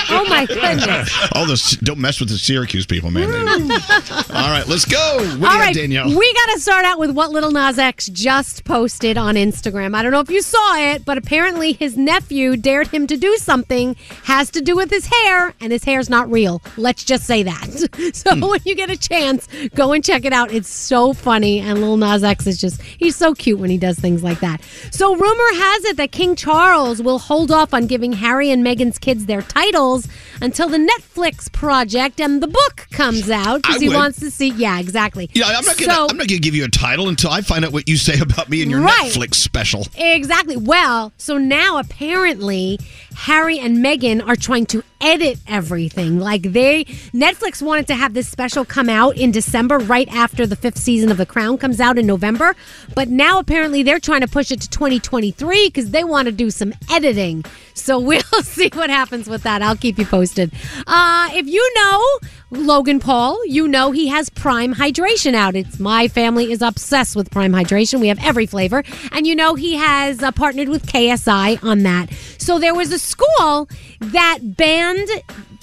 Oh 0.09 0.25
my 0.27 0.45
goodness. 0.45 1.29
All 1.33 1.45
this 1.45 1.71
don't 1.77 1.99
mess 1.99 2.19
with 2.19 2.29
the 2.29 2.37
Syracuse 2.37 2.85
people, 2.85 3.11
man. 3.11 3.29
They- 3.31 3.73
All 4.33 4.49
right, 4.49 4.63
let's 4.67 4.85
go. 4.85 5.17
What 5.17 5.23
do 5.23 5.27
you 5.27 5.33
All 5.35 5.39
got, 5.39 5.59
right, 5.59 5.75
Danielle? 5.75 6.07
we 6.07 6.33
got 6.33 6.53
to 6.53 6.59
start 6.59 6.85
out 6.85 6.99
with 6.99 7.11
what 7.11 7.31
Lil 7.31 7.51
Nas 7.51 7.79
X 7.79 8.07
just 8.07 8.63
posted 8.65 9.17
on 9.17 9.35
Instagram. 9.35 9.95
I 9.95 10.03
don't 10.03 10.11
know 10.11 10.19
if 10.19 10.29
you 10.29 10.41
saw 10.41 10.77
it, 10.77 11.05
but 11.05 11.17
apparently 11.17 11.73
his 11.73 11.97
nephew 11.97 12.57
dared 12.57 12.87
him 12.87 13.07
to 13.07 13.17
do 13.17 13.35
something 13.37 13.95
has 14.23 14.49
to 14.51 14.61
do 14.61 14.75
with 14.75 14.89
his 14.89 15.05
hair, 15.07 15.53
and 15.61 15.71
his 15.71 15.83
hair's 15.83 16.09
not 16.09 16.29
real. 16.31 16.61
Let's 16.77 17.03
just 17.03 17.25
say 17.25 17.43
that. 17.43 17.89
So 18.13 18.35
Hmm. 18.35 18.41
when 18.41 18.59
you 18.65 18.75
get 18.75 18.89
a 18.89 18.97
chance, 18.97 19.47
go 19.75 19.93
and 19.93 20.03
check 20.03 20.25
it 20.25 20.33
out. 20.33 20.51
It's 20.51 20.69
so 20.69 21.13
funny, 21.13 21.59
and 21.59 21.79
Lil 21.81 21.97
Nas 21.97 22.23
X 22.23 22.45
is 22.47 22.59
just, 22.59 22.81
he's 22.81 23.15
so 23.15 23.33
cute 23.33 23.59
when 23.59 23.69
he 23.69 23.77
does 23.77 23.97
things 23.99 24.23
like 24.23 24.39
that. 24.41 24.61
So 24.91 25.15
rumor 25.15 25.53
has 25.63 25.85
it 25.85 25.97
that 25.97 26.11
King 26.11 26.35
Charles 26.35 27.01
will 27.01 27.19
hold 27.19 27.51
off 27.51 27.70
on 27.73 27.87
giving 27.87 28.13
Harry 28.13 28.51
and 28.51 28.65
Meghan's 28.65 28.97
kids 28.97 29.25
their 29.25 29.41
titles 29.41 30.07
until 30.41 30.67
the 30.69 30.77
Netflix 30.77 31.51
project 31.51 32.19
and 32.19 32.41
the 32.41 32.47
book 32.47 32.87
comes 32.91 33.29
out 33.29 33.61
because 33.63 33.81
he 33.81 33.87
would. 33.89 33.95
wants 33.95 34.19
to 34.19 34.31
see. 34.31 34.49
Yeah, 34.49 34.79
exactly. 34.79 35.29
yeah, 35.33 35.45
I'm 35.47 35.65
not 35.65 35.77
gonna 35.77 35.93
So- 35.93 36.07
I'm 36.09 36.17
not 36.17 36.27
gonna 36.27 36.39
give 36.39 36.55
you 36.55 36.65
a 36.65 36.69
title 36.69 37.07
until 37.09 37.29
I 37.31 37.41
find 37.41 37.63
out 37.65 37.71
what 37.71 37.87
you 37.89 37.97
say 37.97 38.19
about 38.21 38.49
me 38.49 38.61
in 38.61 38.69
your 38.69 38.81
Right. 38.81 39.11
Netflix 39.11 39.35
special. 39.35 39.87
Exactly. 39.95 40.57
Well, 40.57 41.13
so 41.17 41.37
now 41.37 41.77
apparently 41.77 42.79
Harry 43.13 43.59
and 43.59 43.77
Meghan 43.77 44.25
are 44.27 44.35
trying 44.35 44.65
to 44.67 44.83
edit 44.99 45.39
everything. 45.47 46.19
Like 46.19 46.43
they 46.43 46.85
Netflix 47.13 47.61
wanted 47.61 47.87
to 47.87 47.95
have 47.95 48.13
this 48.13 48.27
special 48.27 48.65
come 48.65 48.89
out 48.89 49.17
in 49.17 49.31
December 49.31 49.77
right 49.79 50.07
after 50.09 50.45
the 50.45 50.55
5th 50.55 50.77
season 50.77 51.11
of 51.11 51.17
The 51.17 51.25
Crown 51.25 51.57
comes 51.57 51.79
out 51.79 51.97
in 51.97 52.05
November, 52.05 52.55
but 52.95 53.09
now 53.09 53.39
apparently 53.39 53.83
they're 53.83 53.99
trying 53.99 54.21
to 54.21 54.27
push 54.27 54.51
it 54.51 54.61
to 54.61 54.69
2023 54.69 55.69
cuz 55.71 55.89
they 55.89 56.03
want 56.03 56.27
to 56.27 56.31
do 56.31 56.49
some 56.49 56.73
editing. 56.91 57.43
So 57.73 57.99
we'll 58.09 58.21
see 58.43 58.69
what 58.73 58.89
happens 58.89 59.27
with 59.27 59.43
that. 59.43 59.61
I'll 59.61 59.75
keep 59.75 59.97
you 59.97 60.05
posted. 60.05 60.51
Uh 60.87 61.29
if 61.33 61.47
you 61.47 61.73
know 61.75 62.19
Logan 62.51 62.99
Paul, 62.99 63.39
you 63.45 63.65
know 63.65 63.91
he 63.91 64.09
has 64.09 64.29
Prime 64.29 64.75
Hydration 64.75 65.33
out. 65.33 65.55
It's 65.55 65.79
my 65.79 66.09
family 66.09 66.51
is 66.51 66.61
obsessed 66.61 67.15
with 67.15 67.31
Prime 67.31 67.53
Hydration. 67.53 68.01
We 68.01 68.09
have 68.09 68.19
every 68.21 68.45
flavor, 68.45 68.83
and 69.13 69.25
you 69.25 69.35
know 69.35 69.55
he 69.55 69.75
has 69.75 70.21
uh, 70.21 70.33
partnered 70.33 70.67
with 70.67 70.85
KSI 70.85 71.63
on 71.63 71.83
that. 71.83 72.09
So 72.37 72.59
there 72.59 72.75
was 72.75 72.91
a 72.91 72.99
school 73.01 73.67
that 73.99 74.39
banned 74.43 75.09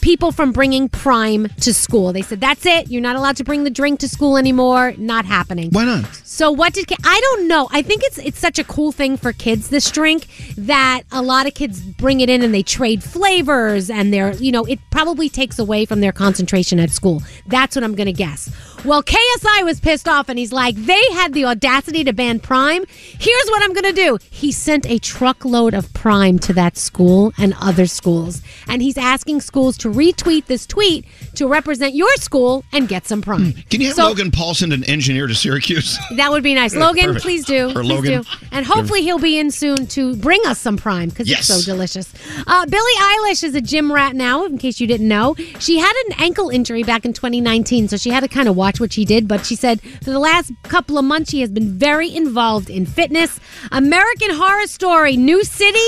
people 0.01 0.33
from 0.33 0.53
bringing 0.53 0.89
Prime 0.89 1.49
to 1.61 1.75
school. 1.75 2.13
They 2.13 2.23
said 2.23 2.41
that's 2.41 2.67
it. 2.67 2.91
You're 2.91 3.03
not 3.03 3.17
allowed 3.17 3.37
to 3.37 3.45
bring 3.45 3.65
the 3.65 3.71
drink 3.71 4.01
to 4.01 4.09
school 4.09 4.37
anymore. 4.37 4.95
Not 4.97 5.25
happening. 5.25 5.71
Why 5.71 5.85
not? 5.85 6.07
So 6.25 6.51
what 6.51 6.73
did 6.73 6.87
I 7.05 7.21
don't 7.21 7.49
know. 7.49 7.69
I 7.73 7.83
think 7.83 8.03
it's 8.05 8.19
it's 8.19 8.39
such 8.39 8.59
a 8.59 8.65
cool 8.65 8.93
thing 8.93 9.17
for 9.17 9.33
kids 9.33 9.69
this 9.69 9.91
drink 9.91 10.27
that 10.57 11.03
a 11.11 11.23
lot 11.23 11.47
of 11.47 11.55
kids 11.55 11.81
bring 11.81 12.21
it 12.21 12.31
in 12.31 12.43
and 12.43 12.55
they 12.55 12.63
trade 12.63 13.03
flavors 13.03 13.91
and 13.91 14.13
they're 14.13 14.35
you 14.35 14.53
know 14.53 14.65
it 14.65 14.79
probably 14.91 15.29
takes 15.29 15.59
away 15.59 15.85
from 15.85 16.01
their 16.01 16.13
concentration 16.13 16.79
at 16.79 16.91
school. 16.91 17.23
That's 17.47 17.77
what 17.77 17.85
I'm 17.85 17.95
going 17.95 18.07
to 18.07 18.13
guess. 18.13 18.51
Well, 18.85 19.03
KSI 19.03 19.65
was 19.65 19.81
pissed 19.81 20.07
off 20.07 20.29
and 20.29 20.39
he's 20.39 20.53
like 20.53 20.77
they 20.77 21.03
had 21.13 21.33
the 21.33 21.45
audacity 21.47 22.05
to 22.05 22.13
ban 22.13 22.41
Prime. 22.41 22.85
Here's 22.89 23.49
what 23.49 23.63
I'm 23.63 23.73
going 23.73 23.85
to 23.85 23.93
do. 23.93 24.19
He 24.31 24.53
sent 24.53 24.87
a 24.87 24.99
truckload 24.99 25.75
of 25.75 25.93
Prime 25.95 26.39
to 26.41 26.53
that 26.53 26.77
school 26.77 27.33
and 27.37 27.55
other 27.61 27.87
schools 27.87 28.43
and 28.69 28.81
he's 28.81 28.97
asking 28.97 29.41
schools 29.41 29.77
to 29.79 29.88
retweet 29.89 30.47
this 30.47 30.67
tweet 30.67 31.05
to 31.37 31.47
represent 31.49 31.95
your 31.95 32.15
school 32.17 32.65
and 32.73 32.89
get 32.89 33.07
some 33.07 33.23
Prime. 33.23 33.53
Can 33.71 33.81
you 33.81 33.89
have 33.89 33.97
So- 33.97 34.05
Logan 34.09 34.31
Paul 34.31 34.55
send 34.55 34.73
an 34.73 34.85
engineer 34.85 35.27
to 35.27 35.35
Syracuse? 35.35 35.99
that 36.17 36.31
would 36.31 36.43
be 36.43 36.55
nice. 36.55 36.75
Logan, 36.75 37.07
perfect. 37.07 37.23
please 37.25 37.45
do. 37.45 37.71
Or 37.71 37.83
please 37.83 37.89
Logan. 37.91 38.23
do. 38.23 38.29
And 38.53 38.67
hopefully 38.67 39.03
he'll 39.03 39.19
be 39.19 39.39
in 39.39 39.51
soon 39.51 39.87
to 39.89 40.17
bring 40.17 40.41
us 40.47 40.59
some 40.59 40.77
Prime 40.77 41.09
because 41.09 41.29
Yes. 41.29 41.49
it's 41.51 41.65
so 41.65 41.73
delicious. 41.73 42.13
Uh, 42.47 42.67
Billie 42.67 42.93
Eilish 43.01 43.45
is 43.45 43.55
a 43.55 43.61
gym 43.61 43.93
rat 43.93 44.15
now, 44.17 44.45
in 44.47 44.59
case 44.59 44.81
you 44.81 44.87
didn't 44.87 45.09
know. 45.09 45.35
She 45.59 45.79
had 45.79 45.93
an 46.09 46.15
ankle 46.19 46.49
injury 46.51 46.83
back 46.83 47.05
in 47.05 47.13
2019, 47.13 47.89
so 47.89 47.97
she 47.97 48.11
had 48.11 48.21
to 48.21 48.29
kind 48.29 48.49
of 48.49 48.57
watch 48.57 48.81
what 48.81 48.93
she 48.93 49.05
did. 49.05 49.27
But 49.29 49.45
she 49.47 49.55
said 49.57 49.81
for 49.81 50.11
the 50.11 50.19
last 50.19 50.53
couple 50.65 50.99
of 50.99 51.05
months, 51.05 51.31
she 51.31 51.41
has 51.41 51.51
been 51.51 51.73
very 51.79 52.15
involved 52.15 52.71
in 52.71 52.87
fitness. 52.87 53.39
American 53.73 54.31
Horror 54.31 54.67
Story, 54.67 55.17
New 55.17 55.45
City, 55.45 55.79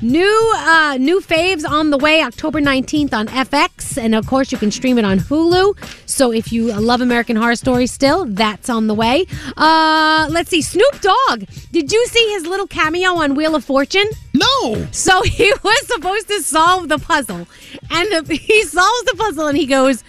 new 0.00 0.52
uh, 0.56 0.96
new 0.98 1.20
faves 1.20 1.68
on 1.68 1.90
the 1.90 1.98
way, 1.98 2.22
October 2.22 2.60
19th 2.60 3.12
on 3.12 3.28
FX, 3.48 3.96
and 3.96 4.14
of 4.14 4.26
course 4.26 4.52
you 4.52 4.58
can 4.58 4.70
stream 4.70 4.98
it 4.98 5.04
on 5.04 5.18
Hulu. 5.18 5.76
So 6.08 6.32
if 6.32 6.52
you 6.52 6.72
love 6.72 7.00
American 7.00 7.36
Horror 7.36 7.56
Story 7.56 7.86
still, 7.86 8.24
that's 8.26 8.68
on 8.68 8.86
the 8.86 8.94
way. 8.94 9.26
Uh, 9.56 10.28
let's 10.30 10.50
see, 10.50 10.62
Snoop 10.62 11.00
Dogg. 11.00 11.44
Did 11.72 11.92
you 11.92 12.06
see 12.06 12.32
his 12.32 12.46
little 12.46 12.66
cameo 12.66 13.10
on 13.14 13.34
Wheel 13.34 13.54
of 13.54 13.64
Fortune? 13.64 14.08
No. 14.34 14.86
So 14.92 15.22
he 15.24 15.52
was 15.62 15.86
supposed 15.86 16.28
to 16.28 16.42
solve 16.42 16.88
the 16.88 16.98
puzzle, 16.98 17.46
and 17.90 18.28
he 18.30 18.62
solves 18.64 19.04
the 19.04 19.14
puzzle, 19.16 19.46
and 19.46 19.56
he 19.56 19.66
goes 19.66 20.04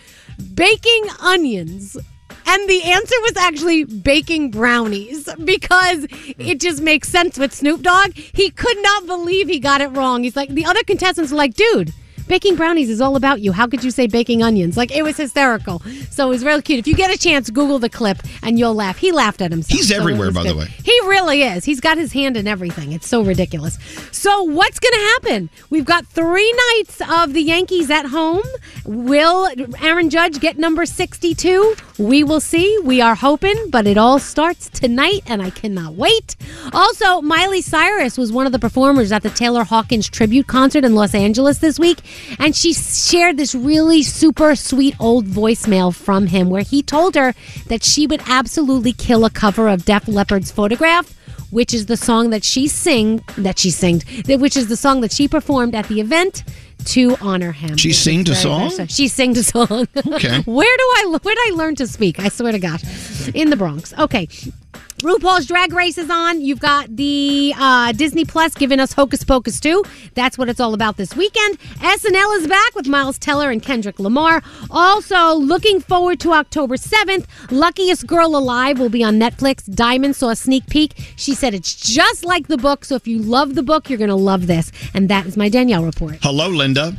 baking 0.53 1.05
onions. 1.19 1.97
And 2.51 2.67
the 2.67 2.81
answer 2.81 3.15
was 3.21 3.37
actually 3.37 3.83
baking 3.83 4.49
brownies 4.49 5.29
because 5.43 6.07
it 6.39 6.59
just 6.59 6.81
makes 6.81 7.07
sense 7.07 7.37
with 7.37 7.53
Snoop 7.53 7.83
Dogg. 7.83 8.15
He 8.15 8.49
could 8.49 8.77
not 8.81 9.05
believe 9.05 9.47
he 9.47 9.59
got 9.59 9.81
it 9.81 9.89
wrong. 9.89 10.23
He's 10.23 10.35
like, 10.35 10.49
the 10.49 10.65
other 10.65 10.83
contestants 10.83 11.31
were 11.31 11.37
like, 11.37 11.53
dude, 11.53 11.93
baking 12.29 12.55
brownies 12.55 12.89
is 12.89 13.01
all 13.01 13.17
about 13.17 13.41
you. 13.41 13.51
How 13.51 13.67
could 13.67 13.83
you 13.83 13.91
say 13.91 14.07
baking 14.07 14.41
onions? 14.41 14.77
Like, 14.77 14.95
it 14.95 15.03
was 15.03 15.17
hysterical. 15.17 15.81
So 16.11 16.27
it 16.27 16.29
was 16.29 16.45
really 16.45 16.61
cute. 16.61 16.79
If 16.79 16.87
you 16.87 16.95
get 16.95 17.13
a 17.13 17.17
chance, 17.17 17.49
Google 17.49 17.79
the 17.79 17.89
clip 17.89 18.19
and 18.41 18.57
you'll 18.57 18.75
laugh. 18.75 18.97
He 18.97 19.11
laughed 19.11 19.41
at 19.41 19.51
himself. 19.51 19.77
He's 19.77 19.89
so 19.89 19.97
everywhere, 19.97 20.31
by 20.31 20.43
the 20.43 20.55
way. 20.55 20.67
He 20.83 20.97
really 21.07 21.43
is. 21.43 21.65
He's 21.65 21.79
got 21.79 21.97
his 21.97 22.13
hand 22.13 22.37
in 22.37 22.47
everything. 22.47 22.91
It's 22.91 23.07
so 23.07 23.21
ridiculous. 23.23 23.77
So 24.11 24.43
what's 24.43 24.79
going 24.79 24.93
to 24.93 24.99
happen? 24.99 25.49
We've 25.69 25.85
got 25.85 26.05
three 26.07 26.53
nights 26.73 27.01
of 27.09 27.33
the 27.33 27.41
Yankees 27.41 27.89
at 27.89 28.05
home. 28.05 28.43
Will 28.85 29.49
Aaron 29.81 30.09
Judge 30.09 30.39
get 30.39 30.57
number 30.57 30.85
62? 30.85 31.75
We 31.97 32.23
will 32.23 32.39
see. 32.39 32.79
We 32.83 33.01
are 33.01 33.15
hoping, 33.15 33.69
but 33.69 33.87
it 33.87 33.97
all 33.97 34.19
starts 34.19 34.69
tonight, 34.69 35.21
and 35.25 35.41
I 35.41 35.49
cannot 35.49 35.93
wait. 35.93 36.35
Also, 36.73 37.21
Miley 37.21 37.61
Cyrus 37.61 38.17
was 38.17 38.31
one 38.31 38.45
of 38.45 38.51
the 38.51 38.59
performers 38.59 39.11
at 39.11 39.23
the 39.23 39.29
Taylor 39.29 39.63
Hawkins 39.63 40.09
tribute 40.09 40.47
concert 40.47 40.83
in 40.83 40.95
Los 40.95 41.13
Angeles 41.13 41.59
this 41.59 41.77
week, 41.77 41.99
and 42.39 42.55
she 42.55 42.73
shared 42.73 43.37
this 43.37 43.53
really 43.53 44.03
super 44.03 44.55
sweet 44.55 44.95
old 44.99 45.25
voicemail 45.25 45.93
from 45.93 46.27
him 46.27 46.49
where 46.49 46.63
he 46.63 46.81
told 46.81 47.15
her 47.15 47.33
that 47.67 47.83
she 47.83 48.07
would 48.07 48.21
absolutely 48.27 48.93
kill 48.93 49.25
a 49.25 49.29
cover 49.29 49.67
of 49.67 49.85
Def 49.85 50.07
Leppard's 50.07 50.51
photograph 50.51 50.98
which 51.51 51.73
is 51.73 51.87
the 51.87 51.97
song 51.97 52.29
that 52.29 52.43
she 52.43 52.67
sing 52.67 53.23
that 53.37 53.59
she 53.59 53.71
sings, 53.71 54.03
which 54.27 54.57
is 54.57 54.67
the 54.67 54.77
song 54.77 55.01
that 55.01 55.11
she 55.11 55.27
performed 55.27 55.75
at 55.75 55.87
the 55.87 55.99
event 55.99 56.43
to 56.85 57.15
honor 57.21 57.51
him. 57.51 57.77
She 57.77 57.93
sang 57.93 58.27
a 58.29 58.35
song? 58.35 58.71
She 58.87 59.07
sang 59.07 59.37
a 59.37 59.43
song. 59.43 59.87
Okay. 59.95 60.41
where 60.45 60.77
do 60.77 60.83
I 60.97 61.17
where 61.21 61.35
did 61.35 61.53
I 61.53 61.55
learn 61.55 61.75
to 61.75 61.87
speak? 61.87 62.19
I 62.19 62.29
swear 62.29 62.51
to 62.51 62.59
God, 62.59 62.81
in 63.33 63.49
the 63.49 63.55
Bronx. 63.55 63.93
Okay. 63.97 64.27
RuPaul's 64.99 65.45
Drag 65.45 65.71
Race 65.71 65.97
is 65.97 66.09
on. 66.09 66.41
You've 66.41 66.59
got 66.59 66.93
the 66.93 67.53
uh, 67.57 67.93
Disney 67.93 68.25
Plus 68.25 68.53
giving 68.53 68.81
us 68.81 68.91
Hocus 68.91 69.23
Pocus 69.23 69.57
2. 69.61 69.81
That's 70.13 70.37
what 70.37 70.49
it's 70.49 70.59
all 70.59 70.73
about 70.73 70.97
this 70.97 71.15
weekend. 71.15 71.57
SNL 71.59 72.37
is 72.37 72.47
back 72.47 72.75
with 72.75 72.85
Miles 72.85 73.17
Teller 73.17 73.49
and 73.49 73.63
Kendrick 73.63 73.97
Lamar. 73.97 74.43
Also, 74.69 75.35
looking 75.35 75.79
forward 75.79 76.19
to 76.19 76.33
October 76.33 76.75
7th. 76.75 77.25
Luckiest 77.49 78.07
Girl 78.07 78.35
Alive 78.35 78.77
will 78.77 78.89
be 78.89 79.01
on 79.01 79.17
Netflix. 79.17 79.73
Diamond 79.73 80.17
saw 80.17 80.31
a 80.31 80.35
sneak 80.35 80.67
peek. 80.67 81.13
She 81.15 81.33
said 81.33 81.53
it's 81.53 81.73
just 81.75 82.25
like 82.25 82.47
the 82.47 82.57
book. 82.57 82.83
So 82.83 82.95
if 82.95 83.07
you 83.07 83.19
love 83.19 83.55
the 83.55 83.63
book, 83.63 83.89
you're 83.89 83.97
going 83.97 84.09
to 84.09 84.15
love 84.15 84.47
this. 84.47 84.69
And 84.93 85.07
that 85.07 85.25
is 85.25 85.37
my 85.37 85.47
Danielle 85.47 85.85
report. 85.85 86.17
Hello, 86.21 86.49
Linda. 86.49 86.93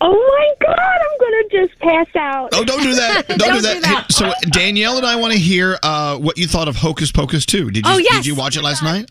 Oh 0.00 0.12
my 0.12 0.66
God, 0.66 0.78
I'm 0.78 1.18
going 1.18 1.48
to 1.48 1.66
just 1.66 1.78
pass 1.80 2.06
out. 2.16 2.50
Oh, 2.52 2.64
don't 2.64 2.82
do 2.82 2.94
that. 2.94 3.26
Don't, 3.38 3.54
do 3.54 3.60
that. 3.62 3.84
Hey, 3.84 4.02
So 4.10 4.32
Danielle 4.50 4.96
and 4.96 5.06
I 5.06 5.16
want 5.16 5.32
to 5.32 5.38
hear 5.38 5.78
uh, 5.82 6.18
what 6.18 6.36
you 6.38 6.46
thought 6.46 6.68
of 6.68 6.76
Hocus 6.76 7.10
Pocus 7.12 7.46
2. 7.46 7.70
Did 7.70 7.86
you 7.86 7.92
Oh, 7.92 7.98
yes. 7.98 8.16
did 8.16 8.26
you 8.26 8.34
watch 8.34 8.56
it 8.56 8.62
last 8.62 8.82
night? 8.82 9.10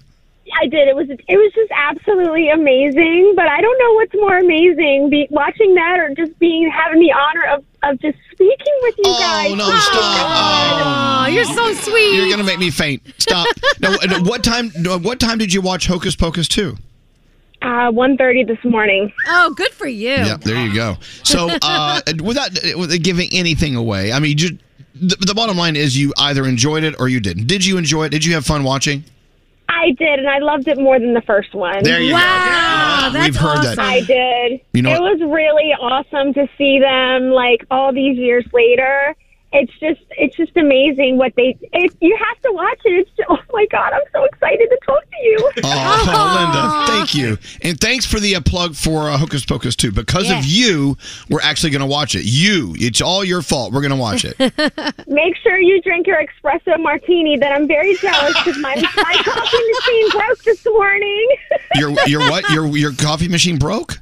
I 0.62 0.68
did. 0.68 0.88
It 0.88 0.96
was 0.96 1.10
it 1.10 1.38
was 1.38 1.52
just 1.56 1.72
absolutely 1.76 2.50
amazing. 2.50 3.34
But 3.36 3.48
I 3.48 3.60
don't 3.60 3.80
know 3.80 3.94
what's 3.94 4.14
more 4.14 4.38
amazing, 4.38 5.10
be, 5.10 5.28
watching 5.32 5.74
that 5.76 5.98
or 6.00 6.14
just 6.14 6.38
being 6.38 6.70
having 6.70 7.00
the 7.00 7.12
honor 7.12 7.46
of, 7.56 7.66
of 7.82 8.00
just 8.02 8.18
speaking 8.32 8.74
with 8.84 8.96
you 9.00 9.04
guys. 9.06 9.52
Oh 9.52 9.56
no, 9.56 9.66
stop. 9.66 11.26
Oh, 11.26 11.28
you're 11.28 11.46
so 11.46 11.74
sweet. 11.74 12.16
You're 12.16 12.28
going 12.28 12.38
to 12.38 12.44
make 12.44 12.60
me 12.60 12.70
faint. 12.70 13.02
Stop. 13.18 13.48
now, 13.80 13.96
what 14.22 14.44
time 14.44 14.70
what 15.02 15.20
time 15.20 15.38
did 15.38 15.52
you 15.54 15.62
watch 15.62 15.88
Hocus 15.88 16.16
Pocus 16.16 16.48
2? 16.48 16.78
Uh, 17.64 17.90
1.30 17.92 18.46
this 18.46 18.58
morning. 18.66 19.10
Oh, 19.28 19.54
good 19.56 19.72
for 19.72 19.88
you. 19.88 20.10
Yeah, 20.10 20.36
there 20.36 20.66
you 20.66 20.76
go. 20.76 20.98
So, 21.24 21.50
uh, 21.62 22.02
without 22.22 22.50
without 22.78 23.02
giving 23.02 23.30
anything 23.32 23.76
away, 23.78 24.12
I 24.12 24.20
mean, 24.20 24.38
you, 24.38 24.58
the, 24.96 25.16
the 25.26 25.34
bottom 25.34 25.56
line 25.58 25.78
is 25.78 25.98
you 25.98 26.12
either 26.18 26.46
enjoyed 26.46 26.84
it 26.84 26.96
or 27.00 27.08
you 27.08 27.22
didn't. 27.22 27.48
Did 27.48 27.66
you 27.66 27.78
enjoy 27.78 28.06
it? 28.06 28.10
Did 28.10 28.26
you 28.26 28.34
have 28.34 28.46
fun 28.46 28.64
watching? 28.66 29.06
I 29.70 29.92
did, 29.92 30.20
and 30.20 30.28
I 30.30 30.40
loved 30.40 30.68
it 30.68 30.78
more 30.78 31.00
than 31.00 31.14
the 31.14 31.22
first 31.22 31.56
one. 31.56 31.84
There 31.84 32.02
you 32.02 32.10
go. 32.12 32.16
Wow, 32.16 33.10
that's 33.14 33.26
We've 33.26 33.36
heard 33.36 33.64
that. 33.64 33.80
I 33.80 34.02
did. 34.02 34.60
You 34.74 34.82
know 34.82 34.94
it 34.94 35.00
what- 35.02 35.20
was 35.20 35.22
really 35.34 35.74
awesome 35.80 36.34
to 36.34 36.48
see 36.58 36.80
them 36.80 37.32
like 37.32 37.66
all 37.72 37.94
these 37.94 38.18
years 38.18 38.46
later. 38.52 39.16
It's 39.54 39.72
just, 39.80 40.02
it's 40.18 40.36
just 40.36 40.58
amazing 40.58 41.18
what 41.18 41.34
they. 41.36 41.56
It, 41.74 41.96
you 42.02 42.18
have 42.18 42.42
to 42.42 42.52
watch 42.52 42.80
it. 42.86 43.08
It's 43.08 43.12
oh 43.30 43.38
my 43.54 43.66
god, 43.68 43.94
I'm 43.94 44.02
so 44.12 44.24
excited 44.26 44.68
to 44.70 44.80
talk 44.86 45.04
to 45.04 45.18
you. 45.24 45.52
Oh, 45.66 46.86
Linda, 46.88 46.92
thank 46.92 47.16
you. 47.16 47.38
And 47.62 47.80
thanks 47.80 48.06
for 48.06 48.20
the 48.20 48.36
uh, 48.36 48.42
plug 48.42 48.76
for 48.76 49.10
uh, 49.10 49.18
Hocus 49.18 49.46
Pocus 49.46 49.76
2. 49.76 49.92
Because 49.92 50.30
Yeah. 50.30 50.40
of 50.40 50.46
you, 50.46 50.98
we're 51.30 51.42
actually 51.42 51.70
going 51.72 51.82
to 51.82 51.86
watch 51.88 52.16
it. 52.16 52.24
You, 52.26 52.76
it's 52.78 53.02
all 53.02 53.24
your 53.24 53.42
fault. 53.42 53.72
We're 53.74 53.82
going 53.82 53.92
to 53.92 53.98
watch 53.98 54.26
it. 54.26 54.38
Make 55.08 55.36
sure 55.38 55.60
you 55.60 55.82
drink 55.82 56.08
your 56.08 56.18
espresso 56.24 56.80
martini. 56.82 57.38
That 57.38 57.52
I'm 57.54 57.68
very 57.68 57.96
jealous 57.98 58.34
because 58.44 58.58
my 58.60 58.76
my 58.76 59.16
coffee 59.24 59.58
machine 59.72 60.10
broke 60.12 60.44
this 60.44 60.66
morning. 60.66 61.28
your 61.76 61.92
your 62.08 62.30
what? 62.30 62.50
Your 62.50 62.68
your 62.78 62.94
coffee 62.94 63.28
machine 63.28 63.58
broke? 63.58 64.00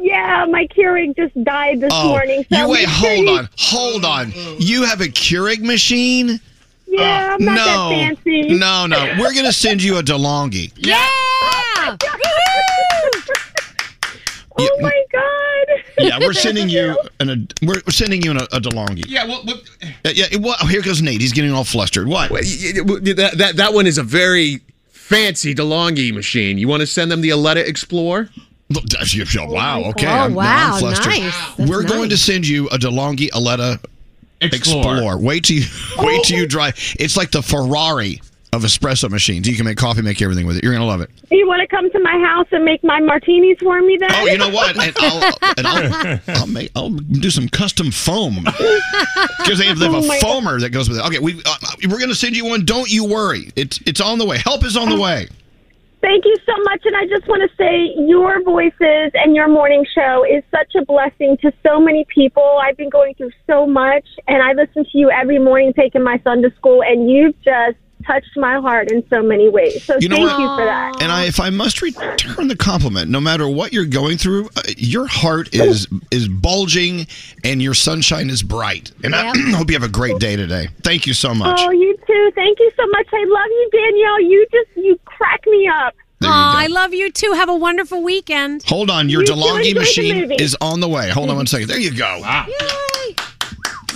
Yeah, 0.00 0.46
my 0.48 0.66
Keurig 0.66 1.14
just 1.16 1.42
died 1.44 1.80
this 1.80 1.92
oh, 1.92 2.08
morning. 2.08 2.44
So 2.50 2.58
you 2.58 2.68
wait, 2.68 2.88
sure 2.88 3.08
hold 3.08 3.26
you- 3.26 3.36
on. 3.36 3.48
Hold 3.58 4.04
on. 4.04 4.32
You 4.58 4.84
have 4.84 5.00
a 5.00 5.06
Keurig 5.06 5.60
machine? 5.60 6.40
Yeah, 6.86 7.36
I'm 7.38 7.44
not 7.44 7.54
no. 7.54 7.64
that 7.64 7.90
fancy. 7.90 8.58
No, 8.58 8.86
no. 8.86 9.14
We're 9.18 9.32
going 9.32 9.44
to 9.44 9.52
send 9.52 9.82
you 9.82 9.98
a 9.98 10.02
DeLonghi. 10.02 10.72
Yeah! 10.86 11.96
oh 14.58 14.78
my 14.80 15.04
god! 15.10 15.66
Yeah, 15.98 16.18
we're 16.18 16.32
sending 16.46 16.68
you 16.68 16.94
an 17.20 17.30
a, 17.30 17.36
we're 17.64 17.80
we're 17.86 17.92
sending 17.92 18.20
you 18.20 18.32
an, 18.32 18.36
a 18.38 18.60
DeLonghi. 18.60 19.04
Yeah, 19.08 19.24
well, 19.24 19.42
well 19.46 19.56
Uh, 20.04 20.10
yeah. 20.14 20.26
Well, 20.38 20.56
here 20.68 20.82
goes 20.82 21.00
Nate. 21.00 21.22
He's 21.22 21.32
getting 21.32 21.52
all 21.52 21.64
flustered. 21.64 22.06
What? 22.06 22.30
that, 22.30 23.32
that, 23.36 23.56
that 23.56 23.72
one 23.72 23.86
is 23.86 23.96
a 23.96 24.02
very 24.02 24.60
fancy 24.90 25.54
DeLonghi 25.54 26.12
machine. 26.12 26.58
You 26.58 26.68
want 26.68 26.80
to 26.80 26.86
send 26.86 27.10
them 27.10 27.22
the 27.22 27.30
Eletta 27.30 27.66
Explore? 27.66 28.28
Wow. 28.70 29.82
Okay. 29.90 30.06
Oh, 30.06 30.10
I'm, 30.10 30.32
now 30.32 30.36
wow, 30.36 30.70
I'm 30.74 30.80
flustered. 30.80 31.06
nice. 31.06 31.56
That's 31.56 31.70
We're 31.70 31.82
going 31.84 32.10
to 32.10 32.16
send 32.16 32.46
you 32.46 32.68
a 32.68 32.78
DeLonghi 32.78 33.30
Eletta 33.30 33.84
Explore. 34.40 34.94
Explorer. 34.94 35.18
Wait 35.18 35.44
till 35.44 35.56
you 35.56 35.66
wait 35.98 36.24
till 36.24 36.38
you 36.38 36.46
drive. 36.46 36.74
It's 36.98 37.16
like 37.16 37.30
the 37.30 37.42
Ferrari 37.42 38.20
of 38.52 38.62
espresso 38.62 39.08
machines. 39.10 39.46
You 39.46 39.54
can 39.54 39.64
make 39.64 39.76
coffee, 39.76 40.02
make 40.02 40.20
everything 40.22 40.46
with 40.46 40.56
it. 40.56 40.64
You're 40.64 40.72
gonna 40.72 40.86
love 40.86 41.00
it. 41.00 41.10
You 41.30 41.46
want 41.46 41.60
to 41.60 41.66
come 41.66 41.90
to 41.90 42.00
my 42.00 42.18
house 42.18 42.46
and 42.50 42.64
make 42.64 42.82
my 42.82 43.00
martinis 43.00 43.58
for 43.58 43.80
me 43.80 43.96
then? 43.98 44.10
Oh, 44.12 44.26
you 44.26 44.38
know 44.38 44.48
what? 44.50 44.76
And 44.76 44.96
I'll, 44.98 45.38
and 45.58 45.66
I'll, 45.66 46.20
I'll 46.40 46.46
make 46.46 46.70
I'll 46.74 46.90
do 46.90 47.30
some 47.30 47.48
custom 47.48 47.90
foam 47.90 48.44
because 48.44 49.58
they 49.58 49.66
have, 49.66 49.78
they 49.78 49.86
have 49.86 49.94
Oh 49.94 50.04
a 50.04 50.06
my 50.06 50.18
foamer 50.18 50.60
that 50.60 50.70
goes 50.70 50.88
with 50.88 50.98
it. 50.98 51.06
Okay, 51.06 51.18
we 51.18 51.40
uh, 51.44 51.56
we're 51.88 52.00
gonna 52.00 52.14
send 52.14 52.36
you 52.36 52.46
one. 52.46 52.64
Don't 52.64 52.90
you 52.90 53.04
worry. 53.04 53.52
It's 53.56 53.78
it's 53.86 54.00
on 54.00 54.18
the 54.18 54.26
way. 54.26 54.38
Help 54.38 54.64
is 54.64 54.76
on 54.76 54.88
the 54.88 54.98
way. 54.98 55.28
Thank 56.02 56.24
you 56.24 56.36
so 56.46 56.54
much. 56.64 56.80
And 56.86 56.96
I 56.96 57.06
just 57.06 57.28
want 57.28 57.42
to 57.48 57.56
say 57.56 57.92
your 57.96 58.42
voices 58.42 59.12
and 59.14 59.36
your 59.36 59.48
morning 59.48 59.84
show 59.94 60.24
is 60.24 60.42
such 60.50 60.74
a 60.74 60.84
blessing 60.84 61.36
to 61.42 61.52
so 61.66 61.78
many 61.78 62.06
people. 62.12 62.58
I've 62.62 62.76
been 62.76 62.88
going 62.88 63.14
through 63.14 63.32
so 63.46 63.66
much, 63.66 64.06
and 64.26 64.42
I 64.42 64.52
listen 64.52 64.84
to 64.84 64.98
you 64.98 65.10
every 65.10 65.38
morning 65.38 65.74
taking 65.74 66.02
my 66.02 66.18
son 66.24 66.40
to 66.42 66.50
school, 66.56 66.82
and 66.82 67.10
you've 67.10 67.38
just 67.42 67.76
touched 68.06 68.36
my 68.36 68.60
heart 68.60 68.90
in 68.90 69.06
so 69.08 69.22
many 69.22 69.48
ways. 69.48 69.84
So 69.84 69.96
You 69.98 70.08
know 70.08 70.16
thank 70.16 70.30
what? 70.30 70.40
you 70.40 70.46
for 70.56 70.64
that. 70.64 71.02
And 71.02 71.10
I, 71.12 71.24
if 71.26 71.40
I 71.40 71.50
must 71.50 71.82
return 71.82 72.48
the 72.48 72.56
compliment, 72.56 73.10
no 73.10 73.20
matter 73.20 73.48
what 73.48 73.72
you're 73.72 73.84
going 73.84 74.18
through, 74.18 74.46
uh, 74.56 74.62
your 74.76 75.06
heart 75.06 75.54
is 75.54 75.86
is 76.10 76.28
bulging 76.28 77.06
and 77.44 77.62
your 77.62 77.74
sunshine 77.74 78.30
is 78.30 78.42
bright. 78.42 78.92
And 79.04 79.14
I 79.14 79.32
hope 79.56 79.68
you 79.70 79.74
have 79.76 79.82
a 79.82 79.88
great 79.92 80.18
day 80.18 80.36
today. 80.36 80.68
Thank 80.82 81.06
you 81.06 81.14
so 81.14 81.34
much. 81.34 81.60
Oh, 81.62 81.70
you 81.70 81.96
too. 82.06 82.32
Thank 82.34 82.58
you 82.60 82.70
so 82.76 82.86
much. 82.88 83.06
I 83.12 83.24
love 83.24 83.50
you, 83.50 83.70
Danielle. 83.72 84.20
You 84.22 84.46
just 84.52 84.76
you 84.76 84.98
crack 85.04 85.40
me 85.46 85.68
up. 85.68 85.94
Oh, 86.22 86.26
I 86.28 86.66
love 86.66 86.92
you 86.92 87.10
too. 87.10 87.32
Have 87.34 87.48
a 87.48 87.56
wonderful 87.56 88.02
weekend. 88.02 88.62
Hold 88.64 88.90
on, 88.90 89.08
your 89.08 89.22
You. 89.22 89.28
DeLonghi 89.28 89.74
machine 89.74 90.30
is 90.32 90.54
on 90.60 90.80
the 90.80 90.88
way. 90.88 91.08
Hold 91.10 91.30
on 91.30 91.36
one 91.36 91.46
second. 91.46 91.68
There 91.68 91.78
you 91.78 91.96
go. 91.96 92.18
Wow. 92.20 92.46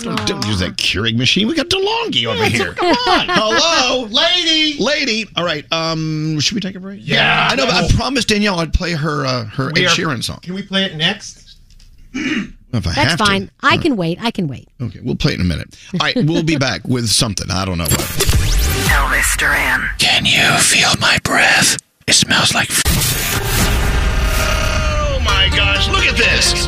Don't, 0.01 0.27
don't 0.27 0.45
use 0.45 0.59
that 0.59 0.77
Keurig 0.77 1.17
machine. 1.17 1.47
We 1.47 1.55
got 1.55 1.67
DeLonghi 1.69 2.25
over 2.25 2.45
here. 2.45 2.73
Come 2.73 2.87
on. 2.87 2.95
Hello, 3.29 4.03
lady. 4.05 4.77
Lady. 4.83 5.25
All 5.35 5.43
right. 5.45 5.65
Um, 5.71 6.39
should 6.39 6.55
we 6.55 6.61
take 6.61 6.75
a 6.75 6.79
break? 6.79 6.99
Yeah. 7.03 7.47
I 7.51 7.55
know, 7.55 7.65
but 7.65 7.73
I 7.75 7.87
promised 7.95 8.27
Danielle 8.29 8.59
I'd 8.59 8.73
play 8.73 8.91
her 8.93 9.25
uh, 9.25 9.45
her 9.45 9.71
We 9.73 9.83
Ed 9.85 9.87
are- 9.87 9.89
Sheeran 9.95 10.23
song. 10.23 10.39
Can 10.41 10.53
we 10.53 10.61
play 10.63 10.83
it 10.85 10.95
next? 10.95 11.55
If 12.13 12.53
I 12.73 12.79
That's 12.79 12.95
have 12.97 13.17
to. 13.19 13.25
fine. 13.25 13.51
I 13.61 13.77
can 13.77 13.95
wait. 13.97 14.19
I 14.21 14.31
can 14.31 14.47
wait. 14.47 14.67
Okay, 14.81 14.99
we'll 15.03 15.15
play 15.15 15.31
it 15.33 15.35
in 15.39 15.41
a 15.45 15.49
minute. 15.49 15.77
All 15.93 15.99
right, 16.01 16.15
we'll 16.15 16.43
be 16.43 16.57
back 16.57 16.83
with 16.87 17.07
something. 17.09 17.49
I 17.49 17.65
don't 17.65 17.77
know 17.77 17.83
what. 17.85 17.91
Elvis 18.87 19.37
Duran. 19.37 19.89
Can 19.97 20.25
you 20.25 20.57
feel 20.59 20.89
my 20.99 21.17
breath? 21.23 21.77
It 22.07 22.13
smells 22.13 22.53
like. 22.53 22.69
Oh 24.37 25.19
my 25.23 25.49
gosh, 25.55 25.87
look 25.89 26.03
at 26.05 26.15
this. 26.17 26.67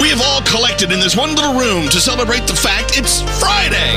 We 0.00 0.08
have 0.10 0.20
all 0.22 0.42
collected 0.42 0.92
in 0.92 1.00
this 1.00 1.16
one 1.16 1.34
little 1.34 1.54
room 1.54 1.88
to 1.88 2.00
celebrate 2.00 2.46
the 2.46 2.54
fact 2.54 2.96
it's 2.96 3.20
Friday. 3.40 3.96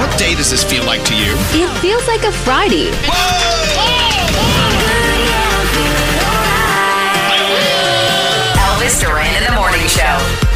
What 0.00 0.18
day 0.18 0.34
does 0.34 0.50
this 0.50 0.64
feel 0.64 0.84
like 0.84 1.04
to 1.04 1.14
you? 1.14 1.34
It 1.52 1.68
feels 1.80 2.06
like 2.08 2.24
a 2.24 2.32
Friday. 2.32 2.90
Elvis 8.56 9.00
Duran 9.00 9.34
in 9.36 9.44
the 9.44 9.52
Morning 9.52 9.86
Show. 9.86 10.51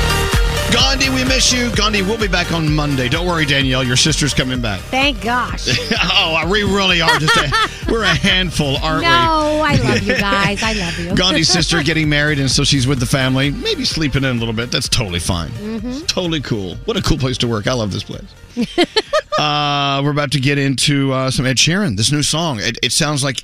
Gandhi, 0.73 1.09
we 1.11 1.25
miss 1.25 1.53
you. 1.53 1.75
Gandhi, 1.75 2.03
we'll 2.03 2.19
be 2.19 2.29
back 2.29 2.53
on 2.53 2.73
Monday. 2.75 3.09
Don't 3.09 3.27
worry, 3.27 3.45
Danielle, 3.47 3.85
your 3.85 3.97
sister's 3.97 4.35
coming 4.35 4.61
back. 4.61 4.81
Thank 4.81 5.23
gosh. 5.23 5.69
oh, 6.13 6.49
we 6.51 6.63
really 6.63 7.01
are 7.01 7.19
just 7.19 7.37
a, 7.37 7.91
we're 7.91 8.03
a 8.03 8.15
handful, 8.15 8.77
aren't 8.79 9.01
we? 9.01 9.07
no, 9.07 9.63
I 9.65 9.77
love 9.83 10.03
you 10.03 10.17
guys. 10.17 10.63
I 10.63 10.73
love 10.75 10.99
you. 10.99 11.15
Gandhi's 11.15 11.49
sister 11.53 11.83
getting 11.83 12.09
married, 12.09 12.39
and 12.39 12.51
so 12.51 12.65
she's 12.65 12.87
with 12.87 13.01
the 13.01 13.07
family, 13.07 13.51
maybe 13.51 13.85
sleeping 13.85 14.25
in 14.25 14.37
a 14.37 14.39
little 14.39 14.55
bit. 14.55 14.71
That's 14.71 14.89
totally 14.89 15.21
fine. 15.21 15.51
Mhm. 15.51 16.07
Totally 16.07 16.41
cool. 16.41 16.77
What 16.85 16.97
a 16.97 17.03
cool 17.03 17.19
place 17.19 17.39
to 17.39 17.47
work. 17.49 17.67
I 17.67 17.73
love 17.73 17.93
this 17.93 18.03
place. 18.03 18.27
uh, 19.39 20.01
we're 20.05 20.11
about 20.11 20.33
to 20.33 20.41
get 20.41 20.59
into 20.59 21.13
uh, 21.13 21.31
some 21.31 21.47
Ed 21.47 21.57
Sheeran, 21.57 21.97
this 21.97 22.11
new 22.13 22.23
song. 22.23 22.59
It, 22.61 22.79
it 22.83 22.93
sounds 22.93 23.23
like 23.23 23.41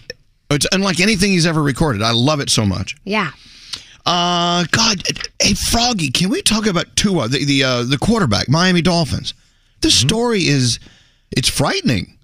It's 0.50 0.66
unlike 0.72 1.00
anything 1.00 1.30
he's 1.32 1.46
ever 1.46 1.62
recorded. 1.62 2.02
I 2.02 2.12
love 2.12 2.40
it 2.40 2.50
so 2.50 2.64
much. 2.66 2.96
Yeah. 3.04 3.30
Uh, 4.04 4.64
God, 4.72 5.02
hey 5.40 5.54
Froggy, 5.54 6.10
can 6.10 6.28
we 6.28 6.42
talk 6.42 6.66
about 6.66 6.94
Tua, 6.96 7.28
the 7.28 7.44
the 7.44 7.62
uh, 7.62 7.82
the 7.84 7.98
quarterback, 7.98 8.48
Miami 8.48 8.82
Dolphins? 8.82 9.34
The 9.80 9.90
story 9.90 10.46
is, 10.46 10.78
it's 11.32 11.48
frightening. 11.48 12.18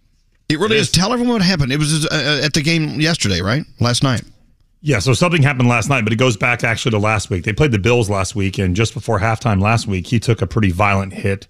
It 0.49 0.59
really 0.59 0.77
is. 0.77 0.91
Tell 0.91 1.13
everyone 1.13 1.35
what 1.35 1.43
happened. 1.43 1.73
It 1.73 1.79
was 1.79 2.07
uh, 2.07 2.41
at 2.43 2.55
the 2.55 2.63
game 2.63 3.01
yesterday, 3.01 3.41
right? 3.43 3.65
Last 3.81 4.03
night. 4.03 4.23
Yeah, 4.81 5.01
so 5.01 5.13
something 5.13 5.43
happened 5.43 5.69
last 5.69 5.89
night, 5.89 6.05
but 6.05 6.13
it 6.13 6.17
goes 6.17 6.37
back 6.37 6.63
actually 6.63 6.93
to 6.93 6.99
last 6.99 7.31
week. 7.31 7.45
They 7.45 7.53
played 7.53 7.73
the 7.73 7.81
Bills 7.81 8.09
last 8.09 8.37
week, 8.37 8.59
and 8.59 8.77
just 8.77 8.95
before 8.95 9.19
halftime 9.19 9.61
last 9.61 9.89
week, 9.89 10.07
he 10.07 10.21
took 10.21 10.41
a 10.41 10.47
pretty 10.47 10.71
violent 10.71 11.13
hit. 11.13 11.49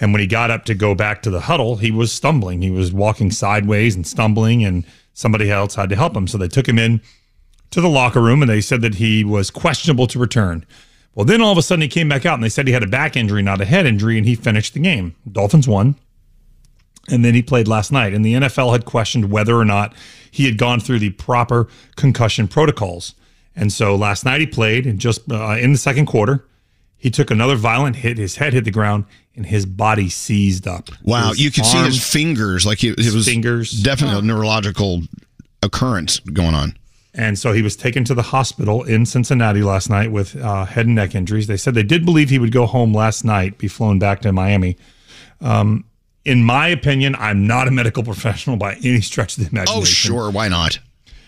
And 0.00 0.12
when 0.12 0.20
he 0.20 0.26
got 0.26 0.50
up 0.50 0.64
to 0.64 0.74
go 0.74 0.94
back 0.94 1.22
to 1.22 1.30
the 1.30 1.40
huddle, 1.40 1.76
he 1.76 1.90
was 1.90 2.10
stumbling. 2.10 2.62
He 2.62 2.70
was 2.70 2.92
walking 2.92 3.30
sideways 3.30 3.94
and 3.94 4.06
stumbling, 4.06 4.64
and 4.64 4.84
somebody 5.12 5.50
else 5.50 5.74
had 5.74 5.90
to 5.90 5.96
help 5.96 6.16
him. 6.16 6.26
So 6.26 6.38
they 6.38 6.48
took 6.48 6.66
him 6.66 6.78
in 6.78 7.02
to 7.72 7.80
the 7.80 7.88
locker 7.88 8.20
room, 8.20 8.42
and 8.42 8.50
they 8.50 8.60
said 8.60 8.80
that 8.82 8.94
he 8.94 9.24
was 9.24 9.50
questionable 9.50 10.06
to 10.06 10.18
return. 10.18 10.64
Well, 11.14 11.26
then 11.26 11.42
all 11.42 11.52
of 11.52 11.58
a 11.58 11.62
sudden 11.62 11.82
he 11.82 11.88
came 11.88 12.08
back 12.08 12.24
out, 12.24 12.34
and 12.34 12.44
they 12.44 12.48
said 12.48 12.66
he 12.66 12.72
had 12.72 12.82
a 12.82 12.86
back 12.88 13.16
injury, 13.16 13.42
not 13.42 13.60
a 13.60 13.64
head 13.64 13.84
injury, 13.86 14.16
and 14.16 14.26
he 14.26 14.34
finished 14.34 14.74
the 14.74 14.80
game. 14.80 15.14
Dolphins 15.30 15.68
won. 15.68 15.96
And 17.08 17.24
then 17.24 17.34
he 17.34 17.42
played 17.42 17.66
last 17.66 17.90
night. 17.90 18.14
And 18.14 18.24
the 18.24 18.34
NFL 18.34 18.72
had 18.72 18.84
questioned 18.84 19.30
whether 19.30 19.56
or 19.56 19.64
not 19.64 19.92
he 20.30 20.44
had 20.46 20.56
gone 20.56 20.78
through 20.80 21.00
the 21.00 21.10
proper 21.10 21.66
concussion 21.96 22.46
protocols. 22.46 23.14
And 23.56 23.72
so 23.72 23.96
last 23.96 24.24
night 24.24 24.40
he 24.40 24.46
played, 24.46 24.86
and 24.86 24.98
just 24.98 25.30
uh, 25.30 25.56
in 25.58 25.72
the 25.72 25.78
second 25.78 26.06
quarter, 26.06 26.46
he 26.96 27.10
took 27.10 27.30
another 27.30 27.56
violent 27.56 27.96
hit. 27.96 28.16
His 28.18 28.36
head 28.36 28.52
hit 28.52 28.64
the 28.64 28.70
ground, 28.70 29.04
and 29.34 29.44
his 29.44 29.66
body 29.66 30.08
seized 30.08 30.68
up. 30.68 30.88
Wow, 31.02 31.30
His 31.30 31.40
you 31.40 31.50
could 31.50 31.66
see 31.66 31.78
his 31.78 32.02
fingers, 32.02 32.64
like 32.64 32.84
it, 32.84 32.98
it 32.98 33.12
was 33.12 33.26
fingers. 33.26 33.72
definitely 33.82 34.18
a 34.20 34.22
neurological 34.22 35.02
occurrence 35.62 36.20
going 36.20 36.54
on. 36.54 36.76
And 37.14 37.38
so 37.38 37.52
he 37.52 37.60
was 37.60 37.76
taken 37.76 38.04
to 38.04 38.14
the 38.14 38.22
hospital 38.22 38.84
in 38.84 39.04
Cincinnati 39.04 39.62
last 39.62 39.90
night 39.90 40.10
with 40.10 40.34
uh, 40.36 40.64
head 40.64 40.86
and 40.86 40.94
neck 40.94 41.14
injuries. 41.14 41.46
They 41.46 41.58
said 41.58 41.74
they 41.74 41.82
did 41.82 42.06
believe 42.06 42.30
he 42.30 42.38
would 42.38 42.52
go 42.52 42.64
home 42.64 42.94
last 42.94 43.22
night, 43.24 43.58
be 43.58 43.68
flown 43.68 43.98
back 43.98 44.22
to 44.22 44.32
Miami. 44.32 44.78
Um, 45.40 45.84
in 46.24 46.42
my 46.44 46.68
opinion, 46.68 47.14
I'm 47.16 47.46
not 47.46 47.68
a 47.68 47.70
medical 47.70 48.02
professional 48.04 48.56
by 48.56 48.74
any 48.76 49.02
stretch 49.02 49.36
of 49.36 49.44
the 49.44 49.50
imagination. 49.50 49.82
Oh, 49.82 49.84
sure, 49.84 50.30
why 50.30 50.48
not? 50.48 50.78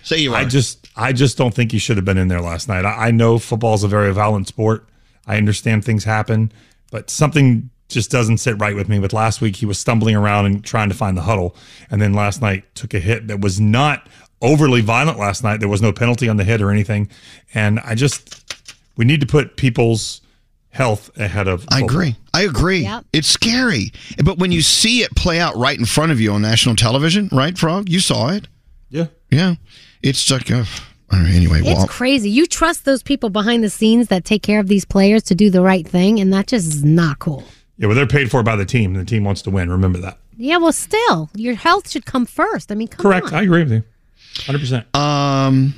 Say 0.03 0.19
you 0.19 0.33
are. 0.33 0.37
I 0.37 0.45
just, 0.45 0.89
I 0.97 1.13
just 1.13 1.37
don't 1.37 1.53
think 1.53 1.73
he 1.73 1.79
should 1.79 1.97
have 1.97 2.05
been 2.05 2.19
in 2.19 2.29
there 2.29 2.41
last 2.41 2.69
night. 2.69 2.85
I, 2.85 3.09
I 3.09 3.11
know 3.11 3.39
football 3.39 3.75
is 3.75 3.85
a 3.85 3.89
very 3.89 4.13
violent 4.13 4.49
sport. 4.49 4.87
I 5.27 5.37
understand 5.37 5.85
things 5.85 6.05
happen, 6.05 6.53
but 6.91 7.11
something 7.11 7.71
just 7.89 8.11
doesn't 8.11 8.39
sit 8.39 8.59
right 8.59 8.75
with 8.75 8.89
me. 8.89 8.99
With 8.99 9.13
last 9.13 9.41
week, 9.41 9.57
he 9.57 9.67
was 9.67 9.79
stumbling 9.79 10.17
around 10.17 10.47
and 10.47 10.65
trying 10.65 10.89
to 10.89 10.95
find 10.95 11.17
the 11.17 11.23
huddle, 11.23 11.57
and 11.91 12.01
then 12.01 12.13
last 12.13 12.41
night 12.41 12.75
took 12.75 12.95
a 12.95 12.99
hit 12.99 13.29
that 13.29 13.41
was 13.41 13.61
not 13.61 14.09
overly 14.45 14.81
violent. 14.81 15.19
Last 15.19 15.43
night 15.43 15.59
there 15.61 15.69
was 15.69 15.83
no 15.83 15.93
penalty 15.93 16.29
on 16.29 16.37
the 16.37 16.45
hit 16.45 16.61
or 16.61 16.71
anything, 16.71 17.09
and 17.55 17.81
I 17.81 17.95
just, 17.95 18.45
we 18.97 19.05
need 19.05 19.21
to 19.21 19.27
put 19.27 19.57
people's 19.57 20.21
health 20.71 21.11
ahead 21.19 21.49
of. 21.49 21.65
I 21.69 21.81
football. 21.81 21.89
agree. 21.89 22.17
I 22.33 22.43
agree. 22.43 22.91
It's 23.13 23.29
scary. 23.29 23.93
But 24.25 24.39
when 24.39 24.53
you 24.53 24.61
see 24.61 25.03
it 25.03 25.15
play 25.15 25.41
out 25.41 25.57
right 25.57 25.79
in 25.79 25.85
front 25.85 26.13
of 26.13 26.21
you 26.21 26.33
on 26.33 26.43
national 26.43 26.77
television, 26.77 27.29
right, 27.33 27.57
Frog? 27.57 27.89
You 27.89 28.01
saw 28.01 28.31
it. 28.31 28.49
Yeah. 28.91 29.07
Yeah. 29.31 29.55
It's 30.03 30.31
like, 30.31 30.51
uh, 30.51 30.65
all 31.13 31.21
right, 31.21 31.35
anyway. 31.35 31.61
It's 31.61 31.79
well, 31.79 31.87
crazy. 31.87 32.29
You 32.29 32.47
trust 32.47 32.85
those 32.85 33.03
people 33.03 33.31
behind 33.31 33.63
the 33.63 33.71
scenes 33.71 34.09
that 34.09 34.25
take 34.25 34.43
care 34.43 34.61
of 34.61 34.69
these 34.69 34.85
players 34.85 35.23
to 35.25 35.35
do 35.35 35.49
the 35.49 35.63
right 35.63 35.87
thing, 35.87 36.21
and 36.21 36.33
that 36.33 36.49
just 36.49 36.67
is 36.67 36.85
not 36.85 37.21
cool. 37.21 37.45
Yeah, 37.77 37.87
well, 37.87 37.97
they're 37.97 38.07
paid 38.07 38.31
for 38.31 38.43
by 38.43 38.57
the 38.57 38.65
team, 38.65 38.95
and 38.95 39.07
the 39.07 39.09
team 39.09 39.25
wants 39.25 39.43
to 39.43 39.51
win. 39.51 39.71
Remember 39.71 39.99
that. 39.99 40.19
Yeah, 40.37 40.57
well, 40.57 40.73
still, 40.73 41.31
your 41.35 41.55
health 41.55 41.91
should 41.91 42.05
come 42.07 42.27
first. 42.27 42.73
I 42.73 42.75
mean, 42.75 42.89
come 42.89 43.03
Correct. 43.03 43.29
on. 43.29 43.35
I 43.35 43.43
agree 43.43 43.63
with 43.63 43.73
you. 43.73 43.85
Hundred 44.47 44.59
percent. 44.61 44.97
Um, 44.97 45.75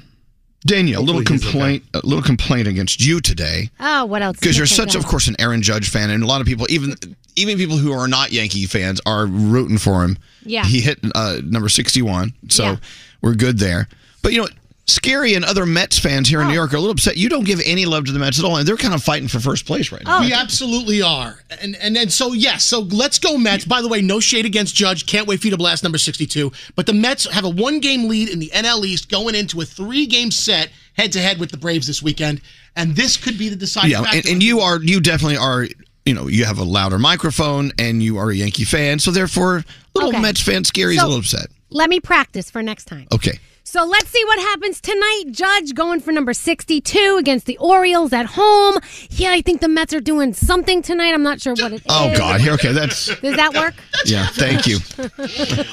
Danielle, 0.67 1.01
a 1.01 1.05
little 1.05 1.21
Hopefully 1.21 1.39
he's 1.39 1.45
complaint, 1.51 1.85
a 1.95 2.01
little 2.05 2.23
complaint 2.23 2.67
against 2.67 3.05
you 3.05 3.21
today. 3.21 3.71
Oh, 3.79 4.05
what 4.07 4.23
else? 4.23 4.39
because 4.41 4.57
you're 4.57 4.67
such, 4.67 4.93
take 4.93 5.03
of 5.03 5.07
course, 5.07 5.29
an 5.29 5.37
Aaron 5.39 5.63
Judge 5.63 5.89
fan, 5.91 6.11
and 6.11 6.23
a 6.23 6.27
lot 6.27 6.41
of 6.41 6.47
people, 6.47 6.67
even 6.71 6.95
even 7.37 7.57
people 7.59 7.77
who 7.77 7.93
are 7.93 8.09
not 8.09 8.33
Yankee 8.33 8.67
fans, 8.67 9.01
are 9.07 9.27
rooting 9.27 9.79
for 9.79 10.03
him. 10.03 10.19
Yeah. 10.45 10.65
he 10.65 10.81
hit 10.81 10.99
uh, 11.15 11.39
number 11.45 11.69
sixty-one, 11.69 12.33
so 12.49 12.65
Yeah. 12.65 12.77
we're 13.21 13.35
good 13.35 13.59
there. 13.59 13.89
But 14.23 14.33
you 14.33 14.41
know, 14.43 14.49
Skeery 14.87 15.35
and 15.35 15.45
other 15.45 15.67
Mets 15.67 15.99
fans 15.99 16.29
here 16.29 16.41
in 16.41 16.47
New 16.47 16.53
oh. 16.53 16.57
York 16.57 16.73
are 16.73 16.77
a 16.77 16.81
little 16.81 16.93
upset. 16.93 17.17
You 17.17 17.29
don't 17.29 17.45
give 17.45 17.61
any 17.65 17.87
love 17.87 18.05
to 18.05 18.13
the 18.13 18.21
Mets 18.21 18.39
at 18.39 18.45
all, 18.45 18.57
and 18.57 18.67
they're 18.67 18.77
kind 18.77 18.95
of 18.95 19.03
fighting 19.03 19.27
for 19.27 19.41
first 19.41 19.67
place 19.67 19.91
right 19.91 20.05
now. 20.05 20.21
We 20.21 20.33
absolutely 20.33 21.03
are. 21.03 21.41
And 21.61 21.75
and 21.77 21.97
and 21.97 22.13
so 22.13 22.33
yes, 22.33 22.63
so 22.63 22.81
let's 22.81 23.19
go 23.19 23.37
Mets. 23.37 23.65
By 23.65 23.83
the 23.83 23.89
way, 23.89 24.01
no 24.01 24.21
shade 24.21 24.47
against 24.47 24.77
Judge. 24.77 25.07
Can't 25.07 25.27
wait 25.27 25.41
for 25.41 25.49
you 25.49 25.51
to 25.51 25.57
blast 25.57 25.83
number 25.83 25.99
62. 25.99 26.53
But 26.77 26.87
the 26.87 26.93
Mets 26.93 27.29
have 27.33 27.45
a 27.45 27.49
one 27.49 27.81
game 27.81 28.09
lead 28.09 28.29
in 28.29 28.39
the 28.39 28.51
NL 28.55 28.85
East 28.85 29.11
going 29.11 29.35
into 29.35 29.61
a 29.61 29.65
three 29.65 30.07
game 30.07 30.31
set 30.31 30.71
head 30.95 31.11
to 31.13 31.21
head 31.21 31.41
with 31.41 31.51
the 31.51 31.57
Braves 31.57 31.89
this 31.89 32.01
weekend. 32.01 32.41
And 32.77 32.95
this 32.95 33.17
could 33.17 33.39
be 33.39 33.49
the 33.49 33.57
deciding 33.57 33.91
yeah, 33.91 34.03
factor. 34.03 34.19
and, 34.19 34.27
and 34.27 34.43
you 34.43 34.61
are 34.61 34.81
you 34.81 35.01
definitely 35.01 35.39
are. 35.39 35.67
You 36.05 36.15
know, 36.15 36.29
you 36.29 36.45
have 36.45 36.59
a 36.59 36.65
louder 36.65 37.01
microphone, 37.01 37.73
and 37.81 38.01
you 38.01 38.19
are 38.19 38.31
a 38.31 38.35
Yankee 38.37 38.63
fan, 38.65 39.01
so 39.01 39.11
therefore, 39.11 39.65
little 39.97 40.11
Okay. 40.11 40.21
Mets 40.21 40.41
fan 40.41 40.63
Skeery's 40.63 41.01
So- 41.01 41.07
a 41.07 41.09
little 41.09 41.19
upset. 41.19 41.49
Let 41.71 41.91
me 41.91 41.99
practice 41.99 42.49
for 42.49 42.63
next 42.63 42.85
time. 42.85 43.09
Okay. 43.13 43.41
So 43.69 43.85
let's 43.85 44.09
see 44.11 44.25
what 44.27 44.39
happens 44.39 44.81
tonight. 44.81 45.25
Judge 45.33 45.75
going 45.75 45.99
for 45.99 46.13
number 46.13 46.33
62 46.33 47.17
against 47.19 47.47
the 47.47 47.59
Orioles 47.59 48.13
at 48.13 48.25
home. 48.27 48.79
Yeah, 49.11 49.33
I 49.33 49.41
think 49.41 49.61
the 49.61 49.67
Mets 49.67 49.93
are 49.93 50.01
doing 50.01 50.35
something 50.35 50.83
tonight. 50.83 51.13
I'm 51.13 51.25
not 51.25 51.41
sure 51.41 51.53
what 51.55 51.73
it 51.73 51.81
is. 51.81 51.87
Oh 51.89 52.15
God. 52.17 52.47
Okay, 52.47 52.71
that's 52.71 53.07
Does 53.21 53.35
that 53.35 53.55
work? 53.55 53.75
yeah. 54.05 54.29
Thank 54.29 54.69
you. 54.69 54.77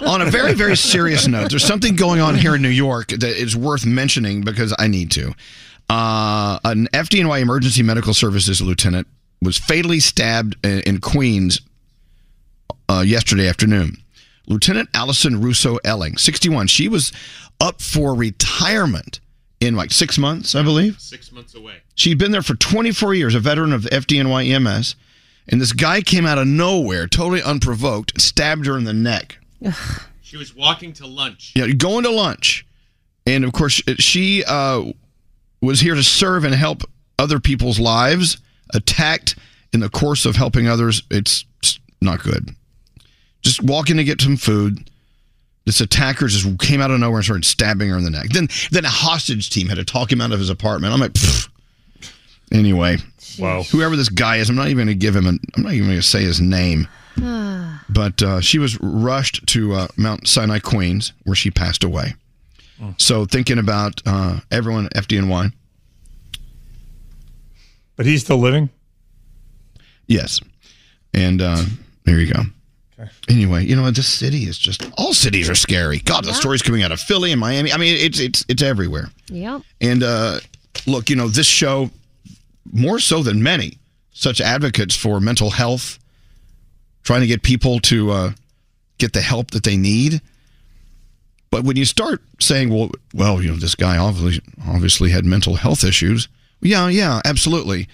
on 0.08 0.24
a 0.24 0.26
very, 0.26 0.54
very 0.56 0.76
serious 0.76 1.28
note, 1.28 1.52
there's 1.52 1.64
something 1.64 1.96
going 1.96 2.20
on 2.20 2.34
here 2.34 2.56
in 2.56 2.64
New 2.64 2.70
York 2.70 3.10
that 3.10 3.40
is 3.40 3.56
worth 3.56 3.86
mentioning 3.86 4.42
because 4.42 4.74
I 4.80 4.88
need 4.88 5.12
to. 5.12 5.36
Uh, 5.88 6.58
an 6.66 6.88
FDNY 6.94 7.42
Emergency 7.42 7.84
Medical 7.84 8.16
Services 8.16 8.60
lieutenant 8.60 9.06
was 9.40 9.60
fatally 9.60 10.00
stabbed 10.00 10.56
in, 10.66 10.80
in 10.80 11.00
Queens 11.00 11.62
uh, 12.90 13.04
yesterday 13.06 13.48
afternoon. 13.48 13.98
Lieutenant 14.48 14.90
Alison 14.94 15.42
Russo 15.42 15.78
Elling, 15.86 16.18
61. 16.18 16.68
She 16.68 16.90
was 16.90 17.14
up 17.60 17.82
for 17.82 18.16
retirement 18.16 19.20
in 19.60 19.76
like 19.76 19.92
six 19.92 20.18
months, 20.18 20.56
I 20.56 20.62
believe. 20.62 21.00
Six 21.00 21.32
months 21.32 21.56
away. 21.56 21.76
She'd 21.96 22.18
been 22.18 22.32
there 22.32 22.42
for 22.42 22.56
24 22.56 23.14
years, 23.14 23.36
a 23.36 23.40
veteran 23.40 23.74
of 23.74 23.84
FDNY 23.84 24.50
EMS, 24.50 24.96
and 25.48 25.62
this 25.62 25.74
guy 25.74 26.02
came 26.02 26.26
out 26.26 26.38
of 26.38 26.48
nowhere, 26.48 27.08
totally 27.08 27.42
unprovoked, 27.42 28.20
stabbed 28.20 28.66
her 28.66 28.78
in 28.78 28.84
the 28.84 28.94
neck. 28.94 29.38
She 30.22 30.38
was 30.38 30.56
walking 30.56 30.94
to 30.94 31.06
lunch. 31.06 31.54
Yeah, 31.56 31.68
going 31.68 32.04
to 32.06 32.10
lunch, 32.10 32.66
and 33.28 33.44
of 33.44 33.54
course 33.54 33.82
she 34.00 34.44
uh, 34.44 34.84
was 35.62 35.80
here 35.80 35.96
to 35.96 36.04
serve 36.04 36.44
and 36.44 36.56
help 36.56 36.82
other 37.20 37.40
people's 37.40 37.80
lives. 37.80 38.38
Attacked 38.74 39.36
in 39.72 39.82
the 39.82 39.90
course 39.90 40.26
of 40.26 40.36
helping 40.36 40.68
others, 40.68 41.04
it's 41.12 41.46
it's 41.62 41.80
not 42.02 42.24
good. 42.24 42.50
Just 43.44 43.62
walking 43.62 43.98
to 43.98 44.04
get 44.04 44.22
some 44.22 44.38
food. 44.38 44.90
This 45.66 45.80
attacker 45.80 46.28
just 46.28 46.60
came 46.60 46.82
out 46.82 46.92
of 46.92 47.00
nowhere 47.00 47.20
and 47.20 47.26
started 47.26 47.46
stabbing 47.46 47.90
her 47.90 47.98
in 47.98 48.04
the 48.04 48.10
neck. 48.10 48.30
Then, 48.30 48.50
then 48.72 48.84
a 48.84 48.90
hostage 48.90 49.50
team 49.50 49.68
had 49.70 49.78
to 49.78 49.86
talk 49.86 50.12
him 50.12 50.20
out 50.20 50.32
of 50.34 50.40
his 50.40 50.50
apartment. 50.50 50.94
I'm 50.94 51.00
like, 51.00 51.14
Pfft. 51.14 51.50
anyway, 52.52 52.98
wow. 53.40 53.64
Whoever 53.64 53.96
this 53.96 54.10
guy 54.10 54.38
is, 54.38 54.50
I'm 54.50 54.56
not 54.58 54.68
even 54.68 54.86
going 54.86 54.88
to 54.88 54.96
give 54.96 55.16
him. 55.16 55.26
An, 55.26 55.40
I'm 55.56 55.64
not 55.64 55.74
even 55.74 55.88
going 55.88 56.00
to 56.00 56.04
say 56.04 56.24
his 56.24 56.42
name. 56.42 56.88
But 57.90 58.22
uh, 58.24 58.42
she 58.42 58.58
was 58.60 58.80
rushed 58.82 59.46
to 59.48 59.74
uh, 59.74 59.88
Mount 59.98 60.28
Sinai, 60.28 60.60
Queens, 60.60 61.14
where 61.24 61.36
she 61.36 61.52
passed 61.52 61.84
away. 61.84 62.14
So 62.98 63.26
thinking 63.26 63.60
about 63.60 64.02
uh, 64.06 64.42
everyone 64.52 64.88
at 64.88 64.94
FDNY. 64.94 65.54
But 67.96 68.06
he's 68.06 68.24
still 68.24 68.40
living. 68.40 68.70
Yes, 70.08 70.42
and 71.14 71.42
uh, 71.42 71.64
there 72.04 72.20
you 72.20 72.34
go. 72.34 72.42
Anyway, 73.30 73.66
you 73.66 73.76
know 73.76 73.90
this 73.92 74.08
city 74.08 74.44
is 74.44 74.58
just 74.58 74.88
all 74.98 75.14
cities 75.14 75.50
are 75.50 75.56
scary. 75.56 76.00
God, 76.00 76.24
the 76.24 76.30
Yeah. 76.30 76.36
stories 76.36 76.62
coming 76.62 76.84
out 76.84 76.92
of 76.92 77.00
Philly 77.00 77.32
and 77.32 77.40
Miami. 77.40 77.72
I 77.74 77.78
mean, 77.78 77.96
it's 78.00 78.20
it's 78.20 78.46
it's 78.48 78.62
everywhere. 78.62 79.10
Yep. 79.30 79.62
And 79.82 80.04
uh, 80.04 80.40
look, 80.86 81.10
you 81.10 81.16
know, 81.16 81.28
this 81.28 81.48
show, 81.48 81.90
more 82.72 83.00
so 83.00 83.24
than 83.24 83.42
many, 83.44 83.78
such 84.12 84.42
advocates 84.42 84.96
for 84.96 85.20
mental 85.20 85.50
health, 85.52 86.00
trying 87.04 87.22
to 87.22 87.28
get 87.28 87.44
people 87.44 87.80
to 87.82 88.12
uh, 88.12 88.32
get 88.98 89.14
the 89.14 89.22
help 89.22 89.52
that 89.52 89.64
they 89.64 89.78
need. 89.78 90.22
But 91.52 91.64
when 91.66 91.76
you 91.78 91.86
start 91.86 92.24
saying, 92.40 92.70
well, 92.70 92.90
well, 93.14 93.42
you 93.42 93.50
know, 93.52 93.58
this 93.58 93.76
guy 93.76 93.98
obviously 93.98 94.42
obviously 94.68 95.12
had 95.12 95.26
mental 95.26 95.56
health 95.56 95.84
issues. 95.84 96.28
Yeah, 96.62 96.88
yeah, 96.88 97.22
absolutely. 97.26 97.88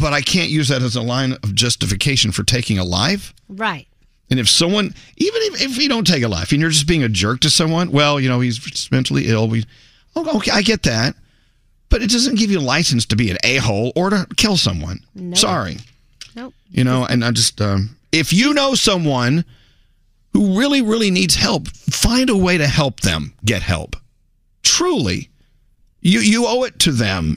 But 0.00 0.12
I 0.12 0.20
can't 0.20 0.48
use 0.50 0.68
that 0.68 0.82
as 0.82 0.94
a 0.94 1.02
line 1.02 1.32
of 1.32 1.54
justification 1.56 2.30
for 2.30 2.44
taking 2.44 2.78
a 2.78 2.84
life. 2.84 3.34
Right. 3.48 3.88
And 4.30 4.38
if 4.38 4.48
someone, 4.48 4.94
even 5.16 5.42
if, 5.42 5.62
if 5.62 5.78
you 5.78 5.88
don't 5.88 6.06
take 6.06 6.22
a 6.22 6.28
life 6.28 6.52
and 6.52 6.60
you're 6.60 6.70
just 6.70 6.86
being 6.86 7.02
a 7.02 7.08
jerk 7.08 7.40
to 7.40 7.50
someone, 7.50 7.90
well, 7.90 8.20
you 8.20 8.28
know, 8.28 8.40
he's 8.40 8.90
mentally 8.90 9.26
ill. 9.28 9.48
We, 9.48 9.64
oh, 10.14 10.36
okay, 10.36 10.50
I 10.50 10.62
get 10.62 10.82
that. 10.82 11.14
But 11.88 12.02
it 12.02 12.10
doesn't 12.10 12.38
give 12.38 12.50
you 12.50 12.60
license 12.60 13.06
to 13.06 13.16
be 13.16 13.30
an 13.30 13.38
a 13.42 13.56
hole 13.56 13.92
or 13.96 14.10
to 14.10 14.26
kill 14.36 14.58
someone. 14.58 15.00
Nope. 15.14 15.38
Sorry. 15.38 15.78
Nope. 16.34 16.52
You 16.70 16.84
know, 16.84 17.06
and 17.06 17.24
I 17.24 17.30
just, 17.30 17.60
um, 17.62 17.96
if 18.12 18.32
you 18.32 18.52
know 18.52 18.74
someone 18.74 19.46
who 20.34 20.58
really, 20.58 20.82
really 20.82 21.10
needs 21.10 21.34
help, 21.34 21.68
find 21.68 22.28
a 22.28 22.36
way 22.36 22.58
to 22.58 22.66
help 22.66 23.00
them 23.00 23.32
get 23.44 23.62
help. 23.62 23.96
truly, 24.78 25.30
you 26.00 26.20
you 26.20 26.46
owe 26.46 26.62
it 26.62 26.78
to 26.78 26.92
them 26.92 27.36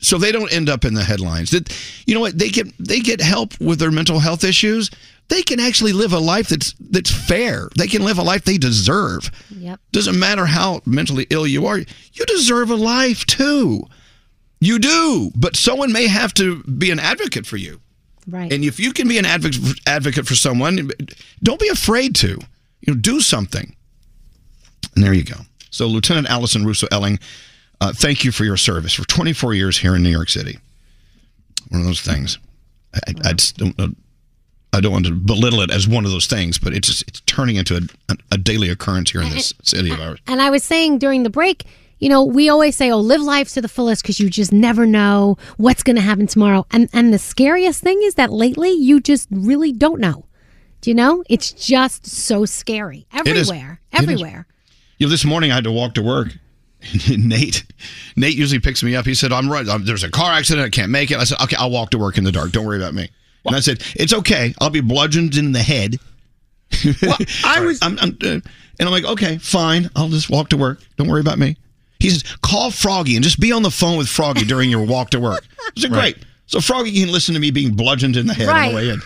so 0.00 0.18
they 0.18 0.32
don't 0.32 0.52
end 0.52 0.68
up 0.68 0.84
in 0.84 0.94
the 0.94 1.04
headlines. 1.04 1.50
That 1.50 1.74
you 2.06 2.14
know 2.14 2.20
what 2.20 2.38
they 2.38 2.48
get 2.48 2.66
they 2.78 3.00
get 3.00 3.20
help 3.20 3.58
with 3.60 3.78
their 3.78 3.90
mental 3.90 4.18
health 4.18 4.44
issues. 4.44 4.90
They 5.28 5.42
can 5.42 5.60
actually 5.60 5.92
live 5.92 6.12
a 6.12 6.18
life 6.18 6.48
that's 6.48 6.74
that's 6.80 7.10
fair. 7.10 7.68
They 7.76 7.86
can 7.86 8.04
live 8.04 8.18
a 8.18 8.22
life 8.22 8.44
they 8.44 8.58
deserve. 8.58 9.30
Yep. 9.50 9.78
Doesn't 9.92 10.18
matter 10.18 10.46
how 10.46 10.80
mentally 10.84 11.26
ill 11.30 11.46
you 11.46 11.66
are. 11.66 11.78
You 11.78 12.24
deserve 12.26 12.70
a 12.70 12.76
life 12.76 13.24
too. 13.26 13.84
You 14.60 14.78
do, 14.78 15.30
but 15.36 15.56
someone 15.56 15.92
may 15.92 16.06
have 16.06 16.34
to 16.34 16.62
be 16.64 16.90
an 16.90 16.98
advocate 16.98 17.46
for 17.46 17.56
you. 17.56 17.80
Right. 18.28 18.52
And 18.52 18.64
if 18.64 18.78
you 18.78 18.92
can 18.92 19.08
be 19.08 19.18
an 19.18 19.24
advocate 19.24 19.80
advocate 19.86 20.26
for 20.26 20.34
someone, 20.34 20.90
don't 21.42 21.60
be 21.60 21.68
afraid 21.68 22.14
to. 22.16 22.38
You 22.80 22.94
know, 22.94 23.00
do 23.00 23.20
something. 23.20 23.74
And 24.94 25.04
there 25.04 25.12
you 25.12 25.24
go. 25.24 25.36
So, 25.70 25.86
Lieutenant 25.86 26.28
Alison 26.28 26.64
Russo 26.64 26.88
Elling, 26.90 27.18
uh, 27.80 27.92
thank 27.92 28.24
you 28.24 28.32
for 28.32 28.44
your 28.44 28.56
service 28.56 28.92
for 28.94 29.06
24 29.06 29.54
years 29.54 29.78
here 29.78 29.94
in 29.96 30.02
New 30.02 30.10
York 30.10 30.28
City. 30.28 30.58
One 31.70 31.80
of 31.80 31.86
those 31.86 32.00
things. 32.00 32.38
I, 32.94 33.14
I, 33.24 33.32
just 33.32 33.56
don't. 33.58 33.76
know- 33.78 33.94
I 34.72 34.80
don't 34.80 34.92
want 34.92 35.06
to 35.06 35.12
belittle 35.12 35.62
it 35.62 35.70
as 35.70 35.88
one 35.88 36.04
of 36.04 36.12
those 36.12 36.26
things, 36.26 36.58
but 36.58 36.72
it's 36.72 36.86
just, 36.86 37.02
it's 37.08 37.20
turning 37.22 37.56
into 37.56 37.88
a, 38.08 38.16
a 38.30 38.38
daily 38.38 38.68
occurrence 38.68 39.10
here 39.10 39.20
in 39.20 39.30
this 39.30 39.52
city 39.62 39.90
of 39.90 40.00
ours. 40.00 40.20
And 40.28 40.40
I 40.40 40.50
was 40.50 40.62
saying 40.62 40.98
during 40.98 41.24
the 41.24 41.30
break, 41.30 41.64
you 41.98 42.08
know, 42.08 42.24
we 42.24 42.48
always 42.48 42.76
say, 42.76 42.90
"Oh, 42.90 42.98
live 42.98 43.20
life 43.20 43.52
to 43.54 43.60
the 43.60 43.68
fullest," 43.68 44.02
because 44.02 44.20
you 44.20 44.30
just 44.30 44.52
never 44.52 44.86
know 44.86 45.36
what's 45.56 45.82
going 45.82 45.96
to 45.96 46.02
happen 46.02 46.26
tomorrow. 46.26 46.66
And 46.70 46.88
and 46.92 47.12
the 47.12 47.18
scariest 47.18 47.82
thing 47.82 48.00
is 48.04 48.14
that 48.14 48.32
lately, 48.32 48.70
you 48.70 49.00
just 49.00 49.28
really 49.30 49.72
don't 49.72 50.00
know. 50.00 50.24
Do 50.80 50.90
you 50.90 50.94
know? 50.94 51.22
It's 51.28 51.52
just 51.52 52.06
so 52.06 52.44
scary 52.46 53.06
everywhere, 53.12 53.80
everywhere. 53.92 54.46
You 54.98 55.06
know, 55.08 55.10
this 55.10 55.24
morning 55.24 55.50
I 55.50 55.56
had 55.56 55.64
to 55.64 55.72
walk 55.72 55.94
to 55.94 56.02
work. 56.02 56.28
Nate, 57.10 57.64
Nate 58.16 58.36
usually 58.36 58.60
picks 58.60 58.82
me 58.82 58.94
up. 58.96 59.04
He 59.06 59.14
said, 59.14 59.32
"I'm 59.32 59.50
right. 59.50 59.66
There's 59.82 60.04
a 60.04 60.10
car 60.10 60.32
accident. 60.32 60.66
I 60.66 60.70
can't 60.70 60.90
make 60.90 61.10
it." 61.10 61.18
I 61.18 61.24
said, 61.24 61.38
"Okay, 61.42 61.56
I'll 61.56 61.70
walk 61.70 61.90
to 61.90 61.98
work 61.98 62.18
in 62.18 62.24
the 62.24 62.32
dark. 62.32 62.52
Don't 62.52 62.64
worry 62.64 62.78
about 62.78 62.94
me." 62.94 63.08
And 63.46 63.54
I 63.56 63.60
said, 63.60 63.82
"It's 63.96 64.12
okay. 64.14 64.54
I'll 64.60 64.70
be 64.70 64.80
bludgeoned 64.80 65.36
in 65.36 65.52
the 65.52 65.62
head." 65.62 65.96
I 67.44 67.60
was, 67.60 67.78
I'm, 67.82 67.98
I'm, 68.00 68.16
uh, 68.22 68.26
and 68.28 68.42
I'm 68.80 68.90
like, 68.90 69.04
"Okay, 69.04 69.38
fine. 69.38 69.90
I'll 69.96 70.08
just 70.08 70.30
walk 70.30 70.48
to 70.50 70.56
work. 70.56 70.80
Don't 70.96 71.08
worry 71.08 71.20
about 71.20 71.38
me." 71.38 71.56
He 71.98 72.08
says, 72.10 72.22
"Call 72.42 72.70
Froggy 72.70 73.14
and 73.16 73.24
just 73.24 73.40
be 73.40 73.52
on 73.52 73.62
the 73.62 73.70
phone 73.70 73.98
with 73.98 74.08
Froggy 74.08 74.44
during 74.44 74.70
your 74.70 74.84
walk 74.84 75.10
to 75.10 75.20
work." 75.20 75.44
I 75.60 75.80
said, 75.80 75.92
Right. 75.92 76.14
"Great." 76.14 76.24
So 76.46 76.60
Froggy 76.60 76.92
can 76.92 77.12
listen 77.12 77.34
to 77.34 77.40
me 77.40 77.50
being 77.50 77.74
bludgeoned 77.74 78.16
in 78.16 78.26
the 78.26 78.34
head 78.34 78.48
on 78.48 78.54
Right. 78.54 78.68
the 78.70 78.76
way 78.76 78.88
in. 78.90 79.00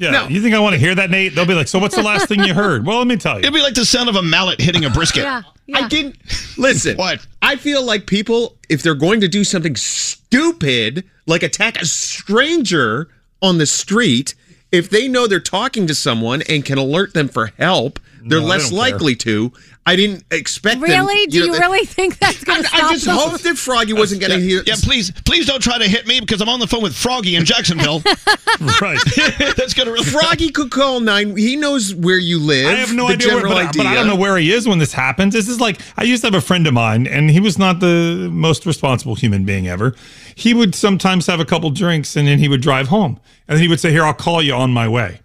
Yeah. 0.00 0.26
You 0.28 0.40
think 0.40 0.54
I 0.54 0.58
want 0.60 0.72
to 0.74 0.78
hear 0.80 0.94
that, 0.94 1.10
Nate? 1.10 1.34
They'll 1.34 1.44
be 1.46 1.54
like, 1.54 1.68
so 1.68 1.78
what's 1.78 1.94
the 1.94 2.02
last 2.02 2.26
thing 2.26 2.42
you 2.42 2.54
heard? 2.54 2.86
Well, 2.86 2.98
let 2.98 3.06
me 3.06 3.16
tell 3.16 3.34
you. 3.34 3.40
It'd 3.40 3.52
be 3.54 3.60
like 3.62 3.74
the 3.74 3.84
sound 3.84 4.08
of 4.08 4.16
a 4.16 4.22
mallet 4.22 4.60
hitting 4.60 4.84
a 4.84 4.90
brisket. 4.90 5.24
Yeah, 5.24 5.42
I 5.74 5.86
didn't 5.88 6.16
listen. 6.58 6.96
What? 6.96 7.26
I 7.42 7.56
feel 7.56 7.84
like 7.84 8.06
people, 8.06 8.56
if 8.70 8.82
they're 8.82 8.94
going 8.94 9.20
to 9.20 9.28
do 9.28 9.44
something 9.44 9.76
stupid, 9.76 11.04
like 11.26 11.42
attack 11.42 11.80
a 11.80 11.84
stranger 11.84 13.08
on 13.42 13.58
the 13.58 13.66
street, 13.66 14.34
if 14.72 14.88
they 14.90 15.08
know 15.08 15.26
they're 15.26 15.40
talking 15.40 15.86
to 15.86 15.94
someone 15.94 16.42
and 16.48 16.64
can 16.64 16.78
alert 16.78 17.12
them 17.14 17.28
for 17.28 17.48
help, 17.58 17.98
they're 18.22 18.40
No, 18.40 18.46
less 18.46 18.70
don't 18.70 18.78
care. 18.78 18.78
likely 18.92 19.16
to. 19.16 19.52
I 19.90 19.96
didn't 19.96 20.24
expect 20.30 20.80
them- 20.80 20.88
Really? 20.88 21.26
Do 21.26 21.38
you 21.38 21.46
know, 21.52 21.58
really 21.58 21.84
think 21.84 22.18
that's 22.18 22.44
going 22.44 22.62
to 22.62 22.68
stop? 22.68 22.84
I 22.84 22.92
just 22.92 23.04
them? 23.06 23.16
hoped 23.16 23.42
that 23.42 23.56
Froggy 23.58 23.92
wasn't 23.92 24.20
going 24.20 24.32
to 24.32 24.38
hear. 24.40 24.62
Yeah, 24.66 24.74
please, 24.82 25.10
please 25.24 25.46
don't 25.46 25.62
try 25.62 25.78
to 25.78 25.88
hit 25.88 26.06
me 26.06 26.20
because 26.20 26.40
I'm 26.40 26.48
on 26.48 26.60
the 26.60 26.66
phone 26.66 26.82
with 26.82 26.94
Froggy 26.96 27.34
in 27.36 27.44
Jacksonville. 27.44 28.02
right. 28.80 28.98
That's 29.56 29.74
gonna 29.74 29.90
really. 29.90 30.04
Froggy 30.04 30.50
could 30.50 30.70
call 30.70 31.00
nine. 31.00 31.36
He 31.36 31.56
knows 31.56 31.94
where 31.94 32.18
you 32.18 32.38
live. 32.38 32.66
I 32.66 32.74
have 32.74 32.94
no 32.94 33.08
the 33.08 33.14
idea, 33.14 33.34
where, 33.34 33.42
but, 33.42 33.56
I- 33.56 33.72
but 33.76 33.86
I 33.86 33.94
don't 33.94 34.06
know 34.06 34.16
where 34.16 34.36
he 34.36 34.52
is 34.52 34.68
when 34.68 34.78
this 34.78 34.92
happens. 34.92 35.34
This 35.34 35.48
is 35.48 35.60
like 35.60 35.80
I 35.96 36.04
used 36.04 36.22
to 36.22 36.28
have 36.28 36.34
a 36.34 36.40
friend 36.40 36.66
of 36.66 36.74
mine, 36.74 37.06
and 37.06 37.30
he 37.30 37.40
was 37.40 37.58
not 37.58 37.80
the 37.80 38.28
most 38.32 38.66
responsible 38.66 39.14
human 39.14 39.44
being 39.44 39.66
ever. 39.68 39.94
He 40.34 40.54
would 40.54 40.74
sometimes 40.74 41.26
have 41.26 41.40
a 41.40 41.44
couple 41.44 41.70
drinks, 41.70 42.16
and 42.16 42.28
then 42.28 42.38
he 42.38 42.48
would 42.48 42.60
drive 42.62 42.88
home, 42.88 43.18
and 43.48 43.56
then 43.56 43.62
he 43.62 43.68
would 43.68 43.80
say, 43.80 43.90
"Here, 43.90 44.04
I'll 44.04 44.14
call 44.14 44.40
you 44.42 44.54
on 44.54 44.72
my 44.72 44.86
way." 44.88 45.20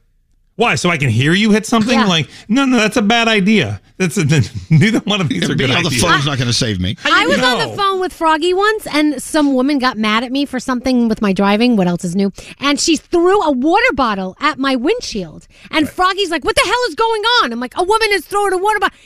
Why? 0.58 0.76
So 0.76 0.90
I 0.90 0.98
can 0.98 1.10
hear 1.10 1.34
you 1.34 1.52
hit 1.52 1.66
something? 1.66 2.00
Yeah. 2.00 2.06
Like, 2.06 2.30
no, 2.48 2.66
no, 2.66 2.78
that's 2.78 2.96
a 2.96 3.02
bad 3.02 3.28
idea. 3.28 3.82
That's 3.98 4.18
a, 4.18 4.24
neither 4.70 5.00
one 5.00 5.20
of 5.20 5.28
these 5.28 5.44
are 5.44 5.48
good 5.50 5.68
Being 5.68 5.72
on 5.72 5.84
the 5.84 5.90
phone's 5.90 6.26
not 6.26 6.38
going 6.38 6.48
to 6.48 6.54
save 6.54 6.80
me. 6.80 6.96
I 7.04 7.26
was 7.28 7.40
on 7.40 7.70
the 7.70 7.76
phone 7.76 8.00
with 8.00 8.14
Froggy 8.14 8.54
once, 8.54 8.88
and 8.88 9.22
some 9.22 9.54
woman 9.54 9.80
got 9.80 9.98
mad 9.98 10.24
at 10.24 10.32
me 10.32 10.46
for 10.46 10.60
something 10.60 11.10
with 11.10 11.22
my 11.22 11.34
driving. 11.34 11.76
What 11.76 11.88
else 11.88 12.06
is 12.06 12.16
new? 12.16 12.32
And 12.60 12.80
she 12.80 12.96
threw 12.96 13.42
a 13.42 13.52
water 13.52 13.94
bottle 13.96 14.38
at 14.40 14.58
my 14.58 14.78
windshield. 14.78 15.48
And 15.72 15.90
Froggy's 15.90 16.32
like, 16.32 16.46
"What 16.46 16.56
the 16.56 16.64
hell 16.66 16.84
is 16.88 16.96
going 16.96 17.22
on?" 17.44 17.52
I'm 17.52 17.60
like, 17.60 17.78
"A 17.78 17.84
woman 17.84 18.08
is 18.12 18.26
throwing 18.26 18.54
a 18.54 18.58
water 18.58 18.80
bottle." 18.80 18.98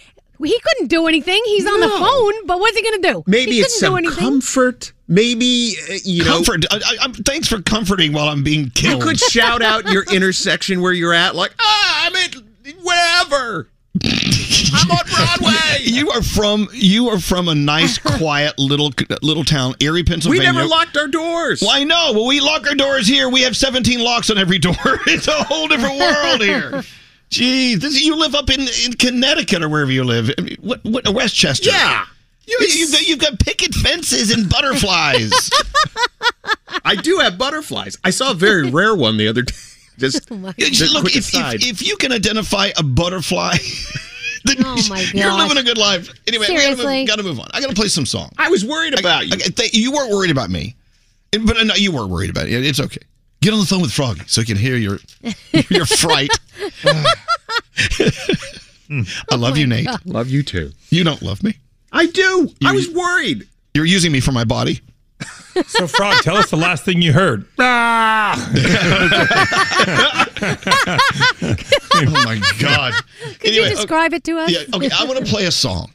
He 0.43 0.57
couldn't 0.59 0.87
do 0.87 1.07
anything. 1.07 1.41
He's 1.45 1.65
on 1.65 1.79
the 1.79 1.89
phone, 1.89 2.45
but 2.45 2.59
what's 2.59 2.77
he 2.77 2.83
going 2.83 3.01
to 3.01 3.11
do? 3.11 3.23
Maybe 3.27 3.53
he 3.53 3.59
it's 3.59 3.79
couldn't 3.79 4.03
do 4.03 4.07
some 4.07 4.13
anything. 4.15 4.23
comfort. 4.23 4.93
Maybe 5.09 5.75
uh, 5.89 5.95
you 6.05 6.23
know. 6.23 6.35
Comfort. 6.35 6.65
I, 6.71 6.77
I, 6.77 6.97
I'm- 7.01 7.13
thanks 7.13 7.47
for 7.47 7.61
comforting 7.61 8.13
while 8.13 8.29
I'm 8.29 8.43
being 8.43 8.69
killed 8.69 9.01
You 9.01 9.09
could 9.09 9.19
shout 9.19 9.61
out 9.63 9.89
your 9.89 10.03
intersection 10.13 10.79
where 10.81 10.93
you're 10.93 11.13
at, 11.15 11.35
like, 11.35 11.53
ah, 11.59 12.05
I'm 12.07 12.15
at 12.15 12.35
wherever. 12.83 13.67
I'm 14.05 14.91
on 14.91 15.05
Broadway. 15.07 15.55
You 15.81 16.11
are 16.11 16.21
from 16.21 16.67
you 16.73 17.09
are 17.09 17.19
from 17.19 17.47
a 17.47 17.55
nice, 17.55 17.97
quiet 18.17 18.57
little 18.59 18.91
little 19.21 19.43
town, 19.43 19.75
Erie, 19.79 20.03
pennsylvania 20.03 20.49
We 20.49 20.53
never 20.55 20.67
locked 20.67 20.95
our 20.97 21.07
doors. 21.07 21.61
Well, 21.61 21.71
I 21.71 21.83
know. 21.83 22.11
Well, 22.13 22.27
we 22.27 22.39
lock 22.39 22.67
our 22.67 22.75
doors 22.75 23.07
here. 23.07 23.29
We 23.29 23.41
have 23.41 23.55
17 23.57 23.99
locks 23.99 24.29
on 24.29 24.37
every 24.37 24.59
door. 24.59 24.75
It's 25.07 25.27
a 25.27 25.43
whole 25.43 25.67
different 25.67 25.97
world 25.97 26.41
here. 26.41 26.83
Gee, 27.29 27.75
this, 27.75 28.01
you 28.01 28.15
live 28.15 28.35
up 28.35 28.49
in, 28.49 28.61
in 28.85 28.93
Connecticut 28.93 29.61
or 29.63 29.69
wherever 29.69 29.91
you 29.91 30.03
live. 30.03 30.31
I 30.37 30.41
mean, 30.41 30.57
what, 30.61 30.83
what, 30.83 31.07
Westchester? 31.09 31.69
Yeah. 31.69 32.05
You, 32.49 32.57
you've, 32.67 32.91
got, 32.91 33.01
you've 33.07 33.19
got 33.19 33.39
picket 33.39 33.75
fences 33.75 34.31
and 34.31 34.49
butterflies. 34.49 35.51
I 36.83 36.95
do 36.95 37.19
have 37.19 37.37
butterflies. 37.37 37.97
I 38.03 38.09
saw 38.09 38.31
a 38.31 38.33
very 38.33 38.69
rare 38.69 38.95
one 38.95 39.17
the 39.17 39.27
other 39.27 39.43
day. 39.43 39.53
Just, 39.99 40.31
Oh 40.31 40.51
just 40.57 40.93
Look, 40.93 41.13
if, 41.13 41.35
if, 41.35 41.65
if 41.65 41.85
you 41.85 41.97
can 41.97 42.13
identify 42.13 42.69
a 42.77 42.83
butterfly, 42.83 43.57
Oh 44.47 44.81
my 44.89 45.03
god! 45.03 45.13
you're 45.13 45.33
living 45.33 45.57
a 45.57 45.63
good 45.63 45.77
life. 45.77 46.09
Anyway, 46.25 46.45
Seriously? 46.45 47.01
we 47.01 47.05
gotta 47.05 47.21
move, 47.21 47.35
gotta 47.35 47.35
move 47.35 47.39
on. 47.41 47.47
I 47.53 47.59
gotta 47.59 47.75
play 47.75 47.89
some 47.89 48.05
song. 48.05 48.29
I 48.37 48.49
was 48.49 48.63
worried 48.65 48.97
about 48.97 49.27
you. 49.27 49.33
Okay, 49.33 49.49
th- 49.49 49.73
you 49.73 49.91
weren't 49.91 50.09
worried 50.09 50.31
about 50.31 50.49
me, 50.49 50.77
but 51.31 51.57
uh, 51.57 51.65
no, 51.65 51.75
you 51.75 51.91
weren't 51.91 52.09
worried 52.09 52.29
about 52.29 52.47
it. 52.47 52.65
It's 52.65 52.79
okay. 52.79 53.01
Get 53.41 53.51
on 53.53 53.59
the 53.59 53.65
phone 53.65 53.81
with 53.81 53.91
Froggy 53.91 54.21
so 54.27 54.39
he 54.39 54.47
can 54.47 54.55
hear 54.55 54.77
your 54.77 54.99
your 55.69 55.85
fright. 55.85 56.29
I 59.31 59.35
love 59.35 59.57
you, 59.57 59.67
Nate. 59.67 59.89
Love 60.05 60.29
you 60.29 60.43
too. 60.43 60.71
You 60.89 61.03
don't 61.03 61.21
love 61.21 61.43
me. 61.43 61.57
I 61.91 62.07
do. 62.07 62.49
I 62.63 62.73
was 62.73 62.89
worried. 62.89 63.47
You're 63.73 63.85
using 63.85 64.11
me 64.11 64.19
for 64.19 64.31
my 64.31 64.43
body. 64.43 64.81
So, 65.67 65.87
Frog, 65.87 66.21
tell 66.21 66.37
us 66.37 66.49
the 66.49 66.57
last 66.57 66.85
thing 66.85 67.01
you 67.01 67.11
heard. 67.13 67.45
Ah! 67.59 68.35
oh 71.95 72.11
my 72.25 72.41
God! 72.59 72.93
Could 73.39 73.55
you 73.55 73.67
describe 73.67 74.13
it 74.13 74.23
to 74.25 74.37
us? 74.37 74.51
Yeah. 74.51 74.59
Okay. 74.73 74.89
I 74.97 75.03
want 75.05 75.19
to 75.19 75.25
play 75.25 75.45
a 75.45 75.51
song. 75.51 75.91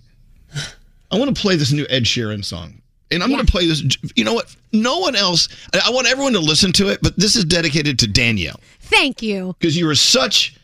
I 1.11 1.19
want 1.19 1.35
to 1.35 1.41
play 1.41 1.57
this 1.57 1.73
new 1.73 1.87
Ed 1.89 2.05
Sheeran 2.05 2.45
song. 2.45 2.81
And 3.11 3.23
I'm 3.23 3.31
going 3.31 3.45
to 3.45 3.51
play 3.51 3.67
this. 3.67 3.83
You 4.17 4.25
know 4.25 4.35
what? 4.35 4.55
No 4.73 4.99
one 4.99 5.15
else. 5.15 5.49
I 5.73 5.81
I 5.87 5.91
want 5.91 6.09
everyone 6.09 6.33
to 6.35 6.41
listen 6.41 6.73
to 6.75 6.89
it, 6.89 6.99
but 7.03 7.17
this 7.17 7.37
is 7.37 7.45
dedicated 7.45 7.99
to 8.01 8.07
Danielle 8.07 8.61
Thank 8.81 9.23
you. 9.23 9.55
because 9.59 9.77
you 9.77 9.89
are 9.89 9.95
such 9.95 10.57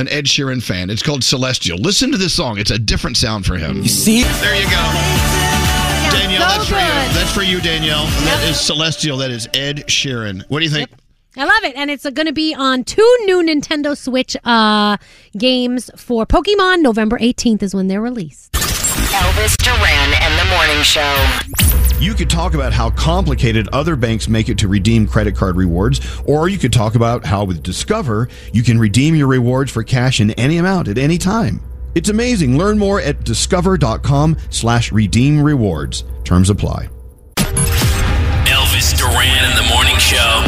an 0.00 0.08
Ed 0.08 0.24
Sheeran 0.24 0.62
fan. 0.62 0.90
It's 0.90 1.02
called 1.02 1.22
Celestial. 1.22 1.78
Listen 1.78 2.10
to 2.10 2.18
this 2.18 2.34
song. 2.34 2.58
It's 2.58 2.70
a 2.70 2.78
different 2.78 3.16
sound 3.16 3.46
for 3.46 3.56
him. 3.56 3.76
You 3.82 3.88
see? 3.88 4.22
There 4.22 4.56
you 4.56 4.64
go. 4.64 5.50
Danielle, 6.10 6.40
so 6.40 6.48
that's 6.48 6.68
for 6.68 6.74
you. 6.74 6.80
good. 6.80 7.14
That's 7.14 7.34
for 7.34 7.42
you, 7.42 7.60
Danielle. 7.60 8.06
That 8.06 8.48
is 8.48 8.58
Celestial. 8.58 9.18
That 9.18 9.30
is 9.30 9.48
Ed 9.54 9.84
Sheeran. 9.86 10.44
What 10.48 10.58
do 10.58 10.64
you 10.64 10.70
think? 10.70 10.90
I 11.36 11.44
love 11.44 11.62
it, 11.62 11.76
and 11.76 11.90
it's 11.90 12.02
going 12.02 12.26
to 12.26 12.32
be 12.32 12.54
on 12.54 12.82
two 12.82 13.16
new 13.24 13.42
Nintendo 13.42 13.96
Switch 13.96 14.36
uh, 14.42 14.96
games 15.38 15.90
for 15.96 16.26
Pokemon. 16.26 16.80
November 16.82 17.18
18th 17.18 17.62
is 17.62 17.74
when 17.74 17.86
they're 17.86 18.02
released. 18.02 18.52
Elvis 18.52 19.56
Duran 19.58 20.14
and 20.20 20.38
the 20.38 20.44
Morning 20.56 20.82
Show. 20.82 21.79
You 22.00 22.14
could 22.14 22.30
talk 22.30 22.54
about 22.54 22.72
how 22.72 22.88
complicated 22.88 23.68
other 23.74 23.94
banks 23.94 24.26
make 24.26 24.48
it 24.48 24.56
to 24.60 24.68
redeem 24.68 25.06
credit 25.06 25.36
card 25.36 25.56
rewards, 25.56 26.00
or 26.24 26.48
you 26.48 26.56
could 26.56 26.72
talk 26.72 26.94
about 26.94 27.26
how 27.26 27.44
with 27.44 27.62
Discover, 27.62 28.30
you 28.54 28.62
can 28.62 28.78
redeem 28.78 29.14
your 29.14 29.26
rewards 29.26 29.70
for 29.70 29.82
cash 29.82 30.18
in 30.18 30.30
any 30.30 30.56
amount 30.56 30.88
at 30.88 30.96
any 30.96 31.18
time. 31.18 31.60
It's 31.94 32.08
amazing. 32.08 32.56
Learn 32.56 32.78
more 32.78 33.02
at 33.02 33.24
discover.com 33.24 34.38
slash 34.48 34.90
redeem 34.92 35.42
rewards. 35.42 36.04
Terms 36.24 36.48
apply. 36.48 36.88
Elvis 37.36 38.96
Duran 38.96 39.50
in 39.50 39.56
the 39.56 39.68
morning 39.70 39.98
show. 39.98 40.46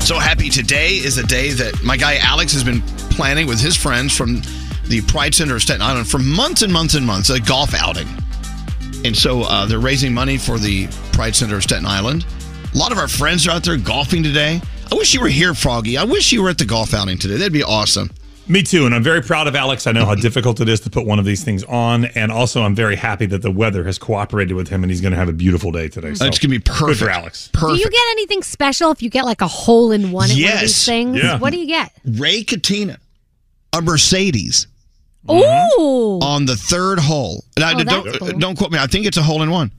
So 0.00 0.18
happy 0.18 0.48
today 0.48 0.92
is 0.92 1.18
a 1.18 1.26
day 1.26 1.50
that 1.50 1.82
my 1.84 1.98
guy 1.98 2.16
Alex 2.22 2.54
has 2.54 2.64
been 2.64 2.80
planning 3.10 3.46
with 3.46 3.60
his 3.60 3.76
friends 3.76 4.16
from 4.16 4.40
the 4.86 5.02
Pride 5.08 5.34
Center 5.34 5.56
of 5.56 5.60
Staten 5.60 5.82
Island 5.82 6.08
for 6.08 6.18
months 6.18 6.62
and 6.62 6.72
months 6.72 6.94
and 6.94 7.06
months, 7.06 7.28
a 7.28 7.38
golf 7.38 7.74
outing. 7.74 8.08
And 9.04 9.16
so 9.16 9.42
uh, 9.42 9.66
they're 9.66 9.78
raising 9.78 10.12
money 10.12 10.36
for 10.38 10.58
the 10.58 10.86
Pride 11.12 11.34
Center 11.34 11.56
of 11.56 11.62
Staten 11.62 11.86
Island. 11.86 12.26
A 12.74 12.78
lot 12.78 12.92
of 12.92 12.98
our 12.98 13.08
friends 13.08 13.46
are 13.48 13.52
out 13.52 13.64
there 13.64 13.76
golfing 13.76 14.22
today. 14.22 14.60
I 14.92 14.94
wish 14.94 15.14
you 15.14 15.20
were 15.20 15.28
here, 15.28 15.54
Froggy. 15.54 15.96
I 15.96 16.04
wish 16.04 16.32
you 16.32 16.42
were 16.42 16.50
at 16.50 16.58
the 16.58 16.64
golf 16.64 16.92
outing 16.94 17.16
today. 17.18 17.36
That'd 17.36 17.52
be 17.52 17.62
awesome. 17.62 18.10
Me 18.48 18.62
too, 18.64 18.84
and 18.84 18.92
I'm 18.94 19.02
very 19.04 19.22
proud 19.22 19.46
of 19.46 19.54
Alex. 19.54 19.86
I 19.86 19.92
know 19.92 20.04
how 20.04 20.16
difficult 20.16 20.60
it 20.60 20.68
is 20.68 20.80
to 20.80 20.90
put 20.90 21.06
one 21.06 21.20
of 21.20 21.24
these 21.24 21.44
things 21.44 21.62
on, 21.64 22.06
and 22.06 22.32
also 22.32 22.62
I'm 22.62 22.74
very 22.74 22.96
happy 22.96 23.24
that 23.26 23.42
the 23.42 23.50
weather 23.50 23.84
has 23.84 23.96
cooperated 23.96 24.56
with 24.56 24.66
him, 24.68 24.82
and 24.82 24.90
he's 24.90 25.00
going 25.00 25.12
to 25.12 25.16
have 25.18 25.28
a 25.28 25.32
beautiful 25.32 25.70
day 25.70 25.86
today. 25.86 26.14
So 26.14 26.24
It's 26.26 26.40
gonna 26.40 26.50
be 26.50 26.58
Good 26.58 26.64
perfect. 26.66 26.98
for 26.98 27.10
Alex. 27.10 27.48
Perfect. 27.52 27.76
Do 27.76 27.78
you 27.84 27.88
get 27.90 28.02
anything 28.10 28.42
special 28.42 28.90
if 28.90 29.02
you 29.02 29.08
get 29.10 29.24
like 29.24 29.40
a 29.40 29.46
hole 29.46 29.92
in 29.92 30.10
one 30.10 30.24
at 30.26 30.32
of 30.32 30.38
Yes. 30.38 30.60
these 30.62 30.84
things? 30.84 31.16
Yeah. 31.18 31.38
What 31.38 31.52
do 31.52 31.58
you 31.60 31.66
get? 31.66 31.92
Ray 32.04 32.42
Catena, 32.42 32.96
a 33.72 33.80
Mercedes. 33.82 34.66
Ooh. 35.28 36.18
On 36.22 36.46
the 36.46 36.56
third 36.56 36.98
hole. 36.98 37.44
Now, 37.58 37.72
Oh, 37.74 37.84
don't 37.84 38.18
cool. 38.18 38.28
don't 38.38 38.56
quote 38.56 38.72
me. 38.72 38.78
I 38.78 38.86
think 38.86 39.06
it's 39.06 39.16
a 39.16 39.22
hole 39.22 39.42
in 39.42 39.50
one. 39.50 39.72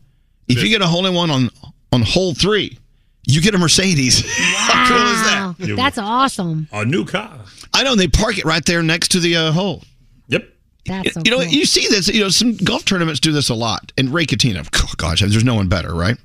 If 0.47 0.61
you 0.61 0.69
get 0.69 0.81
a 0.81 0.87
hole 0.87 1.05
in 1.05 1.13
one 1.13 1.31
on 1.31 1.49
on 1.91 2.01
hole 2.01 2.33
three, 2.33 2.77
you 3.25 3.41
get 3.41 3.55
a 3.55 3.57
Mercedes. 3.57 4.23
How 4.37 4.87
cool 4.87 4.97
is 5.07 5.23
that? 5.23 5.55
Wow, 5.69 5.75
That's 5.75 5.97
awesome. 5.97 6.67
A 6.71 6.85
new 6.85 7.05
car. 7.05 7.39
I 7.73 7.83
know 7.83 7.95
they 7.95 8.07
park 8.07 8.37
it 8.37 8.45
right 8.45 8.63
there 8.65 8.83
next 8.83 9.09
to 9.09 9.19
the 9.19 9.35
uh, 9.35 9.51
hole. 9.51 9.83
Yep. 10.27 10.47
That's 10.85 11.13
so 11.13 11.21
you 11.23 11.31
know, 11.31 11.37
cool. 11.37 11.47
you 11.47 11.65
see 11.65 11.87
this. 11.87 12.07
You 12.07 12.21
know, 12.21 12.29
some 12.29 12.55
golf 12.57 12.85
tournaments 12.85 13.19
do 13.19 13.31
this 13.31 13.49
a 13.49 13.55
lot. 13.55 13.91
And 13.97 14.13
Ray 14.13 14.25
Catena, 14.25 14.67
oh, 14.75 14.93
gosh, 14.97 15.21
there's 15.21 15.43
no 15.43 15.55
one 15.55 15.69
better, 15.69 15.93
right? 15.93 16.17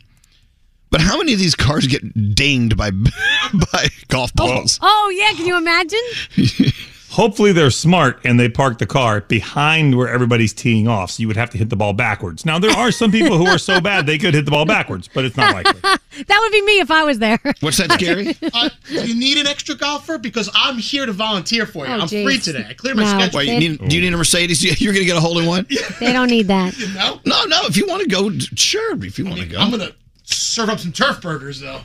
But 0.91 1.01
how 1.01 1.19
many 1.19 1.33
of 1.33 1.39
these 1.39 1.55
cars 1.55 1.87
get 1.87 2.35
dinged 2.35 2.77
by 2.77 2.91
by 3.73 3.89
golf 4.09 4.33
balls? 4.35 4.79
Oh 4.83 5.13
yeah, 5.17 5.33
can 5.37 5.47
you 5.47 5.57
imagine? 5.57 6.01
Hopefully 7.17 7.51
they're 7.51 7.71
smart 7.71 8.21
and 8.25 8.39
they 8.39 8.47
park 8.47 8.77
the 8.79 8.85
car 8.85 9.23
behind 9.23 9.97
where 9.97 10.07
everybody's 10.07 10.53
teeing 10.53 10.87
off, 10.87 11.13
so 11.13 11.23
you 11.23 11.27
would 11.29 11.37
have 11.39 11.49
to 11.49 11.57
hit 11.57 11.71
the 11.71 11.77
ball 11.77 11.95
backwards. 11.95 12.45
Now 12.45 12.59
there 12.59 12.71
are 12.77 12.91
some 12.93 13.11
people 13.11 13.39
who 13.39 13.47
are 13.47 13.57
so 13.57 13.81
bad 13.81 14.05
they 14.07 14.19
could 14.19 14.35
hit 14.35 14.45
the 14.45 14.51
ball 14.51 14.67
backwards, 14.67 15.09
but 15.09 15.25
it's 15.25 15.35
not 15.35 15.55
likely. 15.65 15.81
that 15.81 16.39
would 16.43 16.53
be 16.53 16.61
me 16.61 16.79
if 16.81 16.91
I 16.91 17.05
was 17.05 17.19
there. 17.19 17.41
What's 17.61 17.79
that 17.79 17.89
Skeery? 17.91 18.37
Uh, 18.55 18.69
do 18.89 19.07
you 19.09 19.15
need 19.19 19.39
an 19.39 19.47
extra 19.47 19.75
golfer? 19.75 20.19
Because 20.19 20.51
I'm 20.55 20.77
here 20.77 21.07
to 21.07 21.13
volunteer 21.13 21.65
for 21.67 21.87
you. 21.87 21.93
Oh, 21.93 22.01
I'm 22.01 22.07
geez. 22.09 22.25
free 22.25 22.39
today. 22.39 22.67
I 22.69 22.75
clear 22.75 22.95
my 22.95 23.03
No. 23.05 23.19
schedule. 23.19 23.39
Wait, 23.39 23.49
you 23.49 23.59
need, 23.71 23.89
do 23.89 23.97
you 23.97 24.03
need 24.03 24.13
a 24.13 24.17
Mercedes? 24.17 24.63
You're 24.81 24.93
going 24.93 25.03
to 25.05 25.07
get 25.07 25.17
a 25.17 25.21
hole 25.21 25.39
in 25.39 25.47
one? 25.47 25.67
They 26.01 26.13
don't 26.13 26.29
need 26.31 26.49
that. 26.49 26.75
No, 26.95 27.21
no, 27.25 27.45
no. 27.47 27.61
If 27.67 27.77
you 27.79 27.87
want 27.87 28.03
to 28.03 28.09
go, 28.09 28.31
sure. 28.55 29.03
If 29.05 29.19
you 29.19 29.25
want 29.25 29.41
to 29.41 29.47
go, 29.47 29.59
I'm 29.59 29.71
gonna 29.71 29.91
serve 30.25 30.69
up 30.69 30.79
some 30.81 30.93
turf 30.93 31.21
burgers 31.23 31.61
though. 31.61 31.81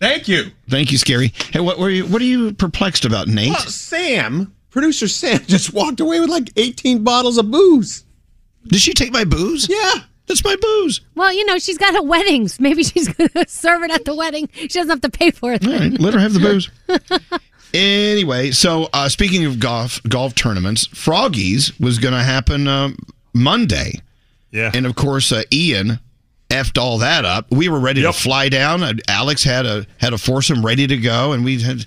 Thank 0.00 0.28
you. 0.28 0.50
Thank 0.68 0.92
you, 0.92 0.98
Skeery. 0.98 1.32
Hey, 1.52 1.60
what 1.60 1.78
were 1.78 1.90
you? 1.90 2.06
What 2.06 2.22
are 2.22 2.26
you 2.26 2.52
perplexed 2.52 3.04
about, 3.04 3.26
Nate? 3.28 3.50
Well, 3.50 3.66
Sam, 3.66 4.54
producer 4.70 5.08
Sam, 5.08 5.40
just 5.46 5.72
walked 5.72 6.00
away 6.00 6.20
with 6.20 6.30
like 6.30 6.50
18 6.56 7.02
bottles 7.04 7.38
of 7.38 7.50
booze. 7.50 8.04
Did 8.66 8.80
she 8.80 8.92
take 8.92 9.12
my 9.12 9.24
booze? 9.24 9.68
Yeah. 9.68 10.02
That's 10.26 10.44
my 10.44 10.56
booze. 10.60 11.00
Well, 11.14 11.32
you 11.32 11.46
know, 11.46 11.58
she's 11.58 11.78
got 11.78 11.94
her 11.94 12.02
weddings. 12.02 12.60
Maybe 12.60 12.84
she's 12.84 13.08
going 13.14 13.30
to 13.30 13.48
serve 13.48 13.82
it 13.82 13.90
at 13.90 14.04
the 14.04 14.14
wedding. 14.14 14.48
She 14.52 14.68
doesn't 14.68 14.90
have 14.90 15.00
to 15.00 15.10
pay 15.10 15.30
for 15.30 15.54
it. 15.54 15.66
All 15.66 15.72
right, 15.72 15.98
let 15.98 16.12
her 16.14 16.20
have 16.20 16.34
the 16.34 16.40
booze. 16.40 16.70
anyway, 17.74 18.50
so 18.50 18.88
uh, 18.92 19.08
speaking 19.08 19.46
of 19.46 19.58
golf 19.58 20.02
golf 20.02 20.34
tournaments, 20.34 20.86
Froggies 20.88 21.78
was 21.80 21.98
going 21.98 22.12
to 22.12 22.22
happen 22.22 22.68
uh, 22.68 22.90
Monday. 23.32 24.02
Yeah. 24.50 24.70
And 24.74 24.84
of 24.86 24.96
course, 24.96 25.32
uh, 25.32 25.42
Ian 25.50 25.98
effed 26.50 26.78
all 26.78 26.98
that 26.98 27.24
up. 27.24 27.50
We 27.50 27.68
were 27.68 27.80
ready 27.80 28.02
to 28.02 28.12
fly 28.12 28.48
down. 28.48 28.82
Alex 29.08 29.44
had 29.44 29.66
a 29.66 29.86
had 29.98 30.12
a 30.12 30.18
foursome 30.18 30.64
ready 30.64 30.86
to 30.86 30.96
go, 30.96 31.32
and 31.32 31.44
we 31.44 31.60
had. 31.60 31.86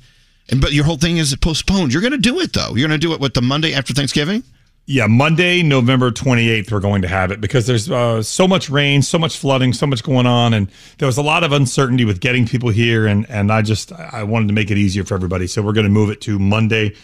And 0.50 0.60
but 0.60 0.74
your 0.74 0.84
whole 0.84 0.98
thing 0.98 1.18
is 1.18 1.36
postponed. 1.36 1.94
You're 1.94 2.02
going 2.02 2.12
to 2.12 2.18
do 2.18 2.40
it 2.40 2.54
though. 2.54 2.76
You're 2.76 2.88
going 2.88 3.00
to 3.00 3.08
do 3.08 3.14
it 3.14 3.20
with 3.20 3.34
the 3.34 3.42
Monday 3.42 3.74
after 3.74 3.94
Thanksgiving. 3.94 4.44
Yeah, 4.88 5.08
Monday, 5.08 5.62
November 5.62 6.12
28th, 6.12 6.72
we're 6.72 6.80
going 6.80 7.04
to 7.04 7.08
have 7.08 7.32
it 7.32 7.40
because 7.40 7.68
there's 7.68 7.90
uh, 7.90 8.22
so 8.24 8.48
much 8.48 8.70
rain, 8.70 9.04
so 9.04 9.18
much 9.20 9.38
flooding, 9.38 9.74
so 9.74 9.86
much 9.86 10.04
going 10.04 10.26
on. 10.26 10.54
And 10.54 10.70
there 10.98 11.06
was 11.06 11.18
a 11.18 11.22
lot 11.22 11.44
of 11.44 11.52
uncertainty 11.52 12.04
with 12.04 12.20
getting 12.20 12.46
people 12.48 12.70
here. 12.72 13.06
And, 13.06 13.30
and 13.30 13.52
I 13.52 13.62
just, 13.62 13.94
I 13.94 14.24
wanted 14.24 14.48
to 14.48 14.54
make 14.54 14.72
it 14.72 14.78
easier 14.78 15.06
for 15.06 15.14
everybody. 15.14 15.46
So 15.46 15.62
we're 15.62 15.74
going 15.74 15.86
to 15.86 15.92
move 15.92 16.10
it 16.10 16.20
to 16.22 16.40
Monday, 16.40 16.96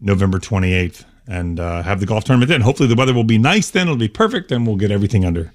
November 0.00 0.38
28th 0.38 1.04
and 1.26 1.58
uh, 1.58 1.82
have 1.82 2.00
the 2.00 2.06
golf 2.06 2.24
tournament 2.24 2.48
then. 2.48 2.60
Hopefully 2.60 2.88
the 2.88 2.94
weather 2.94 3.12
will 3.12 3.24
be 3.24 3.36
nice 3.36 3.68
then. 3.68 3.88
It'll 3.88 3.96
be 3.96 4.08
perfect. 4.08 4.52
and 4.52 4.66
we'll 4.66 4.76
get 4.76 4.90
everything 4.90 5.24
under 5.24 5.52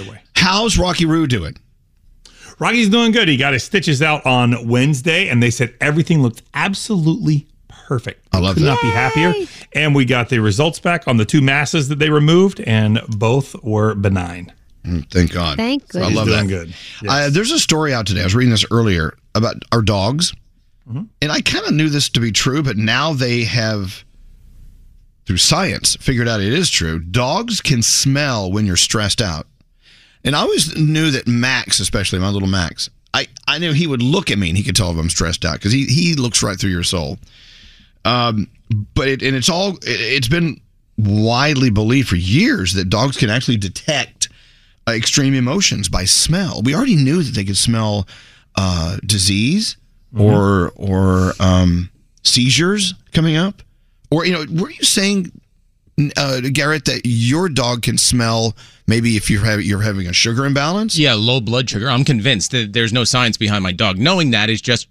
underway. 0.00 0.20
How's 0.36 0.78
Rocky 0.78 1.06
Roo 1.06 1.26
doing? 1.26 1.56
Rocky's 2.58 2.88
doing 2.88 3.10
good. 3.12 3.26
He 3.28 3.36
got 3.36 3.52
his 3.52 3.64
stitches 3.64 4.00
out 4.02 4.24
on 4.26 4.68
Wednesday, 4.68 5.28
and 5.28 5.42
they 5.42 5.50
said 5.50 5.74
everything 5.80 6.22
looked 6.22 6.42
absolutely 6.54 7.46
perfect. 7.68 8.26
I 8.32 8.38
love 8.38 8.54
Could 8.54 8.62
that. 8.64 8.66
not 8.74 8.82
be 8.82 8.90
happier. 8.90 9.34
And 9.72 9.94
we 9.94 10.04
got 10.04 10.28
the 10.28 10.38
results 10.38 10.78
back 10.78 11.08
on 11.08 11.16
the 11.16 11.24
two 11.24 11.40
masses 11.40 11.88
that 11.88 11.98
they 11.98 12.10
removed, 12.10 12.60
and 12.60 13.00
both 13.08 13.56
were 13.64 13.94
benign. 13.94 14.52
Mm, 14.84 15.10
Thank 15.10 15.32
God. 15.32 15.56
Thank 15.56 15.94
I 15.96 16.00
love 16.00 16.10
He's 16.10 16.18
that. 16.26 16.26
doing 16.26 16.46
good. 16.46 16.74
Uh, 17.08 17.30
there's 17.30 17.50
a 17.50 17.58
story 17.58 17.92
out 17.92 18.06
today. 18.06 18.20
I 18.20 18.24
was 18.24 18.34
reading 18.34 18.50
this 18.50 18.66
earlier 18.70 19.16
about 19.34 19.56
our 19.72 19.82
dogs, 19.82 20.32
Mm-hmm. 20.86 21.04
and 21.22 21.32
I 21.32 21.40
kind 21.40 21.64
of 21.66 21.72
knew 21.72 21.88
this 21.88 22.10
to 22.10 22.20
be 22.20 22.30
true, 22.30 22.62
but 22.62 22.76
now 22.76 23.14
they 23.14 23.44
have, 23.44 24.04
through 25.24 25.38
science, 25.38 25.96
figured 25.96 26.28
out 26.28 26.42
it 26.42 26.52
is 26.52 26.68
true. 26.68 26.98
Dogs 26.98 27.62
can 27.62 27.80
smell 27.80 28.52
when 28.52 28.66
you're 28.66 28.76
stressed 28.76 29.22
out, 29.22 29.46
and 30.24 30.34
I 30.34 30.40
always 30.40 30.76
knew 30.76 31.10
that 31.10 31.26
Max, 31.26 31.80
especially 31.80 32.18
my 32.18 32.30
little 32.30 32.48
Max, 32.48 32.90
I 33.12 33.28
I 33.46 33.58
knew 33.58 33.72
he 33.72 33.86
would 33.86 34.02
look 34.02 34.30
at 34.30 34.38
me 34.38 34.48
and 34.48 34.56
he 34.58 34.64
could 34.64 34.76
tell 34.76 34.90
if 34.90 34.98
I'm 34.98 35.10
stressed 35.10 35.44
out 35.44 35.54
because 35.54 35.72
he 35.72 35.86
he 35.86 36.14
looks 36.14 36.42
right 36.42 36.58
through 36.58 36.70
your 36.70 36.82
soul. 36.82 37.18
Um, 38.04 38.48
but 38.94 39.08
it 39.08 39.22
and 39.22 39.36
it's 39.36 39.48
all 39.48 39.76
it, 39.76 39.82
it's 39.84 40.28
been 40.28 40.60
widely 40.96 41.70
believed 41.70 42.08
for 42.08 42.16
years 42.16 42.74
that 42.74 42.90
dogs 42.90 43.16
can 43.16 43.30
actually 43.30 43.56
detect 43.56 44.28
uh, 44.88 44.92
extreme 44.92 45.34
emotions 45.34 45.88
by 45.88 46.04
smell. 46.04 46.62
We 46.62 46.74
already 46.74 46.96
knew 46.96 47.22
that 47.22 47.34
they 47.34 47.44
could 47.44 47.56
smell 47.56 48.06
uh, 48.56 48.98
disease 49.04 49.76
or 50.16 50.72
or 50.76 51.32
um, 51.40 51.90
seizures 52.22 52.94
coming 53.12 53.36
up, 53.36 53.62
or 54.10 54.24
you 54.26 54.32
know, 54.32 54.62
were 54.62 54.70
you 54.70 54.84
saying, 54.84 55.32
uh, 56.16 56.40
Garrett, 56.52 56.84
that 56.86 57.02
your 57.04 57.48
dog 57.48 57.82
can 57.82 57.98
smell 57.98 58.56
maybe 58.86 59.16
if 59.16 59.30
you're 59.30 59.44
having 59.44 59.66
you're 59.66 59.82
having 59.82 60.06
a 60.06 60.12
sugar 60.12 60.44
imbalance? 60.44 60.98
Yeah, 60.98 61.14
low 61.14 61.40
blood 61.40 61.68
sugar. 61.70 61.88
I'm 61.88 62.04
convinced 62.04 62.50
that 62.52 62.72
there's 62.72 62.92
no 62.92 63.04
science 63.04 63.36
behind 63.36 63.62
my 63.62 63.72
dog. 63.72 63.98
Knowing 63.98 64.30
that 64.32 64.50
is 64.50 64.60
just 64.60 64.88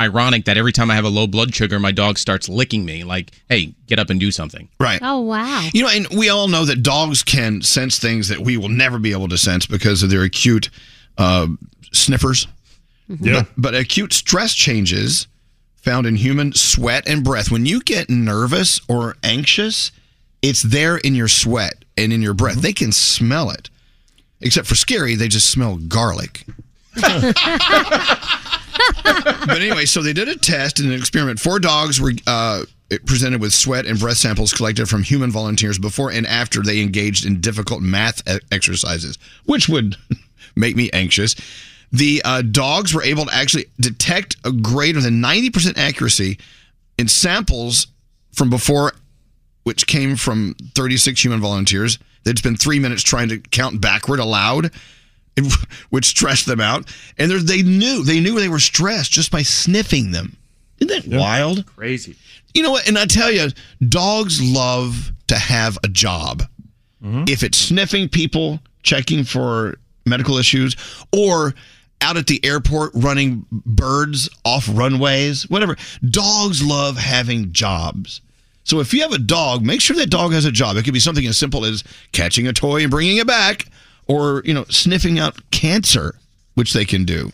ironic 0.00 0.44
that 0.44 0.56
every 0.56 0.72
time 0.72 0.90
I 0.90 0.94
have 0.94 1.04
a 1.04 1.08
low 1.08 1.26
blood 1.26 1.54
sugar, 1.54 1.78
my 1.80 1.92
dog 1.92 2.18
starts 2.18 2.48
licking 2.48 2.84
me 2.84 3.04
like, 3.04 3.32
"Hey, 3.48 3.74
get 3.86 3.98
up 3.98 4.10
and 4.10 4.20
do 4.20 4.30
something." 4.30 4.68
Right. 4.78 5.00
Oh 5.02 5.20
wow. 5.20 5.68
You 5.72 5.82
know, 5.82 5.88
and 5.88 6.06
we 6.16 6.28
all 6.28 6.48
know 6.48 6.64
that 6.64 6.82
dogs 6.82 7.22
can 7.22 7.62
sense 7.62 7.98
things 7.98 8.28
that 8.28 8.40
we 8.40 8.56
will 8.56 8.68
never 8.68 8.98
be 8.98 9.12
able 9.12 9.28
to 9.28 9.38
sense 9.38 9.66
because 9.66 10.02
of 10.02 10.10
their 10.10 10.22
acute 10.22 10.70
uh, 11.18 11.48
sniffers. 11.92 12.46
Yeah. 13.08 13.42
But, 13.42 13.48
but 13.56 13.74
acute 13.74 14.12
stress 14.12 14.54
changes 14.54 15.28
found 15.76 16.06
in 16.06 16.16
human 16.16 16.52
sweat 16.52 17.08
and 17.08 17.22
breath. 17.22 17.50
When 17.50 17.64
you 17.64 17.80
get 17.80 18.10
nervous 18.10 18.80
or 18.88 19.16
anxious, 19.22 19.92
it's 20.48 20.62
there 20.62 20.96
in 20.98 21.14
your 21.14 21.28
sweat 21.28 21.84
and 21.96 22.12
in 22.12 22.22
your 22.22 22.34
breath. 22.34 22.56
They 22.56 22.72
can 22.72 22.92
smell 22.92 23.50
it. 23.50 23.68
Except 24.40 24.66
for 24.66 24.74
Skeery, 24.74 25.16
they 25.16 25.28
just 25.28 25.50
smell 25.50 25.76
garlic. 25.76 26.44
but 26.94 27.36
anyway, 29.50 29.86
so 29.86 30.02
they 30.02 30.12
did 30.12 30.28
a 30.28 30.36
test 30.36 30.78
and 30.78 30.92
an 30.92 30.98
experiment. 30.98 31.40
Four 31.40 31.58
dogs 31.58 32.00
were 32.00 32.12
uh, 32.26 32.62
presented 33.06 33.40
with 33.40 33.52
sweat 33.52 33.86
and 33.86 33.98
breath 33.98 34.18
samples 34.18 34.52
collected 34.52 34.88
from 34.88 35.02
human 35.02 35.30
volunteers 35.30 35.78
before 35.78 36.12
and 36.12 36.26
after 36.26 36.62
they 36.62 36.80
engaged 36.80 37.26
in 37.26 37.40
difficult 37.40 37.82
math 37.82 38.22
exercises, 38.52 39.18
which 39.46 39.68
would 39.68 39.96
make 40.56 40.76
me 40.76 40.90
anxious. 40.92 41.34
The 41.90 42.22
uh, 42.24 42.42
dogs 42.42 42.94
were 42.94 43.02
able 43.02 43.26
to 43.26 43.34
actually 43.34 43.66
detect 43.80 44.36
a 44.44 44.52
greater 44.52 45.00
than 45.00 45.22
90% 45.22 45.76
accuracy 45.78 46.38
in 46.98 47.08
samples 47.08 47.88
from 48.32 48.50
before, 48.50 48.92
which 49.66 49.88
came 49.88 50.14
from 50.14 50.54
36 50.76 51.24
human 51.24 51.40
volunteers. 51.40 51.98
They'd 52.22 52.38
spent 52.38 52.60
three 52.60 52.78
minutes 52.78 53.02
trying 53.02 53.30
to 53.30 53.38
count 53.38 53.80
backward 53.80 54.20
aloud 54.20 54.70
which 55.90 56.04
stressed 56.04 56.46
them 56.46 56.60
out. 56.60 56.88
And 57.18 57.32
they 57.32 57.62
knew 57.62 58.04
they 58.04 58.20
knew 58.20 58.38
they 58.38 58.48
were 58.48 58.60
stressed 58.60 59.10
just 59.10 59.32
by 59.32 59.42
sniffing 59.42 60.12
them. 60.12 60.36
Isn't 60.78 61.10
that 61.10 61.18
wild? 61.18 61.66
Crazy. 61.66 62.14
You 62.54 62.62
know 62.62 62.70
what? 62.70 62.86
And 62.86 62.96
I 62.96 63.06
tell 63.06 63.32
you, 63.32 63.48
dogs 63.88 64.40
love 64.40 65.10
to 65.26 65.36
have 65.36 65.78
a 65.82 65.88
job. 65.88 66.44
Mm-hmm. 67.02 67.24
If 67.26 67.42
it's 67.42 67.58
sniffing 67.58 68.08
people, 68.08 68.60
checking 68.84 69.24
for 69.24 69.78
medical 70.04 70.36
issues, 70.36 70.76
or 71.12 71.54
out 72.02 72.16
at 72.16 72.26
the 72.28 72.44
airport 72.44 72.92
running 72.94 73.46
birds 73.50 74.28
off 74.44 74.68
runways, 74.70 75.48
whatever. 75.50 75.76
Dogs 76.08 76.62
love 76.62 76.96
having 76.96 77.52
jobs. 77.52 78.20
So 78.66 78.80
if 78.80 78.92
you 78.92 79.00
have 79.02 79.12
a 79.12 79.18
dog, 79.18 79.64
make 79.64 79.80
sure 79.80 79.94
that 79.94 80.10
dog 80.10 80.32
has 80.32 80.44
a 80.44 80.50
job. 80.50 80.76
It 80.76 80.82
could 80.82 80.92
be 80.92 80.98
something 80.98 81.24
as 81.24 81.38
simple 81.38 81.64
as 81.64 81.84
catching 82.10 82.48
a 82.48 82.52
toy 82.52 82.82
and 82.82 82.90
bringing 82.90 83.18
it 83.18 83.26
back, 83.26 83.66
or 84.08 84.42
you 84.44 84.52
know, 84.52 84.64
sniffing 84.64 85.20
out 85.20 85.52
cancer, 85.52 86.16
which 86.54 86.72
they 86.72 86.84
can 86.84 87.04
do, 87.04 87.30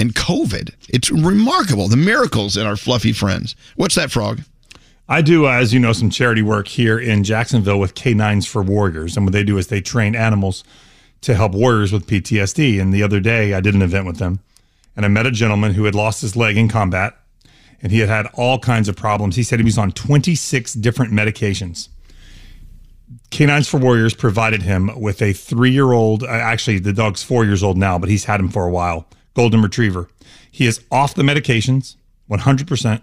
and 0.00 0.14
COVID. 0.14 0.70
It's 0.88 1.10
remarkable 1.10 1.88
the 1.88 1.98
miracles 1.98 2.56
in 2.56 2.66
our 2.66 2.76
fluffy 2.76 3.12
friends. 3.12 3.54
What's 3.76 3.96
that 3.96 4.10
frog? 4.10 4.40
I 5.10 5.20
do, 5.20 5.46
uh, 5.46 5.50
as 5.50 5.74
you 5.74 5.78
know, 5.78 5.92
some 5.92 6.08
charity 6.08 6.40
work 6.40 6.68
here 6.68 6.98
in 6.98 7.22
Jacksonville 7.22 7.78
with 7.78 7.94
Canines 7.94 8.46
for 8.46 8.62
Warriors. 8.62 9.14
And 9.14 9.26
what 9.26 9.34
they 9.34 9.44
do 9.44 9.58
is 9.58 9.66
they 9.66 9.82
train 9.82 10.16
animals 10.16 10.64
to 11.20 11.34
help 11.34 11.52
warriors 11.52 11.92
with 11.92 12.06
PTSD. 12.06 12.80
And 12.80 12.94
the 12.94 13.02
other 13.02 13.20
day, 13.20 13.52
I 13.52 13.60
did 13.60 13.74
an 13.74 13.82
event 13.82 14.06
with 14.06 14.16
them, 14.16 14.40
and 14.96 15.04
I 15.04 15.08
met 15.10 15.26
a 15.26 15.30
gentleman 15.30 15.74
who 15.74 15.84
had 15.84 15.94
lost 15.94 16.22
his 16.22 16.34
leg 16.34 16.56
in 16.56 16.68
combat. 16.68 17.14
And 17.82 17.92
he 17.92 17.98
had 17.98 18.08
had 18.08 18.26
all 18.34 18.58
kinds 18.58 18.88
of 18.88 18.96
problems. 18.96 19.36
He 19.36 19.42
said 19.42 19.58
he 19.58 19.64
was 19.64 19.78
on 19.78 19.92
26 19.92 20.74
different 20.74 21.12
medications. 21.12 21.88
Canines 23.30 23.68
for 23.68 23.78
Warriors 23.78 24.14
provided 24.14 24.62
him 24.62 24.90
with 24.98 25.20
a 25.20 25.32
three 25.32 25.72
year 25.72 25.92
old, 25.92 26.22
uh, 26.22 26.26
actually, 26.28 26.78
the 26.78 26.92
dog's 26.92 27.22
four 27.22 27.44
years 27.44 27.62
old 27.62 27.76
now, 27.76 27.98
but 27.98 28.08
he's 28.08 28.24
had 28.24 28.40
him 28.40 28.48
for 28.48 28.66
a 28.66 28.70
while, 28.70 29.06
Golden 29.34 29.62
Retriever. 29.62 30.08
He 30.50 30.66
is 30.66 30.84
off 30.90 31.14
the 31.14 31.22
medications 31.22 31.96
100%. 32.30 33.02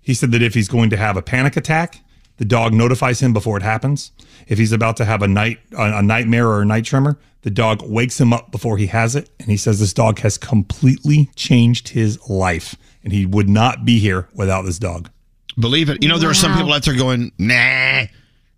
He 0.00 0.14
said 0.14 0.32
that 0.32 0.42
if 0.42 0.54
he's 0.54 0.68
going 0.68 0.90
to 0.90 0.96
have 0.96 1.16
a 1.16 1.22
panic 1.22 1.56
attack, 1.56 2.00
the 2.38 2.44
dog 2.44 2.72
notifies 2.72 3.20
him 3.20 3.32
before 3.32 3.56
it 3.56 3.62
happens. 3.62 4.12
If 4.46 4.58
he's 4.58 4.72
about 4.72 4.96
to 4.98 5.04
have 5.04 5.22
a 5.22 5.28
night 5.28 5.58
a 5.72 6.02
nightmare 6.02 6.48
or 6.48 6.62
a 6.62 6.64
night 6.64 6.84
tremor, 6.84 7.18
the 7.42 7.50
dog 7.50 7.82
wakes 7.82 8.20
him 8.20 8.32
up 8.32 8.50
before 8.50 8.76
he 8.78 8.86
has 8.86 9.14
it. 9.16 9.30
And 9.38 9.48
he 9.48 9.56
says 9.56 9.78
this 9.80 9.92
dog 9.92 10.18
has 10.20 10.36
completely 10.38 11.30
changed 11.36 11.88
his 11.88 12.18
life, 12.28 12.74
and 13.04 13.12
he 13.12 13.24
would 13.26 13.48
not 13.48 13.84
be 13.84 13.98
here 13.98 14.28
without 14.34 14.62
this 14.62 14.78
dog. 14.78 15.10
Believe 15.58 15.88
it. 15.90 16.02
You 16.02 16.08
know, 16.08 16.18
there 16.18 16.30
are 16.30 16.34
some 16.34 16.52
Wow. 16.52 16.58
people 16.58 16.72
out 16.72 16.84
there 16.84 16.94
going, 16.96 17.32
nah, 17.38 18.04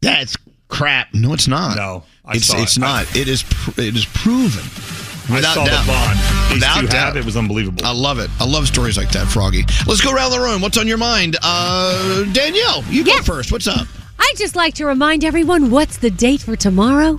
that's 0.03 0.37
crap. 0.69 1.13
No, 1.15 1.33
it's 1.33 1.49
not. 1.49 1.77
No, 1.77 2.05
I 2.25 2.37
it's 2.37 2.47
saw 2.47 2.61
it's 2.63 2.77
it. 2.77 2.81
not. 2.81 3.17
It 3.17 3.29
is 3.29 3.43
pr- 3.43 3.81
it 3.81 3.97
is 3.97 4.05
proven. 4.07 4.65
I 5.33 5.41
saw 5.43 5.65
the 5.65 5.71
bond 5.87 6.19
these 6.49 6.55
Without 6.55 6.81
two 6.81 6.87
doubt. 6.89 7.15
had. 7.15 7.17
It 7.17 7.25
was 7.25 7.37
unbelievable. 7.37 7.85
I 7.87 7.93
love 7.93 8.19
it. 8.19 8.29
I 8.41 8.45
love 8.47 8.67
stories 8.67 8.97
like 8.97 9.13
that, 9.13 9.29
Froggy. 9.29 9.65
Let's 9.87 10.01
go 10.01 10.13
around 10.13 10.33
the 10.33 10.41
room. 10.41 10.61
What's 10.61 10.77
on 10.77 10.89
your 10.89 10.99
mind? 10.99 11.37
Uh, 11.41 12.25
Danielle, 12.33 12.83
you 12.89 13.05
go 13.05 13.17
first. 13.23 13.53
What's 13.53 13.69
up? 13.69 13.87
I'd 14.19 14.35
just 14.37 14.57
like 14.57 14.75
to 14.75 14.87
remind 14.87 15.25
everyone 15.25 15.71
what's 15.71 15.99
the 15.99 16.11
date 16.11 16.41
for 16.43 16.57
tomorrow? 16.57 17.17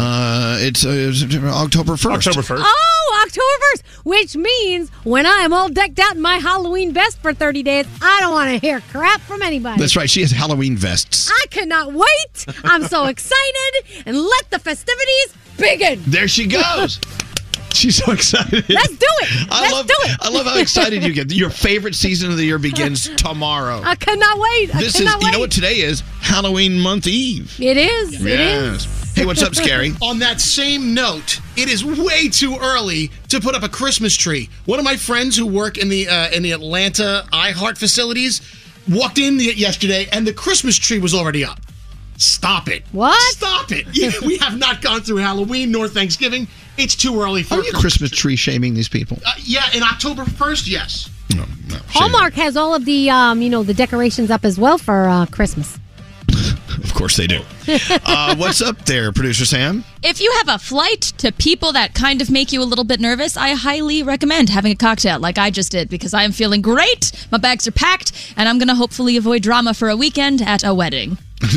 Uh, 0.00 0.56
it's, 0.60 0.86
uh, 0.86 0.90
it's 0.92 1.22
October 1.34 1.94
1st. 1.94 2.14
October 2.14 2.40
1st. 2.40 2.62
Oh, 2.64 3.22
October 3.26 3.44
1st, 3.74 4.04
which 4.04 4.36
means 4.36 4.90
when 5.02 5.26
I 5.26 5.40
am 5.40 5.52
all 5.52 5.68
decked 5.68 5.98
out 5.98 6.14
in 6.14 6.22
my 6.22 6.36
Halloween 6.36 6.92
vest 6.92 7.18
for 7.20 7.34
30 7.34 7.64
days, 7.64 7.86
I 8.00 8.20
don't 8.20 8.32
want 8.32 8.48
to 8.50 8.58
hear 8.58 8.80
crap 8.92 9.20
from 9.22 9.42
anybody. 9.42 9.80
That's 9.80 9.96
right. 9.96 10.08
She 10.08 10.20
has 10.20 10.30
Halloween 10.30 10.76
vests. 10.76 11.28
I 11.32 11.46
cannot 11.50 11.92
wait. 11.92 12.46
I'm 12.62 12.84
so 12.84 13.06
excited. 13.14 14.04
And 14.06 14.16
let 14.16 14.50
the 14.50 14.60
festivities 14.60 15.34
begin. 15.58 16.00
There 16.06 16.28
she 16.28 16.46
goes. 16.46 17.00
She's 17.74 18.02
so 18.02 18.12
excited. 18.12 18.68
Let's 18.68 18.96
do 18.96 19.06
it. 19.06 19.48
I 19.50 19.60
Let's 19.62 19.72
love 19.72 19.86
do 19.86 19.94
it. 19.98 20.16
I 20.20 20.30
love 20.30 20.46
how 20.46 20.58
excited 20.58 21.02
you 21.02 21.12
get. 21.12 21.32
Your 21.32 21.50
favorite 21.50 21.94
season 21.94 22.30
of 22.30 22.36
the 22.36 22.44
year 22.44 22.58
begins 22.58 23.08
tomorrow. 23.16 23.82
I 23.84 23.94
cannot 23.94 24.38
wait. 24.38 24.74
I 24.74 24.80
This 24.80 24.94
is 24.94 25.02
cannot 25.08 25.22
you 25.22 25.30
know 25.32 25.38
what 25.40 25.50
today 25.50 25.74
is? 25.80 26.00
Halloween 26.20 26.80
month 26.80 27.06
eve. 27.06 27.54
It 27.60 27.76
is. 27.76 28.24
It 28.24 28.40
is. 28.40 28.97
Yes. 29.18 29.24
Hey, 29.24 29.26
what's 29.26 29.42
up, 29.42 29.52
Skeery? 29.52 30.00
On 30.08 30.20
that 30.20 30.40
same 30.40 30.94
note, 30.94 31.40
it 31.56 31.68
is 31.68 31.84
way 31.84 32.28
too 32.28 32.56
early 32.60 33.10
to 33.28 33.40
put 33.40 33.56
up 33.56 33.64
a 33.64 33.68
Christmas 33.68 34.16
tree. 34.16 34.48
One 34.64 34.78
of 34.78 34.84
my 34.84 34.96
friends 34.96 35.36
who 35.36 35.44
work 35.44 35.76
in 35.76 35.88
the 35.88 36.08
uh, 36.08 36.30
in 36.30 36.44
the 36.44 36.52
Atlanta 36.52 37.26
iHeart 37.32 37.78
facilities 37.78 38.40
walked 38.88 39.18
in 39.18 39.40
yesterday, 39.40 40.06
and 40.12 40.24
the 40.24 40.32
Christmas 40.32 40.78
tree 40.78 41.00
was 41.00 41.14
already 41.14 41.44
up. 41.44 41.58
Stop 42.16 42.68
it! 42.68 42.84
What? 42.92 43.20
Stop 43.32 43.72
it! 43.72 43.86
we 44.22 44.38
have 44.38 44.56
not 44.56 44.82
gone 44.82 45.00
through 45.00 45.16
Halloween 45.16 45.72
nor 45.72 45.88
Thanksgiving. 45.88 46.46
It's 46.76 46.94
too 46.94 47.20
early 47.20 47.42
for 47.42 47.54
Are 47.54 47.64
you 47.64 47.72
Christmas 47.72 48.12
tree 48.12 48.36
shaming 48.36 48.74
these 48.74 48.88
people? 48.88 49.18
Uh, 49.26 49.32
yeah, 49.38 49.64
in 49.74 49.82
October 49.82 50.26
first, 50.26 50.68
yes. 50.68 51.10
No, 51.34 51.44
no, 51.68 51.78
Hallmark 51.88 52.34
has 52.34 52.56
all 52.56 52.74
of 52.74 52.84
the, 52.84 53.10
um, 53.10 53.42
you 53.42 53.50
know, 53.50 53.64
the 53.64 53.74
decorations 53.74 54.30
up 54.30 54.44
as 54.44 54.58
well 54.58 54.78
for 54.78 55.08
uh, 55.08 55.26
Christmas. 55.26 55.78
Of 56.98 57.02
course 57.02 57.16
they 57.16 57.28
do. 57.28 57.42
Uh, 58.10 58.34
what's 58.36 58.60
up 58.60 58.86
there, 58.86 59.12
producer 59.12 59.44
Sam? 59.44 59.84
If 60.02 60.20
you 60.20 60.32
have 60.38 60.48
a 60.48 60.58
flight 60.58 61.02
to 61.18 61.30
people 61.30 61.72
that 61.72 61.94
kind 61.94 62.20
of 62.20 62.30
make 62.30 62.50
you 62.52 62.60
a 62.60 62.64
little 62.64 62.84
bit 62.84 62.98
nervous, 62.98 63.36
I 63.36 63.50
highly 63.50 64.02
recommend 64.02 64.48
having 64.48 64.72
a 64.72 64.74
cocktail 64.74 65.20
like 65.20 65.38
I 65.38 65.50
just 65.50 65.70
did 65.70 65.88
because 65.88 66.12
I 66.14 66.24
am 66.24 66.32
feeling 66.32 66.60
great. 66.60 67.12
My 67.30 67.38
bags 67.38 67.68
are 67.68 67.72
packed, 67.72 68.34
and 68.36 68.48
I'm 68.48 68.58
going 68.58 68.68
to 68.68 68.74
hopefully 68.74 69.16
avoid 69.16 69.42
drama 69.42 69.74
for 69.74 69.90
a 69.90 69.96
weekend 69.96 70.42
at 70.42 70.64
a 70.64 70.74
wedding. 70.74 71.18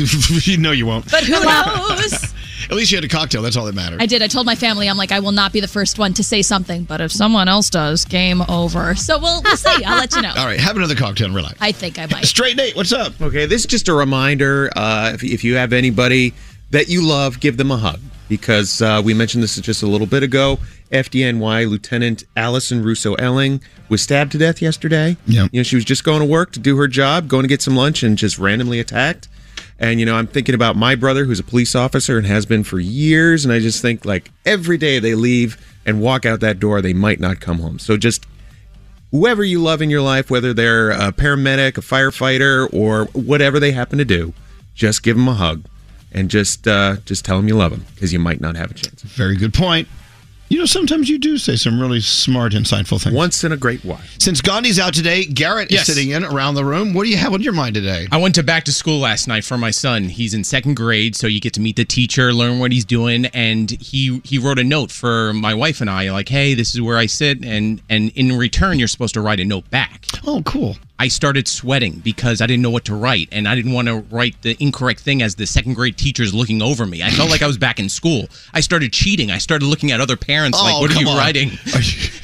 you 0.44 0.58
know 0.58 0.70
you 0.70 0.86
won't. 0.86 1.10
But 1.10 1.24
who 1.24 1.32
knows? 1.42 2.34
At 2.64 2.72
least 2.72 2.92
you 2.92 2.96
had 2.96 3.04
a 3.04 3.08
cocktail. 3.08 3.42
That's 3.42 3.56
all 3.56 3.66
that 3.66 3.74
matters. 3.74 3.98
I 4.00 4.06
did. 4.06 4.22
I 4.22 4.28
told 4.28 4.46
my 4.46 4.54
family, 4.54 4.88
I'm 4.88 4.96
like, 4.96 5.12
I 5.12 5.20
will 5.20 5.32
not 5.32 5.52
be 5.52 5.60
the 5.60 5.68
first 5.68 5.98
one 5.98 6.14
to 6.14 6.24
say 6.24 6.42
something, 6.42 6.84
but 6.84 7.00
if 7.00 7.12
someone 7.12 7.48
else 7.48 7.70
does, 7.70 8.04
game 8.04 8.42
over. 8.48 8.94
So 8.94 9.18
we'll, 9.18 9.42
we'll 9.42 9.56
see. 9.56 9.84
I'll 9.84 9.98
let 9.98 10.14
you 10.14 10.22
know. 10.22 10.32
All 10.36 10.46
right, 10.46 10.60
have 10.60 10.76
another 10.76 10.94
cocktail 10.94 11.26
and 11.26 11.34
relax. 11.34 11.56
I 11.60 11.72
think 11.72 11.98
I 11.98 12.06
might. 12.06 12.24
Straight 12.24 12.56
Nate, 12.56 12.76
what's 12.76 12.92
up? 12.92 13.20
Okay, 13.20 13.46
this 13.46 13.62
is 13.62 13.66
just 13.66 13.88
a 13.88 13.94
reminder. 13.94 14.70
Uh, 14.76 15.12
if, 15.14 15.24
if 15.24 15.44
you 15.44 15.56
have 15.56 15.72
anybody 15.72 16.34
that 16.70 16.88
you 16.88 17.06
love, 17.06 17.40
give 17.40 17.56
them 17.56 17.70
a 17.70 17.76
hug 17.76 18.00
because 18.28 18.80
uh, 18.80 19.02
we 19.04 19.12
mentioned 19.12 19.42
this 19.42 19.56
just 19.56 19.82
a 19.82 19.86
little 19.86 20.06
bit 20.06 20.22
ago. 20.22 20.58
FDNY 20.90 21.68
Lieutenant 21.68 22.24
Alison 22.36 22.82
Russo 22.82 23.14
Elling 23.14 23.60
was 23.88 24.00
stabbed 24.02 24.32
to 24.32 24.38
death 24.38 24.62
yesterday. 24.62 25.16
Yeah. 25.26 25.48
You 25.52 25.60
know, 25.60 25.62
she 25.64 25.76
was 25.76 25.84
just 25.84 26.04
going 26.04 26.20
to 26.20 26.24
work 26.24 26.52
to 26.52 26.58
do 26.58 26.76
her 26.78 26.88
job, 26.88 27.28
going 27.28 27.42
to 27.42 27.48
get 27.48 27.60
some 27.60 27.76
lunch, 27.76 28.02
and 28.02 28.16
just 28.16 28.38
randomly 28.38 28.80
attacked. 28.80 29.28
And, 29.78 29.98
you 29.98 30.06
know, 30.06 30.14
I'm 30.14 30.26
thinking 30.26 30.54
about 30.54 30.76
my 30.76 30.94
brother, 30.94 31.24
who's 31.24 31.40
a 31.40 31.44
police 31.44 31.74
officer 31.74 32.16
and 32.16 32.26
has 32.26 32.46
been 32.46 32.62
for 32.62 32.78
years. 32.78 33.44
And 33.44 33.52
I 33.52 33.58
just 33.58 33.82
think, 33.82 34.04
like, 34.04 34.30
every 34.44 34.78
day 34.78 34.98
they 34.98 35.14
leave 35.14 35.56
and 35.84 36.00
walk 36.00 36.24
out 36.24 36.40
that 36.40 36.60
door, 36.60 36.80
they 36.80 36.92
might 36.92 37.18
not 37.18 37.40
come 37.40 37.58
home. 37.58 37.78
So 37.78 37.96
just 37.96 38.26
whoever 39.10 39.42
you 39.42 39.60
love 39.60 39.82
in 39.82 39.90
your 39.90 40.02
life, 40.02 40.30
whether 40.30 40.54
they're 40.54 40.90
a 40.90 41.12
paramedic, 41.12 41.78
a 41.78 41.80
firefighter, 41.80 42.72
or 42.72 43.06
whatever 43.06 43.58
they 43.58 43.72
happen 43.72 43.98
to 43.98 44.04
do, 44.04 44.32
just 44.74 45.02
give 45.02 45.16
them 45.16 45.28
a 45.28 45.34
hug 45.34 45.64
and 46.12 46.30
just 46.30 46.68
uh, 46.68 46.96
just 47.04 47.24
tell 47.24 47.36
them 47.36 47.48
you 47.48 47.56
love 47.56 47.70
them 47.70 47.84
because 47.94 48.12
you 48.12 48.18
might 48.18 48.40
not 48.40 48.56
have 48.56 48.70
a 48.70 48.74
chance. 48.74 49.02
Very 49.02 49.36
good 49.36 49.54
point. 49.54 49.88
You 50.52 50.58
know, 50.58 50.66
sometimes 50.66 51.08
you 51.08 51.16
do 51.18 51.38
say 51.38 51.56
some 51.56 51.80
really 51.80 52.00
smart, 52.00 52.52
insightful 52.52 53.02
things. 53.02 53.14
Once 53.16 53.42
in 53.42 53.52
a 53.52 53.56
great 53.56 53.82
while. 53.86 54.02
Since 54.18 54.42
Gandhi's 54.42 54.78
out 54.78 54.92
today, 54.92 55.24
Garrett 55.24 55.70
Yes. 55.70 55.88
is 55.88 55.94
sitting 55.94 56.10
in 56.10 56.24
around 56.24 56.56
the 56.56 56.64
room. 56.66 56.92
What 56.92 57.04
do 57.04 57.08
you 57.08 57.16
have 57.16 57.32
on 57.32 57.40
your 57.40 57.54
mind 57.54 57.74
today? 57.74 58.06
I 58.12 58.18
went 58.18 58.34
to 58.34 58.42
back 58.42 58.64
to 58.64 58.72
school 58.72 58.98
last 58.98 59.26
night 59.26 59.44
for 59.44 59.56
my 59.56 59.70
son. 59.70 60.10
He's 60.10 60.34
in 60.34 60.44
second 60.44 60.74
grade, 60.74 61.16
so 61.16 61.26
you 61.26 61.40
get 61.40 61.54
to 61.54 61.60
meet 61.62 61.76
the 61.76 61.86
teacher, 61.86 62.34
learn 62.34 62.58
what 62.58 62.70
he's 62.70 62.84
doing, 62.84 63.24
and 63.32 63.70
he 63.70 64.20
he 64.24 64.36
wrote 64.36 64.58
a 64.58 64.64
note 64.64 64.90
for 64.90 65.32
my 65.32 65.54
wife 65.54 65.80
and 65.80 65.88
I, 65.88 66.10
like, 66.12 66.28
"Hey, 66.28 66.52
this 66.52 66.74
is 66.74 66.82
where 66.82 66.98
I 66.98 67.06
sit," 67.06 67.42
and 67.42 67.80
and 67.88 68.10
in 68.14 68.36
return, 68.36 68.78
you're 68.78 68.88
supposed 68.88 69.14
to 69.14 69.22
write 69.22 69.40
a 69.40 69.46
note 69.46 69.70
back. 69.70 70.04
Oh, 70.26 70.42
cool. 70.44 70.76
I 71.02 71.08
started 71.08 71.48
sweating 71.48 71.98
because 71.98 72.40
I 72.40 72.46
didn't 72.46 72.62
know 72.62 72.70
what 72.70 72.84
to 72.84 72.94
write, 72.94 73.28
and 73.32 73.48
I 73.48 73.56
didn't 73.56 73.72
want 73.72 73.88
to 73.88 74.04
write 74.14 74.40
the 74.42 74.56
incorrect 74.62 75.00
thing 75.00 75.20
as 75.20 75.34
the 75.34 75.46
second 75.48 75.74
grade 75.74 75.96
teacher's 75.96 76.32
looking 76.32 76.62
over 76.62 76.86
me. 76.86 77.02
I 77.02 77.10
felt 77.10 77.28
like 77.28 77.42
I 77.42 77.48
was 77.48 77.58
back 77.58 77.80
in 77.80 77.88
school. 77.88 78.28
I 78.54 78.60
started 78.60 78.92
cheating. 78.92 79.32
I 79.32 79.38
started 79.38 79.66
looking 79.66 79.90
at 79.90 80.00
other 80.00 80.16
parents, 80.16 80.62
like, 80.62 80.74
Oh, 80.76 80.80
"What 80.80 80.92
are 80.92 81.00
you 81.00 81.08
on. 81.08 81.16
writing?" 81.18 81.50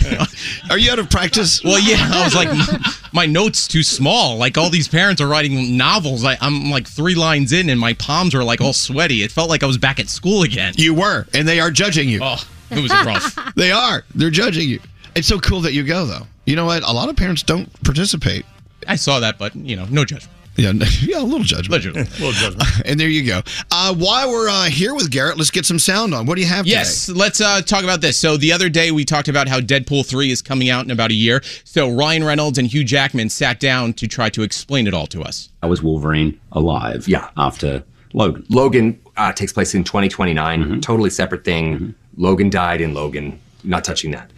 Are 0.70 0.78
you 0.78 0.92
out 0.92 1.00
of 1.00 1.10
practice? 1.10 1.64
Well, 1.64 1.80
yeah, 1.80 1.96
I 1.98 2.22
was 2.22 2.36
like, 2.36 3.12
my 3.12 3.26
notes 3.26 3.66
too 3.66 3.82
small. 3.82 4.36
Like 4.36 4.56
all 4.56 4.70
these 4.70 4.86
parents 4.86 5.20
are 5.20 5.26
writing 5.26 5.76
novels. 5.76 6.24
I, 6.24 6.36
I'm 6.40 6.70
like 6.70 6.86
three 6.86 7.16
lines 7.16 7.52
in, 7.52 7.70
and 7.70 7.80
my 7.80 7.94
palms 7.94 8.32
are 8.32 8.44
like 8.44 8.60
all 8.60 8.72
sweaty. 8.72 9.24
It 9.24 9.32
felt 9.32 9.48
like 9.50 9.64
I 9.64 9.66
was 9.66 9.76
back 9.78 9.98
at 9.98 10.08
school 10.08 10.44
again. 10.44 10.74
You 10.76 10.94
were, 10.94 11.26
and 11.34 11.48
they 11.48 11.58
are 11.58 11.72
judging 11.72 12.08
you. 12.08 12.20
Oh, 12.22 12.36
it 12.70 12.80
was 12.80 12.92
rough. 12.92 13.36
they 13.56 13.72
are. 13.72 14.04
They're 14.14 14.30
judging 14.30 14.68
you. 14.68 14.78
It's 15.16 15.26
so 15.26 15.40
cool 15.40 15.62
that 15.62 15.72
you 15.72 15.82
go, 15.82 16.06
though. 16.06 16.28
You 16.46 16.54
know 16.54 16.66
what? 16.66 16.84
A 16.84 16.92
lot 16.92 17.08
of 17.08 17.16
parents 17.16 17.42
don't 17.42 17.68
participate. 17.82 18.46
I 18.88 18.96
saw 18.96 19.20
that, 19.20 19.38
but 19.38 19.54
you 19.54 19.76
know, 19.76 19.86
no 19.90 20.04
judgment. 20.04 20.34
Yeah, 20.58 20.72
yeah, 21.02 21.20
a 21.20 21.22
little 21.22 21.44
judgment. 21.44 21.84
Little, 21.84 22.02
little 22.02 22.32
judgment. 22.32 22.68
and 22.84 22.98
there 22.98 23.08
you 23.08 23.24
go. 23.24 23.42
Uh, 23.70 23.94
while 23.94 24.28
we're 24.28 24.48
uh, 24.48 24.64
here 24.64 24.94
with 24.94 25.10
Garrett, 25.10 25.38
let's 25.38 25.52
get 25.52 25.64
some 25.64 25.78
sound 25.78 26.12
on. 26.12 26.26
What 26.26 26.34
do 26.34 26.40
you 26.40 26.48
have 26.48 26.66
Yes, 26.66 27.08
let's 27.08 27.40
uh, 27.40 27.62
talk 27.62 27.84
about 27.84 28.00
this. 28.00 28.18
So 28.18 28.36
the 28.36 28.52
other 28.52 28.68
day 28.68 28.90
we 28.90 29.04
talked 29.04 29.28
about 29.28 29.46
how 29.46 29.60
Deadpool 29.60 30.04
3 30.04 30.32
is 30.32 30.42
coming 30.42 30.68
out 30.68 30.84
in 30.84 30.90
about 30.90 31.12
a 31.12 31.14
year. 31.14 31.42
So 31.62 31.88
Ryan 31.88 32.24
Reynolds 32.24 32.58
and 32.58 32.66
Hugh 32.66 32.82
Jackman 32.82 33.28
sat 33.28 33.60
down 33.60 33.92
to 33.94 34.08
try 34.08 34.30
to 34.30 34.42
explain 34.42 34.88
it 34.88 34.94
all 34.94 35.06
to 35.08 35.22
us. 35.22 35.50
How 35.62 35.68
was 35.68 35.80
Wolverine 35.80 36.40
alive? 36.50 37.06
Yeah, 37.06 37.30
after 37.36 37.84
Logan. 38.12 38.44
Logan 38.48 39.00
uh, 39.16 39.32
takes 39.32 39.52
place 39.52 39.74
in 39.74 39.84
2029, 39.84 40.80
totally 40.80 41.10
separate 41.10 41.44
thing. 41.44 41.94
Logan 42.16 42.50
died 42.50 42.80
in 42.80 42.94
Logan, 42.94 43.38
not 43.62 43.84
touching 43.84 44.10
that. 44.10 44.32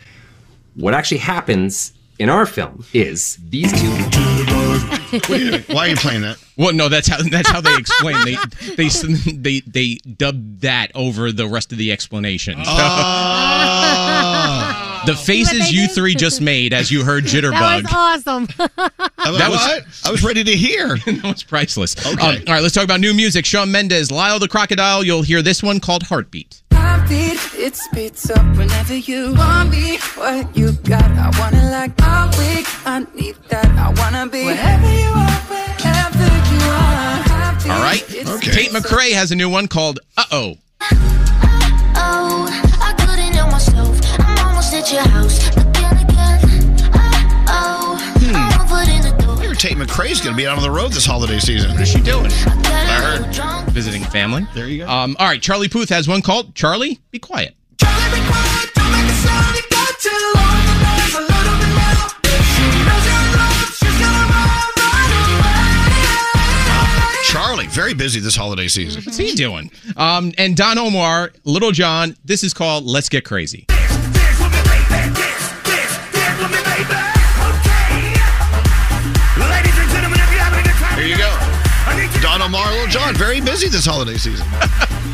What 0.74 0.92
actually 0.92 1.18
happens 1.18 1.92
in 2.20 2.28
our 2.28 2.44
film 2.46 2.84
is 2.92 3.38
these 3.48 3.72
two. 3.72 3.88
Why 5.74 5.86
are 5.86 5.88
you 5.88 5.96
playing 5.96 6.20
that? 6.22 6.36
Well, 6.56 6.72
no, 6.72 6.88
that's 6.88 7.08
how 7.08 7.20
that's 7.22 7.48
how 7.50 7.60
they 7.60 7.74
explain. 7.76 8.16
They 8.24 8.36
they 8.76 8.88
they 9.32 9.60
they 9.66 9.94
dubbed 10.16 10.60
that 10.60 10.92
over 10.94 11.32
the 11.32 11.48
rest 11.48 11.72
of 11.72 11.78
the 11.78 11.90
explanation. 11.90 12.56
So- 12.64 12.70
Ah. 13.72 15.02
the 15.06 15.16
faces 15.16 15.72
you 15.72 15.88
three 15.88 16.14
just 16.14 16.40
made 16.42 16.72
as 16.74 16.90
you 16.90 17.02
heard 17.04 17.24
Jitterbug. 17.24 17.52
That 17.52 17.82
was 17.82 17.92
awesome. 18.26 18.46
That 19.20 19.50
was 19.50 19.60
what? 19.60 19.84
I 20.06 20.10
was 20.10 20.22
ready 20.24 20.42
to 20.44 20.56
hear. 20.56 20.96
that 20.96 21.20
was 21.22 21.42
priceless. 21.42 21.94
Okay. 22.06 22.38
Um, 22.38 22.42
all 22.46 22.54
right, 22.54 22.62
let's 22.62 22.74
talk 22.74 22.84
about 22.84 23.00
new 23.00 23.12
music. 23.14 23.44
Shawn 23.44 23.70
Mendes, 23.70 24.10
Lyle 24.10 24.38
the 24.38 24.48
Crocodile. 24.48 25.04
You'll 25.04 25.20
hear 25.22 25.42
this 25.42 25.62
one 25.62 25.78
called 25.78 26.04
Heartbeat. 26.04 26.62
Heartbeat, 27.00 27.40
it 27.54 27.76
speeds 27.76 28.30
up 28.30 28.44
whenever 28.58 28.94
you 28.94 29.32
want 29.34 29.70
me. 29.70 29.96
What 30.16 30.54
you 30.54 30.72
got, 30.72 31.02
I 31.02 31.30
wanna 31.40 31.70
like 31.70 31.98
my 31.98 32.26
week. 32.38 32.66
I 32.86 33.06
need 33.14 33.36
that, 33.48 33.64
I 33.78 33.88
wanna 33.98 34.28
be 34.30 34.44
wherever 34.44 34.86
you 34.86 35.08
are, 35.08 35.40
wherever 35.48 36.28
you 36.52 36.60
are. 36.68 37.22
Heartbeat, 37.32 37.72
All 37.72 37.80
right. 37.80 38.04
it 38.14 38.26
Tate 38.42 38.70
McRae 38.72 39.12
has 39.12 39.32
a 39.32 39.34
new 39.34 39.48
one 39.48 39.66
called 39.66 40.00
Uh 40.18 40.24
Oh. 40.30 40.56
Oh, 41.96 42.46
I 42.82 42.92
couldn't 42.98 43.32
help 43.32 43.50
myself. 43.50 43.98
I'm 44.18 44.46
almost 44.48 44.74
at 44.74 44.92
your 44.92 45.02
house. 45.08 45.69
Tate 49.60 49.76
McRae's 49.76 50.22
going 50.22 50.34
to 50.34 50.36
be 50.38 50.46
out 50.46 50.56
on 50.56 50.62
the 50.62 50.70
road 50.70 50.90
this 50.90 51.04
holiday 51.04 51.38
season. 51.38 51.72
What 51.72 51.82
is 51.82 51.88
she 51.90 52.00
doing? 52.00 52.30
I 52.64 53.18
heard. 53.34 53.70
Visiting 53.72 54.02
family. 54.04 54.46
There 54.54 54.66
you 54.66 54.86
go. 54.86 54.88
Um, 54.90 55.14
all 55.18 55.26
right, 55.26 55.42
Charlie 55.42 55.68
Puth 55.68 55.90
has 55.90 56.08
one 56.08 56.22
called 56.22 56.54
Charlie, 56.54 56.98
Be 57.10 57.18
Quiet. 57.18 57.54
Charlie, 67.24 67.66
very 67.66 67.92
busy 67.92 68.18
this 68.18 68.34
holiday 68.34 68.66
season. 68.66 69.02
What's 69.04 69.18
he 69.18 69.34
doing? 69.34 69.70
Um, 69.98 70.32
and 70.38 70.56
Don 70.56 70.78
Omar, 70.78 71.32
Lil 71.44 71.70
Jon, 71.72 72.16
this 72.24 72.42
is 72.42 72.54
called 72.54 72.86
Let's 72.86 73.10
Get 73.10 73.26
Crazy. 73.26 73.66
Don 82.50 82.58
Omar, 82.60 82.72
Lil 82.72 82.86
Jon, 82.88 83.14
very 83.14 83.40
busy 83.40 83.68
this 83.68 83.86
holiday 83.86 84.16
season. 84.16 84.44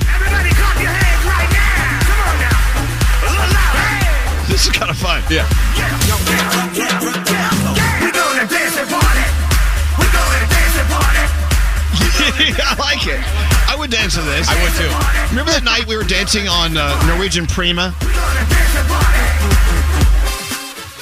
Everybody 0.08 0.48
clap 0.56 0.80
your 0.80 0.88
hands 0.88 1.24
right 1.28 1.50
now! 1.52 2.00
Come 2.08 2.20
on 2.24 2.40
now! 2.40 2.56
This 4.48 4.64
is 4.64 4.72
kind 4.72 4.88
of 4.90 4.96
fun. 4.96 5.22
Yeah. 5.28 5.44
I 12.58 12.74
like 12.78 13.06
it. 13.06 13.20
I 13.68 13.76
would 13.78 13.90
dance 13.90 14.14
to 14.14 14.22
this. 14.22 14.48
I 14.48 14.54
would 14.62 14.72
too. 14.72 14.88
Remember 15.30 15.52
that 15.52 15.62
night 15.64 15.86
we 15.86 15.94
were 15.96 16.04
dancing 16.04 16.48
on 16.48 16.76
uh, 16.76 16.98
Norwegian 17.06 17.46
Prima? 17.46 17.94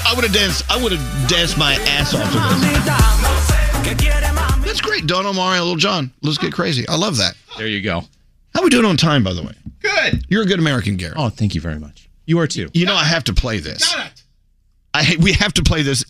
I 0.07 0.13
would 0.15 0.25
have 0.25 0.35
danced. 0.35 0.71
I 0.71 0.77
would 0.83 0.93
have 0.93 1.29
danced 1.29 1.57
my 1.57 1.75
ass 1.75 2.13
off 2.15 2.27
to 2.27 2.33
this. 2.67 2.85
That's 4.75 4.85
great. 4.85 5.07
Don 5.07 5.25
Omar 5.25 5.55
and 5.55 5.65
Lil 5.65 5.77
Jon. 5.77 6.11
Let's 6.23 6.37
get 6.37 6.53
crazy. 6.53 6.85
I 6.89 6.97
love 6.97 7.17
that. 7.19 7.37
There 7.57 7.69
you 7.69 7.81
go. 7.81 8.03
How 8.53 8.65
we 8.65 8.71
doing 8.71 8.85
on 8.85 8.97
time, 8.97 9.23
by 9.23 9.33
the 9.33 9.45
way? 9.45 9.53
Good. 9.81 10.27
You're 10.29 10.43
a 10.43 10.47
good 10.47 10.59
American, 10.59 10.97
Gary. 10.97 11.15
Oh, 11.17 11.29
thank 11.29 11.55
you 11.55 11.61
very 11.61 11.79
much. 11.79 12.09
You 12.27 12.41
are 12.41 12.49
too. 12.49 12.71
You 12.75 12.85
know 12.85 12.97
I 12.97 13.05
have 13.05 13.23
to 13.25 13.33
play 13.33 13.61
this. 13.61 13.95
Got 13.95 14.07
it. 14.09 14.23
I 14.93 15.17
we 15.21 15.33
have 15.35 15.55
to 15.55 15.63
play 15.63 15.83
this 15.83 16.05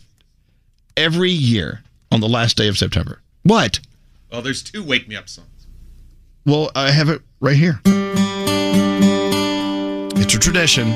every 0.97 1.31
year 1.31 1.83
on 2.11 2.21
the 2.21 2.29
last 2.29 2.57
day 2.57 2.69
of 2.69 2.79
September. 2.79 3.21
What? 3.43 3.81
Well, 4.33 4.41
there's 4.41 4.63
two 4.63 4.83
Wake 4.83 5.09
Me 5.09 5.17
Up 5.17 5.29
songs. 5.29 5.67
Well, 6.47 6.71
I 6.75 6.91
have 6.91 7.11
it 7.11 7.21
right 7.41 7.57
here. 7.57 7.83
It's 10.17 10.35
a 10.35 10.39
tradition. 10.39 10.89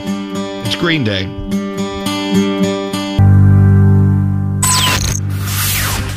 It's 0.64 0.76
Green 0.76 1.04
Day. 1.04 1.26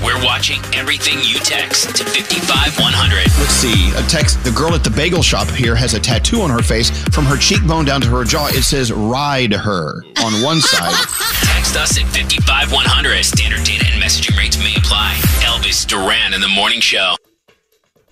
We're 0.02 0.24
watching 0.24 0.62
everything 1.02 1.34
you 1.34 1.40
text 1.40 1.96
to 1.96 2.04
55100. 2.04 3.18
Let's 3.40 3.54
see. 3.54 3.92
A 3.96 4.04
text. 4.08 4.44
The 4.44 4.52
girl 4.52 4.76
at 4.76 4.84
the 4.84 4.92
bagel 4.92 5.24
shop 5.24 5.48
here 5.50 5.76
has 5.76 5.94
a 5.96 6.00
tattoo 6.00 6.42
on 6.42 6.50
her 6.52 6.62
face 6.62 6.92
from 7.08 7.26
her 7.26 7.38
cheekbone 7.38 7.86
down 7.86 8.02
to 8.02 8.08
her 8.10 8.24
jaw. 8.24 8.48
It 8.48 8.64
says 8.64 8.92
"Ride 8.92 9.54
her" 9.54 10.04
on 10.24 10.44
one 10.44 10.62
side. 10.62 10.94
Text 11.56 11.76
us 11.76 11.98
at 11.98 12.06
55100. 12.06 13.24
Standard 13.24 13.64
data 13.64 13.86
and 13.92 14.02
messaging 14.02 14.38
rates 14.38 14.58
may 14.60 14.76
apply. 14.76 15.16
Elvis 15.42 15.88
Duran 15.88 16.34
in 16.34 16.42
the 16.42 16.48
Morning 16.48 16.82
Show. 16.82 17.16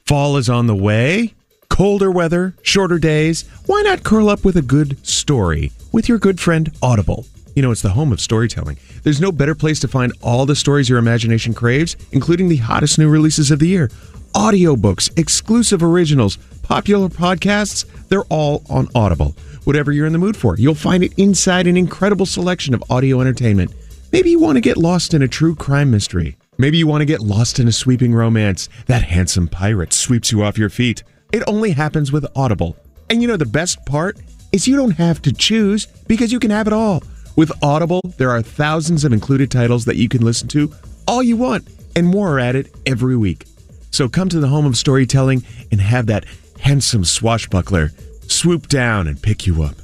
Fall 0.05 0.37
is 0.37 0.49
on 0.49 0.65
the 0.67 0.75
way. 0.75 1.35
Colder 1.69 2.09
weather, 2.09 2.55
shorter 2.63 2.97
days. 2.97 3.47
Why 3.67 3.83
not 3.83 4.03
curl 4.03 4.29
up 4.29 4.43
with 4.43 4.55
a 4.55 4.63
good 4.63 5.05
story 5.05 5.71
with 5.91 6.09
your 6.09 6.17
good 6.17 6.39
friend 6.39 6.71
Audible? 6.81 7.27
You 7.59 7.63
know, 7.63 7.71
it's 7.71 7.81
the 7.81 7.89
home 7.89 8.13
of 8.13 8.21
storytelling. 8.21 8.77
There's 9.03 9.19
no 9.19 9.33
better 9.33 9.53
place 9.53 9.81
to 9.81 9.89
find 9.89 10.13
all 10.21 10.45
the 10.45 10.55
stories 10.55 10.87
your 10.87 10.97
imagination 10.97 11.53
craves, 11.53 11.97
including 12.13 12.47
the 12.47 12.55
hottest 12.55 12.97
new 12.97 13.09
releases 13.09 13.51
of 13.51 13.59
the 13.59 13.67
year. 13.67 13.89
Audiobooks, 14.33 15.11
exclusive 15.19 15.83
originals, 15.83 16.37
popular 16.63 17.09
podcasts, 17.09 17.83
they're 18.07 18.23
all 18.29 18.63
on 18.69 18.87
Audible. 18.95 19.35
Whatever 19.65 19.91
you're 19.91 20.05
in 20.05 20.13
the 20.13 20.19
mood 20.19 20.37
for, 20.37 20.55
you'll 20.55 20.73
find 20.73 21.03
it 21.03 21.11
inside 21.17 21.67
an 21.67 21.75
incredible 21.75 22.25
selection 22.25 22.73
of 22.73 22.81
audio 22.89 23.19
entertainment. 23.19 23.73
Maybe 24.13 24.29
you 24.29 24.39
want 24.39 24.55
to 24.55 24.61
get 24.61 24.77
lost 24.77 25.13
in 25.13 25.21
a 25.21 25.27
true 25.27 25.53
crime 25.53 25.91
mystery. 25.91 26.37
Maybe 26.57 26.77
you 26.77 26.87
want 26.87 27.01
to 27.01 27.05
get 27.05 27.19
lost 27.19 27.59
in 27.59 27.67
a 27.67 27.73
sweeping 27.73 28.15
romance. 28.15 28.69
That 28.85 29.03
handsome 29.03 29.49
pirate 29.49 29.91
sweeps 29.91 30.31
you 30.31 30.43
off 30.43 30.57
your 30.57 30.69
feet. 30.69 31.03
It 31.33 31.43
only 31.45 31.71
happens 31.71 32.09
with 32.09 32.25
Audible. 32.37 32.77
And 33.09 33.21
you 33.21 33.27
know 33.27 33.35
the 33.35 33.45
best 33.45 33.85
part 33.85 34.17
is 34.53 34.65
you 34.65 34.77
don't 34.77 34.91
have 34.91 35.21
to 35.23 35.33
choose 35.33 35.87
because 36.07 36.31
you 36.31 36.39
can 36.39 36.51
have 36.51 36.65
it 36.65 36.71
all. 36.71 37.03
With 37.39 37.53
Audible, 37.63 38.01
there 38.17 38.31
are 38.31 38.41
thousands 38.41 39.05
of 39.05 39.13
included 39.13 39.49
titles 39.49 39.85
that 39.85 39.95
you 39.95 40.09
can 40.09 40.25
listen 40.25 40.49
to 40.49 40.73
all 41.07 41.23
you 41.23 41.37
want, 41.37 41.69
and 41.95 42.05
more 42.05 42.33
are 42.33 42.39
added 42.41 42.69
every 42.85 43.15
week. 43.15 43.45
So 43.91 44.09
come 44.09 44.27
to 44.27 44.41
the 44.41 44.49
home 44.49 44.65
of 44.65 44.75
storytelling 44.75 45.45
and 45.71 45.79
have 45.79 46.07
that 46.07 46.25
handsome 46.59 47.05
swashbuckler 47.05 47.93
swoop 48.27 48.67
down 48.67 49.07
and 49.07 49.21
pick 49.21 49.47
you 49.47 49.63
up. 49.63 49.75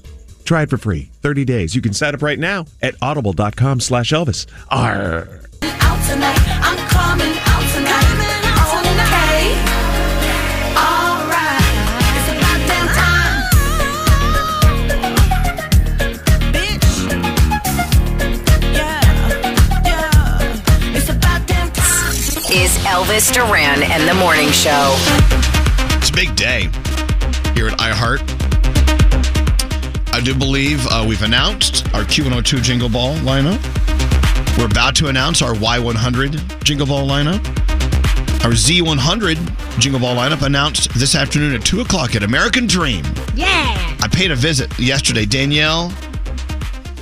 Try 0.44 0.64
it 0.64 0.69
for 0.69 0.76
free, 0.76 1.11
30 1.22 1.45
days. 1.45 1.73
You 1.73 1.82
can 1.82 1.94
sign 1.94 2.14
up 2.14 2.22
right 2.22 2.38
now 2.38 2.65
at 2.82 2.95
audible.com 3.02 3.80
slash 3.80 4.11
Elvis. 4.11 4.48
Arr. 4.69 5.40
Is 22.56 22.77
Elvis 22.86 23.34
Duran 23.34 23.84
and 23.84 24.07
the 24.07 24.14
Morning 24.14 24.49
Show. 24.49 24.95
It's 25.98 26.10
a 26.10 26.14
big 26.14 26.34
day 26.38 26.69
here 27.53 27.68
at 27.68 27.77
iHeart. 27.80 28.22
I 30.14 30.22
do 30.22 30.34
believe 30.34 30.88
uh, 30.88 31.06
we've 31.06 31.22
announced 31.22 31.86
our 31.94 32.03
Q102 32.03 32.64
Jingle 32.64 32.88
Ball 32.88 33.14
lineup. 33.18 33.60
We're 34.57 34.68
about 34.68 34.95
to 34.95 35.10
announce 35.10 35.41
our 35.41 35.53
Y100 35.53 36.64
Jingle 36.64 36.88
Ball 36.88 37.06
lineup. 37.06 37.45
Our 38.45 38.52
Z100 38.52 39.77
Jingle 39.77 39.99
Ball 39.99 40.15
lineup 40.15 40.41
announced 40.41 40.94
this 40.94 41.14
afternoon 41.14 41.56
at 41.56 41.65
2 41.65 41.82
o'clock 41.82 42.15
at 42.15 42.23
American 42.23 42.68
Dream. 42.68 43.03
Yeah. 43.36 43.98
I 44.02 44.07
paid 44.10 44.32
a 44.32 44.36
visit 44.36 44.72
yesterday. 44.80 45.26
Danielle, 45.26 45.91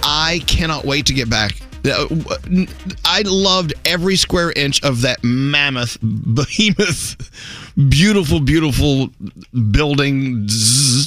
I 0.02 0.42
cannot 0.48 0.84
wait 0.84 1.06
to 1.06 1.14
get 1.14 1.30
back. 1.30 1.63
I 1.86 3.24
loved 3.26 3.74
every 3.86 4.16
square 4.16 4.52
inch 4.56 4.84
of 4.84 5.02
that 5.02 5.24
mammoth, 5.24 5.98
behemoth, 6.02 7.30
beautiful, 7.90 8.40
beautiful 8.40 9.10
building. 9.72 10.48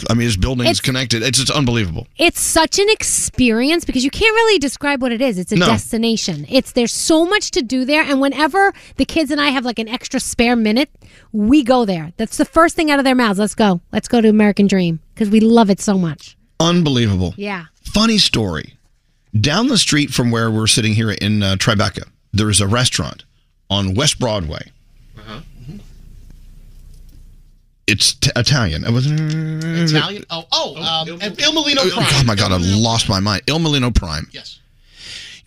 I 0.09 0.15
mean, 0.15 0.27
it's 0.27 0.37
buildings 0.37 0.67
It's- 0.67 0.81
connected. 0.81 1.23
It's 1.23 1.39
just 1.39 1.51
unbelievable. 1.51 2.07
It's 2.19 2.41
such 2.41 2.79
an 2.79 2.89
experience 2.91 3.85
because 3.85 4.05
you 4.05 4.11
can't 4.11 4.35
really 4.35 4.59
describe 4.59 5.01
what 5.03 5.13
it 5.13 5.21
is. 5.23 5.39
It's 5.39 5.53
a 5.53 5.57
No. 5.57 5.67
destination. 5.67 6.47
It's 6.49 6.73
there's 6.73 6.93
so 6.93 7.25
much 7.25 7.51
to 7.53 7.63
do 7.63 7.85
there, 7.85 8.03
and 8.03 8.21
whenever 8.21 8.73
the 8.97 9.05
kids 9.05 9.31
and 9.31 9.41
I 9.41 9.49
have 9.49 9.65
like 9.65 9.79
an 9.79 9.89
extra 9.89 10.21
spare 10.21 10.57
minute, 10.57 10.91
we 11.33 11.63
go 11.63 11.85
there. 11.85 12.13
That's 12.17 12.37
the 12.37 12.45
first 12.45 12.77
thing 12.77 12.91
out 12.91 12.99
of 12.99 13.05
their 13.05 13.15
mouths. 13.15 13.39
Let's 13.39 13.55
go. 13.55 13.81
Let's 13.93 14.09
go 14.09 14.21
to 14.21 14.29
American 14.29 14.67
Dream 14.67 15.01
because 15.15 15.31
we 15.31 15.41
love 15.41 15.71
it 15.71 15.81
so 15.81 15.97
much. 15.99 16.37
Unbelievable. 16.61 17.35
Yeah. 17.37 17.67
Funny 17.83 18.19
story. 18.19 18.76
Down 19.41 19.69
the 19.69 19.79
street 19.79 20.11
from 20.11 20.31
where 20.31 20.51
we're 20.51 20.67
sitting 20.67 20.95
here 20.95 21.11
in 21.11 21.43
uh, 21.43 21.57
Tribeca, 21.57 22.09
there 22.33 22.49
is 22.49 22.61
a 22.61 22.67
restaurant 22.67 23.25
on 23.69 23.95
West 23.95 24.19
Broadway. 24.19 24.71
It's 27.87 28.15
t- 28.15 28.33
Italian. 28.35 28.85
It 28.85 28.91
was 28.91 29.07
Italian? 29.07 30.25
Oh, 30.29 30.45
oh, 30.51 30.77
um, 30.77 31.19
and 31.23 31.41
Il 31.41 31.53
Molino 31.53 31.83
Prime. 31.83 32.07
Oh 32.11 32.25
my 32.27 32.35
god, 32.35 32.51
I 32.51 32.57
lost 32.59 33.09
my 33.09 33.21
mind. 33.21 33.43
Il 33.47 33.61
Molino 33.61 33.93
Prime. 33.93 34.27
Yes. 34.33 34.59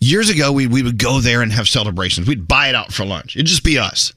Years 0.00 0.30
ago, 0.30 0.50
we, 0.50 0.66
we 0.66 0.82
would 0.82 0.96
go 0.96 1.20
there 1.20 1.42
and 1.42 1.52
have 1.52 1.68
celebrations. 1.68 2.26
We'd 2.26 2.48
buy 2.48 2.68
it 2.68 2.74
out 2.74 2.92
for 2.92 3.04
lunch. 3.04 3.36
It'd 3.36 3.46
just 3.46 3.62
be 3.62 3.78
us. 3.78 4.14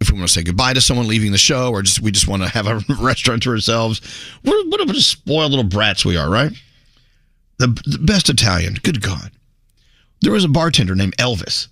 If 0.00 0.10
we 0.10 0.18
want 0.18 0.28
to 0.28 0.34
say 0.34 0.42
goodbye 0.42 0.74
to 0.74 0.82
someone 0.82 1.08
leaving 1.08 1.32
the 1.32 1.38
show, 1.38 1.70
or 1.70 1.80
just 1.80 2.00
we 2.02 2.10
just 2.10 2.28
want 2.28 2.42
to 2.42 2.48
have 2.50 2.66
a 2.66 2.80
restaurant 3.00 3.42
to 3.44 3.50
ourselves, 3.50 4.02
what, 4.42 4.66
what 4.68 4.90
a 4.90 5.00
spoiled 5.00 5.52
little 5.52 5.64
brats 5.64 6.04
we 6.04 6.18
are, 6.18 6.28
right? 6.28 6.52
The, 7.62 7.80
the 7.86 7.98
best 7.98 8.28
Italian. 8.28 8.74
Good 8.82 9.00
God. 9.00 9.30
There 10.20 10.32
was 10.32 10.44
a 10.44 10.48
bartender 10.48 10.96
named 10.96 11.16
Elvis. 11.16 11.68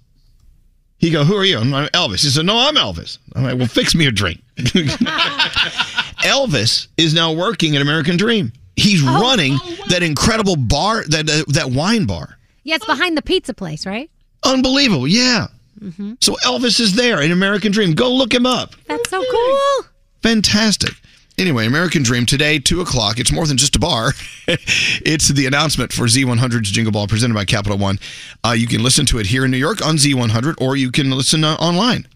He 0.99 1.11
go, 1.11 1.25
who 1.25 1.35
are 1.37 1.45
you? 1.45 1.59
I'm 1.59 1.73
like, 1.73 1.91
Elvis. 1.91 2.23
He 2.23 2.29
said, 2.29 2.47
no, 2.47 2.57
I'm 2.57 2.77
Elvis. 2.77 3.19
I'm 3.35 3.43
like, 3.43 3.59
well, 3.59 3.67
fix 3.67 3.93
me 3.95 4.07
a 4.07 4.13
drink. 4.13 4.41
Elvis 6.23 6.87
is 6.97 7.13
now 7.13 7.33
working 7.33 7.75
at 7.75 7.83
American 7.83 8.17
Dream. 8.17 8.53
He's 8.77 9.03
running 9.03 9.55
that 9.89 10.05
incredible 10.05 10.55
bar, 10.55 11.03
that 11.09 11.29
uh, 11.29 11.45
that 11.49 11.71
wine 11.71 12.07
bar. 12.07 12.39
Yeah, 12.63 12.77
it's 12.77 12.87
behind 12.87 13.17
the 13.17 13.23
pizza 13.23 13.53
place, 13.53 13.85
right? 13.85 14.09
Unbelievable. 14.45 15.09
Yeah. 15.09 15.49
Mm-hmm. 15.81 16.15
So 16.21 16.35
Elvis 16.45 16.79
is 16.79 16.95
there 16.95 17.21
in 17.21 17.33
American 17.33 17.73
Dream. 17.73 17.95
Go 17.95 18.13
look 18.13 18.33
him 18.33 18.47
up. 18.47 18.77
That's 18.87 19.11
so 19.11 19.25
cool. 19.29 19.87
Fantastic. 20.23 20.93
Anyway, 21.41 21.67
American 21.67 22.03
Dream 22.03 22.27
today, 22.27 22.59
2 22.59 22.83
o'clock. 22.83 23.19
It's 23.19 23.33
more 23.33 23.47
than 23.47 23.57
just 23.57 23.75
a 23.75 23.79
bar. 23.79 24.13
it's 24.47 25.29
the 25.29 25.47
announcement 25.47 25.91
for 25.91 26.05
Z100's 26.05 26.71
Jingle 26.71 26.93
Ball 26.93 27.07
presented 27.07 27.33
by 27.33 27.47
Capital 27.47 27.79
One. 27.79 27.99
Uh, 28.45 28.51
you 28.51 28.67
can 28.67 28.83
listen 28.83 29.07
to 29.07 29.19
it 29.19 29.27
here 29.27 29.47
in 29.47 29.51
New 29.51 29.57
York 29.57 29.85
on 29.85 29.97
Z100 29.97 30.61
or 30.61 30.77
you 30.77 30.93
can 30.93 31.11
listen 31.11 31.43
uh, 31.43 31.55
online 31.55 32.07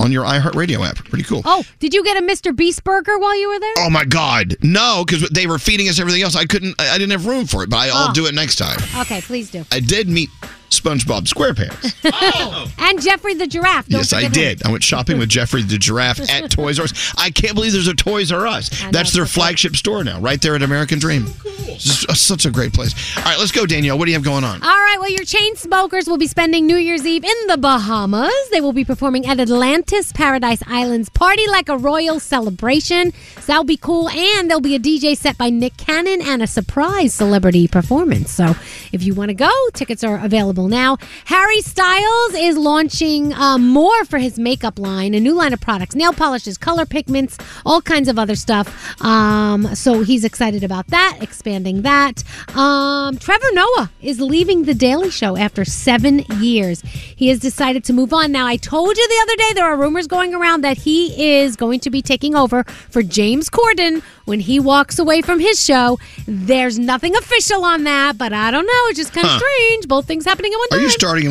on 0.00 0.10
your 0.12 0.24
iHeartRadio 0.24 0.88
app. 0.88 0.96
Pretty 0.96 1.24
cool. 1.24 1.42
Oh, 1.44 1.62
did 1.78 1.92
you 1.92 2.02
get 2.02 2.16
a 2.16 2.22
Mr. 2.24 2.56
Beast 2.56 2.84
burger 2.84 3.18
while 3.18 3.38
you 3.38 3.48
were 3.48 3.60
there? 3.60 3.74
Oh 3.80 3.90
my 3.90 4.06
God, 4.06 4.56
no! 4.62 5.04
Because 5.06 5.28
they 5.28 5.46
were 5.46 5.58
feeding 5.58 5.88
us 5.90 6.00
everything 6.00 6.22
else. 6.22 6.34
I 6.34 6.46
couldn't. 6.46 6.74
I 6.80 6.88
I 6.94 6.98
didn't 6.98 7.12
have 7.12 7.26
room 7.26 7.46
for 7.46 7.62
it. 7.62 7.68
But 7.70 7.76
I, 7.76 7.88
I'll 7.90 8.10
Oh. 8.10 8.12
do 8.14 8.24
it 8.26 8.34
next 8.34 8.56
time. 8.56 8.78
Okay, 9.02 9.20
please 9.20 9.50
do. 9.50 9.64
I 9.70 9.78
did 9.80 10.08
meet 10.08 10.30
SpongeBob 10.72 11.26
SquarePants. 11.28 11.92
And 12.78 13.00
Jeffrey 13.00 13.34
the 13.34 13.46
giraffe. 13.46 13.86
Don't 13.88 14.00
yes, 14.00 14.12
I 14.12 14.24
forget 14.24 14.36
him. 14.36 14.42
did. 14.58 14.66
I 14.66 14.70
went 14.70 14.82
shopping 14.82 15.18
with 15.18 15.28
Jeffrey 15.28 15.62
the 15.62 15.78
giraffe 15.78 16.20
at 16.30 16.50
Toys 16.50 16.78
R 16.78 16.84
Us. 16.84 17.14
I 17.16 17.30
can't 17.30 17.54
believe 17.54 17.72
there's 17.72 17.86
a 17.88 17.94
Toys 17.94 18.30
R 18.32 18.46
Us. 18.46 18.82
I 18.82 18.86
know, 18.86 18.90
That's 18.92 19.12
their 19.12 19.22
it's 19.24 19.32
so 19.32 19.38
cool. 19.40 19.44
flagship 19.44 19.76
store 19.76 20.04
now, 20.04 20.20
right 20.20 20.40
there 20.40 20.54
at 20.54 20.62
American 20.62 20.98
Dream. 20.98 21.26
It's 21.44 21.84
just, 21.84 22.08
uh, 22.10 22.14
such 22.14 22.44
a 22.44 22.50
great 22.50 22.72
place. 22.72 22.94
All 23.16 23.24
right, 23.24 23.38
let's 23.38 23.52
go, 23.52 23.66
Danielle. 23.66 23.98
What 23.98 24.06
do 24.06 24.10
you 24.10 24.16
have 24.16 24.24
going 24.24 24.44
on? 24.44 24.62
All 24.62 24.68
right, 24.68 24.96
well, 24.98 25.10
your 25.10 25.24
Chainsmokers 25.24 26.06
will 26.08 26.18
be 26.18 26.26
spending 26.26 26.66
New 26.66 26.76
Year's 26.76 27.06
Eve 27.06 27.24
in 27.24 27.46
the 27.46 27.56
Bahamas. 27.56 28.32
They 28.50 28.60
will 28.60 28.72
be 28.72 28.84
performing 28.84 29.26
at 29.26 29.38
Atlantis 29.40 30.12
Paradise 30.12 30.62
Islands 30.66 31.08
Party 31.08 31.46
Like 31.48 31.68
a 31.68 31.76
Royal 31.78 32.20
Celebration. 32.20 33.12
So 33.36 33.42
that'll 33.46 33.64
be 33.64 33.76
cool. 33.76 34.08
And 34.10 34.50
there'll 34.50 34.60
be 34.60 34.74
a 34.74 34.80
DJ 34.80 35.16
set 35.16 35.38
by 35.38 35.50
Nick 35.50 35.76
Cannon 35.76 36.20
and 36.22 36.42
a 36.42 36.46
surprise 36.46 37.14
celebrity 37.14 37.68
performance. 37.68 38.30
So 38.30 38.54
if 38.92 39.02
you 39.02 39.14
want 39.14 39.28
to 39.30 39.34
go, 39.34 39.50
tickets 39.72 40.04
are 40.04 40.18
available 40.22 40.61
now. 40.68 40.98
Harry 41.26 41.60
Styles 41.60 42.34
is 42.34 42.56
launching 42.56 43.32
uh, 43.32 43.58
more 43.58 44.04
for 44.04 44.18
his 44.18 44.38
makeup 44.38 44.78
line, 44.78 45.14
a 45.14 45.20
new 45.20 45.34
line 45.34 45.52
of 45.52 45.60
products, 45.60 45.94
nail 45.94 46.12
polishes, 46.12 46.58
color 46.58 46.86
pigments, 46.86 47.38
all 47.64 47.80
kinds 47.80 48.08
of 48.08 48.18
other 48.18 48.34
stuff. 48.34 49.00
Um, 49.02 49.74
so 49.74 50.02
he's 50.02 50.24
excited 50.24 50.62
about 50.64 50.86
that, 50.88 51.18
expanding 51.20 51.82
that. 51.82 52.22
Um, 52.56 53.16
Trevor 53.18 53.52
Noah 53.52 53.90
is 54.00 54.20
leaving 54.20 54.64
The 54.64 54.74
Daily 54.74 55.10
Show 55.10 55.36
after 55.36 55.64
seven 55.64 56.20
years. 56.40 56.82
He 56.82 57.28
has 57.28 57.38
decided 57.38 57.84
to 57.84 57.92
move 57.92 58.12
on. 58.12 58.32
Now, 58.32 58.46
I 58.46 58.56
told 58.56 58.96
you 58.96 59.08
the 59.08 59.20
other 59.22 59.36
day 59.36 59.52
there 59.54 59.64
are 59.66 59.76
rumors 59.76 60.06
going 60.06 60.34
around 60.34 60.62
that 60.62 60.78
he 60.78 61.34
is 61.40 61.56
going 61.56 61.80
to 61.80 61.90
be 61.90 62.02
taking 62.02 62.34
over 62.34 62.64
for 62.64 63.02
James 63.02 63.48
Corden 63.50 64.02
when 64.24 64.40
he 64.40 64.60
walks 64.60 64.98
away 64.98 65.20
from 65.22 65.40
his 65.40 65.62
show. 65.62 65.98
There's 66.26 66.78
nothing 66.78 67.16
official 67.16 67.64
on 67.64 67.84
that, 67.84 68.16
but 68.18 68.32
I 68.32 68.50
don't 68.50 68.66
know. 68.66 68.72
It's 68.88 68.98
just 68.98 69.12
kind 69.12 69.26
of 69.26 69.32
Huh. 69.32 69.38
strange. 69.38 69.88
Both 69.88 70.06
things 70.06 70.24
happening 70.24 70.51
at 70.52 70.58
one 70.58 70.66
Are 70.70 70.76
time. 70.76 70.82
you 70.82 70.90
starting 70.90 71.26
a 71.26 71.30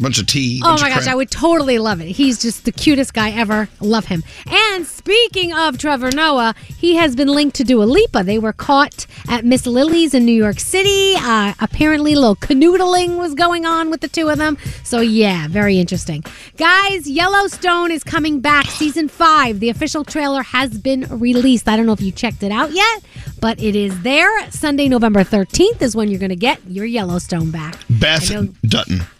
bunch 0.00 0.18
of 0.18 0.26
tea? 0.26 0.60
Oh 0.64 0.78
my 0.80 0.88
gosh. 0.88 1.06
I 1.06 1.14
would 1.14 1.30
totally 1.30 1.78
love 1.78 2.00
it. 2.00 2.08
He's 2.08 2.40
just 2.40 2.64
the 2.64 2.72
cutest 2.72 3.14
guy 3.14 3.30
ever. 3.30 3.68
Love 3.80 4.06
him. 4.06 4.22
And 4.46 4.86
speaking 4.86 5.52
of 5.52 5.78
Trevor 5.78 6.10
Noah, 6.10 6.54
he 6.78 6.96
has 6.96 7.14
been 7.14 7.28
linked 7.28 7.56
to 7.56 7.64
Dua 7.64 7.84
Lipa. 7.84 8.22
They 8.22 8.38
were 8.38 8.52
caught 8.52 9.06
at 9.28 9.44
Miss 9.44 9.66
Lily's 9.66 10.14
in 10.14 10.24
New 10.24 10.32
York 10.32 10.60
City. 10.60 11.14
Uh, 11.16 11.54
apparently, 11.60 12.12
a 12.14 12.16
little 12.20 12.36
canoodling 12.36 13.18
was 13.18 13.34
going 13.34 13.66
on 13.66 13.90
with 13.90 14.00
the 14.00 14.08
two 14.08 14.28
of 14.28 14.38
them. 14.38 14.58
So 14.84 15.00
yeah, 15.00 15.48
very 15.48 15.78
interesting. 15.78 16.24
Guys, 16.56 17.08
Yellowstone 17.08 17.90
is 17.90 18.04
coming 18.04 18.40
back. 18.40 18.66
Season 18.66 19.08
five. 19.08 19.60
The 19.60 19.68
official 19.68 20.04
trailer 20.04 20.42
has 20.42 20.78
been 20.78 21.06
released. 21.10 21.68
I 21.68 21.76
don't 21.76 21.86
know 21.86 21.92
if 21.92 22.00
you 22.00 22.12
checked 22.12 22.42
it 22.42 22.52
out 22.52 22.72
yet, 22.72 23.02
but 23.40 23.60
it 23.62 23.76
is 23.76 24.02
there. 24.02 24.50
Sunday, 24.50 24.88
November 24.88 25.24
13th 25.24 25.82
is 25.82 25.94
when 25.94 26.08
you're 26.10 26.20
going 26.20 26.30
to 26.30 26.36
get 26.36 26.60
your 26.66 26.86
Yellowstone 26.86 27.50
back. 27.50 27.78
Beth 27.88 28.30
I 28.30 29.19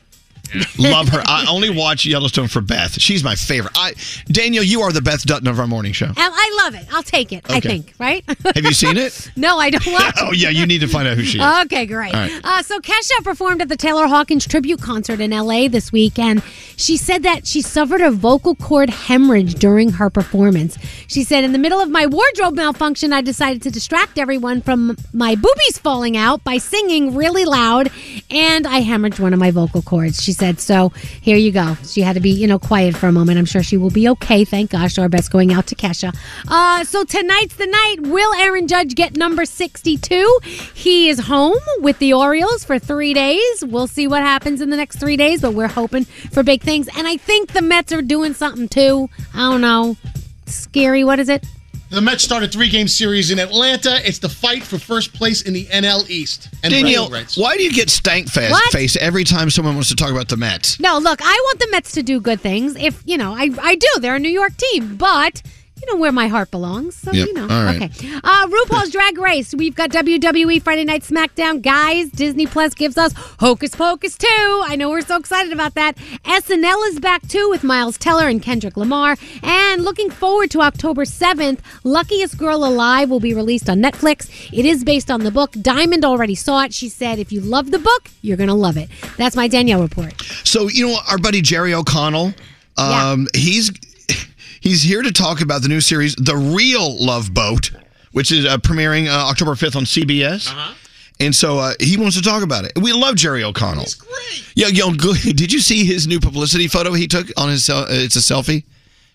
Love 0.78 1.08
her. 1.08 1.22
I 1.26 1.46
only 1.48 1.70
watch 1.70 2.06
Yellowstone 2.06 2.48
for 2.48 2.60
Beth. 2.60 3.00
She's 3.00 3.22
my 3.22 3.34
favorite. 3.34 3.72
I 3.76 3.94
Daniel, 4.26 4.64
you 4.64 4.80
are 4.82 4.92
the 4.92 5.02
Beth 5.02 5.24
Dutton 5.24 5.48
of 5.48 5.60
our 5.60 5.66
morning 5.66 5.92
show. 5.92 6.12
I 6.16 6.62
love 6.64 6.74
it. 6.74 6.86
I'll 6.92 7.02
take 7.02 7.32
it. 7.32 7.44
I 7.48 7.60
think, 7.60 7.94
right? 7.98 8.24
Have 8.54 8.64
you 8.64 8.72
seen 8.72 8.96
it? 8.96 9.30
no, 9.36 9.58
I 9.58 9.70
don't 9.70 9.92
watch 9.92 10.14
oh 10.20 10.32
yeah, 10.32 10.48
you 10.48 10.66
need 10.66 10.80
to 10.80 10.88
find 10.88 11.06
out 11.06 11.16
who 11.16 11.24
she 11.24 11.38
is. 11.38 11.64
Okay, 11.64 11.86
great. 11.86 12.12
Right. 12.12 12.40
Uh, 12.42 12.62
so 12.62 12.80
Kesha 12.80 13.22
performed 13.22 13.62
at 13.62 13.68
the 13.68 13.76
Taylor 13.76 14.06
Hawkins 14.06 14.46
tribute 14.46 14.80
concert 14.80 15.20
in 15.20 15.30
LA 15.30 15.68
this 15.68 15.92
week, 15.92 16.18
and 16.18 16.42
she 16.76 16.96
said 16.96 17.22
that 17.22 17.46
she 17.46 17.62
suffered 17.62 18.00
a 18.00 18.10
vocal 18.10 18.54
cord 18.54 18.90
hemorrhage 18.90 19.54
during 19.54 19.92
her 19.92 20.10
performance. 20.10 20.78
She 21.06 21.22
said, 21.24 21.44
"In 21.44 21.52
the 21.52 21.58
middle 21.58 21.80
of 21.80 21.90
my 21.90 22.06
wardrobe 22.06 22.56
malfunction, 22.56 23.12
I 23.12 23.20
decided 23.20 23.62
to 23.62 23.70
distract 23.70 24.18
everyone 24.18 24.62
from 24.62 24.96
my 25.12 25.34
boobies 25.34 25.78
falling 25.78 26.16
out 26.16 26.42
by 26.44 26.58
singing 26.58 27.14
really 27.14 27.44
loud, 27.44 27.90
and 28.30 28.66
I 28.66 28.82
hemorrhaged 28.82 29.20
one 29.20 29.32
of 29.32 29.38
my 29.38 29.50
vocal 29.50 29.82
cords." 29.82 30.22
She 30.22 30.32
said, 30.40 30.58
"So 30.58 30.92
here 31.20 31.36
you 31.36 31.52
go." 31.52 31.76
She 31.84 32.00
had 32.00 32.14
to 32.14 32.20
be, 32.20 32.30
you 32.30 32.46
know, 32.46 32.58
quiet 32.58 32.96
for 32.96 33.06
a 33.06 33.12
moment. 33.12 33.38
I'm 33.38 33.44
sure 33.44 33.62
she 33.62 33.76
will 33.76 33.90
be 33.90 34.08
okay. 34.08 34.44
Thank 34.44 34.70
gosh. 34.70 34.98
Our 34.98 35.08
best 35.08 35.30
going 35.30 35.52
out 35.52 35.66
to 35.68 35.74
Kesha. 35.76 36.16
Uh, 36.48 36.82
so 36.84 37.04
tonight's 37.04 37.54
the 37.56 37.66
night. 37.66 37.96
Will 38.00 38.34
Aaron 38.34 38.66
Judge 38.66 38.94
get 38.94 39.16
number 39.16 39.44
62? 39.44 40.40
He 40.74 41.08
is 41.08 41.20
home 41.20 41.58
with 41.78 41.98
the 41.98 42.12
Orioles 42.12 42.64
for 42.64 42.78
three 42.78 43.14
days. 43.14 43.64
We'll 43.64 43.86
see 43.86 44.08
what 44.08 44.22
happens 44.22 44.60
in 44.60 44.70
the 44.70 44.76
next 44.76 44.96
three 44.98 45.16
days, 45.16 45.42
but 45.42 45.54
we're 45.54 45.68
hoping 45.68 46.04
for 46.04 46.42
big 46.42 46.62
things. 46.62 46.88
And 46.96 47.06
I 47.06 47.16
think 47.16 47.52
the 47.52 47.62
Mets 47.62 47.92
are 47.92 48.02
doing 48.02 48.34
something 48.34 48.68
too. 48.68 49.08
I 49.34 49.50
don't 49.50 49.60
know. 49.60 49.96
Scary. 50.46 51.04
What 51.04 51.20
is 51.20 51.28
it? 51.28 51.46
The 51.90 52.00
Mets 52.00 52.22
start 52.22 52.44
a 52.44 52.48
three-game 52.48 52.86
series 52.86 53.32
in 53.32 53.40
Atlanta. 53.40 54.00
It's 54.06 54.20
the 54.20 54.28
fight 54.28 54.62
for 54.62 54.78
first 54.78 55.12
place 55.12 55.42
in 55.42 55.52
the 55.52 55.66
NL 55.66 56.08
East. 56.08 56.48
And 56.62 56.72
Danielle, 56.72 57.10
why 57.34 57.56
do 57.56 57.64
you 57.64 57.72
get 57.72 57.90
stank 57.90 58.28
face, 58.28 58.52
What? 58.52 58.72
face 58.72 58.96
every 58.96 59.24
time 59.24 59.50
someone 59.50 59.74
wants 59.74 59.88
to 59.88 59.96
talk 59.96 60.10
about 60.12 60.28
the 60.28 60.36
Mets? 60.36 60.78
No, 60.78 60.98
look, 60.98 61.18
I 61.20 61.40
want 61.46 61.58
the 61.58 61.66
Mets 61.72 61.90
to 61.92 62.04
do 62.04 62.20
good 62.20 62.40
things. 62.40 62.76
If, 62.76 63.02
you 63.06 63.18
know, 63.18 63.34
I, 63.34 63.50
I 63.60 63.74
do. 63.74 63.88
They're 63.98 64.14
a 64.14 64.20
New 64.20 64.28
York 64.30 64.56
team, 64.56 64.96
but. 64.96 65.42
You 65.80 65.94
know 65.94 65.98
where 66.00 66.12
my 66.12 66.28
heart 66.28 66.50
belongs, 66.50 66.94
so 66.96 67.10
Yep, 67.10 67.26
you 67.26 67.32
know. 67.32 67.42
all 67.42 67.64
right. 67.64 67.82
Okay. 67.82 68.10
Uh, 68.22 68.46
RuPaul's 68.48 68.90
Drag 68.90 69.16
Race. 69.16 69.54
We've 69.54 69.74
got 69.74 69.90
WWE 69.90 70.62
Friday 70.62 70.84
Night 70.84 71.02
SmackDown. 71.02 71.62
Guys, 71.62 72.10
Disney 72.10 72.46
Plus 72.46 72.74
gives 72.74 72.98
us 72.98 73.14
Hocus 73.38 73.74
Pocus 73.74 74.18
2. 74.18 74.26
I 74.28 74.76
know 74.76 74.90
we're 74.90 75.00
so 75.00 75.16
excited 75.16 75.52
about 75.52 75.74
that. 75.74 75.96
SNL 76.24 76.86
is 76.88 77.00
back 77.00 77.26
too 77.28 77.48
with 77.48 77.64
Miles 77.64 77.96
Teller 77.96 78.28
and 78.28 78.42
Kendrick 78.42 78.76
Lamar. 78.76 79.16
And 79.42 79.82
looking 79.82 80.10
forward 80.10 80.50
to 80.50 80.60
October 80.60 81.04
7th, 81.04 81.60
Luckiest 81.82 82.36
Girl 82.36 82.64
Alive 82.64 83.08
will 83.08 83.20
be 83.20 83.32
released 83.32 83.70
on 83.70 83.78
Netflix. 83.80 84.28
It 84.52 84.66
is 84.66 84.84
based 84.84 85.10
on 85.10 85.20
the 85.24 85.30
book. 85.30 85.52
Diamond 85.62 86.04
already 86.04 86.34
saw 86.34 86.64
it. 86.64 86.74
She 86.74 86.88
said, 86.90 87.18
if 87.18 87.32
you 87.32 87.40
love 87.40 87.70
the 87.70 87.78
book, 87.78 88.10
you're 88.20 88.36
going 88.36 88.48
to 88.48 88.54
love 88.54 88.76
it. 88.76 88.90
That's 89.16 89.34
my 89.34 89.48
Danielle 89.48 89.80
report. 89.82 90.20
So 90.44 90.68
you 90.68 90.88
know 90.88 90.98
our 91.10 91.16
buddy 91.18 91.40
Jerry 91.40 91.72
O'Connell. 91.72 92.34
Um, 92.76 93.26
he's 93.34 93.70
he's 94.60 94.82
here 94.82 95.02
to 95.02 95.12
talk 95.12 95.40
about 95.40 95.62
the 95.62 95.68
new 95.68 95.80
series, 95.80 96.14
The 96.16 96.36
Real 96.36 97.04
Love 97.04 97.34
Boat, 97.34 97.70
which 98.12 98.30
is 98.32 98.46
uh, 98.46 98.58
premiering 98.58 99.08
uh, 99.08 99.28
October 99.28 99.54
fifth 99.54 99.76
on 99.76 99.84
CBS. 99.84 100.48
Uh-huh. 100.48 100.74
And 101.18 101.34
so 101.34 101.58
uh, 101.58 101.74
he 101.78 101.98
wants 101.98 102.16
to 102.16 102.22
talk 102.22 102.42
about 102.42 102.64
it. 102.64 102.72
We 102.80 102.92
love 102.92 103.14
Jerry 103.14 103.44
O'Connell. 103.44 103.82
He's 103.82 103.94
great. 103.94 104.52
Yeah, 104.54 104.68
yo, 104.68 104.92
did 104.94 105.52
you 105.52 105.60
see 105.60 105.84
his 105.84 106.06
new 106.06 106.18
publicity 106.18 106.66
photo 106.66 106.92
he 106.92 107.06
took 107.06 107.26
on 107.36 107.50
his? 107.50 107.68
Uh, 107.68 107.86
it's 107.90 108.16
a 108.16 108.20
selfie. 108.20 108.64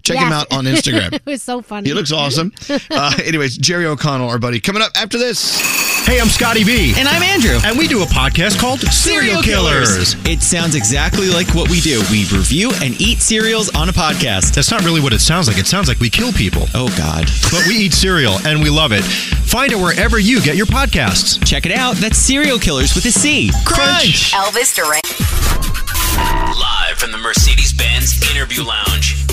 Check 0.05 0.19
him 0.19 0.31
out 0.31 0.53
on 0.53 0.65
Instagram. 0.65 1.13
it 1.13 1.25
was 1.25 1.41
so 1.41 1.61
funny. 1.61 1.89
he 1.89 1.93
looks 1.93 2.11
awesome. 2.11 2.51
Uh, 2.91 3.11
anyways, 3.25 3.57
Jerry 3.57 3.85
O'Connell, 3.85 4.29
our 4.29 4.37
buddy, 4.39 4.59
coming 4.59 4.81
up 4.81 4.91
after 4.95 5.17
this. 5.17 5.59
Hey, 6.05 6.19
I'm 6.21 6.27
Scotty 6.27 6.63
B. 6.63 6.93
And 6.97 7.07
I'm 7.07 7.21
Andrew. 7.23 7.57
And 7.65 7.77
we 7.77 7.87
do 7.87 8.03
a 8.03 8.05
podcast 8.05 8.59
called 8.59 8.79
Serial 8.79 9.41
Killers. 9.41 10.15
It 10.25 10.41
sounds 10.41 10.75
exactly 10.75 11.29
like 11.29 11.53
what 11.55 11.69
we 11.69 11.81
do. 11.81 12.01
We 12.11 12.25
review 12.31 12.71
and 12.83 12.99
eat 13.01 13.19
cereals 13.21 13.73
on 13.75 13.89
a 13.89 13.91
podcast. 13.91 14.53
That's 14.53 14.71
not 14.71 14.83
really 14.85 15.01
what 15.01 15.13
it 15.13 15.19
sounds 15.19 15.47
like. 15.47 15.57
It 15.57 15.65
sounds 15.67 15.87
like 15.87 15.99
we 15.99 16.09
kill 16.09 16.31
people. 16.31 16.63
Oh, 16.73 16.87
God. 16.97 17.25
But 17.51 17.63
we 17.67 17.75
eat 17.75 17.93
cereal 17.93 18.35
and 18.45 18.61
we 18.61 18.69
love 18.69 18.91
it. 18.91 19.03
Find 19.03 19.71
it 19.71 19.77
wherever 19.77 20.19
you 20.19 20.41
get 20.41 20.55
your 20.55 20.67
podcasts. 20.67 21.43
Check 21.45 21.65
it 21.65 21.71
out. 21.71 21.95
That's 21.95 22.17
Serial 22.17 22.59
Killers 22.59 22.93
with 22.95 23.05
a 23.05 23.11
C. 23.11 23.49
Crunch. 23.65 24.31
Elvis 24.31 24.75
Duran. 24.75 25.01
Live 26.59 26.97
from 26.97 27.11
the 27.11 27.17
Mercedes 27.17 27.73
Benz 27.73 28.21
Interview 28.31 28.63
Lounge. 28.63 29.25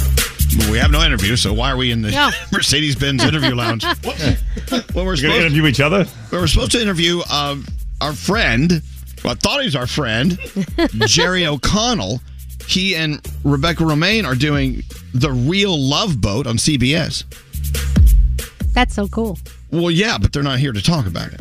We 0.71 0.79
have 0.79 0.91
no 0.91 1.03
interview, 1.03 1.37
so 1.37 1.53
why 1.53 1.71
are 1.71 1.77
we 1.77 1.93
in 1.93 2.03
the 2.03 2.11
No. 2.11 2.31
Mercedes 2.53 2.97
Benz 2.97 3.25
interview 3.25 3.55
lounge? 3.55 3.85
well, 4.05 5.07
we're 5.07 5.15
You're 5.15 5.31
gonna 5.31 5.41
interview 5.41 5.67
each 5.67 5.81
other. 5.81 6.07
we 6.31 6.39
were 6.39 6.47
supposed 6.47 6.73
to 6.73 6.81
interview 6.83 7.21
um, 7.31 7.67
our 8.01 8.13
friend. 8.13 8.83
Well, 9.25 9.33
I 9.33 9.37
thought 9.37 9.63
he's 9.63 9.77
our 9.77 9.87
friend, 9.87 10.39
Jerry 11.07 11.47
O'Connell. 11.47 12.21
He 12.67 12.95
and 12.97 13.27
Rebecca 13.45 13.83
Romijn 13.83 14.25
are 14.25 14.35
doing 14.35 14.83
the 15.15 15.31
Real 15.33 15.79
Love 15.79 16.21
Boat 16.21 16.47
on 16.47 16.57
CBS. 16.57 17.25
That's 18.73 18.95
so 18.95 19.09
cool. 19.09 19.39
Well, 19.71 19.91
yeah, 19.91 20.19
but 20.19 20.33
they're 20.33 20.43
not 20.43 20.59
here 20.59 20.73
to 20.73 20.83
talk 20.83 21.07
about 21.07 21.33
it. 21.33 21.41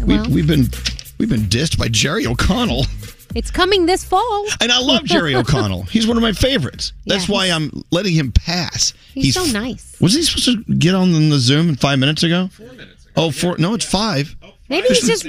Well. 0.00 0.24
we, 0.26 0.34
we've 0.36 0.46
been 0.46 0.68
we've 1.18 1.28
been 1.28 1.42
dissed 1.42 1.78
by 1.78 1.88
Jerry 1.88 2.26
O'Connell, 2.26 2.86
It's 3.36 3.50
coming 3.50 3.84
this 3.84 4.02
fall. 4.02 4.46
and 4.62 4.72
I 4.72 4.78
love 4.80 5.04
Jerry 5.04 5.34
O'Connell. 5.36 5.82
He's 5.82 6.06
one 6.06 6.16
of 6.16 6.22
my 6.22 6.32
favorites. 6.32 6.92
That's 7.04 7.28
Yeah, 7.28 7.34
why 7.34 7.46
I'm 7.48 7.82
letting 7.90 8.14
him 8.14 8.32
pass. 8.32 8.94
He's, 9.12 9.34
so 9.34 9.44
nice. 9.52 10.00
Was 10.00 10.14
he 10.14 10.22
supposed 10.22 10.66
to 10.66 10.74
get 10.74 10.94
on 10.94 11.12
the 11.28 11.38
Zoom 11.38 11.76
five 11.76 11.98
minutes 11.98 12.22
ago? 12.22 12.48
Four 12.52 12.72
minutes 12.72 13.04
ago. 13.04 13.12
Oh, 13.16 13.30
four? 13.30 13.58
No, 13.58 13.74
it's 13.74 13.84
five. 13.84 14.34
Maybe 14.70 14.88
he's 14.88 15.06
just 15.06 15.26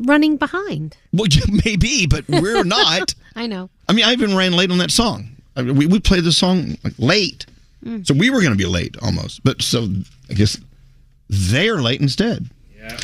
running 0.00 0.36
behind. 0.36 0.96
Well, 1.12 1.28
maybe, 1.64 2.06
but 2.06 2.28
we're 2.28 2.64
not. 2.64 3.14
I 3.36 3.46
know. 3.46 3.70
I 3.88 3.92
mean, 3.92 4.04
I 4.04 4.12
even 4.12 4.36
ran 4.36 4.52
late 4.52 4.70
on 4.72 4.78
that 4.78 4.90
song. 4.90 5.28
I 5.56 5.62
mean, 5.62 5.76
we, 5.76 5.86
we 5.86 6.00
played 6.00 6.24
the 6.24 6.32
song 6.32 6.76
like, 6.82 6.94
late. 6.98 7.46
Mm. 7.84 8.04
So 8.06 8.14
we 8.14 8.30
were 8.30 8.40
going 8.40 8.52
to 8.52 8.58
be 8.58 8.66
late 8.66 8.96
almost. 9.00 9.44
But 9.44 9.62
so 9.62 9.88
I 10.28 10.34
guess 10.34 10.58
they're 11.28 11.80
late 11.80 12.00
instead. 12.00 12.48
Yeah. 12.76 12.98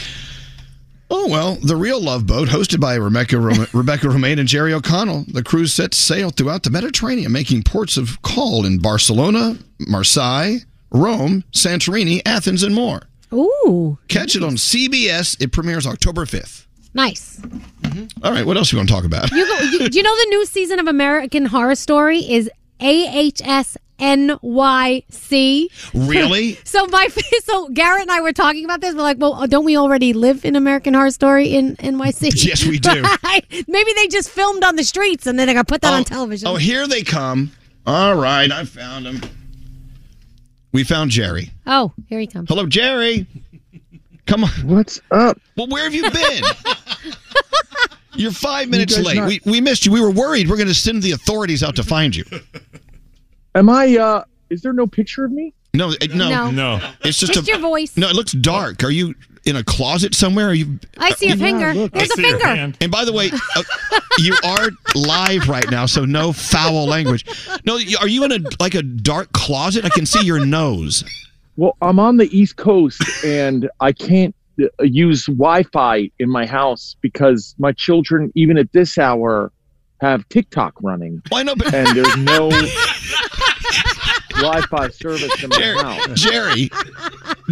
Oh, 1.17 1.29
well, 1.29 1.55
the 1.63 1.77
real 1.77 2.03
Love 2.03 2.27
Boat, 2.27 2.49
hosted 2.49 2.81
by 2.81 2.97
Rebecca, 2.97 3.39
Rom- 3.39 3.67
Rebecca 3.73 4.09
Romijn 4.09 4.41
and 4.41 4.49
Jerry 4.49 4.73
O'Connell. 4.73 5.25
The 5.29 5.45
cruise 5.45 5.73
sets 5.73 5.97
sail 5.97 6.31
throughout 6.31 6.65
the 6.65 6.71
Mediterranean, 6.71 7.31
making 7.31 7.63
ports 7.63 7.97
of 7.97 8.21
call 8.23 8.65
in 8.67 8.79
Barcelona, 8.81 9.57
Marseille, 9.79 10.57
Rome, 10.91 11.45
Santorini, 11.53 12.21
Athens, 12.27 12.63
and 12.65 12.75
more. 12.75 13.03
Ooh, 13.33 13.97
Catch 14.09 14.35
it 14.37 14.43
on 14.43 14.55
CBS. 14.57 15.41
It 15.41 15.53
premieres 15.53 15.87
October 15.87 16.25
5th. 16.25 16.67
nice. 16.95 17.39
Mm-hmm. 17.41 18.25
All 18.25 18.33
right, 18.33 18.45
what 18.45 18.57
else 18.57 18.73
are 18.73 18.77
you 18.77 18.79
want 18.81 18.89
to 18.89 18.95
talk 18.95 19.05
about? 19.05 19.31
You, 19.31 19.47
go, 19.47 19.59
you 19.61 19.89
do 19.89 19.97
you 19.97 20.03
know 20.03 20.17
the 20.17 20.27
new 20.31 20.47
season 20.47 20.79
of 20.81 20.89
American 20.89 21.47
Horror 21.47 21.75
Story 21.77 22.19
is 22.21 22.51
AHS 22.81 23.77
NYC? 23.99 25.69
Really? 25.95 26.59
so 26.65 26.87
my 26.87 27.07
so 27.45 27.69
Garrett 27.69 28.03
and 28.03 28.11
I 28.11 28.21
were 28.21 28.33
talking 28.33 28.65
about 28.65 28.81
this. 28.81 28.95
We're 28.95 29.03
like, 29.03 29.19
well, 29.19 29.47
don't 29.47 29.65
we 29.65 29.77
already 29.77 30.13
live 30.13 30.45
in 30.45 30.57
American 30.57 30.95
Horror 30.95 31.11
Story 31.11 31.49
in 31.49 31.77
NYC? 31.77 32.33
Yes, 32.45 32.65
we 32.67 32.79
do. 32.79 33.03
Maybe 33.69 33.93
they 33.97 34.09
just 34.09 34.29
filmed 34.31 34.65
on 34.65 34.77
the 34.77 34.85
streets 34.85 35.27
and 35.27 35.39
then 35.39 35.47
they 35.47 35.55
got 35.55 35.69
put 35.69 35.81
that 35.83 35.93
Oh, 35.93 35.97
on 35.97 36.05
television. 36.05 36.49
Oh, 36.49 36.57
here 36.57 36.87
they 36.87 37.03
come. 37.03 37.53
All 37.87 38.15
right, 38.17 38.51
I 38.51 38.65
found 38.65 39.07
them. 39.07 39.21
We 40.73 40.83
found 40.85 41.11
Jerry. 41.11 41.51
Oh, 41.67 41.93
here 42.09 42.19
he 42.19 42.27
comes. 42.27 42.49
Hello, 42.49 42.67
Jerry. 42.67 43.27
Come 44.27 44.45
on. 44.45 44.51
What's 44.65 45.01
up? 45.11 45.39
Well, 45.57 45.69
where 45.69 45.85
have 45.85 45.95
you 45.95 46.11
been? 46.11 46.43
You're 48.17 48.31
five 48.33 48.69
minutes 48.69 48.97
guys 48.97 49.05
late. 49.07 49.17
not- 49.17 49.29
We, 49.29 49.41
we 49.45 49.61
missed 49.61 49.85
you. 49.87 49.93
We 49.93 50.01
were 50.01 50.11
worried. 50.11 50.49
We're 50.49 50.57
going 50.57 50.69
to 50.69 50.75
send 50.75 51.03
the 51.03 51.13
authorities 51.13 51.63
out 51.63 51.77
to 51.77 51.83
find 51.83 52.15
you. 52.15 52.25
Am 53.55 53.69
I? 53.69 53.97
uh 53.97 54.25
Is 54.51 54.63
there 54.63 54.73
no 54.73 54.87
picture 54.87 55.25
of 55.25 55.33
me? 55.33 55.53
No, 55.75 55.91
it- 56.01 56.15
no, 56.15 56.29
No. 56.29 56.51
no. 56.51 56.91
It's 57.05 57.19
just, 57.19 57.33
Just 57.35 57.49
a, 57.49 57.53
your 57.53 57.61
voice. 57.61 57.97
No, 57.97 58.09
it 58.09 58.15
looks 58.15 58.33
dark. 58.33 58.85
Are 58.85 58.91
you 58.91 59.15
in 59.45 59.57
a 59.57 59.65
closet 59.65 60.15
somewhere? 60.15 60.49
Are 60.49 60.55
you? 60.55 60.79
I 60.99 61.11
see 61.11 61.31
a 61.31 61.37
finger. 61.37 61.75
There's 61.89 62.11
a 62.13 62.17
finger. 62.17 62.73
And 62.81 62.91
by 62.91 63.05
the 63.05 63.13
way, 63.13 63.31
uh, 63.57 63.63
you 64.19 64.35
are 64.45 64.69
live 64.95 65.49
right 65.49 65.69
now, 65.71 65.85
so 65.87 66.05
no 66.05 66.33
foul 66.33 66.87
language. 66.87 67.25
No, 67.67 67.75
are 68.01 68.09
you 68.09 68.25
in 68.25 68.33
a 68.33 68.39
like 68.61 68.75
a 68.75 68.83
dark 68.83 69.33
closet? 69.33 69.85
I 69.85 69.91
can 69.91 70.07
see 70.07 70.25
your 70.25 70.45
nose. 70.47 71.05
Well, 71.57 71.77
I'm 71.83 71.99
on 72.01 72.17
the 72.17 72.27
East 72.37 72.57
Coast 72.57 73.03
and 73.25 73.69
I 73.81 73.93
can't 73.93 74.35
use 74.81 75.27
Wi-Fi 75.27 76.11
in 76.19 76.31
my 76.31 76.47
house 76.47 76.97
because 77.01 77.55
my 77.59 77.73
children, 77.73 78.33
even 78.35 78.57
at 78.59 78.73
this 78.73 78.99
hour, 78.99 79.53
have 80.01 80.29
TikTok 80.29 80.75
running. 80.83 81.23
Why 81.29 81.43
no? 81.43 81.55
And 81.73 81.97
there's 81.97 82.17
no 82.17 82.51
Wi-Fi 84.37 84.89
service 84.89 85.43
in 85.43 85.51
my 85.51 85.57
Jerry, 85.57 85.79
house. 85.79 86.21
Jerry, 86.21 86.71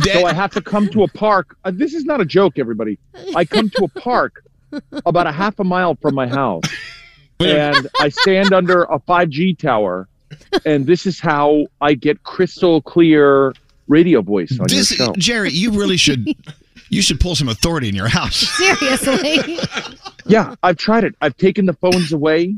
so 0.02 0.26
I 0.26 0.32
have 0.32 0.52
to 0.52 0.60
come 0.60 0.88
to 0.90 1.02
a 1.04 1.08
park. 1.08 1.56
Uh, 1.64 1.70
this 1.72 1.94
is 1.94 2.04
not 2.04 2.20
a 2.20 2.24
joke, 2.24 2.58
everybody. 2.58 2.98
I 3.34 3.44
come 3.44 3.70
to 3.70 3.84
a 3.84 3.88
park 4.00 4.44
about 5.06 5.26
a 5.26 5.32
half 5.32 5.58
a 5.58 5.64
mile 5.64 5.94
from 5.96 6.14
my 6.14 6.26
house, 6.26 6.64
and 7.40 7.88
I 8.00 8.08
stand 8.08 8.52
under 8.52 8.84
a 8.84 8.98
5G 8.98 9.58
tower, 9.58 10.08
and 10.64 10.86
this 10.86 11.06
is 11.06 11.20
how 11.20 11.66
I 11.80 11.94
get 11.94 12.22
crystal 12.24 12.82
clear 12.82 13.54
radio 13.88 14.22
voice 14.22 14.58
on 14.58 14.66
This, 14.68 14.98
your 14.98 15.06
show. 15.08 15.12
Jerry, 15.16 15.50
you 15.50 15.70
really 15.72 15.96
should. 15.96 16.26
You 16.92 17.00
should 17.02 17.18
pull 17.20 17.34
some 17.34 17.48
authority 17.48 17.88
in 17.88 17.94
your 17.94 18.08
house. 18.08 18.36
Seriously. 18.56 19.58
Yeah, 20.26 20.54
I've 20.62 20.76
tried 20.76 21.04
it. 21.04 21.14
I've 21.20 21.36
taken 21.36 21.66
the 21.66 21.72
phones 21.72 22.12
away. 22.12 22.54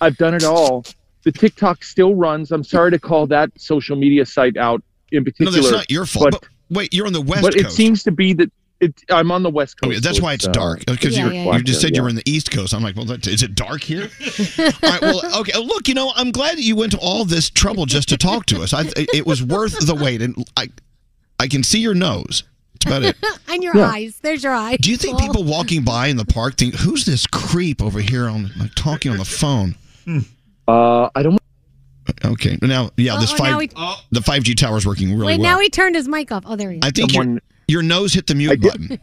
I've 0.00 0.16
done 0.16 0.34
it 0.34 0.44
all. 0.44 0.84
The 1.22 1.30
TikTok 1.32 1.84
still 1.84 2.14
runs. 2.14 2.50
I'm 2.50 2.64
sorry 2.64 2.90
to 2.90 2.98
call 2.98 3.26
that 3.28 3.50
social 3.56 3.96
media 3.96 4.26
site 4.26 4.56
out 4.56 4.82
in 5.12 5.24
particular. 5.24 5.50
No, 5.52 5.56
particular. 5.56 5.70
that's 5.78 5.88
not 5.88 5.90
your 5.92 6.06
fault. 6.06 6.32
But, 6.32 6.40
But, 6.42 6.48
wait, 6.76 6.92
you're 6.92 7.06
on 7.06 7.12
the 7.12 7.20
west 7.20 7.42
Coast. 7.44 7.56
but 7.56 7.66
it 7.66 7.70
seems 7.70 8.02
to 8.02 8.10
be 8.10 8.32
that 8.34 8.50
it, 8.80 8.94
I'm 9.10 9.30
on 9.30 9.42
the 9.42 9.50
west 9.50 9.80
coast. 9.80 9.92
Okay, 9.92 10.00
that's 10.00 10.18
so 10.18 10.24
why 10.24 10.34
it's 10.34 10.46
uh, 10.46 10.52
dark 10.52 10.84
because 10.86 11.16
Yeah, 11.16 11.26
you 11.28 11.32
yeah, 11.32 11.56
you 11.56 11.62
just 11.62 11.80
said 11.80 11.90
you 11.90 11.96
Yeah. 11.96 12.02
were 12.02 12.08
in 12.08 12.16
the 12.16 12.28
East 12.30 12.50
Coast. 12.50 12.74
I'm 12.74 12.82
like, 12.82 12.96
well, 12.96 13.04
that, 13.06 13.26
is 13.26 13.42
it 13.42 13.54
dark 13.54 13.82
here? 13.82 14.02
all 14.58 14.64
right, 14.82 15.00
well, 15.00 15.40
okay. 15.40 15.52
oh, 15.54 15.62
Look, 15.62 15.88
you 15.88 15.94
know, 15.94 16.12
I'm 16.16 16.30
glad 16.32 16.56
that 16.56 16.62
you 16.62 16.74
went 16.76 16.92
to 16.92 16.98
all 16.98 17.24
this 17.24 17.48
trouble 17.50 17.86
just 17.86 18.08
to 18.10 18.16
talk 18.16 18.46
to 18.46 18.60
us. 18.62 18.72
I, 18.74 18.84
it 18.96 19.24
was 19.26 19.42
worth 19.42 19.86
the 19.86 19.94
wait, 19.94 20.20
and 20.22 20.36
I, 20.56 20.68
I 21.40 21.46
can 21.48 21.62
see 21.62 21.80
your 21.80 21.94
nose. 21.94 22.42
That's 22.84 22.86
about 22.86 23.02
it. 23.04 23.16
and 23.48 23.62
your 23.62 23.76
Yeah. 23.76 23.90
eyes. 23.90 24.18
There's 24.22 24.42
your 24.42 24.52
eyes. 24.52 24.78
Do 24.80 24.90
you 24.90 24.96
think 24.96 25.18
people 25.18 25.44
walking 25.56 25.82
by 25.84 26.06
in 26.08 26.16
the 26.16 26.24
park 26.24 26.56
think, 26.56 26.74
who's 26.74 27.04
this 27.04 27.26
creep 27.26 27.82
over 27.82 28.00
here 28.00 28.28
on 28.28 28.50
like 28.58 28.74
talking 28.74 29.10
on 29.12 29.18
the 29.18 29.24
phone? 29.24 29.74
Uh, 30.66 31.08
I 31.14 31.22
don't. 31.22 31.38
Okay, 32.24 32.56
now 32.62 32.88
yeah, 32.96 33.18
this 33.20 33.32
Uh-oh, 33.32 33.36
five 33.36 33.50
now 33.50 33.58
we- 33.58 33.70
the 34.12 34.22
five 34.22 34.42
G 34.42 34.54
tower 34.54 34.78
is 34.78 34.86
working 34.86 35.10
really 35.12 35.26
Wait, 35.26 35.40
well. 35.40 35.56
now 35.56 35.60
he 35.60 35.68
turned 35.68 35.94
his 35.94 36.08
mic 36.08 36.32
off. 36.32 36.42
Oh, 36.46 36.56
there 36.56 36.70
he 36.70 36.78
is. 36.78 36.82
I 36.82 36.90
think 36.90 37.12
your, 37.12 37.38
your 37.68 37.82
nose 37.82 38.14
hit 38.14 38.26
the 38.28 38.34
mute 38.34 38.62
button. 38.62 38.98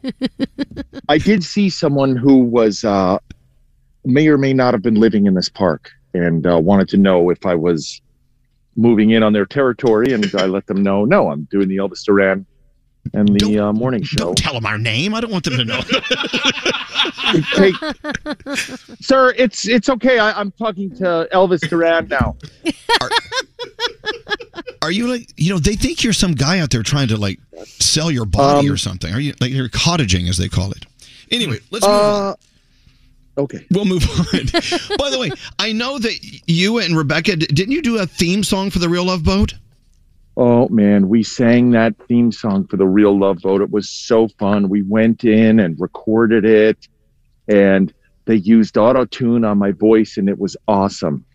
I 1.10 1.19
did 1.19 1.43
see 1.43 1.69
someone 1.69 2.15
who 2.15 2.38
was 2.38 2.84
uh, 2.84 3.19
may 4.06 4.27
or 4.27 4.39
may 4.39 4.53
not 4.53 4.73
have 4.73 4.81
been 4.81 4.95
living 4.95 5.27
in 5.27 5.35
this 5.35 5.49
park 5.49 5.91
and 6.15 6.47
uh, 6.47 6.57
wanted 6.60 6.89
to 6.89 6.97
know 6.97 7.30
if 7.30 7.45
I 7.45 7.53
was 7.53 8.02
moving 8.76 9.11
in 9.11 9.22
on 9.22 9.34
their 9.34 9.45
territory, 9.45 10.11
and 10.11 10.30
I 10.38 10.47
let 10.47 10.65
them 10.65 10.81
know, 10.81 11.06
no, 11.06 11.30
I'm 11.31 11.43
doing 11.52 11.68
the 11.69 11.77
Elvis 11.77 12.03
Duran 12.03 12.45
and 13.14 13.27
the 13.40 13.60
uh, 13.60 13.73
morning 13.73 14.03
show. 14.03 14.18
Don't 14.18 14.38
tell 14.38 14.53
them 14.53 14.65
our 14.65 14.77
name. 14.77 15.14
I 15.14 15.22
don't 15.22 15.32
want 15.32 15.45
them 15.45 15.57
to 15.57 15.65
know. 15.65 15.80
Sir, 18.99 19.34
it's 19.38 19.68
it's 19.68 19.90
okay. 19.90 20.19
I, 20.19 20.32
I'm 20.40 20.52
talking 20.52 20.95
to 20.98 21.27
Elvis 21.34 21.68
Duran 21.69 22.07
now. 22.07 22.36
Are 24.82 24.91
you 24.91 25.07
like 25.07 25.30
you 25.38 25.52
know 25.52 25.60
they 25.60 25.76
think 25.76 26.03
you're 26.03 26.14
some 26.14 26.34
guy 26.34 26.60
out 26.60 26.69
there 26.72 26.84
trying 26.84 27.07
to 27.10 27.18
like 27.18 27.40
sell 27.65 28.11
your 28.11 28.26
body 28.26 28.68
Um, 28.68 28.73
or 28.73 28.77
something? 28.77 29.14
Are 29.14 29.19
you 29.19 29.34
like 29.40 29.52
you're 29.52 29.69
cottaging 29.69 30.30
as 30.30 30.38
they 30.38 30.49
call 30.49 30.72
it? 30.72 30.86
Anyway, 31.32 31.60
let's 31.72 31.86
move 31.86 31.95
Uh, 31.95 32.30
on. 32.30 32.36
Okay, 33.38 33.65
we'll 33.72 33.86
move 33.86 34.03
on. 34.10 34.45
By 34.98 35.10
the 35.10 35.18
way, 35.19 35.30
I 35.60 35.73
know 35.73 35.99
that 35.99 36.14
you 36.48 36.80
and 36.80 36.95
Rebecca 36.95 37.36
didn't 37.36 37.72
you 37.72 37.82
do 37.82 37.98
a 37.99 38.07
theme 38.07 38.44
song 38.44 38.69
for 38.69 38.80
the 38.80 38.88
Real 38.88 39.06
Love 39.06 39.23
Boat? 39.23 39.56
Oh 40.38 40.68
man, 40.68 41.07
we 41.07 41.24
sang 41.24 41.72
that 41.72 41.95
theme 42.07 42.32
song 42.32 42.68
for 42.68 42.76
the 42.76 42.86
Real 42.86 43.18
Love 43.18 43.40
Boat. 43.41 43.62
It 43.62 43.72
was 43.72 43.90
so 43.90 44.28
fun. 44.40 44.68
We 44.68 44.82
went 44.82 45.24
in 45.24 45.60
and 45.60 45.80
recorded 45.80 46.44
it, 46.44 46.90
and 47.48 47.94
they 48.26 48.36
used 48.36 48.78
auto 48.78 49.06
tune 49.06 49.45
on 49.45 49.57
my 49.57 49.72
voice, 49.72 50.18
and 50.18 50.28
it 50.28 50.38
was 50.38 50.57
awesome. 50.68 51.26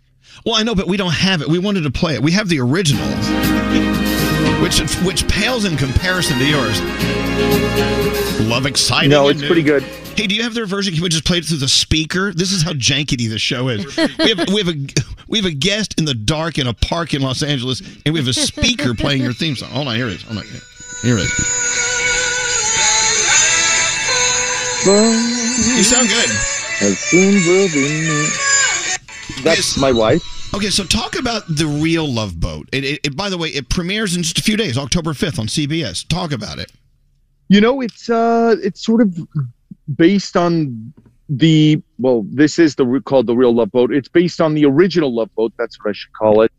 Well, 0.44 0.54
I 0.54 0.64
know, 0.64 0.74
but 0.74 0.86
we 0.86 0.98
don't 0.98 1.14
have 1.14 1.40
it. 1.40 1.48
We 1.48 1.58
wanted 1.58 1.84
to 1.84 1.90
play 1.90 2.14
it. 2.14 2.22
We 2.22 2.32
have 2.32 2.48
the 2.50 2.60
original, 2.60 3.06
which 4.60 4.80
which 5.00 5.26
pales 5.28 5.64
in 5.64 5.76
comparison 5.76 6.38
to 6.38 6.44
yours. 6.44 6.80
Love 8.40 8.66
exciting. 8.66 9.10
No, 9.10 9.28
it's 9.28 9.44
pretty 9.44 9.62
good. 9.62 9.82
Hey, 10.16 10.26
do 10.26 10.34
you 10.34 10.42
have 10.42 10.54
their 10.54 10.66
version? 10.66 10.92
Can 10.92 11.02
we 11.02 11.08
just 11.08 11.24
play 11.24 11.38
it 11.38 11.44
through 11.44 11.58
the 11.58 11.68
speaker? 11.68 12.32
This 12.32 12.52
is 12.52 12.62
how 12.62 12.72
jankety 12.72 13.28
the 13.28 13.38
show 13.38 13.68
is. 13.68 13.86
We 13.96 14.28
have 14.28 14.48
we 14.48 14.58
have 14.62 14.68
a 14.68 14.74
we 15.28 15.38
have 15.38 15.46
a 15.46 15.54
guest 15.54 15.98
in 15.98 16.04
the 16.04 16.14
dark 16.14 16.58
in 16.58 16.66
a 16.66 16.74
park 16.74 17.14
in 17.14 17.22
Los 17.22 17.42
Angeles, 17.42 17.80
and 18.04 18.12
we 18.12 18.20
have 18.20 18.28
a 18.28 18.32
speaker 18.32 18.94
playing 18.94 19.22
your 19.22 19.32
theme 19.32 19.56
song. 19.56 19.70
Hold 19.70 19.88
on, 19.88 19.96
here 19.96 20.08
it 20.08 20.14
is. 20.14 20.22
Hold 20.22 20.38
on, 20.38 20.44
here 21.02 21.16
it 21.16 21.22
is. 21.22 21.30
You 25.76 25.84
sound 25.84 26.08
good. 26.08 26.30
As 26.82 26.98
soon 26.98 27.34
will 27.46 27.68
be 27.68 28.08
me. 28.08 28.26
That's 29.42 29.76
my 29.78 29.92
wife. 29.92 30.22
Okay, 30.52 30.70
so 30.70 30.84
talk 30.84 31.16
about 31.16 31.44
the 31.48 31.66
real 31.66 32.06
Love 32.12 32.40
Boat. 32.40 32.68
It, 32.72 32.84
it, 32.84 33.00
it- 33.04 33.16
by 33.16 33.30
the 33.30 33.38
way, 33.38 33.48
it 33.48 33.68
premieres 33.68 34.16
in 34.16 34.22
just 34.22 34.38
a 34.38 34.42
few 34.42 34.56
days, 34.56 34.76
October 34.76 35.14
fifth 35.14 35.38
on 35.38 35.46
CBS. 35.46 36.06
Talk 36.06 36.32
about 36.32 36.58
it. 36.58 36.72
You 37.48 37.60
know, 37.60 37.80
it's 37.80 38.08
uh, 38.10 38.56
it's 38.62 38.84
sort 38.84 39.00
of 39.00 39.16
based 39.96 40.36
on 40.36 40.92
the 41.28 41.80
well, 41.98 42.24
this 42.30 42.58
is 42.58 42.74
the 42.74 43.00
called 43.04 43.26
the 43.26 43.34
Real 43.36 43.54
Love 43.54 43.70
Boat. 43.72 43.92
It's 43.92 44.08
based 44.08 44.40
on 44.40 44.54
the 44.54 44.64
original 44.66 45.14
Love 45.14 45.34
Boat. 45.34 45.52
That's 45.58 45.78
what 45.82 45.90
I 45.90 45.92
should 45.92 46.12
call 46.12 46.42
it. 46.42 46.52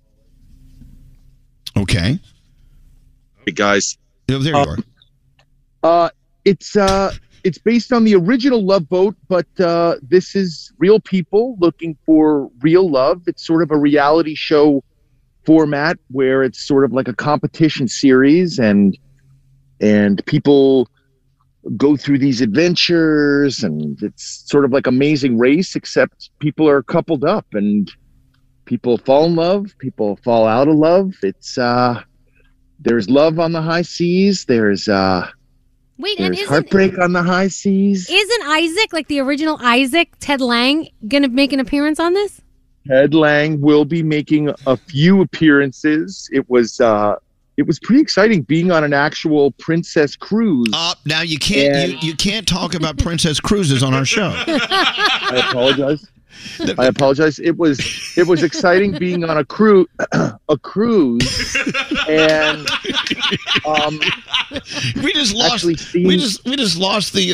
Okay. 1.78 2.20
Hey 3.46 3.52
guys. 3.54 3.98
there 4.28 4.40
you 4.40 4.56
are. 4.56 4.78
Uh, 5.84 6.10
it's 6.46 6.76
uh, 6.76 7.14
it's 7.44 7.58
based 7.58 7.92
on 7.92 8.04
the 8.04 8.16
original 8.16 8.64
Love 8.66 8.88
Boat, 8.90 9.16
but 9.28 9.48
uh, 9.60 9.96
this 10.02 10.36
is 10.36 10.72
real 10.78 11.00
people 11.00 11.56
looking 11.60 11.98
for 12.06 12.50
real 12.62 12.90
love. 12.90 13.24
It's 13.28 13.46
sort 13.46 13.64
of 13.64 13.72
a 13.72 13.78
reality 13.78 14.36
show 14.36 14.84
format 15.46 15.98
where 16.10 16.44
it's 16.44 16.66
sort 16.66 16.84
of 16.86 16.94
like 16.94 17.08
a 17.08 17.14
competition 17.14 17.88
series, 17.88 18.60
and 18.60 18.98
and 19.80 20.24
people 20.26 20.90
go 21.78 21.96
through 21.96 22.20
these 22.20 22.42
adventures, 22.42 23.64
and 23.64 24.02
it's 24.02 24.44
sort 24.48 24.66
of 24.66 24.72
like 24.72 24.88
Amazing 24.88 25.38
Race, 25.38 25.76
except 25.76 26.30
people 26.40 26.68
are 26.68 26.84
coupled 26.84 27.24
up 27.24 27.46
and 27.54 27.92
people 28.66 28.98
fall 28.98 29.26
in 29.26 29.36
love, 29.36 29.74
people 29.80 30.18
fall 30.24 30.48
out 30.48 30.68
of 30.68 30.76
love. 30.76 31.14
It's 31.24 31.58
uh, 31.58 32.02
there's 32.80 33.10
love 33.10 33.40
on 33.40 33.52
the 33.52 33.62
high 33.62 33.82
seas. 33.82 34.46
There's 34.46 34.88
uh, 34.88 35.30
Wait, 36.02 36.20
and 36.20 36.28
there's 36.34 36.40
isn't 36.40 36.50
heartbreak 36.50 36.98
on 37.00 37.14
the 37.14 37.22
high 37.24 37.48
seas. 37.48 38.10
isn't 38.10 38.44
Isaac 38.48 38.92
like 38.92 39.08
the 39.08 39.20
original 39.20 39.58
Isaac 39.62 40.10
Ted 40.20 40.42
Lange 40.42 40.90
gonna 41.08 41.30
make 41.30 41.54
an 41.54 41.60
appearance 41.60 42.00
on 42.00 42.14
this? 42.14 42.42
Ted 42.88 43.14
Lange 43.14 43.62
will 43.62 43.86
be 43.86 44.02
making 44.02 44.52
a 44.66 44.76
few 44.76 45.22
appearances. 45.22 46.28
It 46.34 46.50
was 46.50 46.82
uh, 46.82 47.16
it 47.58 47.68
was 47.68 47.80
pretty 47.80 48.02
exciting 48.02 48.42
being 48.42 48.72
on 48.72 48.84
an 48.84 48.94
actual 48.94 49.52
princess 49.52 50.16
cruise. 50.16 50.70
Uh, 50.74 50.96
now 51.06 51.22
you 51.22 51.38
can't 51.38 51.76
And- 51.76 51.92
you, 52.04 52.10
you 52.10 52.16
can't 52.16 52.48
talk 52.48 52.74
about 52.74 52.98
princess 52.98 53.40
cruises 53.40 53.84
on 53.84 53.94
our 53.94 54.06
show. 54.06 54.34
I 54.48 55.46
apologize. 55.50 56.08
I 56.78 56.86
apologize. 56.86 57.40
It 57.40 57.58
was 57.58 57.80
it 58.18 58.28
was 58.28 58.44
exciting 58.44 58.98
being 58.98 59.24
on 59.24 59.38
a 59.38 59.46
cruise 59.46 59.88
a 60.14 60.58
cruise 60.62 61.56
and 62.08 62.68
um 63.66 64.00
we 65.04 65.14
just 65.14 65.34
lost 65.36 65.66
seeing- 65.78 66.08
we 66.08 66.18
just 66.18 66.44
we 66.46 66.56
just 66.56 66.78
lost 66.78 67.14
the 67.14 67.32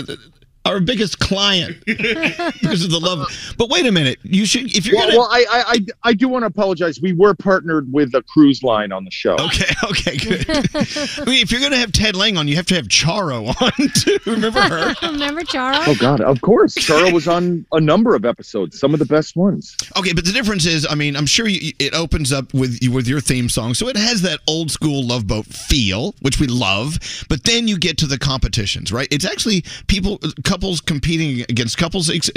our 0.67 0.79
biggest 0.79 1.19
client 1.19 1.77
because 1.85 2.83
of 2.83 2.91
the 2.91 2.99
love. 3.01 3.27
But 3.57 3.69
wait 3.69 3.85
a 3.85 3.91
minute, 3.91 4.19
you 4.23 4.45
should 4.45 4.75
if 4.75 4.85
you're 4.85 4.97
well, 4.97 5.07
gonna 5.07 5.17
well, 5.17 5.29
I, 5.31 5.45
I 5.49 5.63
I 5.67 6.09
I 6.09 6.13
do 6.13 6.27
want 6.27 6.43
to 6.43 6.47
apologize. 6.47 7.01
We 7.01 7.13
were 7.13 7.33
partnered 7.33 7.91
with 7.91 8.13
a 8.15 8.23
cruise 8.23 8.63
line 8.63 8.91
on 8.91 9.05
the 9.05 9.11
show. 9.11 9.35
Okay, 9.35 9.73
okay, 9.83 10.17
good. 10.17 10.49
I 10.49 11.25
mean, 11.25 11.41
if 11.41 11.51
you're 11.51 11.59
going 11.59 11.71
to 11.71 11.77
have 11.77 11.91
Ted 11.91 12.15
Lange 12.15 12.37
on, 12.37 12.47
you 12.47 12.55
have 12.55 12.65
to 12.67 12.75
have 12.75 12.87
Charo 12.87 13.47
on 13.61 13.89
too. 13.89 14.17
Remember 14.29 14.61
her? 14.61 14.95
Remember 15.01 15.41
Charo? 15.41 15.87
Oh 15.87 15.95
God, 15.99 16.21
of 16.21 16.41
course. 16.41 16.75
Charo 16.75 17.11
was 17.13 17.27
on 17.27 17.65
a 17.71 17.79
number 17.79 18.15
of 18.15 18.25
episodes, 18.25 18.79
some 18.79 18.93
of 18.93 18.99
the 18.99 19.05
best 19.05 19.35
ones. 19.35 19.75
Okay, 19.97 20.13
but 20.13 20.25
the 20.25 20.31
difference 20.31 20.65
is, 20.65 20.85
I 20.89 20.95
mean, 20.95 21.15
I'm 21.15 21.25
sure 21.25 21.47
you, 21.47 21.73
it 21.79 21.93
opens 21.93 22.31
up 22.31 22.53
with 22.53 22.79
with 22.91 23.07
your 23.07 23.21
theme 23.21 23.49
song, 23.49 23.73
so 23.73 23.87
it 23.87 23.97
has 23.97 24.21
that 24.23 24.39
old 24.47 24.71
school 24.71 25.03
Love 25.03 25.27
Boat 25.27 25.45
feel, 25.45 26.13
which 26.21 26.39
we 26.39 26.47
love. 26.47 26.99
But 27.29 27.43
then 27.43 27.67
you 27.67 27.77
get 27.77 27.97
to 27.99 28.07
the 28.07 28.17
competitions, 28.17 28.91
right? 28.91 29.07
It's 29.11 29.25
actually 29.25 29.63
people, 29.87 30.19
couples 30.57 30.81
competing 30.81 31.41
against 31.49 31.77
couples. 31.77 32.09
Ex- 32.09 32.31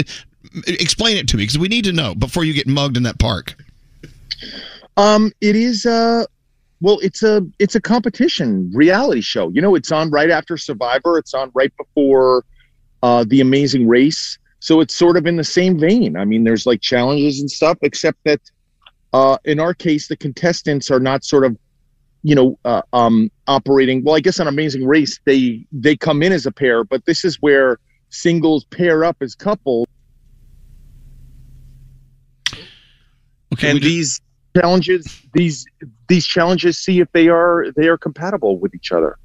explain 0.67 1.17
it 1.17 1.27
to 1.29 1.39
me 1.39 1.45
because 1.45 1.59
we 1.59 1.69
need 1.69 1.85
to 1.85 1.93
know 1.93 2.15
before 2.15 2.45
you 2.45 2.53
get 2.53 2.67
mugged 2.67 2.99
in 2.99 3.03
that 3.05 3.19
park. 3.19 3.55
Um, 4.99 5.33
it 5.41 5.57
is 5.57 5.87
uh 5.87 6.25
well, 6.83 6.99
it's 7.01 7.23
a 7.23 7.47
it's 7.59 7.75
a 7.75 7.81
competition 7.81 8.71
reality 8.75 9.23
show. 9.23 9.49
You 9.51 9.63
know, 9.63 9.75
it's 9.75 9.91
on 9.91 10.11
right 10.11 10.31
after 10.31 10.59
Survivor. 10.59 11.17
It's 11.17 11.33
on 11.33 11.51
right 11.55 11.73
before 11.79 12.45
uh 13.03 13.25
The 13.27 13.41
Amazing 13.41 13.89
Race. 13.89 14.39
So 14.61 14.81
it's 14.81 14.95
sort 14.95 15.17
of 15.17 15.27
in 15.27 15.37
the 15.37 15.45
same 15.45 15.79
vein. 15.79 16.17
I 16.17 16.27
mean, 16.27 16.45
there's 16.45 16.67
like 16.67 16.83
challenges 16.83 17.41
and 17.41 17.51
stuff, 17.51 17.79
except 17.81 18.19
that 18.25 18.41
uh 19.15 19.39
in 19.45 19.61
our 19.61 19.73
case, 19.73 20.09
the 20.09 20.17
contestants 20.17 20.91
are 20.91 21.01
not 21.01 21.25
sort 21.25 21.45
of 21.45 21.57
you 22.23 22.35
know 22.35 22.59
uh, 22.67 22.83
um 22.93 23.31
operating 23.47 24.05
well 24.05 24.15
i 24.15 24.21
guess 24.21 24.39
on 24.41 24.47
amazing 24.47 24.87
race 24.87 25.19
they 25.25 25.65
they 25.73 25.97
come 25.97 26.23
in 26.23 26.33
as 26.33 26.45
a 26.45 26.53
pair 26.53 26.85
but 26.85 27.03
this 27.07 27.25
is 27.25 27.41
where 27.41 27.79
singles 28.11 28.65
pair 28.65 29.05
up 29.05 29.17
as 29.21 29.35
couples. 29.35 29.87
Okay, 33.53 33.71
and 33.71 33.81
these 33.81 34.21
challenges 34.57 35.23
these 35.33 35.65
these 36.09 36.27
challenges 36.27 36.79
see 36.79 37.01
if 37.01 37.11
they 37.13 37.29
are 37.29 37.67
they 37.77 37.89
are 37.89 37.99
compatible 37.99 38.59
with 38.59 38.75
each 38.75 38.93
other 38.93 39.17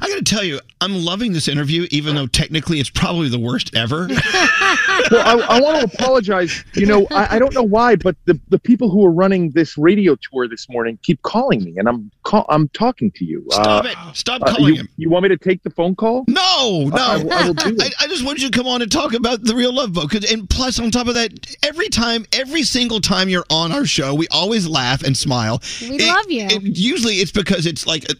I 0.00 0.08
got 0.08 0.16
to 0.16 0.24
tell 0.24 0.44
you, 0.44 0.60
I'm 0.80 1.04
loving 1.04 1.32
this 1.32 1.48
interview, 1.48 1.86
even 1.90 2.14
though 2.14 2.26
technically 2.26 2.80
it's 2.80 2.90
probably 2.90 3.28
the 3.28 3.38
worst 3.38 3.74
ever. 3.76 4.08
well 5.10 5.20
i, 5.26 5.56
I 5.56 5.60
want 5.60 5.78
to 5.90 5.96
apologize 5.96 6.64
you 6.74 6.86
know 6.86 7.06
I, 7.10 7.36
I 7.36 7.38
don't 7.38 7.52
know 7.54 7.62
why 7.62 7.96
but 7.96 8.16
the 8.24 8.40
the 8.48 8.58
people 8.58 8.88
who 8.90 9.04
are 9.06 9.10
running 9.12 9.50
this 9.50 9.76
radio 9.78 10.16
tour 10.16 10.48
this 10.48 10.68
morning 10.68 10.98
keep 11.02 11.20
calling 11.22 11.62
me 11.62 11.74
and 11.76 11.88
i'm 11.88 12.10
call, 12.24 12.44
i'm 12.48 12.68
talking 12.70 13.10
to 13.12 13.24
you 13.24 13.44
Stop 13.50 13.84
Uh, 13.84 13.88
it! 13.88 14.16
Stop 14.16 14.42
uh, 14.42 14.54
calling 14.56 14.74
you, 14.74 14.80
him. 14.80 14.88
you 14.96 15.10
want 15.10 15.24
me 15.24 15.28
to 15.28 15.36
take 15.36 15.62
the 15.62 15.70
phone 15.70 15.94
call 15.94 16.24
No, 16.28 16.88
no. 16.88 16.96
I, 16.96 17.24
I 17.30 17.46
will 17.46 17.54
do 17.54 17.76
I, 17.80 17.86
it. 17.86 17.94
I 18.00 18.06
just 18.08 18.24
want 18.24 18.40
you 18.40 18.50
to 18.50 18.56
come 18.56 18.66
on 18.66 18.82
and 18.82 18.90
talk 18.90 19.12
about 19.14 19.42
the 19.44 19.54
real 19.54 19.72
love 19.72 19.92
boat. 19.92 20.10
'Cause- 20.10 20.30
And 20.32 20.48
plus, 20.48 20.80
on 20.80 20.90
top 20.90 21.06
of 21.08 21.14
that, 21.14 21.32
every 21.62 21.88
time, 21.88 22.24
every 22.32 22.62
single 22.62 23.00
time 23.00 23.28
you're 23.28 23.44
on 23.50 23.72
our 23.72 23.84
show, 23.84 24.14
we 24.14 24.26
always 24.30 24.66
laugh 24.66 25.02
and 25.02 25.16
smile. 25.16 25.62
We 25.82 25.98
love 26.08 26.30
you. 26.30 26.46
it- 26.46 26.62
usually, 26.76 27.16
it's 27.16 27.30
because 27.32 27.66
it's 27.66 27.86
like, 27.86 28.04
a, 28.10 28.14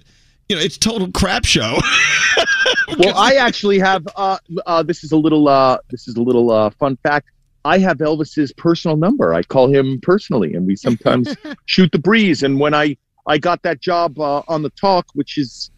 you 0.49 0.57
know, 0.57 0.63
it's 0.63 0.79
total 0.79 1.11
crap 1.13 1.45
show. 1.45 1.79
well 2.99 3.17
i 3.17 3.35
actually 3.35 3.79
have 3.79 4.07
uh 4.17 4.39
uh 4.67 4.83
this 4.83 5.03
is 5.03 5.13
a 5.13 5.17
little 5.17 5.49
uh 5.49 5.79
this 5.91 6.07
is 6.07 6.17
a 6.17 6.23
little 6.23 6.51
uh 6.51 6.71
fun 6.71 6.97
fact. 7.03 7.31
I 7.65 7.79
have 7.79 7.99
elvis's 7.99 8.53
personal 8.53 8.97
number. 8.97 9.35
I 9.35 9.43
call 9.43 9.69
him 9.69 10.01
personally 10.01 10.55
and 10.55 10.67
we 10.67 10.77
sometimes 10.77 11.35
shoot 11.67 11.91
the 11.91 11.99
breeze. 11.99 12.43
And 12.43 12.61
when 12.61 12.75
i 12.75 12.97
i 13.27 13.39
got 13.39 13.63
that 13.63 13.81
job 13.81 14.19
uh, 14.21 14.43
on 14.49 14.63
the 14.63 14.71
talk 14.71 15.07
which 15.15 15.37
is 15.39 15.71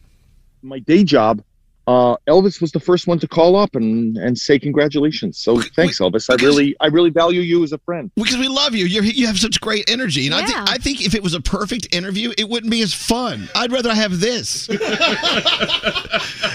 my 0.63 0.79
day 0.81 1.05
job 1.05 1.43
uh 1.89 2.17
elvis 2.29 2.61
was 2.61 2.71
the 2.71 2.79
first 2.81 3.07
one 3.07 3.19
to 3.19 3.27
call 3.27 3.57
up 3.57 3.75
and 3.75 4.17
and 4.19 4.37
say 4.37 4.59
congratulations 4.59 5.39
so 5.39 5.59
thanks 5.75 5.99
elvis 6.01 6.29
i 6.29 6.35
really 6.45 6.77
i 6.81 6.87
really 6.87 7.09
value 7.09 7.41
you 7.41 7.65
as 7.65 7.73
a 7.73 7.79
friend 7.79 8.11
because 8.15 8.37
we 8.37 8.47
love 8.49 8.75
you. 8.75 8.85
You're, 8.85 9.05
you 9.05 9.27
have 9.27 9.39
such 9.39 9.59
great 9.61 9.89
energy, 9.89 10.27
and 10.27 10.35
I 10.35 10.45
think 10.45 10.59
I 10.71 10.77
think 10.77 11.05
if 11.07 11.15
it 11.15 11.23
was 11.23 11.35
a 11.35 11.41
perfect 11.41 11.95
interview, 11.95 12.33
it 12.37 12.49
wouldn't 12.49 12.71
be 12.71 12.83
as 12.83 12.93
fun. 12.93 13.49
I'd 13.55 13.73
rather 13.73 13.91
I 13.91 13.95
have 13.95 14.21
this. 14.21 14.69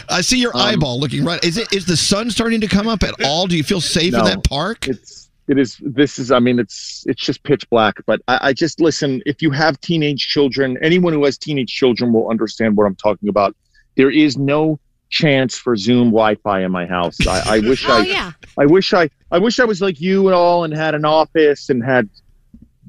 I 0.10 0.22
see 0.22 0.40
your 0.40 0.56
Um, 0.56 0.62
eyeball 0.62 1.00
looking 1.00 1.24
right. 1.26 1.44
Is 1.44 1.58
it? 1.58 1.72
Is 1.74 1.86
the 1.86 1.98
sun 1.98 2.30
starting 2.30 2.62
to 2.62 2.68
come 2.68 2.88
up 2.88 3.04
at 3.04 3.24
all? 3.26 3.48
Do 3.48 3.58
you 3.58 3.64
feel 3.64 3.82
safe 3.82 4.14
in 4.14 4.24
that 4.26 4.44
park? 4.44 4.88
It's 4.88 5.30
it 5.48 5.58
is 5.58 5.78
this 5.82 6.20
is 6.20 6.32
I 6.32 6.40
mean 6.40 6.60
it's 6.60 7.04
it's 7.08 7.22
just 7.22 7.44
pitch 7.44 7.68
black. 7.70 7.96
But 8.06 8.22
I, 8.28 8.50
I 8.50 8.54
just 8.54 8.80
listen. 8.80 9.22
If 9.26 9.42
you 9.42 9.52
have 9.52 9.80
teenage 9.82 10.28
children, 10.28 10.78
anyone 10.82 11.14
who 11.14 11.24
has 11.26 11.38
teenage 11.38 11.72
children 11.74 12.14
will 12.14 12.30
understand 12.30 12.78
what 12.78 12.86
I'm 12.86 12.96
talking 12.96 13.30
about. 13.30 13.56
There 13.96 14.12
is 14.12 14.38
no 14.38 14.80
chance 15.14 15.56
for 15.58 15.76
Zoom 15.78 16.08
Wi-Fi 16.08 16.64
in 16.64 16.72
my 16.72 16.88
house. 16.88 17.16
I, 17.28 17.58
I 17.58 17.60
wish 17.60 17.86
Oh 17.88 17.98
I 17.98 18.02
yeah. 18.02 18.32
I 18.58 18.66
wish 18.66 18.94
I 18.94 19.10
I 19.32 19.38
wish 19.38 19.60
I 19.60 19.66
was 19.66 19.80
like 19.80 20.02
you 20.02 20.28
and 20.28 20.36
all 20.36 20.64
and 20.64 20.74
had 20.74 20.96
an 20.96 21.06
office 21.06 21.70
and 21.70 21.84
had 21.84 22.10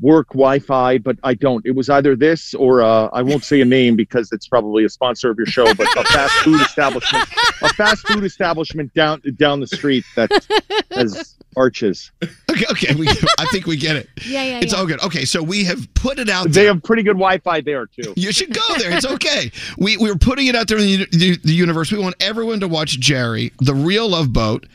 work 0.00 0.28
Wi-Fi, 0.30 0.98
but 0.98 1.16
I 1.22 1.34
don't. 1.34 1.64
It 1.66 1.72
was 1.74 1.88
either 1.88 2.16
this 2.16 2.54
or 2.54 2.82
uh, 2.82 3.08
I 3.12 3.22
won't 3.22 3.44
say 3.44 3.60
a 3.60 3.64
name 3.64 3.96
because 3.96 4.30
it's 4.32 4.48
probably 4.48 4.84
a 4.84 4.88
sponsor 4.88 5.30
of 5.30 5.36
your 5.38 5.46
show, 5.46 5.64
but 5.74 5.86
a 5.96 6.04
fast 6.04 6.32
food 6.44 6.60
establishment, 6.60 7.24
a 7.62 7.68
fast 7.74 8.06
food 8.08 8.24
establishment 8.24 8.92
down 8.94 9.22
down 9.36 9.60
the 9.60 9.66
street 9.66 10.04
that 10.16 10.30
has 10.90 11.36
arches. 11.56 12.10
Okay, 12.50 12.64
okay. 12.70 12.94
We, 12.94 13.08
I 13.38 13.46
think 13.52 13.66
we 13.66 13.76
get 13.76 13.96
it. 13.96 14.08
Yeah, 14.26 14.42
yeah, 14.42 14.60
It's 14.62 14.72
yeah. 14.72 14.78
all 14.78 14.86
good. 14.86 15.00
Okay, 15.04 15.24
so 15.24 15.42
we 15.42 15.64
have 15.64 15.92
put 15.94 16.18
it 16.18 16.28
out 16.28 16.46
They 16.46 16.62
there. 16.64 16.72
have 16.72 16.82
pretty 16.82 17.02
good 17.02 17.16
Wi-Fi 17.16 17.60
there 17.60 17.86
too. 17.86 18.14
You 18.16 18.32
should 18.32 18.52
go 18.54 18.62
there. 18.78 18.90
It's 18.96 19.06
okay. 19.06 19.52
We 19.78 19.96
we're 19.96 20.16
putting 20.16 20.46
it 20.46 20.54
out 20.56 20.66
there 20.68 20.78
in 20.78 20.84
the, 20.86 21.06
the, 21.12 21.36
the 21.44 21.52
universe. 21.52 21.92
We 21.92 21.98
want 21.98 22.16
everyone 22.20 22.60
to 22.60 22.68
watch 22.68 22.98
Jerry, 22.98 23.52
the 23.60 23.74
Real 23.74 24.08
Love 24.08 24.32
Boat. 24.32 24.66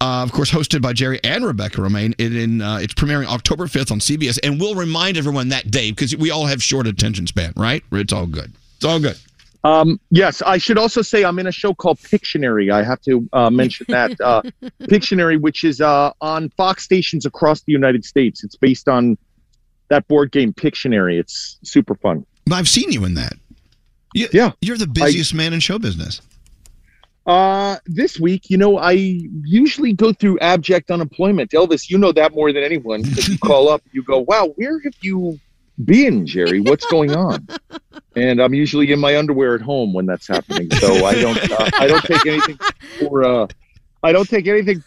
Uh, 0.00 0.22
of 0.22 0.30
course, 0.32 0.50
hosted 0.50 0.82
by 0.82 0.92
Jerry 0.92 1.18
and 1.24 1.44
Rebecca 1.44 1.80
Romijn. 1.80 2.14
It 2.18 2.36
in 2.36 2.60
uh, 2.60 2.78
it's 2.78 2.92
premiering 2.92 3.26
October 3.26 3.66
fifth 3.66 3.90
on 3.90 3.98
CBS, 3.98 4.38
and 4.42 4.60
we'll 4.60 4.74
remind 4.74 5.16
everyone 5.16 5.48
that 5.48 5.70
day 5.70 5.90
because 5.90 6.14
we 6.16 6.30
all 6.30 6.46
have 6.46 6.62
short 6.62 6.86
attention 6.86 7.26
span, 7.26 7.54
right? 7.56 7.82
It's 7.92 8.12
all 8.12 8.26
good. 8.26 8.52
It's 8.76 8.84
all 8.84 9.00
good. 9.00 9.16
Um, 9.64 9.98
yes, 10.10 10.42
I 10.42 10.58
should 10.58 10.78
also 10.78 11.02
say 11.02 11.24
I'm 11.24 11.38
in 11.38 11.46
a 11.46 11.52
show 11.52 11.74
called 11.74 11.98
Pictionary. 11.98 12.70
I 12.70 12.84
have 12.84 13.00
to 13.02 13.28
uh, 13.32 13.50
mention 13.50 13.86
that 13.88 14.20
uh, 14.20 14.42
Pictionary, 14.82 15.40
which 15.40 15.64
is 15.64 15.80
uh, 15.80 16.12
on 16.20 16.50
Fox 16.50 16.84
stations 16.84 17.26
across 17.26 17.62
the 17.62 17.72
United 17.72 18.04
States. 18.04 18.44
It's 18.44 18.54
based 18.54 18.88
on 18.88 19.18
that 19.88 20.06
board 20.06 20.30
game 20.30 20.52
Pictionary. 20.52 21.18
It's 21.18 21.58
super 21.64 21.96
fun. 21.96 22.24
I've 22.52 22.68
seen 22.68 22.92
you 22.92 23.04
in 23.04 23.14
that. 23.14 23.32
You, 24.14 24.28
yeah, 24.32 24.52
you're 24.60 24.78
the 24.78 24.86
busiest 24.86 25.34
man 25.34 25.52
in 25.52 25.60
show 25.60 25.78
business. 25.78 26.20
Uh, 27.26 27.76
this 27.86 28.20
week, 28.20 28.48
you 28.48 28.56
know, 28.56 28.78
I 28.78 28.92
usually 28.92 29.92
go 29.92 30.12
through 30.12 30.38
abject 30.38 30.92
unemployment. 30.92 31.50
Elvis, 31.50 31.90
you 31.90 31.98
know 31.98 32.12
that 32.12 32.34
more 32.34 32.52
than 32.52 32.62
anyone. 32.62 33.02
you 33.04 33.38
call 33.38 33.68
up, 33.68 33.82
you 33.92 34.04
go, 34.04 34.20
"Wow, 34.20 34.52
where 34.54 34.78
have 34.80 34.94
you 35.00 35.40
been, 35.84 36.24
Jerry? 36.24 36.60
What's 36.60 36.86
going 36.86 37.16
on?" 37.16 37.48
And 38.14 38.40
I'm 38.40 38.54
usually 38.54 38.92
in 38.92 39.00
my 39.00 39.18
underwear 39.18 39.56
at 39.56 39.60
home 39.60 39.92
when 39.92 40.06
that's 40.06 40.28
happening. 40.28 40.70
So 40.70 41.04
I 41.04 41.14
don't, 41.14 41.50
uh, 41.50 41.70
I 41.74 41.86
don't 41.86 42.04
take 42.04 42.24
anything 42.26 42.58
for, 43.00 43.24
uh, 43.24 43.46
I 44.02 44.12
don't 44.12 44.28
take 44.28 44.46
anything 44.46 44.82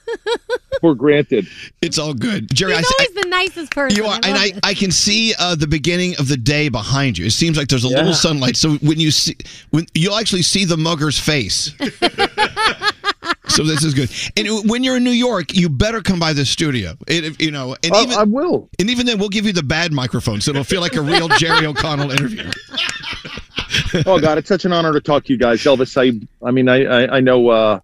for 0.81 0.95
granted. 0.95 1.47
It's 1.81 1.97
all 1.97 2.13
good, 2.13 2.53
Jerry. 2.53 2.73
I, 2.73 2.77
He's 2.77 2.93
always 2.99 3.23
the 3.23 3.29
nicest 3.29 3.71
person. 3.71 3.97
You 3.97 4.05
are, 4.05 4.15
and 4.23 4.37
I. 4.37 4.51
I 4.63 4.73
can 4.73 4.91
see 4.91 5.33
uh, 5.39 5.55
the 5.55 5.67
beginning 5.67 6.15
of 6.19 6.27
the 6.27 6.37
day 6.37 6.69
behind 6.69 7.17
you. 7.17 7.25
It 7.25 7.31
seems 7.31 7.57
like 7.57 7.67
there's 7.67 7.85
a 7.85 7.89
Yeah. 7.89 7.97
little 7.97 8.13
sunlight. 8.13 8.55
So 8.57 8.75
when 8.77 8.99
you 8.99 9.11
see, 9.11 9.35
when 9.71 9.85
you'll 9.93 10.15
actually 10.15 10.41
see 10.43 10.65
the 10.65 10.77
mugger's 10.77 11.19
face. 11.19 11.71
so 13.47 13.63
this 13.63 13.83
is 13.83 13.93
good. 13.93 14.09
And 14.37 14.69
when 14.69 14.83
you're 14.83 14.97
in 14.97 15.03
New 15.03 15.09
York, 15.11 15.53
you 15.55 15.69
better 15.69 16.01
come 16.01 16.19
by 16.19 16.33
the 16.33 16.45
studio. 16.45 16.93
It, 17.07 17.41
you 17.41 17.51
know, 17.51 17.75
and 17.83 17.91
Oh, 17.93 18.03
even 18.03 18.17
I 18.17 18.23
will. 18.23 18.69
And 18.79 18.89
even 18.89 19.05
then, 19.05 19.17
we'll 19.19 19.29
give 19.29 19.45
you 19.45 19.53
the 19.53 19.63
bad 19.63 19.91
microphone, 19.91 20.41
so 20.41 20.51
it'll 20.51 20.63
feel 20.63 20.81
like 20.81 20.95
a 20.95 21.01
real 21.01 21.27
Jerry 21.37 21.65
O'Connell 21.65 22.11
interview. 22.11 22.49
oh 24.05 24.19
God, 24.19 24.37
it's 24.37 24.47
such 24.47 24.65
an 24.65 24.73
honor 24.73 24.93
to 24.93 25.01
talk 25.01 25.25
to 25.25 25.33
you 25.33 25.39
guys, 25.39 25.61
Elvis. 25.63 25.97
I, 25.97 26.19
I 26.45 26.51
mean, 26.51 26.67
I, 26.69 26.83
I, 27.05 27.17
I 27.17 27.19
know, 27.19 27.49
uh, 27.49 27.79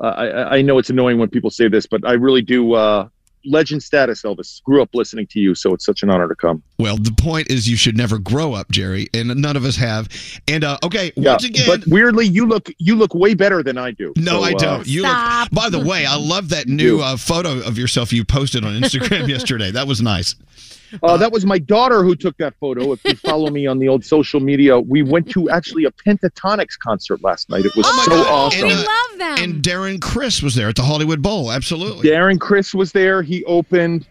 I, 0.00 0.56
I 0.56 0.62
know 0.62 0.78
it's 0.78 0.90
annoying 0.90 1.18
when 1.18 1.28
people 1.28 1.50
say 1.50 1.68
this, 1.68 1.86
but 1.86 2.06
I 2.06 2.12
really 2.12 2.42
do. 2.42 2.74
Uh, 2.74 3.08
legend 3.44 3.82
status, 3.82 4.22
Elvis. 4.22 4.62
Grew 4.62 4.82
up 4.82 4.90
listening 4.94 5.26
to 5.28 5.40
you, 5.40 5.54
so 5.54 5.72
it's 5.74 5.84
such 5.84 6.02
an 6.02 6.10
honor 6.10 6.28
to 6.28 6.34
come. 6.34 6.62
Well, 6.78 6.96
the 6.96 7.12
point 7.12 7.50
is 7.50 7.68
you 7.68 7.76
should 7.76 7.96
never 7.96 8.18
grow 8.18 8.54
up, 8.54 8.70
Jerry, 8.70 9.08
and 9.14 9.34
none 9.36 9.56
of 9.56 9.64
us 9.64 9.76
have. 9.76 10.08
And 10.48 10.64
uh, 10.64 10.78
okay, 10.82 11.12
Yeah, 11.16 11.32
once 11.32 11.44
again, 11.44 11.66
but 11.66 11.86
weirdly, 11.86 12.26
you 12.26 12.46
look 12.46 12.68
you 12.78 12.94
look 12.94 13.14
way 13.14 13.34
better 13.34 13.62
than 13.62 13.78
I 13.78 13.90
do. 13.92 14.12
No, 14.16 14.40
So, 14.40 14.44
I 14.44 14.52
uh, 14.52 14.58
don't. 14.58 14.86
You 14.86 15.02
look. 15.02 15.50
By 15.50 15.68
the 15.70 15.80
way, 15.84 16.06
I 16.06 16.16
love 16.16 16.50
that 16.50 16.66
new 16.68 17.00
uh, 17.00 17.16
photo 17.16 17.60
of 17.60 17.78
yourself 17.78 18.12
you 18.12 18.24
posted 18.24 18.64
on 18.64 18.72
Instagram 18.72 19.28
yesterday. 19.28 19.70
That 19.70 19.86
was 19.86 20.00
nice. 20.00 20.34
Uh, 21.02 21.16
that 21.16 21.32
was 21.32 21.44
my 21.46 21.58
daughter 21.58 22.02
who 22.02 22.14
took 22.16 22.36
that 22.38 22.54
photo. 22.60 22.92
If 22.92 23.04
you 23.04 23.14
follow 23.16 23.50
me 23.50 23.66
on 23.66 23.78
the 23.78 23.88
old 23.88 24.04
social 24.04 24.40
media, 24.40 24.78
we 24.80 25.02
went 25.02 25.30
to 25.30 25.48
actually 25.50 25.84
a 25.84 25.90
Pentatonix 25.90 26.78
concert 26.78 27.22
last 27.22 27.48
night. 27.50 27.64
It 27.64 27.74
was 27.76 27.86
Oh 27.88 28.02
so 28.04 28.10
God. 28.10 28.26
awesome. 28.28 28.68
And, 28.70 29.22
uh, 29.22 29.42
And 29.42 29.62
Darren 29.62 30.00
Criss 30.00 30.42
was 30.42 30.54
there 30.54 30.68
at 30.68 30.76
the 30.76 30.82
Hollywood 30.82 31.22
Bowl. 31.22 31.50
Absolutely. 31.52 32.08
Darren 32.08 32.38
Criss 32.40 32.74
was 32.74 32.92
there. 32.92 33.22
He 33.22 33.44
opened. 33.44 34.06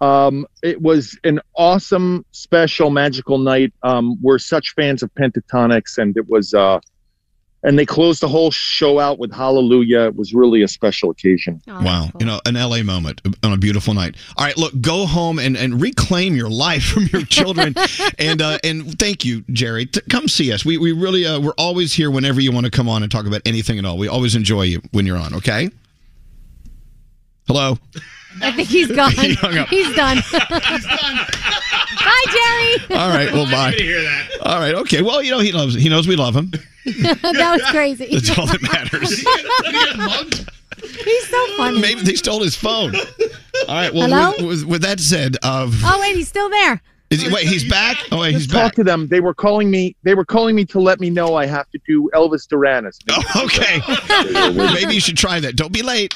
Um, 0.00 0.46
it 0.62 0.80
was 0.80 1.18
an 1.24 1.40
awesome, 1.56 2.24
special, 2.30 2.90
magical 2.90 3.38
night. 3.38 3.72
Um, 3.82 4.16
we're 4.22 4.38
such 4.38 4.74
fans 4.74 5.02
of 5.02 5.12
Pentatonix, 5.14 5.98
and 5.98 6.16
it 6.16 6.28
was. 6.28 6.54
Uh, 6.54 6.78
and 7.62 7.78
they 7.78 7.84
closed 7.84 8.20
the 8.20 8.28
whole 8.28 8.50
show 8.50 8.98
out 8.98 9.18
with 9.18 9.32
Hallelujah. 9.32 10.02
It 10.06 10.16
was 10.16 10.32
really 10.32 10.62
a 10.62 10.68
special 10.68 11.10
occasion. 11.10 11.60
Wow. 11.66 12.10
You 12.18 12.26
know, 12.26 12.40
an 12.46 12.54
LA 12.54 12.82
moment 12.82 13.20
on 13.42 13.52
a 13.52 13.56
beautiful 13.56 13.94
night. 13.94 14.16
All 14.36 14.44
right, 14.44 14.56
look, 14.56 14.80
go 14.80 15.06
home 15.06 15.38
and, 15.38 15.56
and 15.56 15.80
reclaim 15.80 16.36
your 16.36 16.48
life 16.50 16.84
from 16.84 17.06
your 17.06 17.22
children. 17.26 17.74
and 18.18 18.40
uh, 18.40 18.58
and 18.62 18.98
thank 18.98 19.24
you, 19.24 19.44
Jerry. 19.50 19.86
T- 19.86 20.00
come 20.08 20.28
see 20.28 20.52
us. 20.52 20.64
We, 20.64 20.78
we 20.78 20.92
really, 20.92 21.26
uh, 21.26 21.40
we're 21.40 21.52
always 21.58 21.92
here 21.92 22.10
whenever 22.10 22.40
you 22.40 22.52
want 22.52 22.66
to 22.66 22.70
come 22.70 22.88
on 22.88 23.02
and 23.02 23.10
talk 23.10 23.26
about 23.26 23.42
anything 23.44 23.78
at 23.78 23.84
all. 23.84 23.98
We 23.98 24.08
always 24.08 24.36
enjoy 24.36 24.62
you 24.62 24.80
when 24.92 25.06
you're 25.06 25.18
on, 25.18 25.34
okay? 25.34 25.70
Hello? 27.46 27.78
I 28.42 28.52
think 28.52 28.68
he's 28.68 28.88
gone. 28.92 29.12
He 29.18 29.34
hung 29.34 29.58
up. 29.58 29.68
He's 29.68 29.92
done. 29.94 30.18
Bye, 32.08 32.24
Jerry. 32.32 32.98
All 33.00 33.08
right, 33.10 33.32
well, 33.32 33.44
bye. 33.44 33.50
I'm 33.50 33.72
happy 33.72 33.76
to 33.78 33.82
hear 33.84 34.02
that. 34.02 34.28
All 34.42 34.58
right, 34.58 34.74
okay. 34.76 35.02
Well, 35.02 35.22
you 35.22 35.30
know, 35.30 35.40
he 35.40 35.52
loves. 35.52 35.74
he 35.74 35.88
knows 35.88 36.08
we 36.08 36.16
love 36.16 36.34
him. 36.34 36.50
that 36.84 37.58
was 37.60 37.62
crazy. 37.70 38.08
That's 38.10 38.36
all 38.38 38.46
that 38.46 38.62
matters. 38.62 39.10
He's 41.04 41.28
so 41.28 41.46
funny. 41.56 41.80
Maybe 41.80 42.02
they 42.02 42.14
stole 42.14 42.42
his 42.42 42.54
phone. 42.56 42.94
All 42.96 43.02
right, 43.68 43.92
well, 43.92 44.08
Hello? 44.08 44.30
with, 44.38 44.46
with, 44.46 44.64
with 44.64 44.82
that 44.82 45.00
said, 45.00 45.36
uh, 45.42 45.68
Oh 45.84 45.98
wait, 46.00 46.16
he's 46.16 46.28
still 46.28 46.48
there. 46.48 46.80
Is 47.10 47.22
he, 47.22 47.32
wait, 47.32 47.46
he's 47.46 47.68
back? 47.68 47.96
Oh, 48.12 48.20
wait, 48.20 48.32
he's 48.32 48.42
Just 48.42 48.52
back. 48.52 48.62
talk 48.64 48.74
to 48.74 48.84
them. 48.84 49.08
They 49.08 49.20
were 49.20 49.32
calling 49.32 49.70
me. 49.70 49.96
They 50.02 50.14
were 50.14 50.26
calling 50.26 50.54
me 50.54 50.66
to 50.66 50.78
let 50.78 51.00
me 51.00 51.08
know 51.08 51.36
I 51.36 51.46
have 51.46 51.68
to 51.70 51.80
do 51.86 52.10
Elvis 52.14 52.46
Duranus. 52.46 52.98
Oh, 53.10 53.44
okay. 53.46 53.80
Maybe 54.74 54.94
you 54.94 55.00
should 55.00 55.16
try 55.16 55.40
that. 55.40 55.56
Don't 55.56 55.72
be 55.72 55.82
late. 55.82 56.14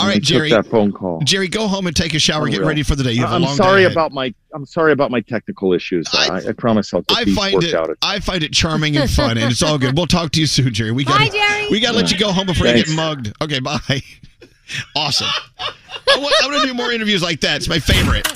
All 0.00 0.06
I 0.06 0.10
right, 0.10 0.14
took 0.14 0.24
Jerry. 0.24 0.50
that 0.50 0.66
phone 0.66 0.90
call. 0.90 1.20
Jerry, 1.20 1.46
go 1.46 1.68
home 1.68 1.86
and 1.86 1.94
take 1.94 2.14
a 2.14 2.18
shower. 2.18 2.48
I 2.48 2.50
Get 2.50 2.60
will. 2.60 2.68
ready 2.68 2.82
for 2.82 2.96
the 2.96 3.04
day. 3.04 3.12
You 3.12 3.20
have 3.20 3.30
a 3.30 3.34
I'm 3.36 3.42
long 3.42 3.56
sorry 3.56 3.84
day 3.84 3.92
about 3.92 4.12
my. 4.12 4.34
I'm 4.52 4.66
sorry 4.66 4.92
about 4.92 5.10
my 5.10 5.20
technical 5.20 5.72
issues. 5.72 6.06
I, 6.12 6.40
I, 6.48 6.52
promise 6.52 6.92
I'll 6.94 7.02
get 7.02 7.18
I 7.18 7.24
these 7.24 7.36
find 7.36 7.54
worked 7.54 7.66
it. 7.66 7.74
out. 7.74 7.90
I 8.02 8.20
find 8.20 8.42
it 8.44 8.52
charming 8.52 8.96
and 8.96 9.10
fun, 9.10 9.36
and 9.38 9.50
it's 9.50 9.62
all 9.62 9.78
good. 9.78 9.96
We'll 9.96 10.06
talk 10.06 10.30
to 10.32 10.40
you 10.40 10.46
soon, 10.46 10.72
Jerry. 10.72 10.92
We 10.92 11.04
got. 11.04 11.18
Bye, 11.18 11.28
Jerry. 11.28 11.68
We 11.70 11.80
got 11.80 11.90
to 11.92 11.96
let 11.96 12.12
you 12.12 12.18
go 12.18 12.30
home 12.32 12.46
before 12.46 12.66
you 12.68 12.74
get 12.84 12.88
mugged. 12.94 13.32
Okay, 13.42 13.58
bye. 13.60 13.78
awesome. 14.96 15.28
I 15.58 16.18
want, 16.18 16.34
I 16.42 16.46
want 16.48 16.60
to 16.62 16.66
do 16.68 16.74
more 16.74 16.92
interviews 16.92 17.22
like 17.22 17.40
that. 17.40 17.56
It's 17.56 17.68
my 17.68 17.78
favorite. 17.78 18.26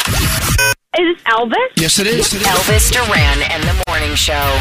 Is 0.97 1.17
this 1.17 1.23
Elvis? 1.25 1.69
Yes, 1.77 1.99
it 1.99 2.07
is. 2.07 2.33
Elvis 2.33 2.91
Duran 2.91 3.43
and 3.53 3.63
the 3.65 3.85
Morning 3.89 4.17
Show. 4.17 4.59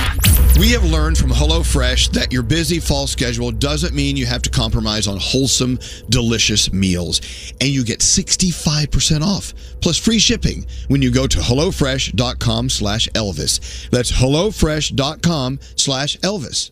We 0.59 0.71
have 0.71 0.83
learned 0.83 1.17
from 1.17 1.29
HelloFresh 1.31 2.11
that 2.11 2.33
your 2.33 2.43
busy 2.43 2.79
fall 2.79 3.07
schedule 3.07 3.51
doesn't 3.51 3.95
mean 3.95 4.17
you 4.17 4.25
have 4.25 4.41
to 4.41 4.49
compromise 4.49 5.07
on 5.07 5.17
wholesome, 5.19 5.79
delicious 6.09 6.73
meals. 6.73 7.21
And 7.61 7.69
you 7.69 7.83
get 7.85 7.99
65% 8.01 9.21
off, 9.21 9.53
plus 9.81 9.97
free 9.97 10.19
shipping 10.19 10.65
when 10.89 11.01
you 11.01 11.11
go 11.11 11.27
to 11.27 11.37
HelloFresh.com 11.39 12.69
slash 12.69 13.07
Elvis. 13.09 13.89
That's 13.89 14.11
HelloFresh.com 14.11 15.59
slash 15.77 16.17
Elvis. 16.17 16.71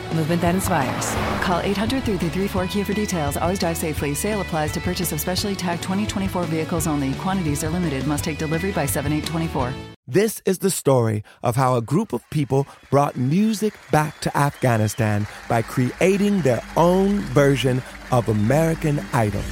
movement 0.13 0.41
that 0.41 0.55
inspires. 0.55 1.13
Call 1.43 1.59
800 1.61 2.03
334 2.03 2.67
Kia 2.67 2.85
for 2.85 2.93
details. 2.93 3.37
Always 3.37 3.59
drive 3.59 3.77
safely. 3.77 4.13
Sale 4.13 4.41
applies 4.41 4.71
to 4.73 4.79
purchase 4.81 5.11
of 5.11 5.19
specially 5.19 5.55
tagged 5.55 5.83
2024 5.83 6.43
vehicles 6.43 6.87
only. 6.87 7.13
Quantities 7.15 7.63
are 7.63 7.69
limited. 7.69 8.05
Must 8.07 8.23
take 8.23 8.37
delivery 8.37 8.71
by 8.71 8.85
7824. 8.85 9.73
This 10.07 10.41
is 10.45 10.59
the 10.59 10.69
story 10.71 11.23
of 11.41 11.55
how 11.55 11.75
a 11.75 11.81
group 11.81 12.11
of 12.11 12.27
people 12.31 12.67
brought 12.89 13.15
music 13.15 13.73
back 13.91 14.19
to 14.21 14.37
Afghanistan 14.37 15.25
by 15.47 15.61
creating 15.61 16.41
their 16.41 16.61
own 16.75 17.19
version 17.33 17.81
of 18.11 18.27
American 18.27 18.99
Idol. 19.13 19.43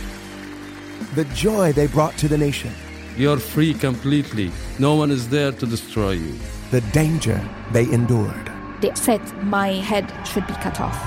The 1.15 1.23
joy 1.34 1.72
they 1.72 1.88
brought 1.88 2.18
to 2.18 2.27
the 2.27 2.38
nation, 2.38 2.73
You're 3.15 3.38
free 3.40 3.73
completely. 3.73 4.52
No 4.80 4.95
one 4.95 5.11
is 5.11 5.30
there 5.30 5.52
to 5.53 5.65
destroy 5.65 6.11
you. 6.11 6.34
the 6.72 6.81
danger 6.91 7.40
they 7.72 7.84
endured. 7.91 8.52
They 8.81 8.93
said 8.95 9.22
my 9.43 9.69
head 9.69 10.11
should 10.26 10.47
be 10.47 10.53
cut 10.53 10.80
off. 10.80 10.97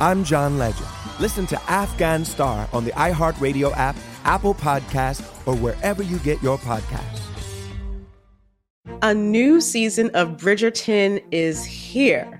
I'm 0.00 0.24
John 0.24 0.58
Legend. 0.58 0.86
Listen 1.18 1.46
to 1.48 1.62
Afghan 1.70 2.24
Star 2.24 2.68
on 2.72 2.84
the 2.84 2.92
iHeartRadio 2.92 3.76
app, 3.76 3.96
Apple 4.24 4.54
Podcasts, 4.54 5.22
or 5.46 5.54
wherever 5.54 6.02
you 6.02 6.18
get 6.18 6.42
your 6.42 6.58
podcasts. 6.58 7.20
A 9.02 9.14
new 9.14 9.60
season 9.60 10.10
of 10.14 10.36
Bridgerton 10.36 11.22
is 11.30 11.64
here. 11.64 12.39